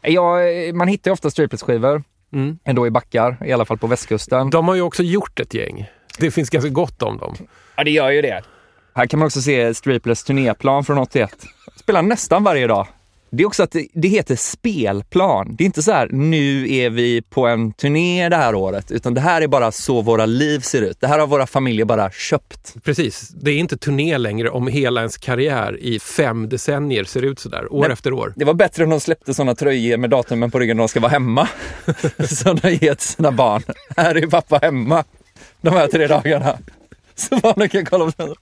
Ja, 0.01 0.37
man 0.73 0.87
hittar 0.87 1.11
ju 1.11 1.13
ofta 1.13 1.29
Streetpress-skivor, 1.29 2.03
Mm. 2.36 2.59
ändå 2.63 2.88
i 2.88 2.91
backar, 2.91 3.38
i 3.45 3.51
alla 3.51 3.65
fall 3.65 3.77
på 3.77 3.88
västkusten. 3.88 4.49
De 4.49 4.67
har 4.67 4.75
ju 4.75 4.81
också 4.81 5.03
gjort 5.03 5.39
ett 5.39 5.53
gäng. 5.53 5.89
Det 6.19 6.31
finns 6.31 6.49
ganska 6.49 6.69
gott 6.69 7.01
om 7.01 7.17
dem. 7.17 7.36
Ja, 7.75 7.83
det 7.83 7.91
gör 7.91 8.11
ju 8.11 8.21
det. 8.21 8.43
Här 8.95 9.05
kan 9.05 9.19
man 9.19 9.25
också 9.25 9.41
se 9.41 9.73
Striplers 9.73 10.23
turnéplan 10.23 10.83
från 10.83 10.97
81. 10.97 11.45
Spelar 11.75 12.01
nästan 12.01 12.43
varje 12.43 12.67
dag. 12.67 12.88
Det 13.30 13.43
är 13.43 13.47
också 13.47 13.63
att 13.63 13.71
det, 13.71 13.88
det 13.93 14.07
heter 14.07 14.36
spelplan. 14.36 15.55
Det 15.57 15.63
är 15.63 15.65
inte 15.65 15.84
så 15.84 15.91
här, 15.91 16.09
nu 16.11 16.73
är 16.73 16.89
vi 16.89 17.21
på 17.21 17.47
en 17.47 17.73
turné 17.73 18.30
det 18.30 18.36
här 18.36 18.55
året, 18.55 18.91
utan 18.91 19.13
det 19.13 19.21
här 19.21 19.41
är 19.41 19.47
bara 19.47 19.71
så 19.71 20.01
våra 20.01 20.26
liv 20.26 20.59
ser 20.59 20.82
ut. 20.82 20.97
Det 21.01 21.07
här 21.07 21.19
har 21.19 21.28
våra 21.28 21.47
familjer 21.47 21.86
bara 21.86 22.11
köpt. 22.11 22.73
Precis, 22.84 23.30
det 23.30 23.51
är 23.51 23.57
inte 23.57 23.78
turné 23.78 24.17
längre 24.17 24.49
om 24.49 24.67
hela 24.67 25.01
ens 25.01 25.17
karriär 25.17 25.78
i 25.82 25.99
fem 25.99 26.49
decennier 26.49 27.03
ser 27.03 27.21
ut 27.21 27.39
sådär, 27.39 27.73
år 27.73 27.82
Men- 27.82 27.91
efter 27.91 28.13
år. 28.13 28.34
Det 28.36 28.45
var 28.45 28.53
bättre 28.53 28.84
om 28.84 28.89
de 28.89 28.99
släppte 28.99 29.34
sådana 29.34 29.55
tröjor 29.55 29.97
med 29.97 30.09
datumen 30.09 30.51
på 30.51 30.59
ryggen 30.59 30.78
när 30.78 30.82
de 30.84 30.88
ska 30.88 30.99
vara 30.99 31.11
hemma. 31.11 31.47
Som 32.30 32.55
de 32.61 32.69
ger 32.69 32.95
till 32.95 33.07
sina 33.07 33.32
barn. 33.32 33.63
Här 33.97 34.15
är 34.15 34.28
pappa 34.28 34.59
hemma 34.61 35.03
de 35.61 35.69
här 35.69 35.88
tre 35.88 36.07
dagarna. 36.07 36.57
Så 37.30 37.36
barnen 37.38 37.70
kan 37.70 37.86
kolla 37.86 38.05
på 38.11 38.11
den. 38.26 38.36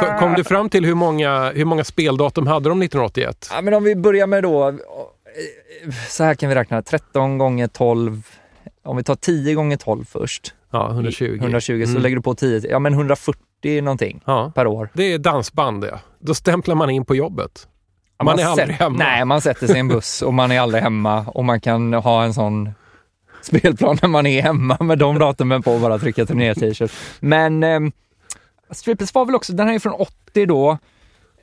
Så 0.00 0.06
Kom 0.18 0.34
du 0.34 0.44
fram 0.44 0.68
till 0.70 0.84
hur 0.84 0.94
många, 0.94 1.50
hur 1.54 1.64
många 1.64 1.84
speldatum 1.84 2.46
hade 2.46 2.68
de 2.68 2.82
1981? 2.82 3.48
Ja, 3.52 3.60
men 3.62 3.74
om 3.74 3.84
vi 3.84 3.96
börjar 3.96 4.26
med 4.26 4.42
då, 4.42 4.68
eh, 4.68 4.74
så 6.08 6.24
här 6.24 6.34
kan 6.34 6.48
vi 6.48 6.54
räkna, 6.54 6.82
13 6.82 7.38
gånger 7.38 7.66
12, 7.68 8.22
om 8.84 8.96
vi 8.96 9.04
tar 9.04 9.14
10 9.14 9.54
gånger 9.54 9.76
12 9.76 10.04
först. 10.04 10.54
Ja, 10.72 10.90
120. 10.90 11.38
120, 11.40 11.84
så 11.84 11.90
Mm. 11.90 12.02
lägger 12.02 12.16
du 12.16 12.22
på 12.22 12.34
10, 12.34 12.60
ja 12.70 12.78
men 12.78 12.92
140 12.94 13.82
någonting 13.82 14.22
Ja, 14.26 14.52
per 14.54 14.66
år. 14.66 14.88
det 14.94 15.12
är 15.12 15.18
dansband 15.18 15.80
det. 15.82 15.98
Då 16.18 16.34
stämplar 16.34 16.74
man 16.74 16.90
in 16.90 17.04
på 17.04 17.14
jobbet. 17.14 17.68
Man 18.24 18.38
är 18.38 18.44
aldrig 18.46 18.68
hemma. 18.76 18.98
Nej, 18.98 19.24
man 19.24 19.40
sätter 19.40 19.66
sig 19.66 19.76
i 19.76 19.80
en 19.80 19.88
buss 19.88 20.22
och 20.22 20.34
man 20.34 20.52
är 20.52 20.60
aldrig 20.60 20.82
hemma 20.82 21.24
och 21.26 21.44
man 21.44 21.60
kan 21.60 21.92
ha 21.92 22.24
en 22.24 22.34
sån 22.34 22.70
spelplan 23.42 23.98
när 24.02 24.08
man 24.08 24.26
är 24.26 24.42
hemma 24.42 24.76
med 24.80 24.98
de 24.98 25.18
datumen 25.18 25.62
på 25.62 25.78
bara 25.78 25.98
trycka 25.98 26.26
turné-t-shirt. 26.26 26.92
Men 27.20 27.62
eh, 27.62 27.80
Strippers 28.70 29.14
var 29.14 29.24
väl 29.24 29.34
också, 29.34 29.52
den 29.52 29.66
här 29.66 29.74
är 29.74 29.78
från 29.78 29.92
80 29.92 30.46
då. 30.46 30.78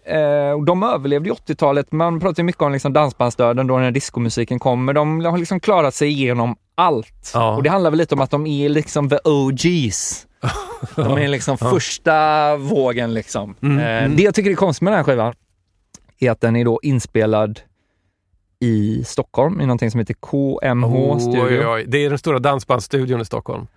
Eh, 0.05 0.51
och 0.51 0.65
de 0.65 0.83
överlevde 0.83 1.29
ju 1.29 1.35
80-talet. 1.35 1.91
Man 1.91 2.19
pratar 2.19 2.43
ju 2.43 2.45
mycket 2.45 2.61
om 2.61 2.71
liksom 2.71 2.93
dansbandsdöden 2.93 3.67
då 3.67 3.77
när 3.77 3.91
diskomusiken 3.91 4.59
kommer. 4.59 4.93
De 4.93 5.25
har 5.25 5.37
liksom 5.37 5.59
klarat 5.59 5.95
sig 5.95 6.07
igenom 6.07 6.55
allt. 6.75 7.31
Ja. 7.33 7.55
Och 7.55 7.63
det 7.63 7.69
handlar 7.69 7.91
väl 7.91 7.97
lite 7.97 8.15
om 8.15 8.21
att 8.21 8.31
de 8.31 8.47
är 8.47 8.69
liksom 8.69 9.09
the 9.09 9.17
OGs. 9.23 10.25
De 10.95 11.17
är 11.17 11.27
liksom 11.27 11.57
första 11.57 12.55
vågen 12.57 13.13
liksom. 13.13 13.55
Mm, 13.61 13.79
eh, 13.79 13.85
mm. 13.85 14.15
Det 14.15 14.23
jag 14.23 14.35
tycker 14.35 14.51
är 14.51 14.55
konstigt 14.55 14.81
med 14.81 14.93
den 14.93 14.97
här 14.97 15.03
skivan 15.03 15.33
är 16.19 16.31
att 16.31 16.41
den 16.41 16.55
är 16.55 16.65
då 16.65 16.79
inspelad 16.83 17.59
i 18.59 19.03
Stockholm 19.03 19.61
i 19.61 19.65
någonting 19.65 19.91
som 19.91 19.99
heter 19.99 20.13
KMH 20.13 21.19
Studio. 21.19 21.43
oj, 21.43 21.67
oj. 21.67 21.85
Det 21.87 22.05
är 22.05 22.09
den 22.09 22.19
stora 22.19 22.39
dansbandsstudion 22.39 23.21
i 23.21 23.25
Stockholm. 23.25 23.67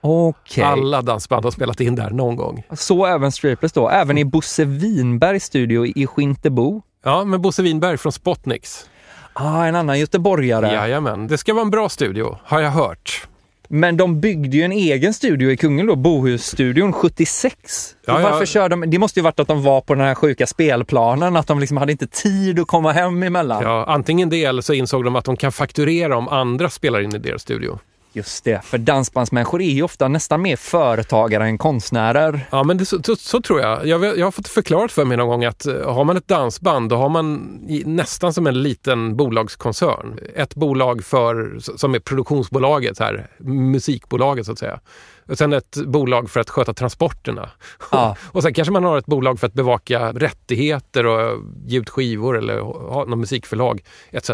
Okej. 0.00 0.64
Alla 0.64 1.02
dansband 1.02 1.44
har 1.44 1.50
spelat 1.50 1.80
in 1.80 1.94
där 1.94 2.10
någon 2.10 2.36
gång. 2.36 2.62
Så 2.72 3.06
även 3.06 3.32
Striplers 3.32 3.72
då. 3.72 3.88
Även 3.88 4.18
i 4.18 4.24
Bosse 4.24 4.64
Winbergs 4.64 5.44
studio 5.44 5.86
i 5.86 6.06
Skintebo. 6.06 6.82
Ja, 7.04 7.24
men 7.24 7.42
Bosse 7.42 7.62
Winberg 7.62 7.96
från 7.98 8.12
Spotniks. 8.12 8.88
Ah, 9.32 9.64
en 9.64 9.76
annan 9.76 9.98
göteborgare. 9.98 10.72
Jajamän, 10.72 11.26
det 11.26 11.38
ska 11.38 11.54
vara 11.54 11.62
en 11.62 11.70
bra 11.70 11.88
studio, 11.88 12.38
har 12.44 12.60
jag 12.60 12.70
hört. 12.70 13.28
Men 13.74 13.96
de 13.96 14.20
byggde 14.20 14.56
ju 14.56 14.62
en 14.62 14.72
egen 14.72 15.14
studio 15.14 15.50
i 15.50 15.56
Kungälv 15.56 15.88
då, 15.88 15.96
Bohusstudion 15.96 16.92
76. 16.92 17.94
Ja, 18.06 18.14
Och 18.14 18.20
ja. 18.20 18.30
varför 18.30 18.46
kör 18.46 18.68
de? 18.68 18.90
Det 18.90 18.98
måste 18.98 19.20
ju 19.20 19.24
varit 19.24 19.40
att 19.40 19.48
de 19.48 19.62
var 19.62 19.80
på 19.80 19.94
den 19.94 20.04
här 20.04 20.14
sjuka 20.14 20.46
spelplanen, 20.46 21.36
att 21.36 21.46
de 21.46 21.60
liksom 21.60 21.76
hade 21.76 21.92
inte 21.92 22.06
tid 22.06 22.60
att 22.60 22.66
komma 22.66 22.92
hem 22.92 23.22
emellan. 23.22 23.62
Ja, 23.62 23.84
antingen 23.88 24.28
det 24.28 24.44
eller 24.44 24.62
så 24.62 24.72
insåg 24.72 25.04
de 25.04 25.16
att 25.16 25.24
de 25.24 25.36
kan 25.36 25.52
fakturera 25.52 26.16
om 26.16 26.28
andra 26.28 26.70
spelar 26.70 27.00
in 27.00 27.14
i 27.14 27.18
deras 27.18 27.42
studio. 27.42 27.78
Just 28.14 28.44
det, 28.44 28.64
för 28.64 28.78
dansbandsmänniskor 28.78 29.62
är 29.62 29.70
ju 29.70 29.82
ofta 29.82 30.08
nästan 30.08 30.42
mer 30.42 30.56
företagare 30.56 31.44
än 31.44 31.58
konstnärer. 31.58 32.46
Ja, 32.50 32.64
men 32.64 32.76
det, 32.78 32.86
så, 32.86 33.02
så, 33.02 33.16
så 33.16 33.42
tror 33.42 33.60
jag. 33.60 33.86
jag. 33.86 34.18
Jag 34.18 34.26
har 34.26 34.30
fått 34.30 34.48
förklarat 34.48 34.92
för 34.92 35.04
mig 35.04 35.16
någon 35.16 35.28
gång 35.28 35.44
att 35.44 35.66
eh, 35.66 35.94
har 35.94 36.04
man 36.04 36.16
ett 36.16 36.28
dansband, 36.28 36.90
då 36.90 36.96
har 36.96 37.08
man 37.08 37.58
i, 37.68 37.82
nästan 37.86 38.32
som 38.32 38.46
en 38.46 38.62
liten 38.62 39.16
bolagskoncern. 39.16 40.18
Ett 40.34 40.54
bolag 40.54 41.04
för, 41.04 41.58
som 41.76 41.94
är 41.94 41.98
produktionsbolaget, 41.98 42.98
här, 42.98 43.26
musikbolaget 43.38 44.46
så 44.46 44.52
att 44.52 44.58
säga. 44.58 44.80
Och 45.28 45.38
sen 45.38 45.52
ett 45.52 45.76
bolag 45.86 46.30
för 46.30 46.40
att 46.40 46.50
sköta 46.50 46.74
transporterna. 46.74 47.50
Ja. 47.90 48.16
och 48.32 48.42
sen 48.42 48.54
kanske 48.54 48.72
man 48.72 48.84
har 48.84 48.98
ett 48.98 49.06
bolag 49.06 49.40
för 49.40 49.46
att 49.46 49.54
bevaka 49.54 50.12
rättigheter 50.12 51.06
och 51.06 51.40
ge 51.66 51.78
ut 51.78 51.90
skivor 51.90 52.38
eller 52.38 52.60
ha 52.60 53.04
något 53.04 53.18
musikförlag 53.18 53.82
etc. 54.10 54.30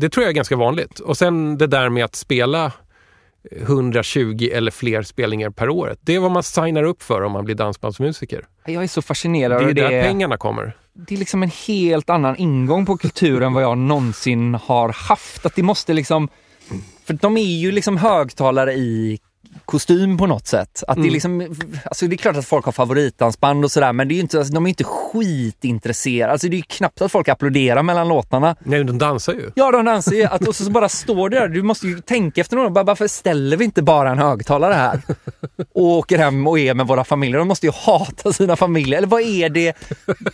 Det 0.00 0.08
tror 0.08 0.24
jag 0.24 0.30
är 0.30 0.34
ganska 0.34 0.56
vanligt. 0.56 0.98
Och 1.00 1.16
sen 1.16 1.58
det 1.58 1.66
där 1.66 1.88
med 1.88 2.04
att 2.04 2.16
spela 2.16 2.72
120 3.50 4.48
eller 4.52 4.70
fler 4.70 5.02
spelningar 5.02 5.50
per 5.50 5.68
år. 5.68 5.96
Det 6.00 6.14
är 6.14 6.18
vad 6.20 6.30
man 6.30 6.42
signar 6.42 6.82
upp 6.82 7.02
för 7.02 7.22
om 7.22 7.32
man 7.32 7.44
blir 7.44 7.54
dansbandsmusiker. 7.54 8.44
Jag 8.66 8.82
är 8.82 8.86
så 8.88 9.00
Det 9.00 9.06
fascinerad 9.06 9.62
är 9.62 9.66
av 9.68 9.74
där 9.74 9.90
det. 9.90 10.02
pengarna 10.02 10.36
kommer. 10.36 10.76
det 10.94 11.14
är 11.14 11.18
liksom 11.18 11.42
en 11.42 11.50
helt 11.66 12.10
annan 12.10 12.36
ingång 12.36 12.86
på 12.86 12.96
kulturen 12.96 13.52
vad 13.52 13.62
jag 13.62 13.78
någonsin 13.78 14.54
har 14.54 14.88
haft. 14.92 15.46
Att 15.46 15.54
det 15.54 15.62
måste 15.62 15.92
liksom, 15.94 16.28
för 17.04 17.14
de 17.14 17.36
är 17.36 17.42
ju 17.60 17.72
liksom 17.72 17.96
högtalare 17.96 18.74
i 18.74 19.18
kostym 19.64 20.18
på 20.18 20.26
något 20.26 20.46
sätt. 20.46 20.82
Att 20.88 20.96
det 20.96 21.00
är 21.00 21.02
Mm. 21.02 21.12
liksom, 21.12 21.56
alltså 21.84 22.06
det 22.06 22.14
är 22.14 22.16
klart 22.16 22.36
att 22.36 22.46
folk 22.46 22.64
har 22.64 22.72
favoritdansband 22.72 23.64
och 23.64 23.70
sådär 23.72 23.92
men 23.92 24.08
det 24.08 24.14
är 24.14 24.20
inte, 24.20 24.38
alltså, 24.38 24.54
de 24.54 24.66
är 24.66 24.68
inte 24.68 24.84
skitintresserade. 24.84 26.32
Alltså 26.32 26.48
det 26.48 26.54
är 26.54 26.58
ju 26.58 26.62
knappt 26.62 27.02
att 27.02 27.12
folk 27.12 27.28
applåderar 27.28 27.82
mellan 27.82 28.08
låtarna. 28.08 28.56
Nej, 28.60 28.84
de 28.84 28.98
dansar 28.98 29.32
ju. 29.32 29.50
Ja, 29.54 29.70
de 29.70 29.84
dansar 29.84 30.12
ju. 30.12 30.24
Att, 30.24 30.48
och 30.48 30.56
så, 30.56 30.70
bara 30.70 30.88
står 30.88 31.28
det 31.28 31.38
där. 31.40 31.48
Du 31.48 31.62
måste 31.62 31.86
ju 31.86 32.00
tänka 32.00 32.40
efter 32.40 32.56
någon. 32.56 32.86
Varför 32.86 33.06
ställer 33.08 33.56
vi 33.56 33.64
inte 33.64 33.82
bara 33.82 34.10
en 34.10 34.18
högtalare 34.18 34.74
här? 34.74 35.02
Och 35.74 35.82
åker 35.84 36.18
hem 36.18 36.46
och 36.46 36.58
är 36.58 36.74
med 36.74 36.86
våra 36.86 37.04
familjer. 37.04 37.38
De 37.38 37.48
måste 37.48 37.66
ju 37.66 37.72
hata 37.72 38.32
sina 38.32 38.56
familjer. 38.56 38.98
Eller 38.98 39.08
vad 39.08 39.22
är 39.22 39.48
det? 39.48 39.76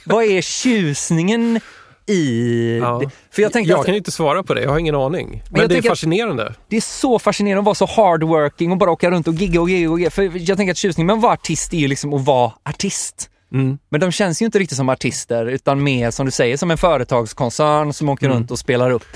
Vad 0.05 0.25
är 0.25 0.41
tjusningen 0.43 1.61
i... 2.07 2.79
Ja. 2.79 3.03
För 3.31 3.43
jag 3.43 3.53
jag 3.55 3.85
kan 3.85 3.95
ju 3.95 3.99
inte 3.99 4.11
svara 4.11 4.43
på 4.43 4.55
det, 4.55 4.63
jag 4.63 4.71
har 4.71 4.79
ingen 4.79 4.95
aning. 4.95 5.43
Men, 5.51 5.61
jag 5.61 5.71
det 5.71 5.77
är 5.77 5.83
fascinerande. 5.83 6.55
det 6.69 6.77
är 6.77 6.81
så 6.81 7.19
fascinerande 7.19 7.61
att 7.61 7.65
vara 7.65 7.75
så 7.75 8.03
hardworking 8.03 8.73
och 8.73 8.79
bara 8.79 8.91
åka 8.91 9.11
runt 9.11 9.29
och 9.29 9.35
gigga 9.35 9.61
och 9.61 9.71
gigga 9.71 9.91
och 9.91 9.99
gigga. 9.99 10.11
För 10.11 10.51
jag 10.51 10.57
tänker 10.57 10.71
att 10.71 10.77
tjusningen 10.77 11.07
med 11.07 11.15
att 11.17 11.23
vara 11.23 11.33
artist 11.33 11.75
är 11.75 11.79
ju 11.79 11.89
liksom 11.89 12.15
att 12.15 12.25
vara 12.25 12.53
artist. 12.65 13.31
Mm. 13.53 13.79
Men 13.89 14.01
de 14.01 14.13
känns 14.13 14.43
ju 14.43 14.47
inte 14.47 14.59
riktigt 14.59 14.77
som 14.77 14.89
artister 14.89 15.47
utan 15.47 15.83
mer 15.83 16.11
som 16.11 16.27
du 16.27 16.33
säger 16.33 16.57
som 16.57 16.71
en 16.71 16.79
företagskoncern 16.79 17.93
som 17.93 18.09
åker 18.09 18.27
Mm. 18.27 18.39
runt 18.39 18.51
och 18.51 18.59
spelar 18.59 18.91
upp 18.91 19.07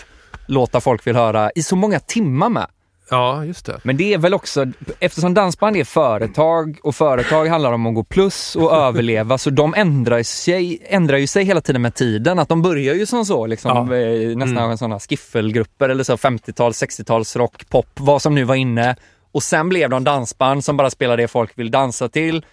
låtar 0.47 0.81
folk 0.81 1.07
vill 1.07 1.17
höra 1.17 1.51
i 1.55 1.63
så 1.63 1.77
många 1.77 2.01
timmar 2.01 2.49
med. 2.49 2.67
Ja, 3.11 3.45
just 3.45 3.67
det. 3.67 3.81
Men 3.83 3.97
det 3.97 4.15
är 4.15 4.19
väl 4.19 4.35
också, 4.35 4.67
eftersom 5.01 5.35
dansband 5.35 5.77
är 5.77 5.85
företag 5.85 6.79
och 6.83 6.95
företag 6.95 7.47
handlar 7.47 7.73
om 7.73 7.87
att 7.87 7.95
gå 7.95 8.05
plus 8.05 8.57
och 8.57 8.73
överleva, 8.73 9.39
så 9.39 9.51
de 9.51 9.75
ändrar, 9.75 10.23
sig, 10.23 10.79
ändrar 10.89 11.17
ju 11.19 11.27
sig 11.27 11.45
hela 11.45 11.61
tiden 11.61 11.83
med 11.83 11.95
tiden. 11.95 12.39
Att 12.39 12.49
de 12.49 12.63
börjar 12.63 12.95
ju 12.95 13.07
som 13.07 13.25
så, 13.25 13.47
liksom, 13.47 13.89
Ja. 13.91 13.97
eh, 13.97 14.37
nästan 14.37 14.65
Mm. 14.65 14.79
sådana 14.79 14.99
skiffelgrupper 15.01 15.89
eller 15.89 16.05
så 16.05 16.17
50-tals, 16.17 16.83
60-tals 16.83 17.37
rock, 17.37 17.69
pop, 17.69 17.87
vad 17.95 18.23
som 18.23 18.35
nu 18.35 18.45
var 18.45 18.55
inne. 18.55 18.97
Och 19.33 19.43
sen 19.43 19.69
blev 19.69 19.91
de 19.91 20.05
dansband 20.05 20.65
som 20.65 20.77
bara 20.77 20.91
spelar 20.91 21.17
det 21.17 21.29
folk 21.29 21.51
vill 21.55 21.71
dansa 21.71 22.09
till. 22.09 22.45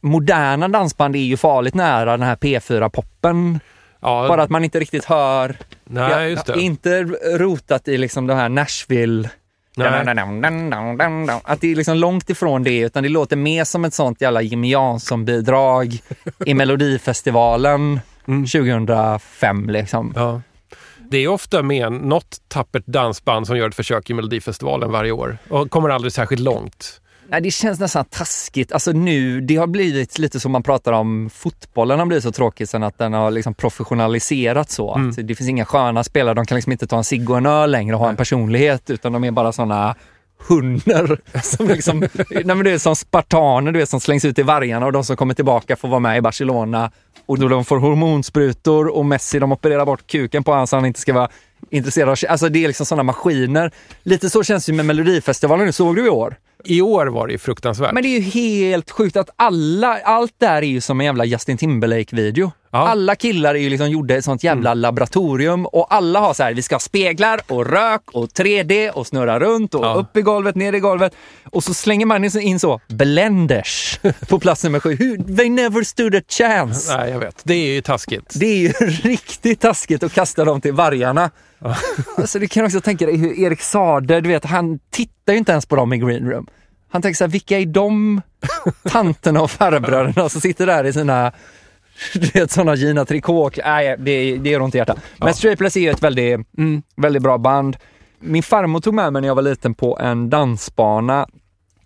Moderna 0.00 0.68
dansband 0.68 1.16
är 1.16 1.20
ju 1.20 1.36
farligt 1.36 1.74
nära 1.74 2.10
den 2.16 2.22
här 2.26 2.36
P4-poppen. 2.36 3.60
Ja, 4.00 4.28
Bara 4.28 4.42
att 4.42 4.50
man 4.50 4.64
inte 4.64 4.80
riktigt 4.80 5.04
hör. 5.04 5.56
nej, 5.84 6.30
just 6.30 6.46
det. 6.46 6.60
inte 6.60 7.02
rotat 7.38 7.88
i 7.88 7.98
liksom 7.98 8.26
det 8.26 8.34
här 8.34 8.48
Nashville 8.48 9.30
Nej. 9.78 11.40
att 11.44 11.60
det 11.60 11.72
är 11.72 11.76
liksom 11.76 11.96
långt 11.96 12.30
ifrån 12.30 12.62
det, 12.62 12.78
utan 12.78 13.02
det 13.02 13.08
låter 13.08 13.36
mer 13.36 13.64
som 13.64 13.84
ett 13.84 13.94
sånt 13.94 14.20
jävla 14.20 14.42
Jimmy 14.42 14.70
Jansson-bidrag 14.70 15.98
i 16.46 16.54
Melodifestivalen 16.54 18.00
2005 18.26 19.70
liksom. 19.70 20.12
Ja. 20.16 20.42
Det 21.10 21.18
är 21.18 21.28
ofta 21.28 21.62
med 21.62 21.92
något 21.92 22.36
tappert 22.48 22.86
dansband 22.86 23.46
som 23.46 23.56
gör 23.56 23.68
ett 23.68 23.74
försök 23.74 24.10
i 24.10 24.14
Melodifestivalen 24.14 24.92
varje 24.92 25.12
år 25.12 25.38
och 25.48 25.70
kommer 25.70 25.88
aldrig 25.88 26.12
särskilt 26.12 26.42
långt. 26.42 27.00
Nej, 27.30 27.40
det 27.40 27.50
känns 27.50 27.80
nästan 27.80 28.04
taskigt. 28.04 28.72
Alltså 28.72 28.92
nu, 28.92 29.40
det 29.40 29.56
har 29.56 29.66
blivit 29.66 30.18
lite 30.18 30.40
som 30.40 30.52
man 30.52 30.62
pratar 30.62 30.92
om 30.92 31.30
fotbollen 31.34 31.98
har 31.98 32.06
blivit 32.06 32.24
så 32.24 32.32
tråkigt 32.32 32.70
sen 32.70 32.82
att 32.82 32.98
den 32.98 33.12
har 33.12 33.30
liksom 33.30 33.54
professionaliserats 33.54 34.74
så. 34.74 34.94
Mm. 34.94 35.10
Att 35.10 35.16
det 35.16 35.34
finns 35.34 35.50
inga 35.50 35.64
sköna 35.64 36.04
spelare, 36.04 36.34
de 36.34 36.46
kan 36.46 36.56
liksom 36.56 36.72
inte 36.72 36.86
ta 36.86 36.96
en 36.96 37.04
cigg 37.04 37.30
och 37.30 37.38
en 37.38 37.46
öl 37.46 37.70
längre 37.70 37.94
och 37.94 38.00
ha 38.00 38.08
en 38.08 38.16
personlighet 38.16 38.90
utan 38.90 39.12
de 39.12 39.24
är 39.24 39.30
bara 39.30 39.52
såna 39.52 39.94
hundar 40.48 41.20
som 41.42 41.68
liksom, 41.68 42.00
nej 42.30 42.44
men 42.44 42.64
det 42.64 42.70
är 42.70 42.78
som 42.78 42.96
spartaner 42.96 43.72
du 43.72 43.78
vet 43.78 43.88
som 43.88 44.00
slängs 44.00 44.24
ut 44.24 44.38
i 44.38 44.42
vargarna 44.42 44.86
och 44.86 44.92
de 44.92 45.04
som 45.04 45.16
kommer 45.16 45.34
tillbaka 45.34 45.76
får 45.76 45.88
vara 45.88 46.00
med 46.00 46.18
i 46.18 46.20
Barcelona 46.20 46.90
och 47.26 47.38
då 47.38 47.48
de 47.48 47.64
får 47.64 47.78
hormonsprutor 47.78 48.96
och 48.96 49.06
Messi 49.06 49.38
de 49.38 49.52
opererar 49.52 49.86
bort 49.86 50.06
kuken 50.06 50.44
på 50.44 50.50
honom 50.50 50.66
så 50.66 50.76
han 50.76 50.86
inte 50.86 51.00
ska 51.00 51.12
vara 51.12 51.28
intresserad 51.70 52.08
av 52.08 52.16
Alltså 52.28 52.48
det 52.48 52.64
är 52.64 52.68
liksom 52.68 52.86
sådana 52.86 53.02
maskiner. 53.02 53.72
Lite 54.02 54.30
så 54.30 54.42
känns 54.42 54.66
det 54.66 54.72
ju 54.72 54.76
med 54.76 54.86
Melodifestivalen 54.86 55.66
nu, 55.66 55.72
såg 55.72 55.96
du 55.96 56.06
i 56.06 56.08
år? 56.08 56.36
I 56.64 56.80
år 56.80 57.06
var 57.06 57.26
det 57.26 57.32
ju 57.32 57.38
fruktansvärt. 57.38 57.92
Men 57.92 58.02
det 58.02 58.08
är 58.08 58.20
ju 58.20 58.20
helt 58.20 58.90
sjukt 58.90 59.16
att 59.16 59.30
alla, 59.36 59.98
allt 59.98 60.34
där 60.38 60.56
är 60.56 60.62
ju 60.62 60.80
som 60.80 61.00
en 61.00 61.06
jävla 61.06 61.24
Justin 61.24 61.56
Timberlake-video. 61.56 62.52
Ja. 62.70 62.88
Alla 62.88 63.14
killar 63.14 63.54
är 63.54 63.58
ju 63.58 63.70
liksom 63.70 63.90
gjorda 63.90 64.14
i 64.14 64.18
ett 64.18 64.24
sånt 64.24 64.44
jävla 64.44 64.74
laboratorium 64.74 65.66
och 65.66 65.94
alla 65.94 66.20
har 66.20 66.34
så 66.34 66.42
här, 66.42 66.54
vi 66.54 66.62
ska 66.62 66.74
ha 66.74 66.80
speglar 66.80 67.40
och 67.48 67.66
rök 67.66 68.02
och 68.12 68.28
3D 68.28 68.90
och 68.90 69.06
snurra 69.06 69.40
runt 69.40 69.74
och 69.74 69.84
Ja. 69.84 69.94
upp 69.94 70.16
i 70.16 70.22
golvet, 70.22 70.56
ner 70.56 70.72
i 70.72 70.80
golvet. 70.80 71.12
Och 71.50 71.64
så 71.64 71.74
slänger 71.74 72.06
man 72.06 72.24
in- 72.24 72.60
så, 72.60 72.80
blenders 72.88 74.00
på 74.28 74.40
plats 74.40 74.64
nummer 74.64 74.80
sju. 74.80 74.96
They 75.36 75.48
never 75.50 75.82
stood 75.82 76.14
a 76.14 76.20
chance. 76.28 76.96
Nej, 76.96 77.10
jag 77.10 77.18
vet. 77.18 77.40
Det 77.44 77.54
är 77.54 77.74
ju 77.74 77.80
taskigt. 77.80 78.32
Det 78.34 78.46
är 78.46 78.56
ju 78.58 78.68
riktigt 79.02 79.60
taskigt 79.60 80.02
att 80.02 80.12
kasta 80.12 80.44
dem 80.44 80.60
till 80.60 80.72
vargarna. 80.72 81.30
Alltså, 82.16 82.38
du 82.38 82.48
kan 82.48 82.64
också 82.64 82.80
tänka 82.80 83.06
dig 83.06 83.16
hur 83.16 83.40
Erik 83.40 83.60
Saade, 83.60 84.20
du 84.20 84.28
vet, 84.28 84.44
han 84.44 84.78
tittar 84.90 85.32
ju 85.32 85.38
inte 85.38 85.52
ens 85.52 85.66
på 85.66 85.76
dem 85.76 85.92
i 85.92 85.98
green 85.98 86.30
room. 86.30 86.46
Han 86.90 87.02
tänker 87.02 87.16
så 87.16 87.24
här, 87.24 87.30
vilka 87.30 87.58
är 87.58 87.66
de 87.66 88.20
tanterna 88.88 89.40
och 89.42 89.50
farbröderna 89.50 90.28
som 90.28 90.40
sitter 90.40 90.66
där 90.66 90.84
i 90.84 90.92
sina 90.92 91.32
du 92.14 92.26
vet 92.26 92.50
sådana 92.50 92.74
Gina 92.74 93.04
Tricot. 93.04 93.58
Nej, 93.64 93.96
det, 93.98 94.36
det 94.36 94.50
gör 94.50 94.62
ont 94.62 94.74
i 94.74 94.78
hjärtat. 94.78 94.98
Men 95.16 95.34
Strapless 95.34 95.76
är 95.76 95.80
ju 95.80 95.90
ett 95.90 96.02
väldigt, 96.02 96.40
mm, 96.58 96.82
väldigt 96.96 97.22
bra 97.22 97.38
band. 97.38 97.76
Min 98.20 98.42
farmor 98.42 98.80
tog 98.80 98.94
med 98.94 99.12
mig 99.12 99.22
när 99.22 99.28
jag 99.28 99.34
var 99.34 99.42
liten 99.42 99.74
på 99.74 99.98
en 99.98 100.30
dansbana 100.30 101.26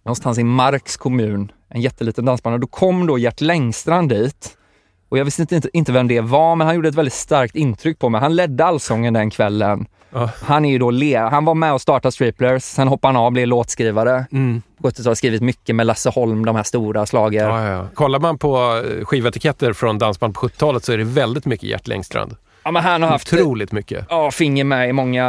någonstans 0.05 0.39
i 0.39 0.45
Marks 0.45 0.97
kommun. 0.97 1.53
En 1.69 1.81
jätteliten 1.81 2.25
dansbana. 2.25 2.59
Då 2.59 2.67
kom 2.67 3.07
då 3.07 3.19
Gert 3.19 3.41
Längstrand 3.41 4.09
dit. 4.09 4.57
Och 5.09 5.19
jag 5.19 5.25
visste 5.25 5.43
inte, 5.43 5.71
inte 5.73 5.93
vem 5.93 6.09
det 6.09 6.21
var, 6.21 6.57
men 6.57 6.67
han 6.67 6.77
gjorde 6.77 6.89
ett 6.89 6.95
väldigt 6.95 7.15
starkt 7.15 7.57
intryck 7.57 7.99
på 7.99 8.09
mig. 8.09 8.21
Han 8.21 8.37
ledde 8.37 8.65
allsången 8.65 9.15
den 9.15 9.31
kvällen. 9.31 9.87
Han 10.43 10.65
är 10.65 10.71
ju 10.71 10.79
då 10.79 10.91
le 10.91 11.17
han 11.17 11.45
var 11.45 11.55
med 11.55 11.73
och 11.73 11.81
startade 11.81 12.13
Striplers, 12.13 12.63
sen 12.63 12.89
hoppade 12.89 13.09
han 13.15 13.17
av 13.23 13.27
och 13.27 13.33
blev 13.33 13.47
låtskrivare. 13.47 14.27
Mm. 14.33 14.63
På 14.83 14.89
70-talet 14.91 15.19
skrivit 15.19 15.43
mycket 15.43 15.77
med 15.77 15.87
Lasse 15.87 16.11
Holm, 16.11 16.45
de 16.45 16.57
här 16.57 16.63
stora 16.63 17.07
slager. 17.07 17.49
Ja, 17.49 17.69
ja. 17.69 17.87
Kollar 17.95 18.19
man 18.21 18.39
på 18.39 18.83
eh, 18.99 19.05
skivetiketter 19.05 19.73
från 19.73 19.99
dansband 19.99 20.35
på 20.35 20.49
70-talet 20.49 20.85
så 20.85 20.93
är 20.93 20.99
det 20.99 21.05
väldigt 21.05 21.47
mycket 21.47 21.69
Gert 21.69 21.87
Längstrand. 21.87 22.37
Ja, 22.65 22.71
men 22.71 22.83
han 22.83 23.03
har 23.03 23.11
haft 23.11 23.33
Otroligt 23.33 23.73
mycket. 23.73 24.07
ja, 24.09 24.31
finger 24.31 24.65
med 24.65 24.89
i 24.89 24.93
många 24.93 25.25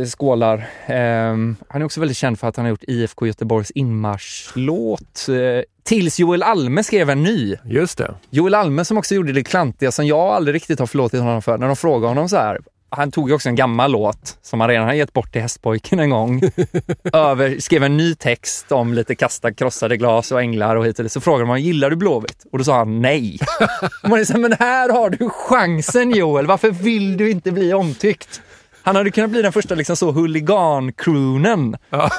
eh, 0.00 0.06
skålar. 0.06 0.68
Ehm, 0.86 1.56
han 1.68 1.82
är 1.82 1.86
också 1.86 2.00
väldigt 2.00 2.16
känd 2.16 2.38
för 2.38 2.48
att 2.48 2.56
han 2.56 2.64
har 2.64 2.70
gjort 2.70 2.82
IFK 2.82 3.26
Göteborgs 3.26 3.70
inmarschlåt. 3.70 5.28
Eh, 5.28 5.62
tills 5.84 6.18
Joel 6.18 6.42
Alme 6.42 6.84
skrev 6.84 7.10
en 7.10 7.22
ny. 7.22 7.56
Just 7.64 7.98
det. 7.98 8.14
Joel 8.30 8.54
Alme 8.54 8.84
som 8.84 8.98
också 8.98 9.14
gjorde 9.14 9.32
det 9.32 9.44
klantiga 9.44 9.92
som 9.92 10.06
jag 10.06 10.18
aldrig 10.18 10.54
riktigt 10.54 10.78
har 10.78 10.86
förlåtit 10.86 11.20
honom 11.20 11.42
för. 11.42 11.58
När 11.58 11.66
de 11.66 11.76
frågade 11.76 12.08
honom 12.08 12.28
så 12.28 12.36
här. 12.36 12.58
Han 12.94 13.10
tog 13.10 13.28
ju 13.28 13.34
också 13.34 13.48
en 13.48 13.54
gammal 13.54 13.92
låt 13.92 14.38
som 14.42 14.60
han 14.60 14.68
redan 14.68 14.86
har 14.86 14.94
gett 14.94 15.12
bort 15.12 15.32
till 15.32 15.42
Hästpojken 15.42 15.98
en 15.98 16.10
gång. 16.10 16.42
Över, 17.12 17.60
skrev 17.60 17.84
en 17.84 17.96
ny 17.96 18.14
text 18.14 18.72
om 18.72 18.94
lite 18.94 19.14
kasta 19.14 19.52
krossade 19.52 19.96
glas 19.96 20.32
och 20.32 20.40
änglar 20.40 20.76
och 20.76 20.86
hit 20.86 20.98
och 20.98 21.02
dit. 21.02 21.12
Så 21.12 21.20
frågade 21.20 21.46
man, 21.46 21.62
gillar 21.62 21.90
du 21.90 21.96
Blåvitt? 21.96 22.46
Och 22.52 22.58
då 22.58 22.64
sa 22.64 22.76
han 22.76 23.02
nej. 23.02 23.38
Man 24.02 24.20
är 24.20 24.24
så 24.24 24.32
här, 24.32 24.40
men 24.40 24.52
här 24.58 24.88
har 24.88 25.10
du 25.10 25.30
chansen 25.30 26.10
Joel. 26.10 26.46
Varför 26.46 26.70
vill 26.70 27.16
du 27.16 27.30
inte 27.30 27.52
bli 27.52 27.72
omtyckt? 27.72 28.40
Han 28.82 28.96
hade 28.96 29.10
kunnat 29.10 29.30
bli 29.30 29.42
den 29.42 29.52
första 29.52 29.74
liksom 29.74 29.96
så 29.96 30.12
huligan-croonen. 30.12 31.76
Ja. 31.90 32.10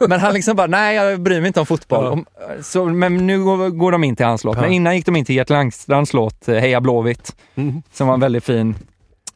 Men 0.08 0.20
han 0.20 0.34
liksom 0.34 0.56
bara, 0.56 0.66
nej 0.66 0.96
jag 0.96 1.20
bryr 1.20 1.40
mig 1.40 1.46
inte 1.46 1.60
om 1.60 1.66
fotboll. 1.66 2.24
Ja. 2.40 2.62
Så, 2.62 2.84
men 2.84 3.26
nu 3.26 3.44
går, 3.44 3.68
går 3.68 3.92
de 3.92 4.04
in 4.04 4.16
till 4.16 4.26
hans 4.26 4.44
låt. 4.44 4.60
Men 4.60 4.72
innan 4.72 4.96
gick 4.96 5.06
de 5.06 5.16
in 5.16 5.24
till 5.24 5.34
Gert 5.34 5.50
Langstrands 5.50 6.12
låt 6.12 6.48
eh, 6.48 6.54
Heja 6.54 6.80
Blåvitt. 6.80 7.36
Mm. 7.54 7.82
Som 7.92 8.06
var 8.06 8.14
en 8.14 8.20
väldigt 8.20 8.44
fin 8.44 8.74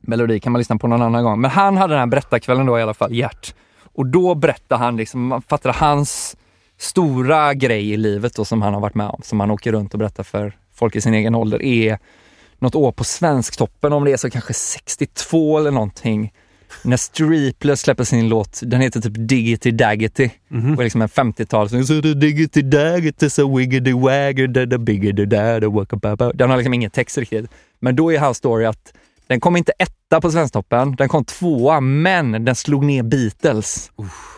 melodi, 0.02 0.40
kan 0.40 0.52
man 0.52 0.58
lyssna 0.58 0.76
på 0.76 0.86
någon 0.86 1.02
annan 1.02 1.24
gång. 1.24 1.40
Men 1.40 1.50
han 1.50 1.76
hade 1.76 1.94
den 1.94 2.00
här 2.00 2.06
berättarkvällen 2.06 2.66
då 2.66 2.78
i 2.78 2.82
alla 2.82 2.94
fall, 2.94 3.14
Gert. 3.14 3.54
Och 3.94 4.06
då 4.06 4.34
berättade 4.34 4.84
han, 4.84 4.96
liksom, 4.96 5.26
man 5.26 5.42
fattade 5.42 5.74
hans 5.78 6.36
stora 6.78 7.54
grej 7.54 7.90
i 7.92 7.96
livet 7.96 8.34
då 8.34 8.44
som 8.44 8.62
han 8.62 8.74
har 8.74 8.80
varit 8.80 8.94
med 8.94 9.08
om, 9.08 9.20
som 9.22 9.40
han 9.40 9.50
åker 9.50 9.72
runt 9.72 9.92
och 9.92 9.98
berättar 9.98 10.22
för 10.22 10.56
folk 10.74 10.96
i 10.96 11.00
sin 11.00 11.14
egen 11.14 11.34
ålder, 11.34 11.62
är 11.62 11.98
något 12.58 12.74
år 12.74 12.92
på 12.92 13.04
Svensktoppen, 13.04 13.92
om 13.92 14.04
det 14.04 14.12
är 14.12 14.16
så 14.16 14.30
kanske 14.30 14.54
62 14.54 15.58
eller 15.58 15.70
någonting. 15.70 16.32
När 16.82 16.96
Streepless 16.96 17.80
släpper 17.80 18.04
sin 18.04 18.28
låt, 18.28 18.60
den 18.64 18.80
heter 18.80 19.00
typ 19.00 19.12
Diggity 19.16 19.70
Daggity. 19.70 20.30
Mhm. 20.48 20.74
Och 20.74 20.80
är 20.80 20.84
liksom 20.84 21.02
en 21.02 21.08
50-tal. 21.08 21.68
Så 21.68 21.82
så 21.82 22.02
the 22.02 22.14
Diggity 22.14 22.62
Daggity 22.62 23.30
so 23.30 23.56
wiggity 23.56 23.92
wagger 23.92 24.46
da 24.46 24.66
da 24.66 24.78
biggity 24.78 25.24
da 25.24 25.60
da 25.60 25.68
waka. 25.68 26.16
Den 26.34 26.50
har 26.50 26.56
liksom 26.56 26.74
ingen 26.74 26.90
text 26.90 27.18
riktigt. 27.18 27.50
Men 27.80 27.96
då 27.96 28.12
är 28.12 28.18
hans 28.18 28.36
story 28.36 28.64
att 28.64 28.92
den 29.32 29.40
kom 29.40 29.56
inte 29.56 29.72
etta 29.78 30.20
på 30.20 30.30
Svensktoppen, 30.30 30.96
den 30.96 31.08
kom 31.08 31.24
tvåa, 31.24 31.80
men 31.80 32.44
den 32.44 32.54
slog 32.54 32.84
ner 32.84 33.02
Beatles. 33.02 33.90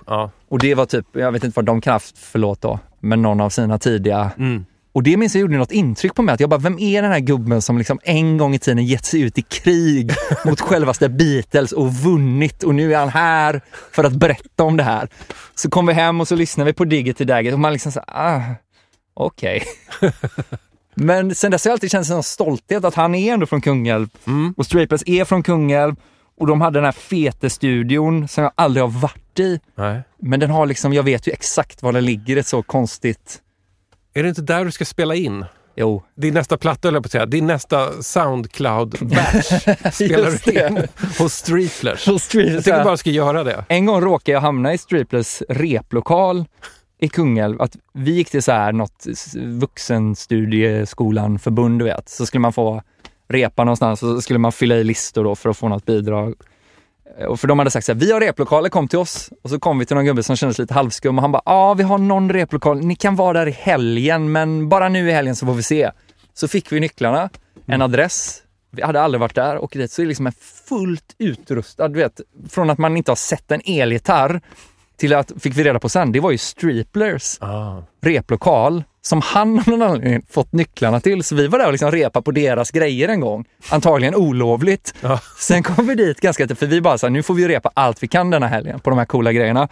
Ja. 0.07 0.31
Och 0.49 0.59
det 0.59 0.75
var 0.75 0.87
typ, 0.87 1.07
jag 1.13 1.33
vet 1.33 1.45
inte 1.45 1.57
vad 1.57 1.65
de 1.65 1.81
kan 1.81 1.91
ha 1.91 1.95
haft 1.95 2.19
för 2.19 2.39
låt 2.39 2.61
då, 2.61 2.79
men 3.01 3.23
någon 3.23 3.41
av 3.41 3.51
sina 3.51 3.79
tidiga. 3.79 4.31
Mm. 4.39 4.65
Och 4.93 5.03
det 5.03 5.17
minns 5.17 5.35
jag 5.35 5.41
gjorde 5.41 5.57
något 5.57 5.73
intryck 5.73 6.15
på 6.15 6.23
mig, 6.23 6.33
att 6.33 6.41
jag 6.41 6.51
bara, 6.51 6.61
vem 6.61 6.79
är 6.79 7.03
den 7.03 7.13
här 7.13 7.21
gubben 7.21 7.63
som 7.63 7.79
liksom 7.79 7.99
en 8.03 8.39
gång 8.39 8.55
i 8.55 8.59
tiden 8.59 8.87
gett 8.87 9.05
sig 9.05 9.21
ut 9.21 9.39
i 9.39 9.43
krig 9.43 10.13
mot 10.45 10.61
självaste 10.61 11.09
Beatles 11.09 11.73
och 11.73 11.95
vunnit 11.95 12.63
och 12.63 12.75
nu 12.75 12.95
är 12.95 12.99
han 12.99 13.09
här 13.09 13.61
för 13.93 14.05
att 14.05 14.13
berätta 14.13 14.65
om 14.65 14.77
det 14.77 14.83
här. 14.83 15.09
Så 15.55 15.71
kom 15.71 15.87
vi 15.87 15.93
hem 15.93 16.21
och 16.21 16.29
så 16.29 16.37
lyssnade 16.37 16.71
vi 16.71 16.75
på 16.75 16.85
Digget 16.85 17.17
till 17.17 17.27
Dagget 17.27 17.55
och 17.55 17.61
man 17.61 17.73
liksom 17.73 17.93
så 17.93 18.01
ah, 18.07 18.41
okej. 19.15 19.63
Men 20.95 21.35
sen 21.35 21.51
dess 21.51 21.65
har 21.65 21.71
jag 21.71 21.75
alltid 21.75 21.91
känt 21.91 22.11
en 22.11 22.23
stolthet 22.23 22.85
att 22.85 22.95
han 22.95 23.15
är 23.15 23.35
ändå 23.35 23.47
från 23.47 23.61
Kungälv 23.61 24.09
och 24.57 24.67
Strapers 24.67 25.03
är 25.07 25.25
från 25.25 25.43
Kungälv 25.43 25.95
och 26.41 26.47
de 26.47 26.61
hade 26.61 26.79
den 26.79 26.85
här 26.85 26.93
fete-studion 26.93 28.29
som 28.29 28.45
jag 28.45 28.53
aldrig 28.55 28.85
har 28.85 29.01
varit 29.01 29.41
i. 29.41 29.61
Nej. 29.75 30.03
Men 30.19 30.41
den 30.41 30.51
har 30.51 30.67
liksom, 30.67 30.93
jag 30.93 31.03
vet 31.03 31.29
ju 31.29 31.33
exakt 31.33 31.83
var 31.83 31.93
den 31.93 32.05
ligger, 32.05 32.37
ett 32.37 32.47
så 32.47 32.63
konstigt... 32.63 33.41
Är 34.15 34.23
det 34.23 34.29
inte 34.29 34.43
där 34.43 34.65
du 34.65 34.73
ska 34.73 34.85
spela 34.85 35.15
in? 35.15 35.45
Jo. 35.77 36.03
Din 36.17 36.35
nästa 36.35 36.57
platta, 36.57 36.89
jag 36.89 37.03
på 37.03 37.07
att 37.07 37.13
säga. 37.13 37.27
Din 37.27 37.47
nästa 37.47 37.91
Soundcloud-batch 37.91 39.91
spelar 39.93 40.31
du 40.45 40.67
in 40.67 40.87
hos 41.19 41.35
Streetlers. 41.35 42.07
Hos 42.07 42.23
Streetlers, 42.23 42.67
Jag 42.67 42.81
ja. 42.81 42.85
bara 42.85 42.97
ska 42.97 43.11
göra 43.11 43.45
det. 43.45 43.65
En 43.69 43.87
gång 43.87 44.01
råkade 44.01 44.33
jag 44.33 44.41
hamna 44.41 44.75
i 44.75 44.79
Streeplers 44.79 45.43
replokal 45.49 46.45
i 47.05 47.09
Kungälv. 47.09 47.63
Att 47.63 47.77
vi 47.93 48.11
gick 48.11 48.31
till 48.31 48.43
så 48.43 48.53
här 48.53 48.73
något 48.73 49.07
vuxenstudieskolan 49.37 51.39
förbund, 51.39 51.79
du 51.79 51.85
vet. 51.85 52.09
Så 52.09 52.27
skulle 52.27 52.41
man 52.41 52.53
få 52.53 52.83
repa 53.29 53.65
någonstans 53.65 54.03
och 54.03 54.09
så 54.09 54.23
skulle 54.23 54.39
man 54.39 54.53
fylla 54.53 54.77
i 54.77 54.85
listor 54.85 55.25
då 55.25 55.35
för 55.35 55.51
att 55.51 55.57
få 55.57 55.69
något 55.69 55.87
bidrag. 55.87 56.35
Eh, 57.19 57.27
Och 57.27 57.41
för 57.41 57.49
de 57.49 57.59
hade 57.59 57.71
sagt 57.71 57.87
så 57.87 57.93
här, 57.93 58.01
vi 58.01 58.13
har 58.13 58.21
replokaler, 58.21 58.69
kom 58.69 58.89
till 58.89 58.99
oss. 58.99 59.31
Och 59.43 59.51
så 59.51 59.59
kom 59.59 59.79
vi 59.79 59.87
till 59.87 59.97
någon 59.97 60.05
gubbe 60.05 60.23
som 60.23 60.37
kändes 60.37 60.59
lite 60.59 60.75
halvskum 60.75 61.19
och 61.19 61.23
han 61.23 61.33
bara, 61.33 61.43
ja 61.45 61.75
vi 61.75 61.83
har 61.83 61.99
någon 61.99 62.33
replokal, 62.33 62.79
ni 62.79 62.97
kan 62.97 63.17
vara 63.17 63.39
där 63.39 63.47
i 63.47 63.51
helgen, 63.51 64.33
men 64.33 64.69
bara 64.69 64.89
nu 64.89 65.09
i 65.09 65.13
helgen 65.13 65.37
så 65.37 65.47
får 65.47 65.55
vi 65.55 65.63
se. 65.63 65.91
Så 66.35 66.49
fick 66.49 66.73
vi 66.73 66.81
nycklarna, 66.81 67.31
en 67.67 67.83
adress. 67.83 68.41
Vi 68.71 68.83
hade 68.83 69.01
aldrig 69.01 69.21
varit 69.21 69.35
där 69.35 69.57
och 69.57 69.71
dit 69.75 69.93
så 69.93 70.03
är 70.03 70.05
det 70.05 70.09
liksom 70.09 70.27
en 70.27 70.33
fullt 70.69 71.15
utrustad, 71.19 71.89
du 71.89 72.01
vet, 72.01 72.21
från 72.51 72.71
att 72.71 72.79
man 72.79 72.97
inte 72.97 73.11
har 73.11 73.17
sett 73.17 73.51
en 73.51 73.61
elgitarr 73.65 74.41
till 74.97 75.15
att, 75.15 75.33
fick 75.41 75.57
vi 75.57 75.65
reda 75.65 75.81
på 75.81 75.89
sen, 75.89 76.13
det 76.13 76.21
var 76.21 76.31
ju 76.31 76.39
Streeplers 76.39 77.39
Ah. 77.41 77.83
replokal 78.03 78.85
som 79.03 79.21
han 79.21 79.59
av 79.59 79.69
någon 79.69 79.83
anledning 79.83 80.23
fått 80.31 80.53
nycklarna 80.53 81.01
till. 81.01 81.25
Så 81.25 81.35
vi 81.35 81.47
var 81.47 81.59
där 81.59 81.67
och 81.67 81.73
liksom 81.73 81.91
repa 81.91 82.23
på 82.23 82.31
deras 82.31 82.71
grejer 82.71 83.09
en 83.09 83.21
gång. 83.21 83.45
Antagligen 83.71 84.15
olovligt. 84.15 84.95
Ja. 85.01 85.21
Sen 85.39 85.63
kom 85.63 85.87
vi 85.87 85.95
dit 85.95 86.21
ganska 86.21 86.49
för 86.57 86.67
vi 86.67 86.81
bara 86.81 86.99
så 86.99 87.07
här, 87.07 87.11
nu 87.11 87.23
får 87.23 87.35
vi 87.35 87.49
repa 87.49 87.71
allt 87.75 88.03
vi 88.03 88.09
kan 88.09 88.31
denna 88.31 88.47
helgen 88.47 88.81
på 88.81 88.91
de 88.91 88.99
här 88.99 89.07
coola 89.07 89.33
grejerna. 89.33 89.69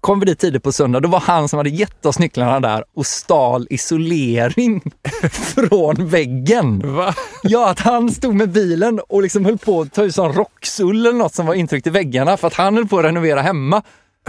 Kom 0.00 0.20
vi 0.20 0.26
dit 0.26 0.38
tidigt 0.38 0.62
på 0.62 0.72
söndag, 0.72 1.00
då 1.00 1.08
var 1.08 1.20
han 1.20 1.48
som 1.48 1.56
hade 1.56 1.70
gett 1.70 2.06
oss 2.06 2.18
nycklarna 2.18 2.60
där 2.60 2.84
och 2.94 3.06
stal 3.06 3.66
isolering 3.70 4.82
från 5.32 6.08
väggen. 6.08 6.94
Va? 6.96 7.14
Ja, 7.42 7.70
att 7.70 7.80
han 7.80 8.10
stod 8.10 8.34
med 8.34 8.48
bilen 8.50 9.00
och 9.08 9.22
liksom 9.22 9.44
höll 9.44 9.58
på 9.58 9.80
att 9.80 9.92
ta 9.92 10.02
ut 10.04 10.14
sån 10.14 10.32
rocksull 10.32 11.06
eller 11.06 11.18
något 11.18 11.34
som 11.34 11.46
var 11.46 11.54
intryckt 11.54 11.86
i 11.86 11.90
väggarna 11.90 12.36
för 12.36 12.46
att 12.46 12.54
han 12.54 12.74
höll 12.74 12.88
på 12.88 12.98
att 12.98 13.04
renovera 13.04 13.42
hemma. 13.42 13.82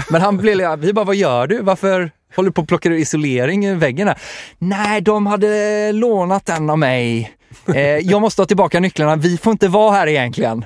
Men 0.09 0.21
han 0.21 0.37
blev, 0.37 0.79
vi 0.79 0.93
bara, 0.93 1.05
vad 1.05 1.15
gör 1.15 1.47
du? 1.47 1.61
Varför 1.61 2.11
håller 2.35 2.49
du 2.49 2.53
på 2.53 2.61
att 2.61 2.67
plocka 2.67 2.89
isolering 2.89 3.65
i 3.65 3.73
väggarna? 3.73 4.15
Nej, 4.57 5.01
de 5.01 5.25
hade 5.27 5.91
lånat 5.91 6.45
den 6.45 6.69
av 6.69 6.77
mig. 6.79 7.33
Eh, 7.75 7.81
jag 7.81 8.21
måste 8.21 8.41
ha 8.41 8.47
tillbaka 8.47 8.79
nycklarna, 8.79 9.15
vi 9.15 9.37
får 9.37 9.51
inte 9.51 9.67
vara 9.67 9.91
här 9.91 10.07
egentligen. 10.07 10.65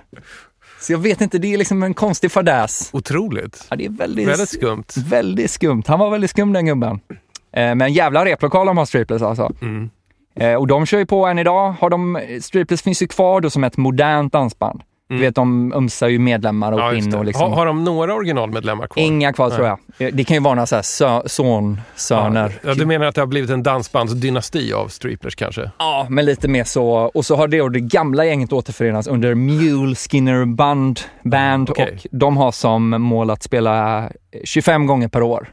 Så 0.79 0.93
jag 0.93 0.99
vet 0.99 1.21
inte, 1.21 1.37
det 1.37 1.53
är 1.53 1.57
liksom 1.57 1.83
en 1.83 1.93
konstig 1.93 2.31
fadäs. 2.31 2.89
Otroligt. 2.93 3.65
Ja, 3.69 3.75
det 3.75 3.85
är 3.85 3.89
väldigt, 3.89 4.27
Väldigt 4.27 4.49
skumt. 4.49 4.83
väldigt 5.09 5.51
skumt. 5.51 5.83
Han 5.87 5.99
var 5.99 6.09
väldigt 6.09 6.29
skum 6.29 6.53
den 6.53 6.65
gubben. 6.65 6.99
Eh, 7.09 7.75
men 7.75 7.81
en 7.81 7.93
jävla 7.93 8.25
replokal 8.25 8.67
de 8.67 8.77
har 8.77 8.85
Striplers 8.85 9.21
alltså. 9.21 9.51
Mm. 9.61 9.89
Eh, 10.35 10.53
och 10.55 10.67
de 10.67 10.85
kör 10.85 10.97
ju 10.99 11.05
på 11.05 11.25
än 11.25 11.39
idag. 11.39 11.71
Har 11.79 11.89
de, 11.89 12.19
Striplers 12.41 12.81
finns 12.81 13.01
ju 13.01 13.07
kvar 13.07 13.41
då 13.41 13.49
som 13.49 13.63
ett 13.63 13.77
modernt 13.77 14.33
dansband. 14.33 14.81
Du 15.15 15.21
vet, 15.21 15.35
de 15.35 15.73
ömsar 15.73 16.07
ju 16.07 16.19
medlemmar 16.19 16.71
och 16.71 16.79
Mm. 16.79 16.95
Ja, 16.95 17.03
in 17.03 17.15
och 17.15 17.25
liksom... 17.25 17.51
har, 17.51 17.57
har 17.57 17.65
de 17.65 17.83
några 17.83 18.13
originalmedlemmar 18.13 18.87
kvar? 18.87 19.03
Inga 19.03 19.33
kvar 19.33 19.49
tror 19.49 19.67
jag. 19.67 19.79
Det 20.13 20.23
kan 20.23 20.37
ju 20.37 20.43
vara 20.43 20.55
några 20.55 20.65
så 20.65 20.75
här 21.05 21.27
son, 21.27 21.81
söner. 21.95 22.53
Ja, 22.63 22.73
du 22.73 22.85
menar 22.85 23.05
att 23.05 23.15
det 23.15 23.21
har 23.21 23.27
blivit 23.27 23.49
en 23.49 23.63
dansbandsdynasti 23.63 24.73
av 24.73 24.87
Streeplers 24.87 25.35
kanske? 25.35 25.71
Ja, 25.79 26.07
men 26.09 26.25
lite 26.25 26.47
mer 26.47 26.63
så. 26.63 26.89
Och 26.89 27.25
så 27.25 27.35
har 27.35 27.47
det 27.47 27.61
och 27.61 27.71
det 27.71 27.79
gamla 27.79 28.25
gänget 28.25 28.53
återförenats 28.53 29.07
under 29.07 29.35
Mule 29.35 29.95
Skinner 29.95 30.45
Band, 30.45 30.99
band 31.23 31.69
Okej. 31.69 31.99
och 32.01 32.07
de 32.17 32.37
har 32.37 32.51
som 32.51 32.89
mål 32.89 33.29
att 33.29 33.43
spela 33.43 34.09
25 34.43 34.87
gånger 34.87 35.07
per 35.07 35.21
år. 35.21 35.49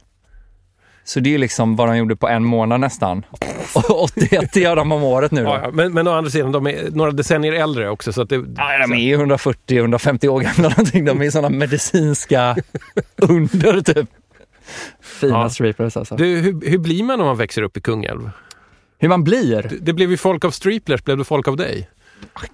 Så 1.10 1.20
det 1.20 1.34
är 1.34 1.38
liksom 1.38 1.76
vad 1.76 1.88
de 1.88 1.96
gjorde 1.96 2.16
på 2.16 2.28
en 2.28 2.44
månad 2.44 2.80
nästan. 2.80 3.24
Och 3.74 4.02
81 4.02 4.56
gör 4.56 4.76
de 4.76 4.92
om 4.92 5.02
året 5.02 5.30
nu 5.32 5.44
då. 5.44 5.48
Ja, 5.50 5.60
ja. 5.62 5.70
Men, 5.72 5.92
men 5.92 6.08
å 6.08 6.10
andra 6.12 6.30
sidan, 6.30 6.52
de 6.52 6.66
är 6.66 6.90
några 6.90 7.10
decennier 7.10 7.52
äldre 7.52 7.90
också. 7.90 8.12
Så 8.12 8.22
att 8.22 8.28
det, 8.28 8.34
Ja, 8.56 8.78
de 8.86 8.92
är 8.92 8.96
ju 8.96 9.16
140-150 9.16 10.28
år 10.28 10.40
gamla 10.40 10.68
någonting. 10.68 11.04
De 11.04 11.22
är 11.22 11.30
sådana 11.30 11.48
medicinska 11.58 12.56
under 13.16 13.80
typ. 13.80 14.08
Fina 15.02 15.32
Ja. 15.38 15.50
striplers 15.50 15.96
alltså. 15.96 16.16
du, 16.16 16.24
hur, 16.24 16.70
hur 16.70 16.78
blir 16.78 17.02
man 17.02 17.20
om 17.20 17.26
man 17.26 17.36
växer 17.36 17.62
upp 17.62 17.76
i 17.76 17.80
Kungälv? 17.80 18.30
Hur 18.98 19.08
man 19.08 19.24
blir? 19.24 19.62
Det, 19.70 19.76
det 19.80 19.92
blev 19.92 20.10
ju 20.10 20.16
folk 20.16 20.44
av 20.44 20.50
striplers, 20.50 21.04
blev 21.04 21.18
det 21.18 21.24
folk 21.24 21.48
av 21.48 21.56
dig? 21.56 21.88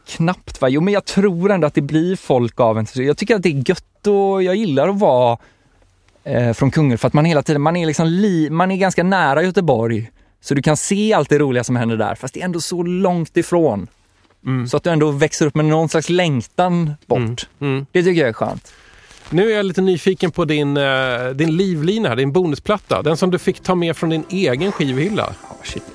Knappt 0.08 0.60
va? 0.60 0.68
Jo 0.68 0.80
men 0.80 0.94
jag 0.94 1.04
tror 1.04 1.50
ändå 1.50 1.66
att 1.66 1.74
det 1.74 1.80
blir 1.82 2.16
folk 2.16 2.60
av 2.60 2.78
en. 2.78 2.86
Jag 2.94 3.16
tycker 3.18 3.36
att 3.36 3.42
det 3.42 3.48
är 3.48 3.68
gött 3.70 4.06
och 4.06 4.42
jag 4.42 4.56
gillar 4.56 4.88
att 4.88 4.98
vara 4.98 5.38
eh, 6.26 6.52
från 6.52 6.70
Kungälv 6.70 6.98
för 6.98 7.08
att 7.08 7.14
man 7.14 7.24
hela 7.24 7.42
tiden, 7.42 7.62
man 7.62 7.76
är 7.76 7.86
liksom 7.86 8.06
li, 8.06 8.50
man 8.50 8.70
är 8.70 8.76
ganska 8.76 9.02
nära 9.02 9.42
Göteborg. 9.42 10.10
Så 10.40 10.54
du 10.54 10.62
kan 10.62 10.76
se 10.76 11.12
allt 11.12 11.28
det 11.28 11.38
roliga 11.38 11.64
som 11.64 11.76
händer 11.76 11.96
där 11.96 12.14
fast 12.14 12.34
det 12.34 12.40
är 12.40 12.44
ändå 12.44 12.60
så 12.60 12.82
långt 12.82 13.36
ifrån. 13.36 13.88
Så 14.68 14.76
att 14.76 14.82
du 14.84 14.90
ändå 14.90 15.10
växer 15.10 15.46
upp 15.46 15.54
med 15.54 15.64
någon 15.64 15.88
slags 15.88 16.08
längtan 16.08 16.94
bort. 17.06 17.48
Mm. 17.60 17.86
Det 17.92 18.02
tycker 18.02 18.20
jag 18.20 18.28
är 18.28 18.32
skönt. 18.32 18.72
Nu 19.30 19.52
är 19.52 19.56
jag 19.56 19.66
lite 19.66 19.80
nyfiken 19.80 20.30
på 20.30 20.44
din, 20.44 20.76
eh, 20.76 20.84
din 21.34 21.56
livlina 21.56 22.14
din 22.14 22.32
bonusplatta. 22.32 23.02
Den 23.02 23.16
som 23.16 23.30
du 23.30 23.38
fick 23.38 23.60
ta 23.60 23.74
med 23.74 23.96
från 23.96 24.10
din 24.10 24.24
egen 24.30 24.72
skivhylla. 24.72 25.26
Oh. 25.26 25.32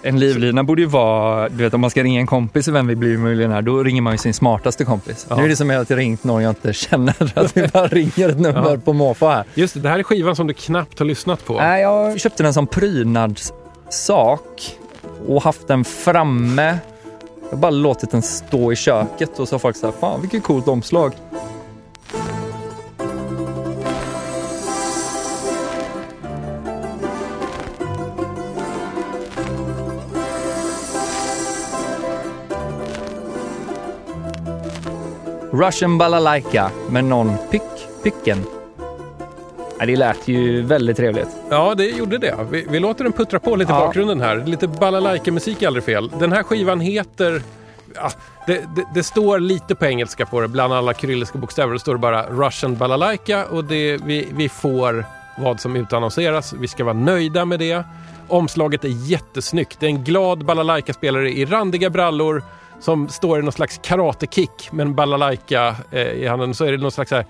En 0.01 0.19
livlina 0.19 0.63
borde 0.63 0.81
ju 0.81 0.87
vara, 0.87 1.49
du 1.49 1.63
vet 1.63 1.73
om 1.73 1.81
man 1.81 1.89
ska 1.89 2.03
ringa 2.03 2.19
en 2.19 2.27
kompis 2.27 2.67
i 2.67 2.71
Vem 2.71 2.87
vill 2.87 2.97
bli 2.97 3.17
miljonär, 3.17 3.61
då 3.61 3.83
ringer 3.83 4.01
man 4.01 4.13
ju 4.13 4.17
sin 4.17 4.33
smartaste 4.33 4.85
kompis. 4.85 5.25
Ja. 5.29 5.35
Nu 5.35 5.43
är 5.43 5.49
det 5.49 5.55
som 5.55 5.69
att 5.69 5.89
jag 5.89 5.99
ringt 5.99 6.23
någon 6.23 6.43
jag 6.43 6.51
inte 6.51 6.73
känner, 6.73 7.31
att 7.39 7.57
vi 7.57 7.67
bara 7.67 7.87
ringer 7.87 8.29
ett 8.29 8.39
nummer 8.39 8.71
Ja. 8.71 8.77
på 8.85 8.93
måfå 8.93 9.29
här. 9.29 9.43
Just 9.53 9.73
det, 9.73 9.79
det 9.79 9.89
här 9.89 9.99
är 9.99 10.03
skivan 10.03 10.35
som 10.35 10.47
du 10.47 10.53
knappt 10.53 10.99
har 10.99 11.05
lyssnat 11.05 11.45
på. 11.45 11.57
Nej, 11.57 11.81
jag 11.81 12.19
köpte 12.19 12.43
den 12.43 12.53
som 12.53 12.67
prydnadssak 12.67 14.75
och 15.27 15.43
haft 15.43 15.67
den 15.67 15.83
framme. 15.83 16.77
Jag 17.43 17.49
har 17.49 17.57
bara 17.57 17.71
låtit 17.71 18.11
den 18.11 18.21
stå 18.21 18.71
i 18.71 18.75
köket 18.75 19.39
och 19.39 19.47
så 19.47 19.55
har 19.55 19.59
folk 19.59 19.75
sagt 19.75 19.99
fan 19.99 20.21
vilket 20.21 20.43
coolt 20.43 20.67
omslag. 20.67 21.13
Russian 35.51 35.97
balalaika 35.97 36.71
med 36.89 37.03
någon 37.03 37.31
pyck, 37.51 37.61
pycken. 38.03 38.43
Ja, 39.79 39.85
det 39.85 39.95
lät 39.95 40.27
ju 40.27 40.61
väldigt 40.61 40.97
trevligt. 40.97 41.27
Ja, 41.49 41.75
det 41.75 41.85
gjorde 41.89 42.17
det. 42.17 42.35
Vi, 42.51 42.65
vi 42.69 42.79
låter 42.79 43.03
den 43.03 43.13
puttra 43.13 43.39
på 43.39 43.55
lite 43.55 43.71
i 43.71 43.75
Ja. 43.75 43.79
bakgrunden 43.79 44.21
här. 44.21 44.43
Lite 44.45 44.67
balalaika-musik 44.67 45.61
är 45.61 45.67
aldrig 45.67 45.83
fel. 45.83 46.11
Den 46.19 46.31
här 46.31 46.43
skivan 46.43 46.79
heter... 46.79 47.41
Ja, 47.95 48.11
det, 48.47 48.53
det, 48.75 48.83
det 48.93 49.03
står 49.03 49.39
lite 49.39 49.75
på 49.75 49.85
engelska 49.85 50.25
på 50.25 50.41
det, 50.41 50.47
bland 50.47 50.73
alla 50.73 50.93
kyrilliska 50.93 51.37
bokstäver. 51.37 51.73
Det 51.73 51.79
står 51.79 51.97
bara 51.97 52.25
Russian 52.29 52.75
balalaika 52.75 53.45
och 53.45 53.63
det, 53.63 53.97
vi, 53.97 54.27
vi 54.31 54.49
får 54.49 55.05
vad 55.37 55.59
som 55.59 55.75
utannonseras. 55.75 56.53
Vi 56.53 56.67
ska 56.67 56.83
vara 56.83 56.93
nöjda 56.93 57.45
med 57.45 57.59
det. 57.59 57.83
Omslaget 58.27 58.83
är 58.83 59.09
jättesnyggt. 59.09 59.79
Det 59.79 59.85
är 59.85 59.89
en 59.89 60.03
glad 60.03 60.45
balalaika-spelare 60.45 61.29
i 61.31 61.45
randiga 61.45 61.89
brallor 61.89 62.43
som 62.81 63.09
står 63.09 63.39
i 63.39 63.41
någon 63.41 63.51
slags 63.51 63.79
karatekick 63.83 64.71
med 64.71 64.85
en 64.87 64.95
balalaika 64.95 65.75
eh, 65.91 66.01
i 66.01 66.27
handen. 66.27 66.53
Så 66.53 66.65
är 66.65 66.71
det 66.71 66.77
någon 66.77 66.91
slags 66.91 67.11
här 67.11 67.25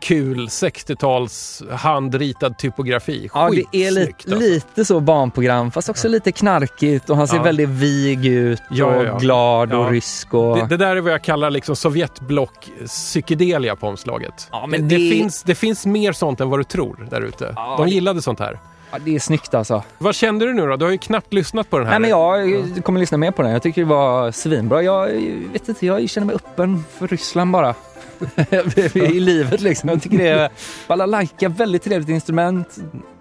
kul 0.00 0.46
60-tals 0.46 1.62
handritad 1.70 2.58
typografi. 2.58 3.30
Ja, 3.34 3.50
det 3.70 3.86
är 3.86 3.90
li- 3.90 4.12
alltså. 4.16 4.38
lite 4.38 4.84
så 4.84 5.00
barnprogram 5.00 5.70
fast 5.70 5.88
också 5.88 6.08
lite 6.08 6.32
knarkigt 6.32 7.10
och 7.10 7.16
han 7.16 7.28
ser 7.28 7.36
Ja. 7.36 7.42
väldigt 7.42 7.68
vig 7.68 8.26
ut 8.26 8.60
och 8.60 8.76
Ja, 8.76 8.94
ja, 8.96 9.02
ja. 9.04 9.18
glad 9.18 9.72
och 9.72 9.84
Ja. 9.84 9.90
rysk. 9.90 10.34
Och... 10.34 10.56
Det, 10.58 10.66
det 10.66 10.76
där 10.76 10.96
är 10.96 11.00
vad 11.00 11.12
jag 11.12 11.22
kallar 11.22 11.50
liksom 11.50 11.76
Sovjetblock 11.76 12.70
psykedelia 12.86 13.76
på 13.76 13.88
omslaget. 13.88 14.48
Ja, 14.52 14.66
men 14.66 14.88
det, 14.88 14.88
det, 14.96 15.04
det- 15.04 15.10
finns, 15.10 15.42
det 15.42 15.54
finns 15.54 15.86
mer 15.86 16.12
sånt 16.12 16.40
än 16.40 16.50
vad 16.50 16.60
du 16.60 16.64
tror 16.64 17.06
där 17.10 17.20
ute. 17.20 17.52
Ja, 17.56 17.74
De 17.78 17.88
gillade 17.88 18.22
sånt 18.22 18.40
här. 18.40 18.58
Ja, 18.90 18.98
det 19.04 19.14
är 19.14 19.18
snyggt 19.18 19.54
alltså. 19.54 19.82
Vad 19.98 20.14
kände 20.14 20.46
du 20.46 20.54
nu 20.54 20.66
då? 20.66 20.76
Du 20.76 20.84
har 20.84 20.92
ju 20.92 20.98
knappt 20.98 21.32
lyssnat 21.32 21.70
på 21.70 21.78
den 21.78 21.86
här. 21.86 21.98
Nej, 21.98 22.00
men 22.00 22.10
jag 22.10 22.84
kommer 22.84 23.00
lyssna 23.00 23.18
mer 23.18 23.30
på 23.30 23.42
den. 23.42 23.52
Jag 23.52 23.62
tycker 23.62 23.82
det 23.82 23.88
var 23.88 24.30
svinbra. 24.30 24.82
Jag 24.82 25.06
vet 25.52 25.68
inte, 25.68 25.86
jag 25.86 26.10
känner 26.10 26.26
mig 26.26 26.36
öppen 26.36 26.84
för 26.98 27.08
Ryssland 27.08 27.50
bara. 27.50 27.74
I 28.94 29.20
livet 29.20 29.60
liksom. 29.60 29.88
Jag 29.88 30.02
tycker 30.02 30.18
det 30.18 30.28
är 30.28 30.50
balalaika, 30.88 31.48
väldigt 31.48 31.82
trevligt 31.82 32.08
instrument. 32.08 32.76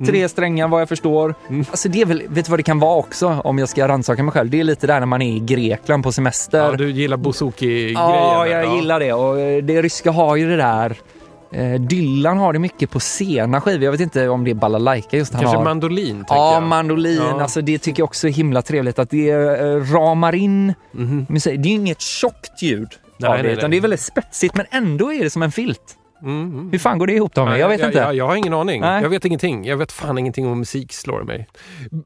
Tre 0.06 0.30
strängar 0.30 0.68
vad 0.68 0.82
jag 0.82 0.90
förstår. 0.90 1.36
Mm. 1.50 1.66
Alltså 1.72 1.90
det 1.90 2.02
är 2.02 2.06
väl, 2.06 2.24
vet 2.28 2.46
du 2.46 2.50
vad 2.50 2.60
det 2.60 2.64
kan 2.64 2.80
vara 2.80 2.96
också 2.96 3.42
om 3.44 3.60
jag 3.60 3.70
ska 3.70 3.88
rannsaka 3.88 4.24
mig 4.24 4.32
själv? 4.32 4.50
Det 4.50 4.60
är 4.60 4.64
lite 4.64 4.88
där 4.88 5.00
när 5.00 5.06
man 5.06 5.22
är 5.22 5.36
i 5.36 5.40
Grekland 5.40 6.04
på 6.04 6.12
semester. 6.12 6.58
Ja, 6.58 6.72
du 6.72 6.92
gillar 6.92 7.18
bouzouki-grejen. 7.18 7.94
Ja, 7.94 8.48
jag 8.48 8.76
gillar 8.76 9.00
det. 9.00 9.14
Och 9.14 9.40
eh, 9.40 9.64
det 9.64 9.82
ryska 9.82 10.12
har 10.12 10.36
ju 10.36 10.50
det 10.50 10.58
där. 10.58 10.96
Eh, 11.56 11.82
Dylan 11.82 12.38
har 12.38 12.54
det 12.54 12.60
mycket 12.60 12.92
på 12.92 13.00
sena 13.00 13.62
skivor. 13.62 13.84
Jag 13.84 13.92
vet 13.92 14.02
inte 14.02 14.30
om 14.30 14.44
det 14.44 14.52
är 14.52 14.56
balalaika 14.56 15.18
just 15.18 15.34
han 15.34 15.42
Kanske 15.42 15.58
har. 15.58 15.64
mandolin, 15.64 16.26
Ja, 16.30 16.54
jag. 16.54 16.64
mandolin. 16.64 17.18
Ja. 17.22 17.42
Alltså, 17.42 17.62
det 17.62 17.78
tycker 17.78 18.02
jag 18.02 18.06
också 18.08 18.28
är 18.28 18.32
himla 18.32 18.62
trevligt 18.62 19.00
att 19.00 19.10
det 19.10 19.30
eh, 19.32 19.94
ramar 19.94 20.36
in 20.36 20.74
Mhm. 20.92 21.26
musik. 21.30 21.54
Det 21.64 21.68
är 21.68 21.72
ju 21.72 21.76
inget 21.76 22.02
tjockt 22.02 22.62
ljud 22.62 22.88
Nej, 23.18 23.30
av 23.30 23.38
det, 23.38 23.44
nej, 23.44 23.52
utan 23.52 23.70
nej. 23.70 23.70
det 23.72 23.80
är 23.80 23.82
väldigt 23.82 24.00
spetsigt 24.02 24.56
men 24.56 24.66
ändå 24.72 25.14
är 25.14 25.24
det 25.24 25.30
som 25.30 25.44
en 25.44 25.52
filt. 25.52 25.82
Mm, 26.22 26.42
mm. 26.42 26.72
Hur 26.72 26.80
fan 26.80 26.98
går 26.98 27.08
det 27.08 27.14
ihop 27.14 27.34
Tommy? 27.34 27.58
Jag 27.58 27.70
vet 27.70 27.80
jag, 27.80 27.90
inte. 27.90 28.00
Jag, 28.00 28.16
jag 28.16 28.28
har 28.28 28.36
ingen 28.36 28.54
aning. 28.54 28.82
Nej. 28.82 29.02
Jag 29.02 29.10
vet 29.10 29.26
ingenting. 29.26 29.66
Jag 29.66 29.78
vet 29.78 29.92
fan 29.92 30.18
ingenting 30.18 30.48
om 30.48 30.60
musik, 30.60 30.94
slår 30.94 31.24
mig. 31.24 31.48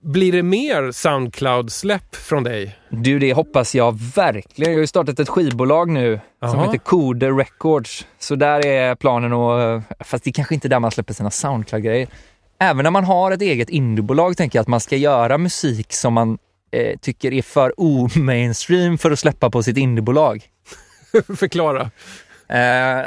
Blir 0.02 0.32
det 0.32 0.44
mer 0.44 0.92
Soundcloud-släpp 0.92 2.16
från 2.16 2.44
dig? 2.44 2.76
Du, 2.90 3.20
det 3.20 3.34
hoppas 3.34 3.76
jag 3.76 4.00
verkligen. 4.16 4.72
Jag 4.72 4.78
har 4.78 4.82
ju 4.82 4.88
startat 4.88 5.20
ett 5.20 5.30
skivbolag 5.30 5.90
nu 5.90 6.20
som 6.40 6.50
Jaha. 6.50 6.66
heter 6.66 6.78
Kode 6.78 7.30
Records. 7.32 8.08
Så 8.20 8.36
där 8.36 8.66
är 8.66 8.96
planen 8.96 9.34
att, 9.34 9.84
fast 10.00 10.24
det 10.24 10.30
är 10.30 10.34
kanske 10.34 10.56
inte 10.56 10.68
där 10.68 10.80
man 10.80 10.92
släpper 10.92 11.14
sina 11.14 11.32
Soundcloud-grejer. 11.32 12.08
Även 12.60 12.84
när 12.84 12.92
man 12.92 13.04
har 13.04 13.32
ett 13.32 13.42
eget 13.42 13.70
indiebolag 13.70 14.38
tänker 14.38 14.58
jag 14.60 14.62
att 14.62 14.68
man 14.68 14.80
ska 14.80 14.96
göra 14.96 15.38
musik 15.38 15.94
som 15.94 16.14
man 16.14 16.38
eh, 16.72 16.98
tycker 17.00 17.34
är 17.34 17.42
för 17.42 17.74
o-mainstream 17.78 18.98
för 18.98 19.12
att 19.12 19.20
släppa 19.20 19.50
på 19.50 19.64
sitt 19.64 19.78
indiebolag. 19.78 20.44
Förklara. 21.38 21.92
Eh, 22.50 22.56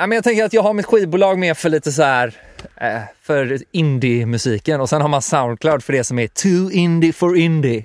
men 0.06 0.12
jag 0.12 0.24
tänker 0.24 0.44
att 0.44 0.52
jag 0.52 0.62
har 0.62 0.72
mitt 0.72 0.86
skivbolag 0.86 1.38
med 1.38 1.56
för 1.58 1.68
lite 1.68 1.92
så 1.92 2.02
här 2.02 2.34
eh, 2.76 3.00
för 3.22 3.58
indie-musiken 3.70 4.80
och 4.80 4.88
sen 4.88 5.00
har 5.02 5.08
man 5.08 5.22
Soundcloud 5.22 5.82
för 5.84 5.92
det 5.92 6.04
som 6.04 6.18
är 6.18 6.26
too 6.26 6.70
indie 6.70 7.12
for 7.12 7.36
indie. 7.38 7.84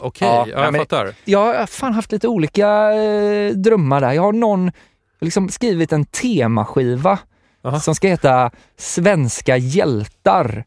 Okej, 0.00 0.28
Ja, 0.28 0.34
ja, 0.38 0.44
nej, 0.56 0.64
jag 0.64 0.72
men- 0.72 0.80
fattar. 0.80 1.12
Jag 1.24 1.54
har 1.54 1.66
fan 1.66 1.92
haft 1.92 2.12
lite 2.12 2.28
olika 2.28 2.92
eh, 2.92 3.50
drömmar 3.52 4.00
där. 4.00 4.12
Jag 4.12 4.22
har 4.22 4.32
någon 4.32 4.70
liksom 5.20 5.48
skrivit 5.48 5.92
en 5.92 6.04
temaskiva 6.04 7.18
Aha. 7.64 7.80
som 7.80 7.94
ska 7.94 8.08
heta 8.08 8.50
Svenska 8.78 9.56
hjältar. 9.56 10.64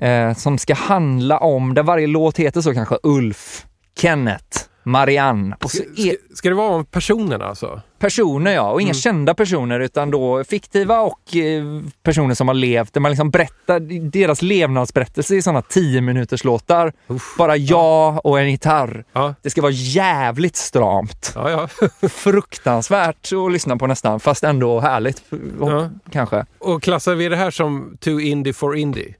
Eh, 0.00 0.34
som 0.34 0.58
ska 0.58 0.74
handla 0.74 1.38
om, 1.38 1.74
där 1.74 1.82
varje 1.82 2.06
låt 2.06 2.38
heter 2.38 2.60
så 2.60 2.74
kanske 2.74 2.98
Ulf, 3.02 3.66
Kenneth, 3.98 4.58
Marianne. 4.82 5.56
Och 5.62 5.70
så 5.70 5.76
Ska, 5.76 5.84
ska, 6.02 6.12
ska 6.34 6.48
det 6.48 6.54
vara 6.54 6.74
om 6.74 6.84
personerna 6.84 7.44
alltså? 7.44 7.82
Personer 8.04 8.52
ja, 8.52 8.70
och 8.70 8.80
inga 8.80 8.88
Mm. 8.90 8.94
kända 8.94 9.34
personer 9.34 9.80
utan 9.80 10.10
då 10.10 10.44
fiktiva 10.44 11.00
och 11.00 11.36
eh, 11.36 11.64
personer 12.02 12.34
som 12.34 12.48
har 12.48 12.54
levt, 12.54 12.92
där 12.94 13.00
man 13.00 13.10
liksom 13.10 13.30
berättar 13.30 13.80
deras 14.10 14.42
levnadsberättelse 14.42 15.36
i 15.36 15.42
sådana 15.42 15.62
10 15.62 16.00
minuters 16.00 16.44
låtar. 16.44 16.92
Uff. 17.06 17.34
Bara 17.38 17.56
jag 17.56 18.26
och 18.26 18.40
en 18.40 18.50
gitarr. 18.50 19.04
Ja, 19.12 19.34
Det 19.42 19.50
ska 19.50 19.62
vara 19.62 19.72
jävligt 19.72 20.56
stramt. 20.56 21.32
ja. 21.34 21.50
ja. 21.50 21.88
Fruktansvärt 22.08 23.32
att 23.46 23.52
lyssna 23.52 23.76
på 23.76 23.86
nästan, 23.86 24.20
fast 24.20 24.44
ändå 24.44 24.80
härligt. 24.80 25.22
Ja. 25.60 25.90
Kanske. 26.12 26.46
Och 26.58 26.82
klassar 26.82 27.14
vi 27.14 27.28
det 27.28 27.36
här 27.36 27.50
som 27.50 27.96
too 28.00 28.20
indie 28.20 28.52
for 28.52 28.76
indie? 28.76 29.14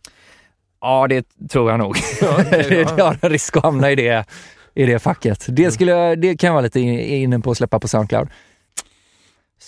Ja, 0.80 1.06
det 1.08 1.26
tror 1.50 1.70
jag 1.70 1.78
nog. 1.78 1.96
Ja, 2.20 2.36
ja. 2.52 2.94
jag 2.98 3.04
har 3.04 3.18
en 3.22 3.30
risk 3.30 3.56
att 3.56 3.62
hamna 3.62 3.90
i 3.90 3.94
det, 3.94 4.24
i 4.74 4.86
det 4.86 4.98
facket. 4.98 5.46
Det, 5.48 5.70
skulle 5.70 5.92
jag, 5.92 6.18
det 6.20 6.36
kan 6.36 6.46
jag 6.48 6.54
vara 6.54 6.62
lite 6.62 6.80
in- 6.80 6.98
inne 7.00 7.40
på 7.40 7.50
att 7.50 7.56
släppa 7.56 7.78
på 7.80 7.88
Soundcloud. 7.88 8.28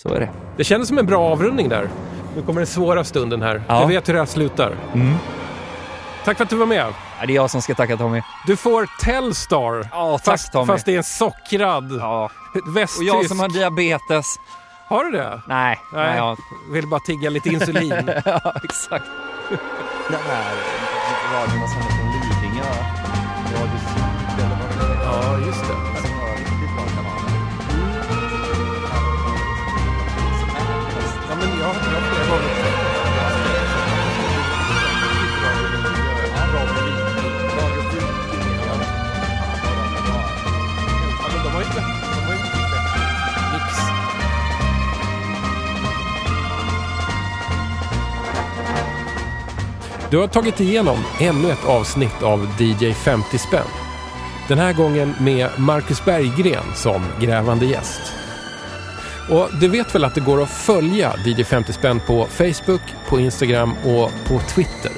Så 0.03 0.13
är 0.13 0.19
det. 0.19 0.29
Det 0.57 0.63
kändes 0.63 0.87
som 0.87 0.97
en 0.97 1.05
bra 1.05 1.19
avrundning 1.31 1.69
där. 1.69 1.89
Nu 2.35 2.41
kommer 2.41 2.61
den 2.61 2.67
svåra 2.67 3.03
stunden 3.03 3.41
här. 3.41 3.63
Ja. 3.67 3.81
Du 3.81 3.87
vet 3.87 4.09
hur 4.09 4.13
det 4.13 4.19
här 4.19 4.25
slutar. 4.25 4.75
Mm. 4.93 5.15
Tack 6.25 6.37
för 6.37 6.43
att 6.43 6.49
du 6.49 6.55
var 6.55 6.65
med. 6.65 6.93
Ja, 7.19 7.25
det 7.25 7.33
är 7.33 7.35
jag 7.35 7.49
som 7.51 7.61
ska 7.61 7.75
tacka 7.75 7.97
Tommy. 7.97 8.21
Du 8.47 8.55
får 8.55 8.87
Telstar. 9.03 9.89
Ja, 9.91 10.17
tack 10.17 10.25
fast, 10.25 10.51
Tommy. 10.51 10.67
fast 10.67 10.85
det 10.85 10.93
är 10.93 10.97
en 10.97 11.03
sockrad 11.03 11.91
Ja. 11.99 12.29
västtysk. 12.73 13.13
Och 13.13 13.19
jag 13.19 13.27
som 13.27 13.39
har 13.39 13.49
diabetes. 13.49 14.25
Har 14.87 15.03
du 15.03 15.11
det? 15.11 15.41
Nej. 15.47 15.79
Nej. 15.93 16.07
Nej 16.07 16.17
jag... 16.17 16.37
Vill 16.71 16.87
bara 16.87 16.99
tigga 16.99 17.29
lite 17.29 17.49
insulin. 17.49 17.91
ja, 18.25 18.53
exakt. 18.63 19.05
Den 20.09 20.19
här 20.27 20.55
radion 21.33 21.67
som 21.69 21.79
är 21.79 21.89
från 21.89 22.11
Lidingö. 22.11 22.63
Radio 23.53 23.79
ja, 25.03 25.37
just 25.45 25.67
det. 25.67 25.96
Du 50.09 50.17
har 50.17 50.27
tagit 50.27 50.59
igenom 50.59 50.97
ännu 51.19 51.51
ett 51.51 51.65
avsnitt 51.65 52.23
av 52.23 52.47
DJ 52.59 52.93
50 52.93 53.37
spänn. 53.37 53.67
Den 54.47 54.57
här 54.57 54.73
gången 54.73 55.13
med 55.19 55.49
Marcus 55.57 56.05
Berggren 56.05 56.63
som 56.75 57.05
grävande 57.21 57.65
gäst. 57.65 58.01
Och 59.29 59.49
du 59.61 59.67
vet 59.67 59.95
väl 59.95 60.05
att 60.05 60.15
det 60.15 60.21
går 60.21 60.43
att 60.43 60.49
följa 60.49 61.13
DJ 61.25 61.43
50 61.43 61.73
spänn 61.73 62.01
på 62.07 62.25
Facebook, 62.25 62.81
på 63.09 63.19
Instagram 63.19 63.73
och 63.85 64.11
på 64.27 64.39
Twitter. 64.39 64.91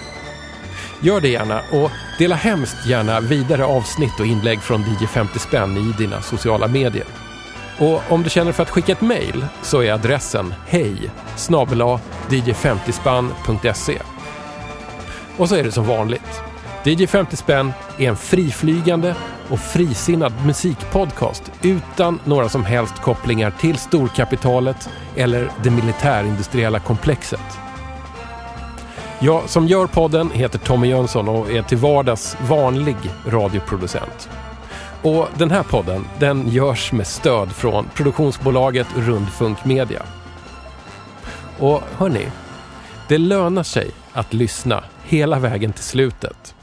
Gör 1.01 1.21
det 1.21 1.29
gärna 1.29 1.61
och 1.71 1.91
dela 2.17 2.35
hemskt 2.35 2.87
gärna 2.87 3.19
vidare 3.19 3.65
avsnitt 3.65 4.19
och 4.19 4.25
inlägg 4.25 4.61
från 4.61 4.81
DJ 4.81 5.07
50 5.07 5.39
spänn 5.39 5.77
i 5.77 5.93
dina 5.97 6.21
sociala 6.21 6.67
medier. 6.67 7.05
Och 7.79 8.01
om 8.09 8.23
du 8.23 8.29
känner 8.29 8.51
för 8.51 8.63
att 8.63 8.69
skicka 8.69 8.91
ett 8.91 9.01
mejl 9.01 9.45
så 9.61 9.83
är 9.83 9.91
adressen 9.91 10.53
hej 10.67 11.11
dj50spann.se 12.29 13.97
och 15.39 15.49
så 15.49 15.55
är 15.55 15.63
det 15.63 15.71
som 15.71 15.87
vanligt. 15.87 16.41
DJ 16.83 17.07
50 17.07 17.35
spänn 17.35 17.73
är 17.97 18.09
en 18.09 18.15
friflygande 18.15 19.15
och 19.49 19.59
frisinnad 19.59 20.33
musikpodcast 20.45 21.51
utan 21.61 22.19
några 22.25 22.49
som 22.49 22.65
helst 22.65 22.95
kopplingar 23.01 23.51
till 23.51 23.77
storkapitalet 23.77 24.89
eller 25.15 25.51
det 25.63 25.69
militärindustriella 25.69 26.79
komplexet. 26.79 27.59
Jag 29.19 29.49
som 29.49 29.67
gör 29.67 29.87
podden 29.87 30.31
heter 30.31 30.59
Tommy 30.59 30.87
Jönsson 30.87 31.29
och 31.29 31.51
är 31.51 31.61
till 31.61 31.77
vardags 31.77 32.37
vanlig 32.47 32.95
radioproducent. 33.27 34.29
Och 35.01 35.27
den 35.37 35.51
här 35.51 35.63
podden, 35.63 36.05
den 36.19 36.49
görs 36.49 36.91
med 36.91 37.07
stöd 37.07 37.51
från 37.51 37.85
produktionsbolaget 37.93 38.87
Rundfunk 38.95 39.65
Media. 39.65 40.01
Och 41.59 41.81
hörni, 41.97 42.25
det 43.07 43.17
lönar 43.17 43.63
sig 43.63 43.91
att 44.13 44.33
lyssna 44.33 44.83
hela 45.09 45.39
vägen 45.39 45.73
till 45.73 45.83
slutet. 45.83 46.55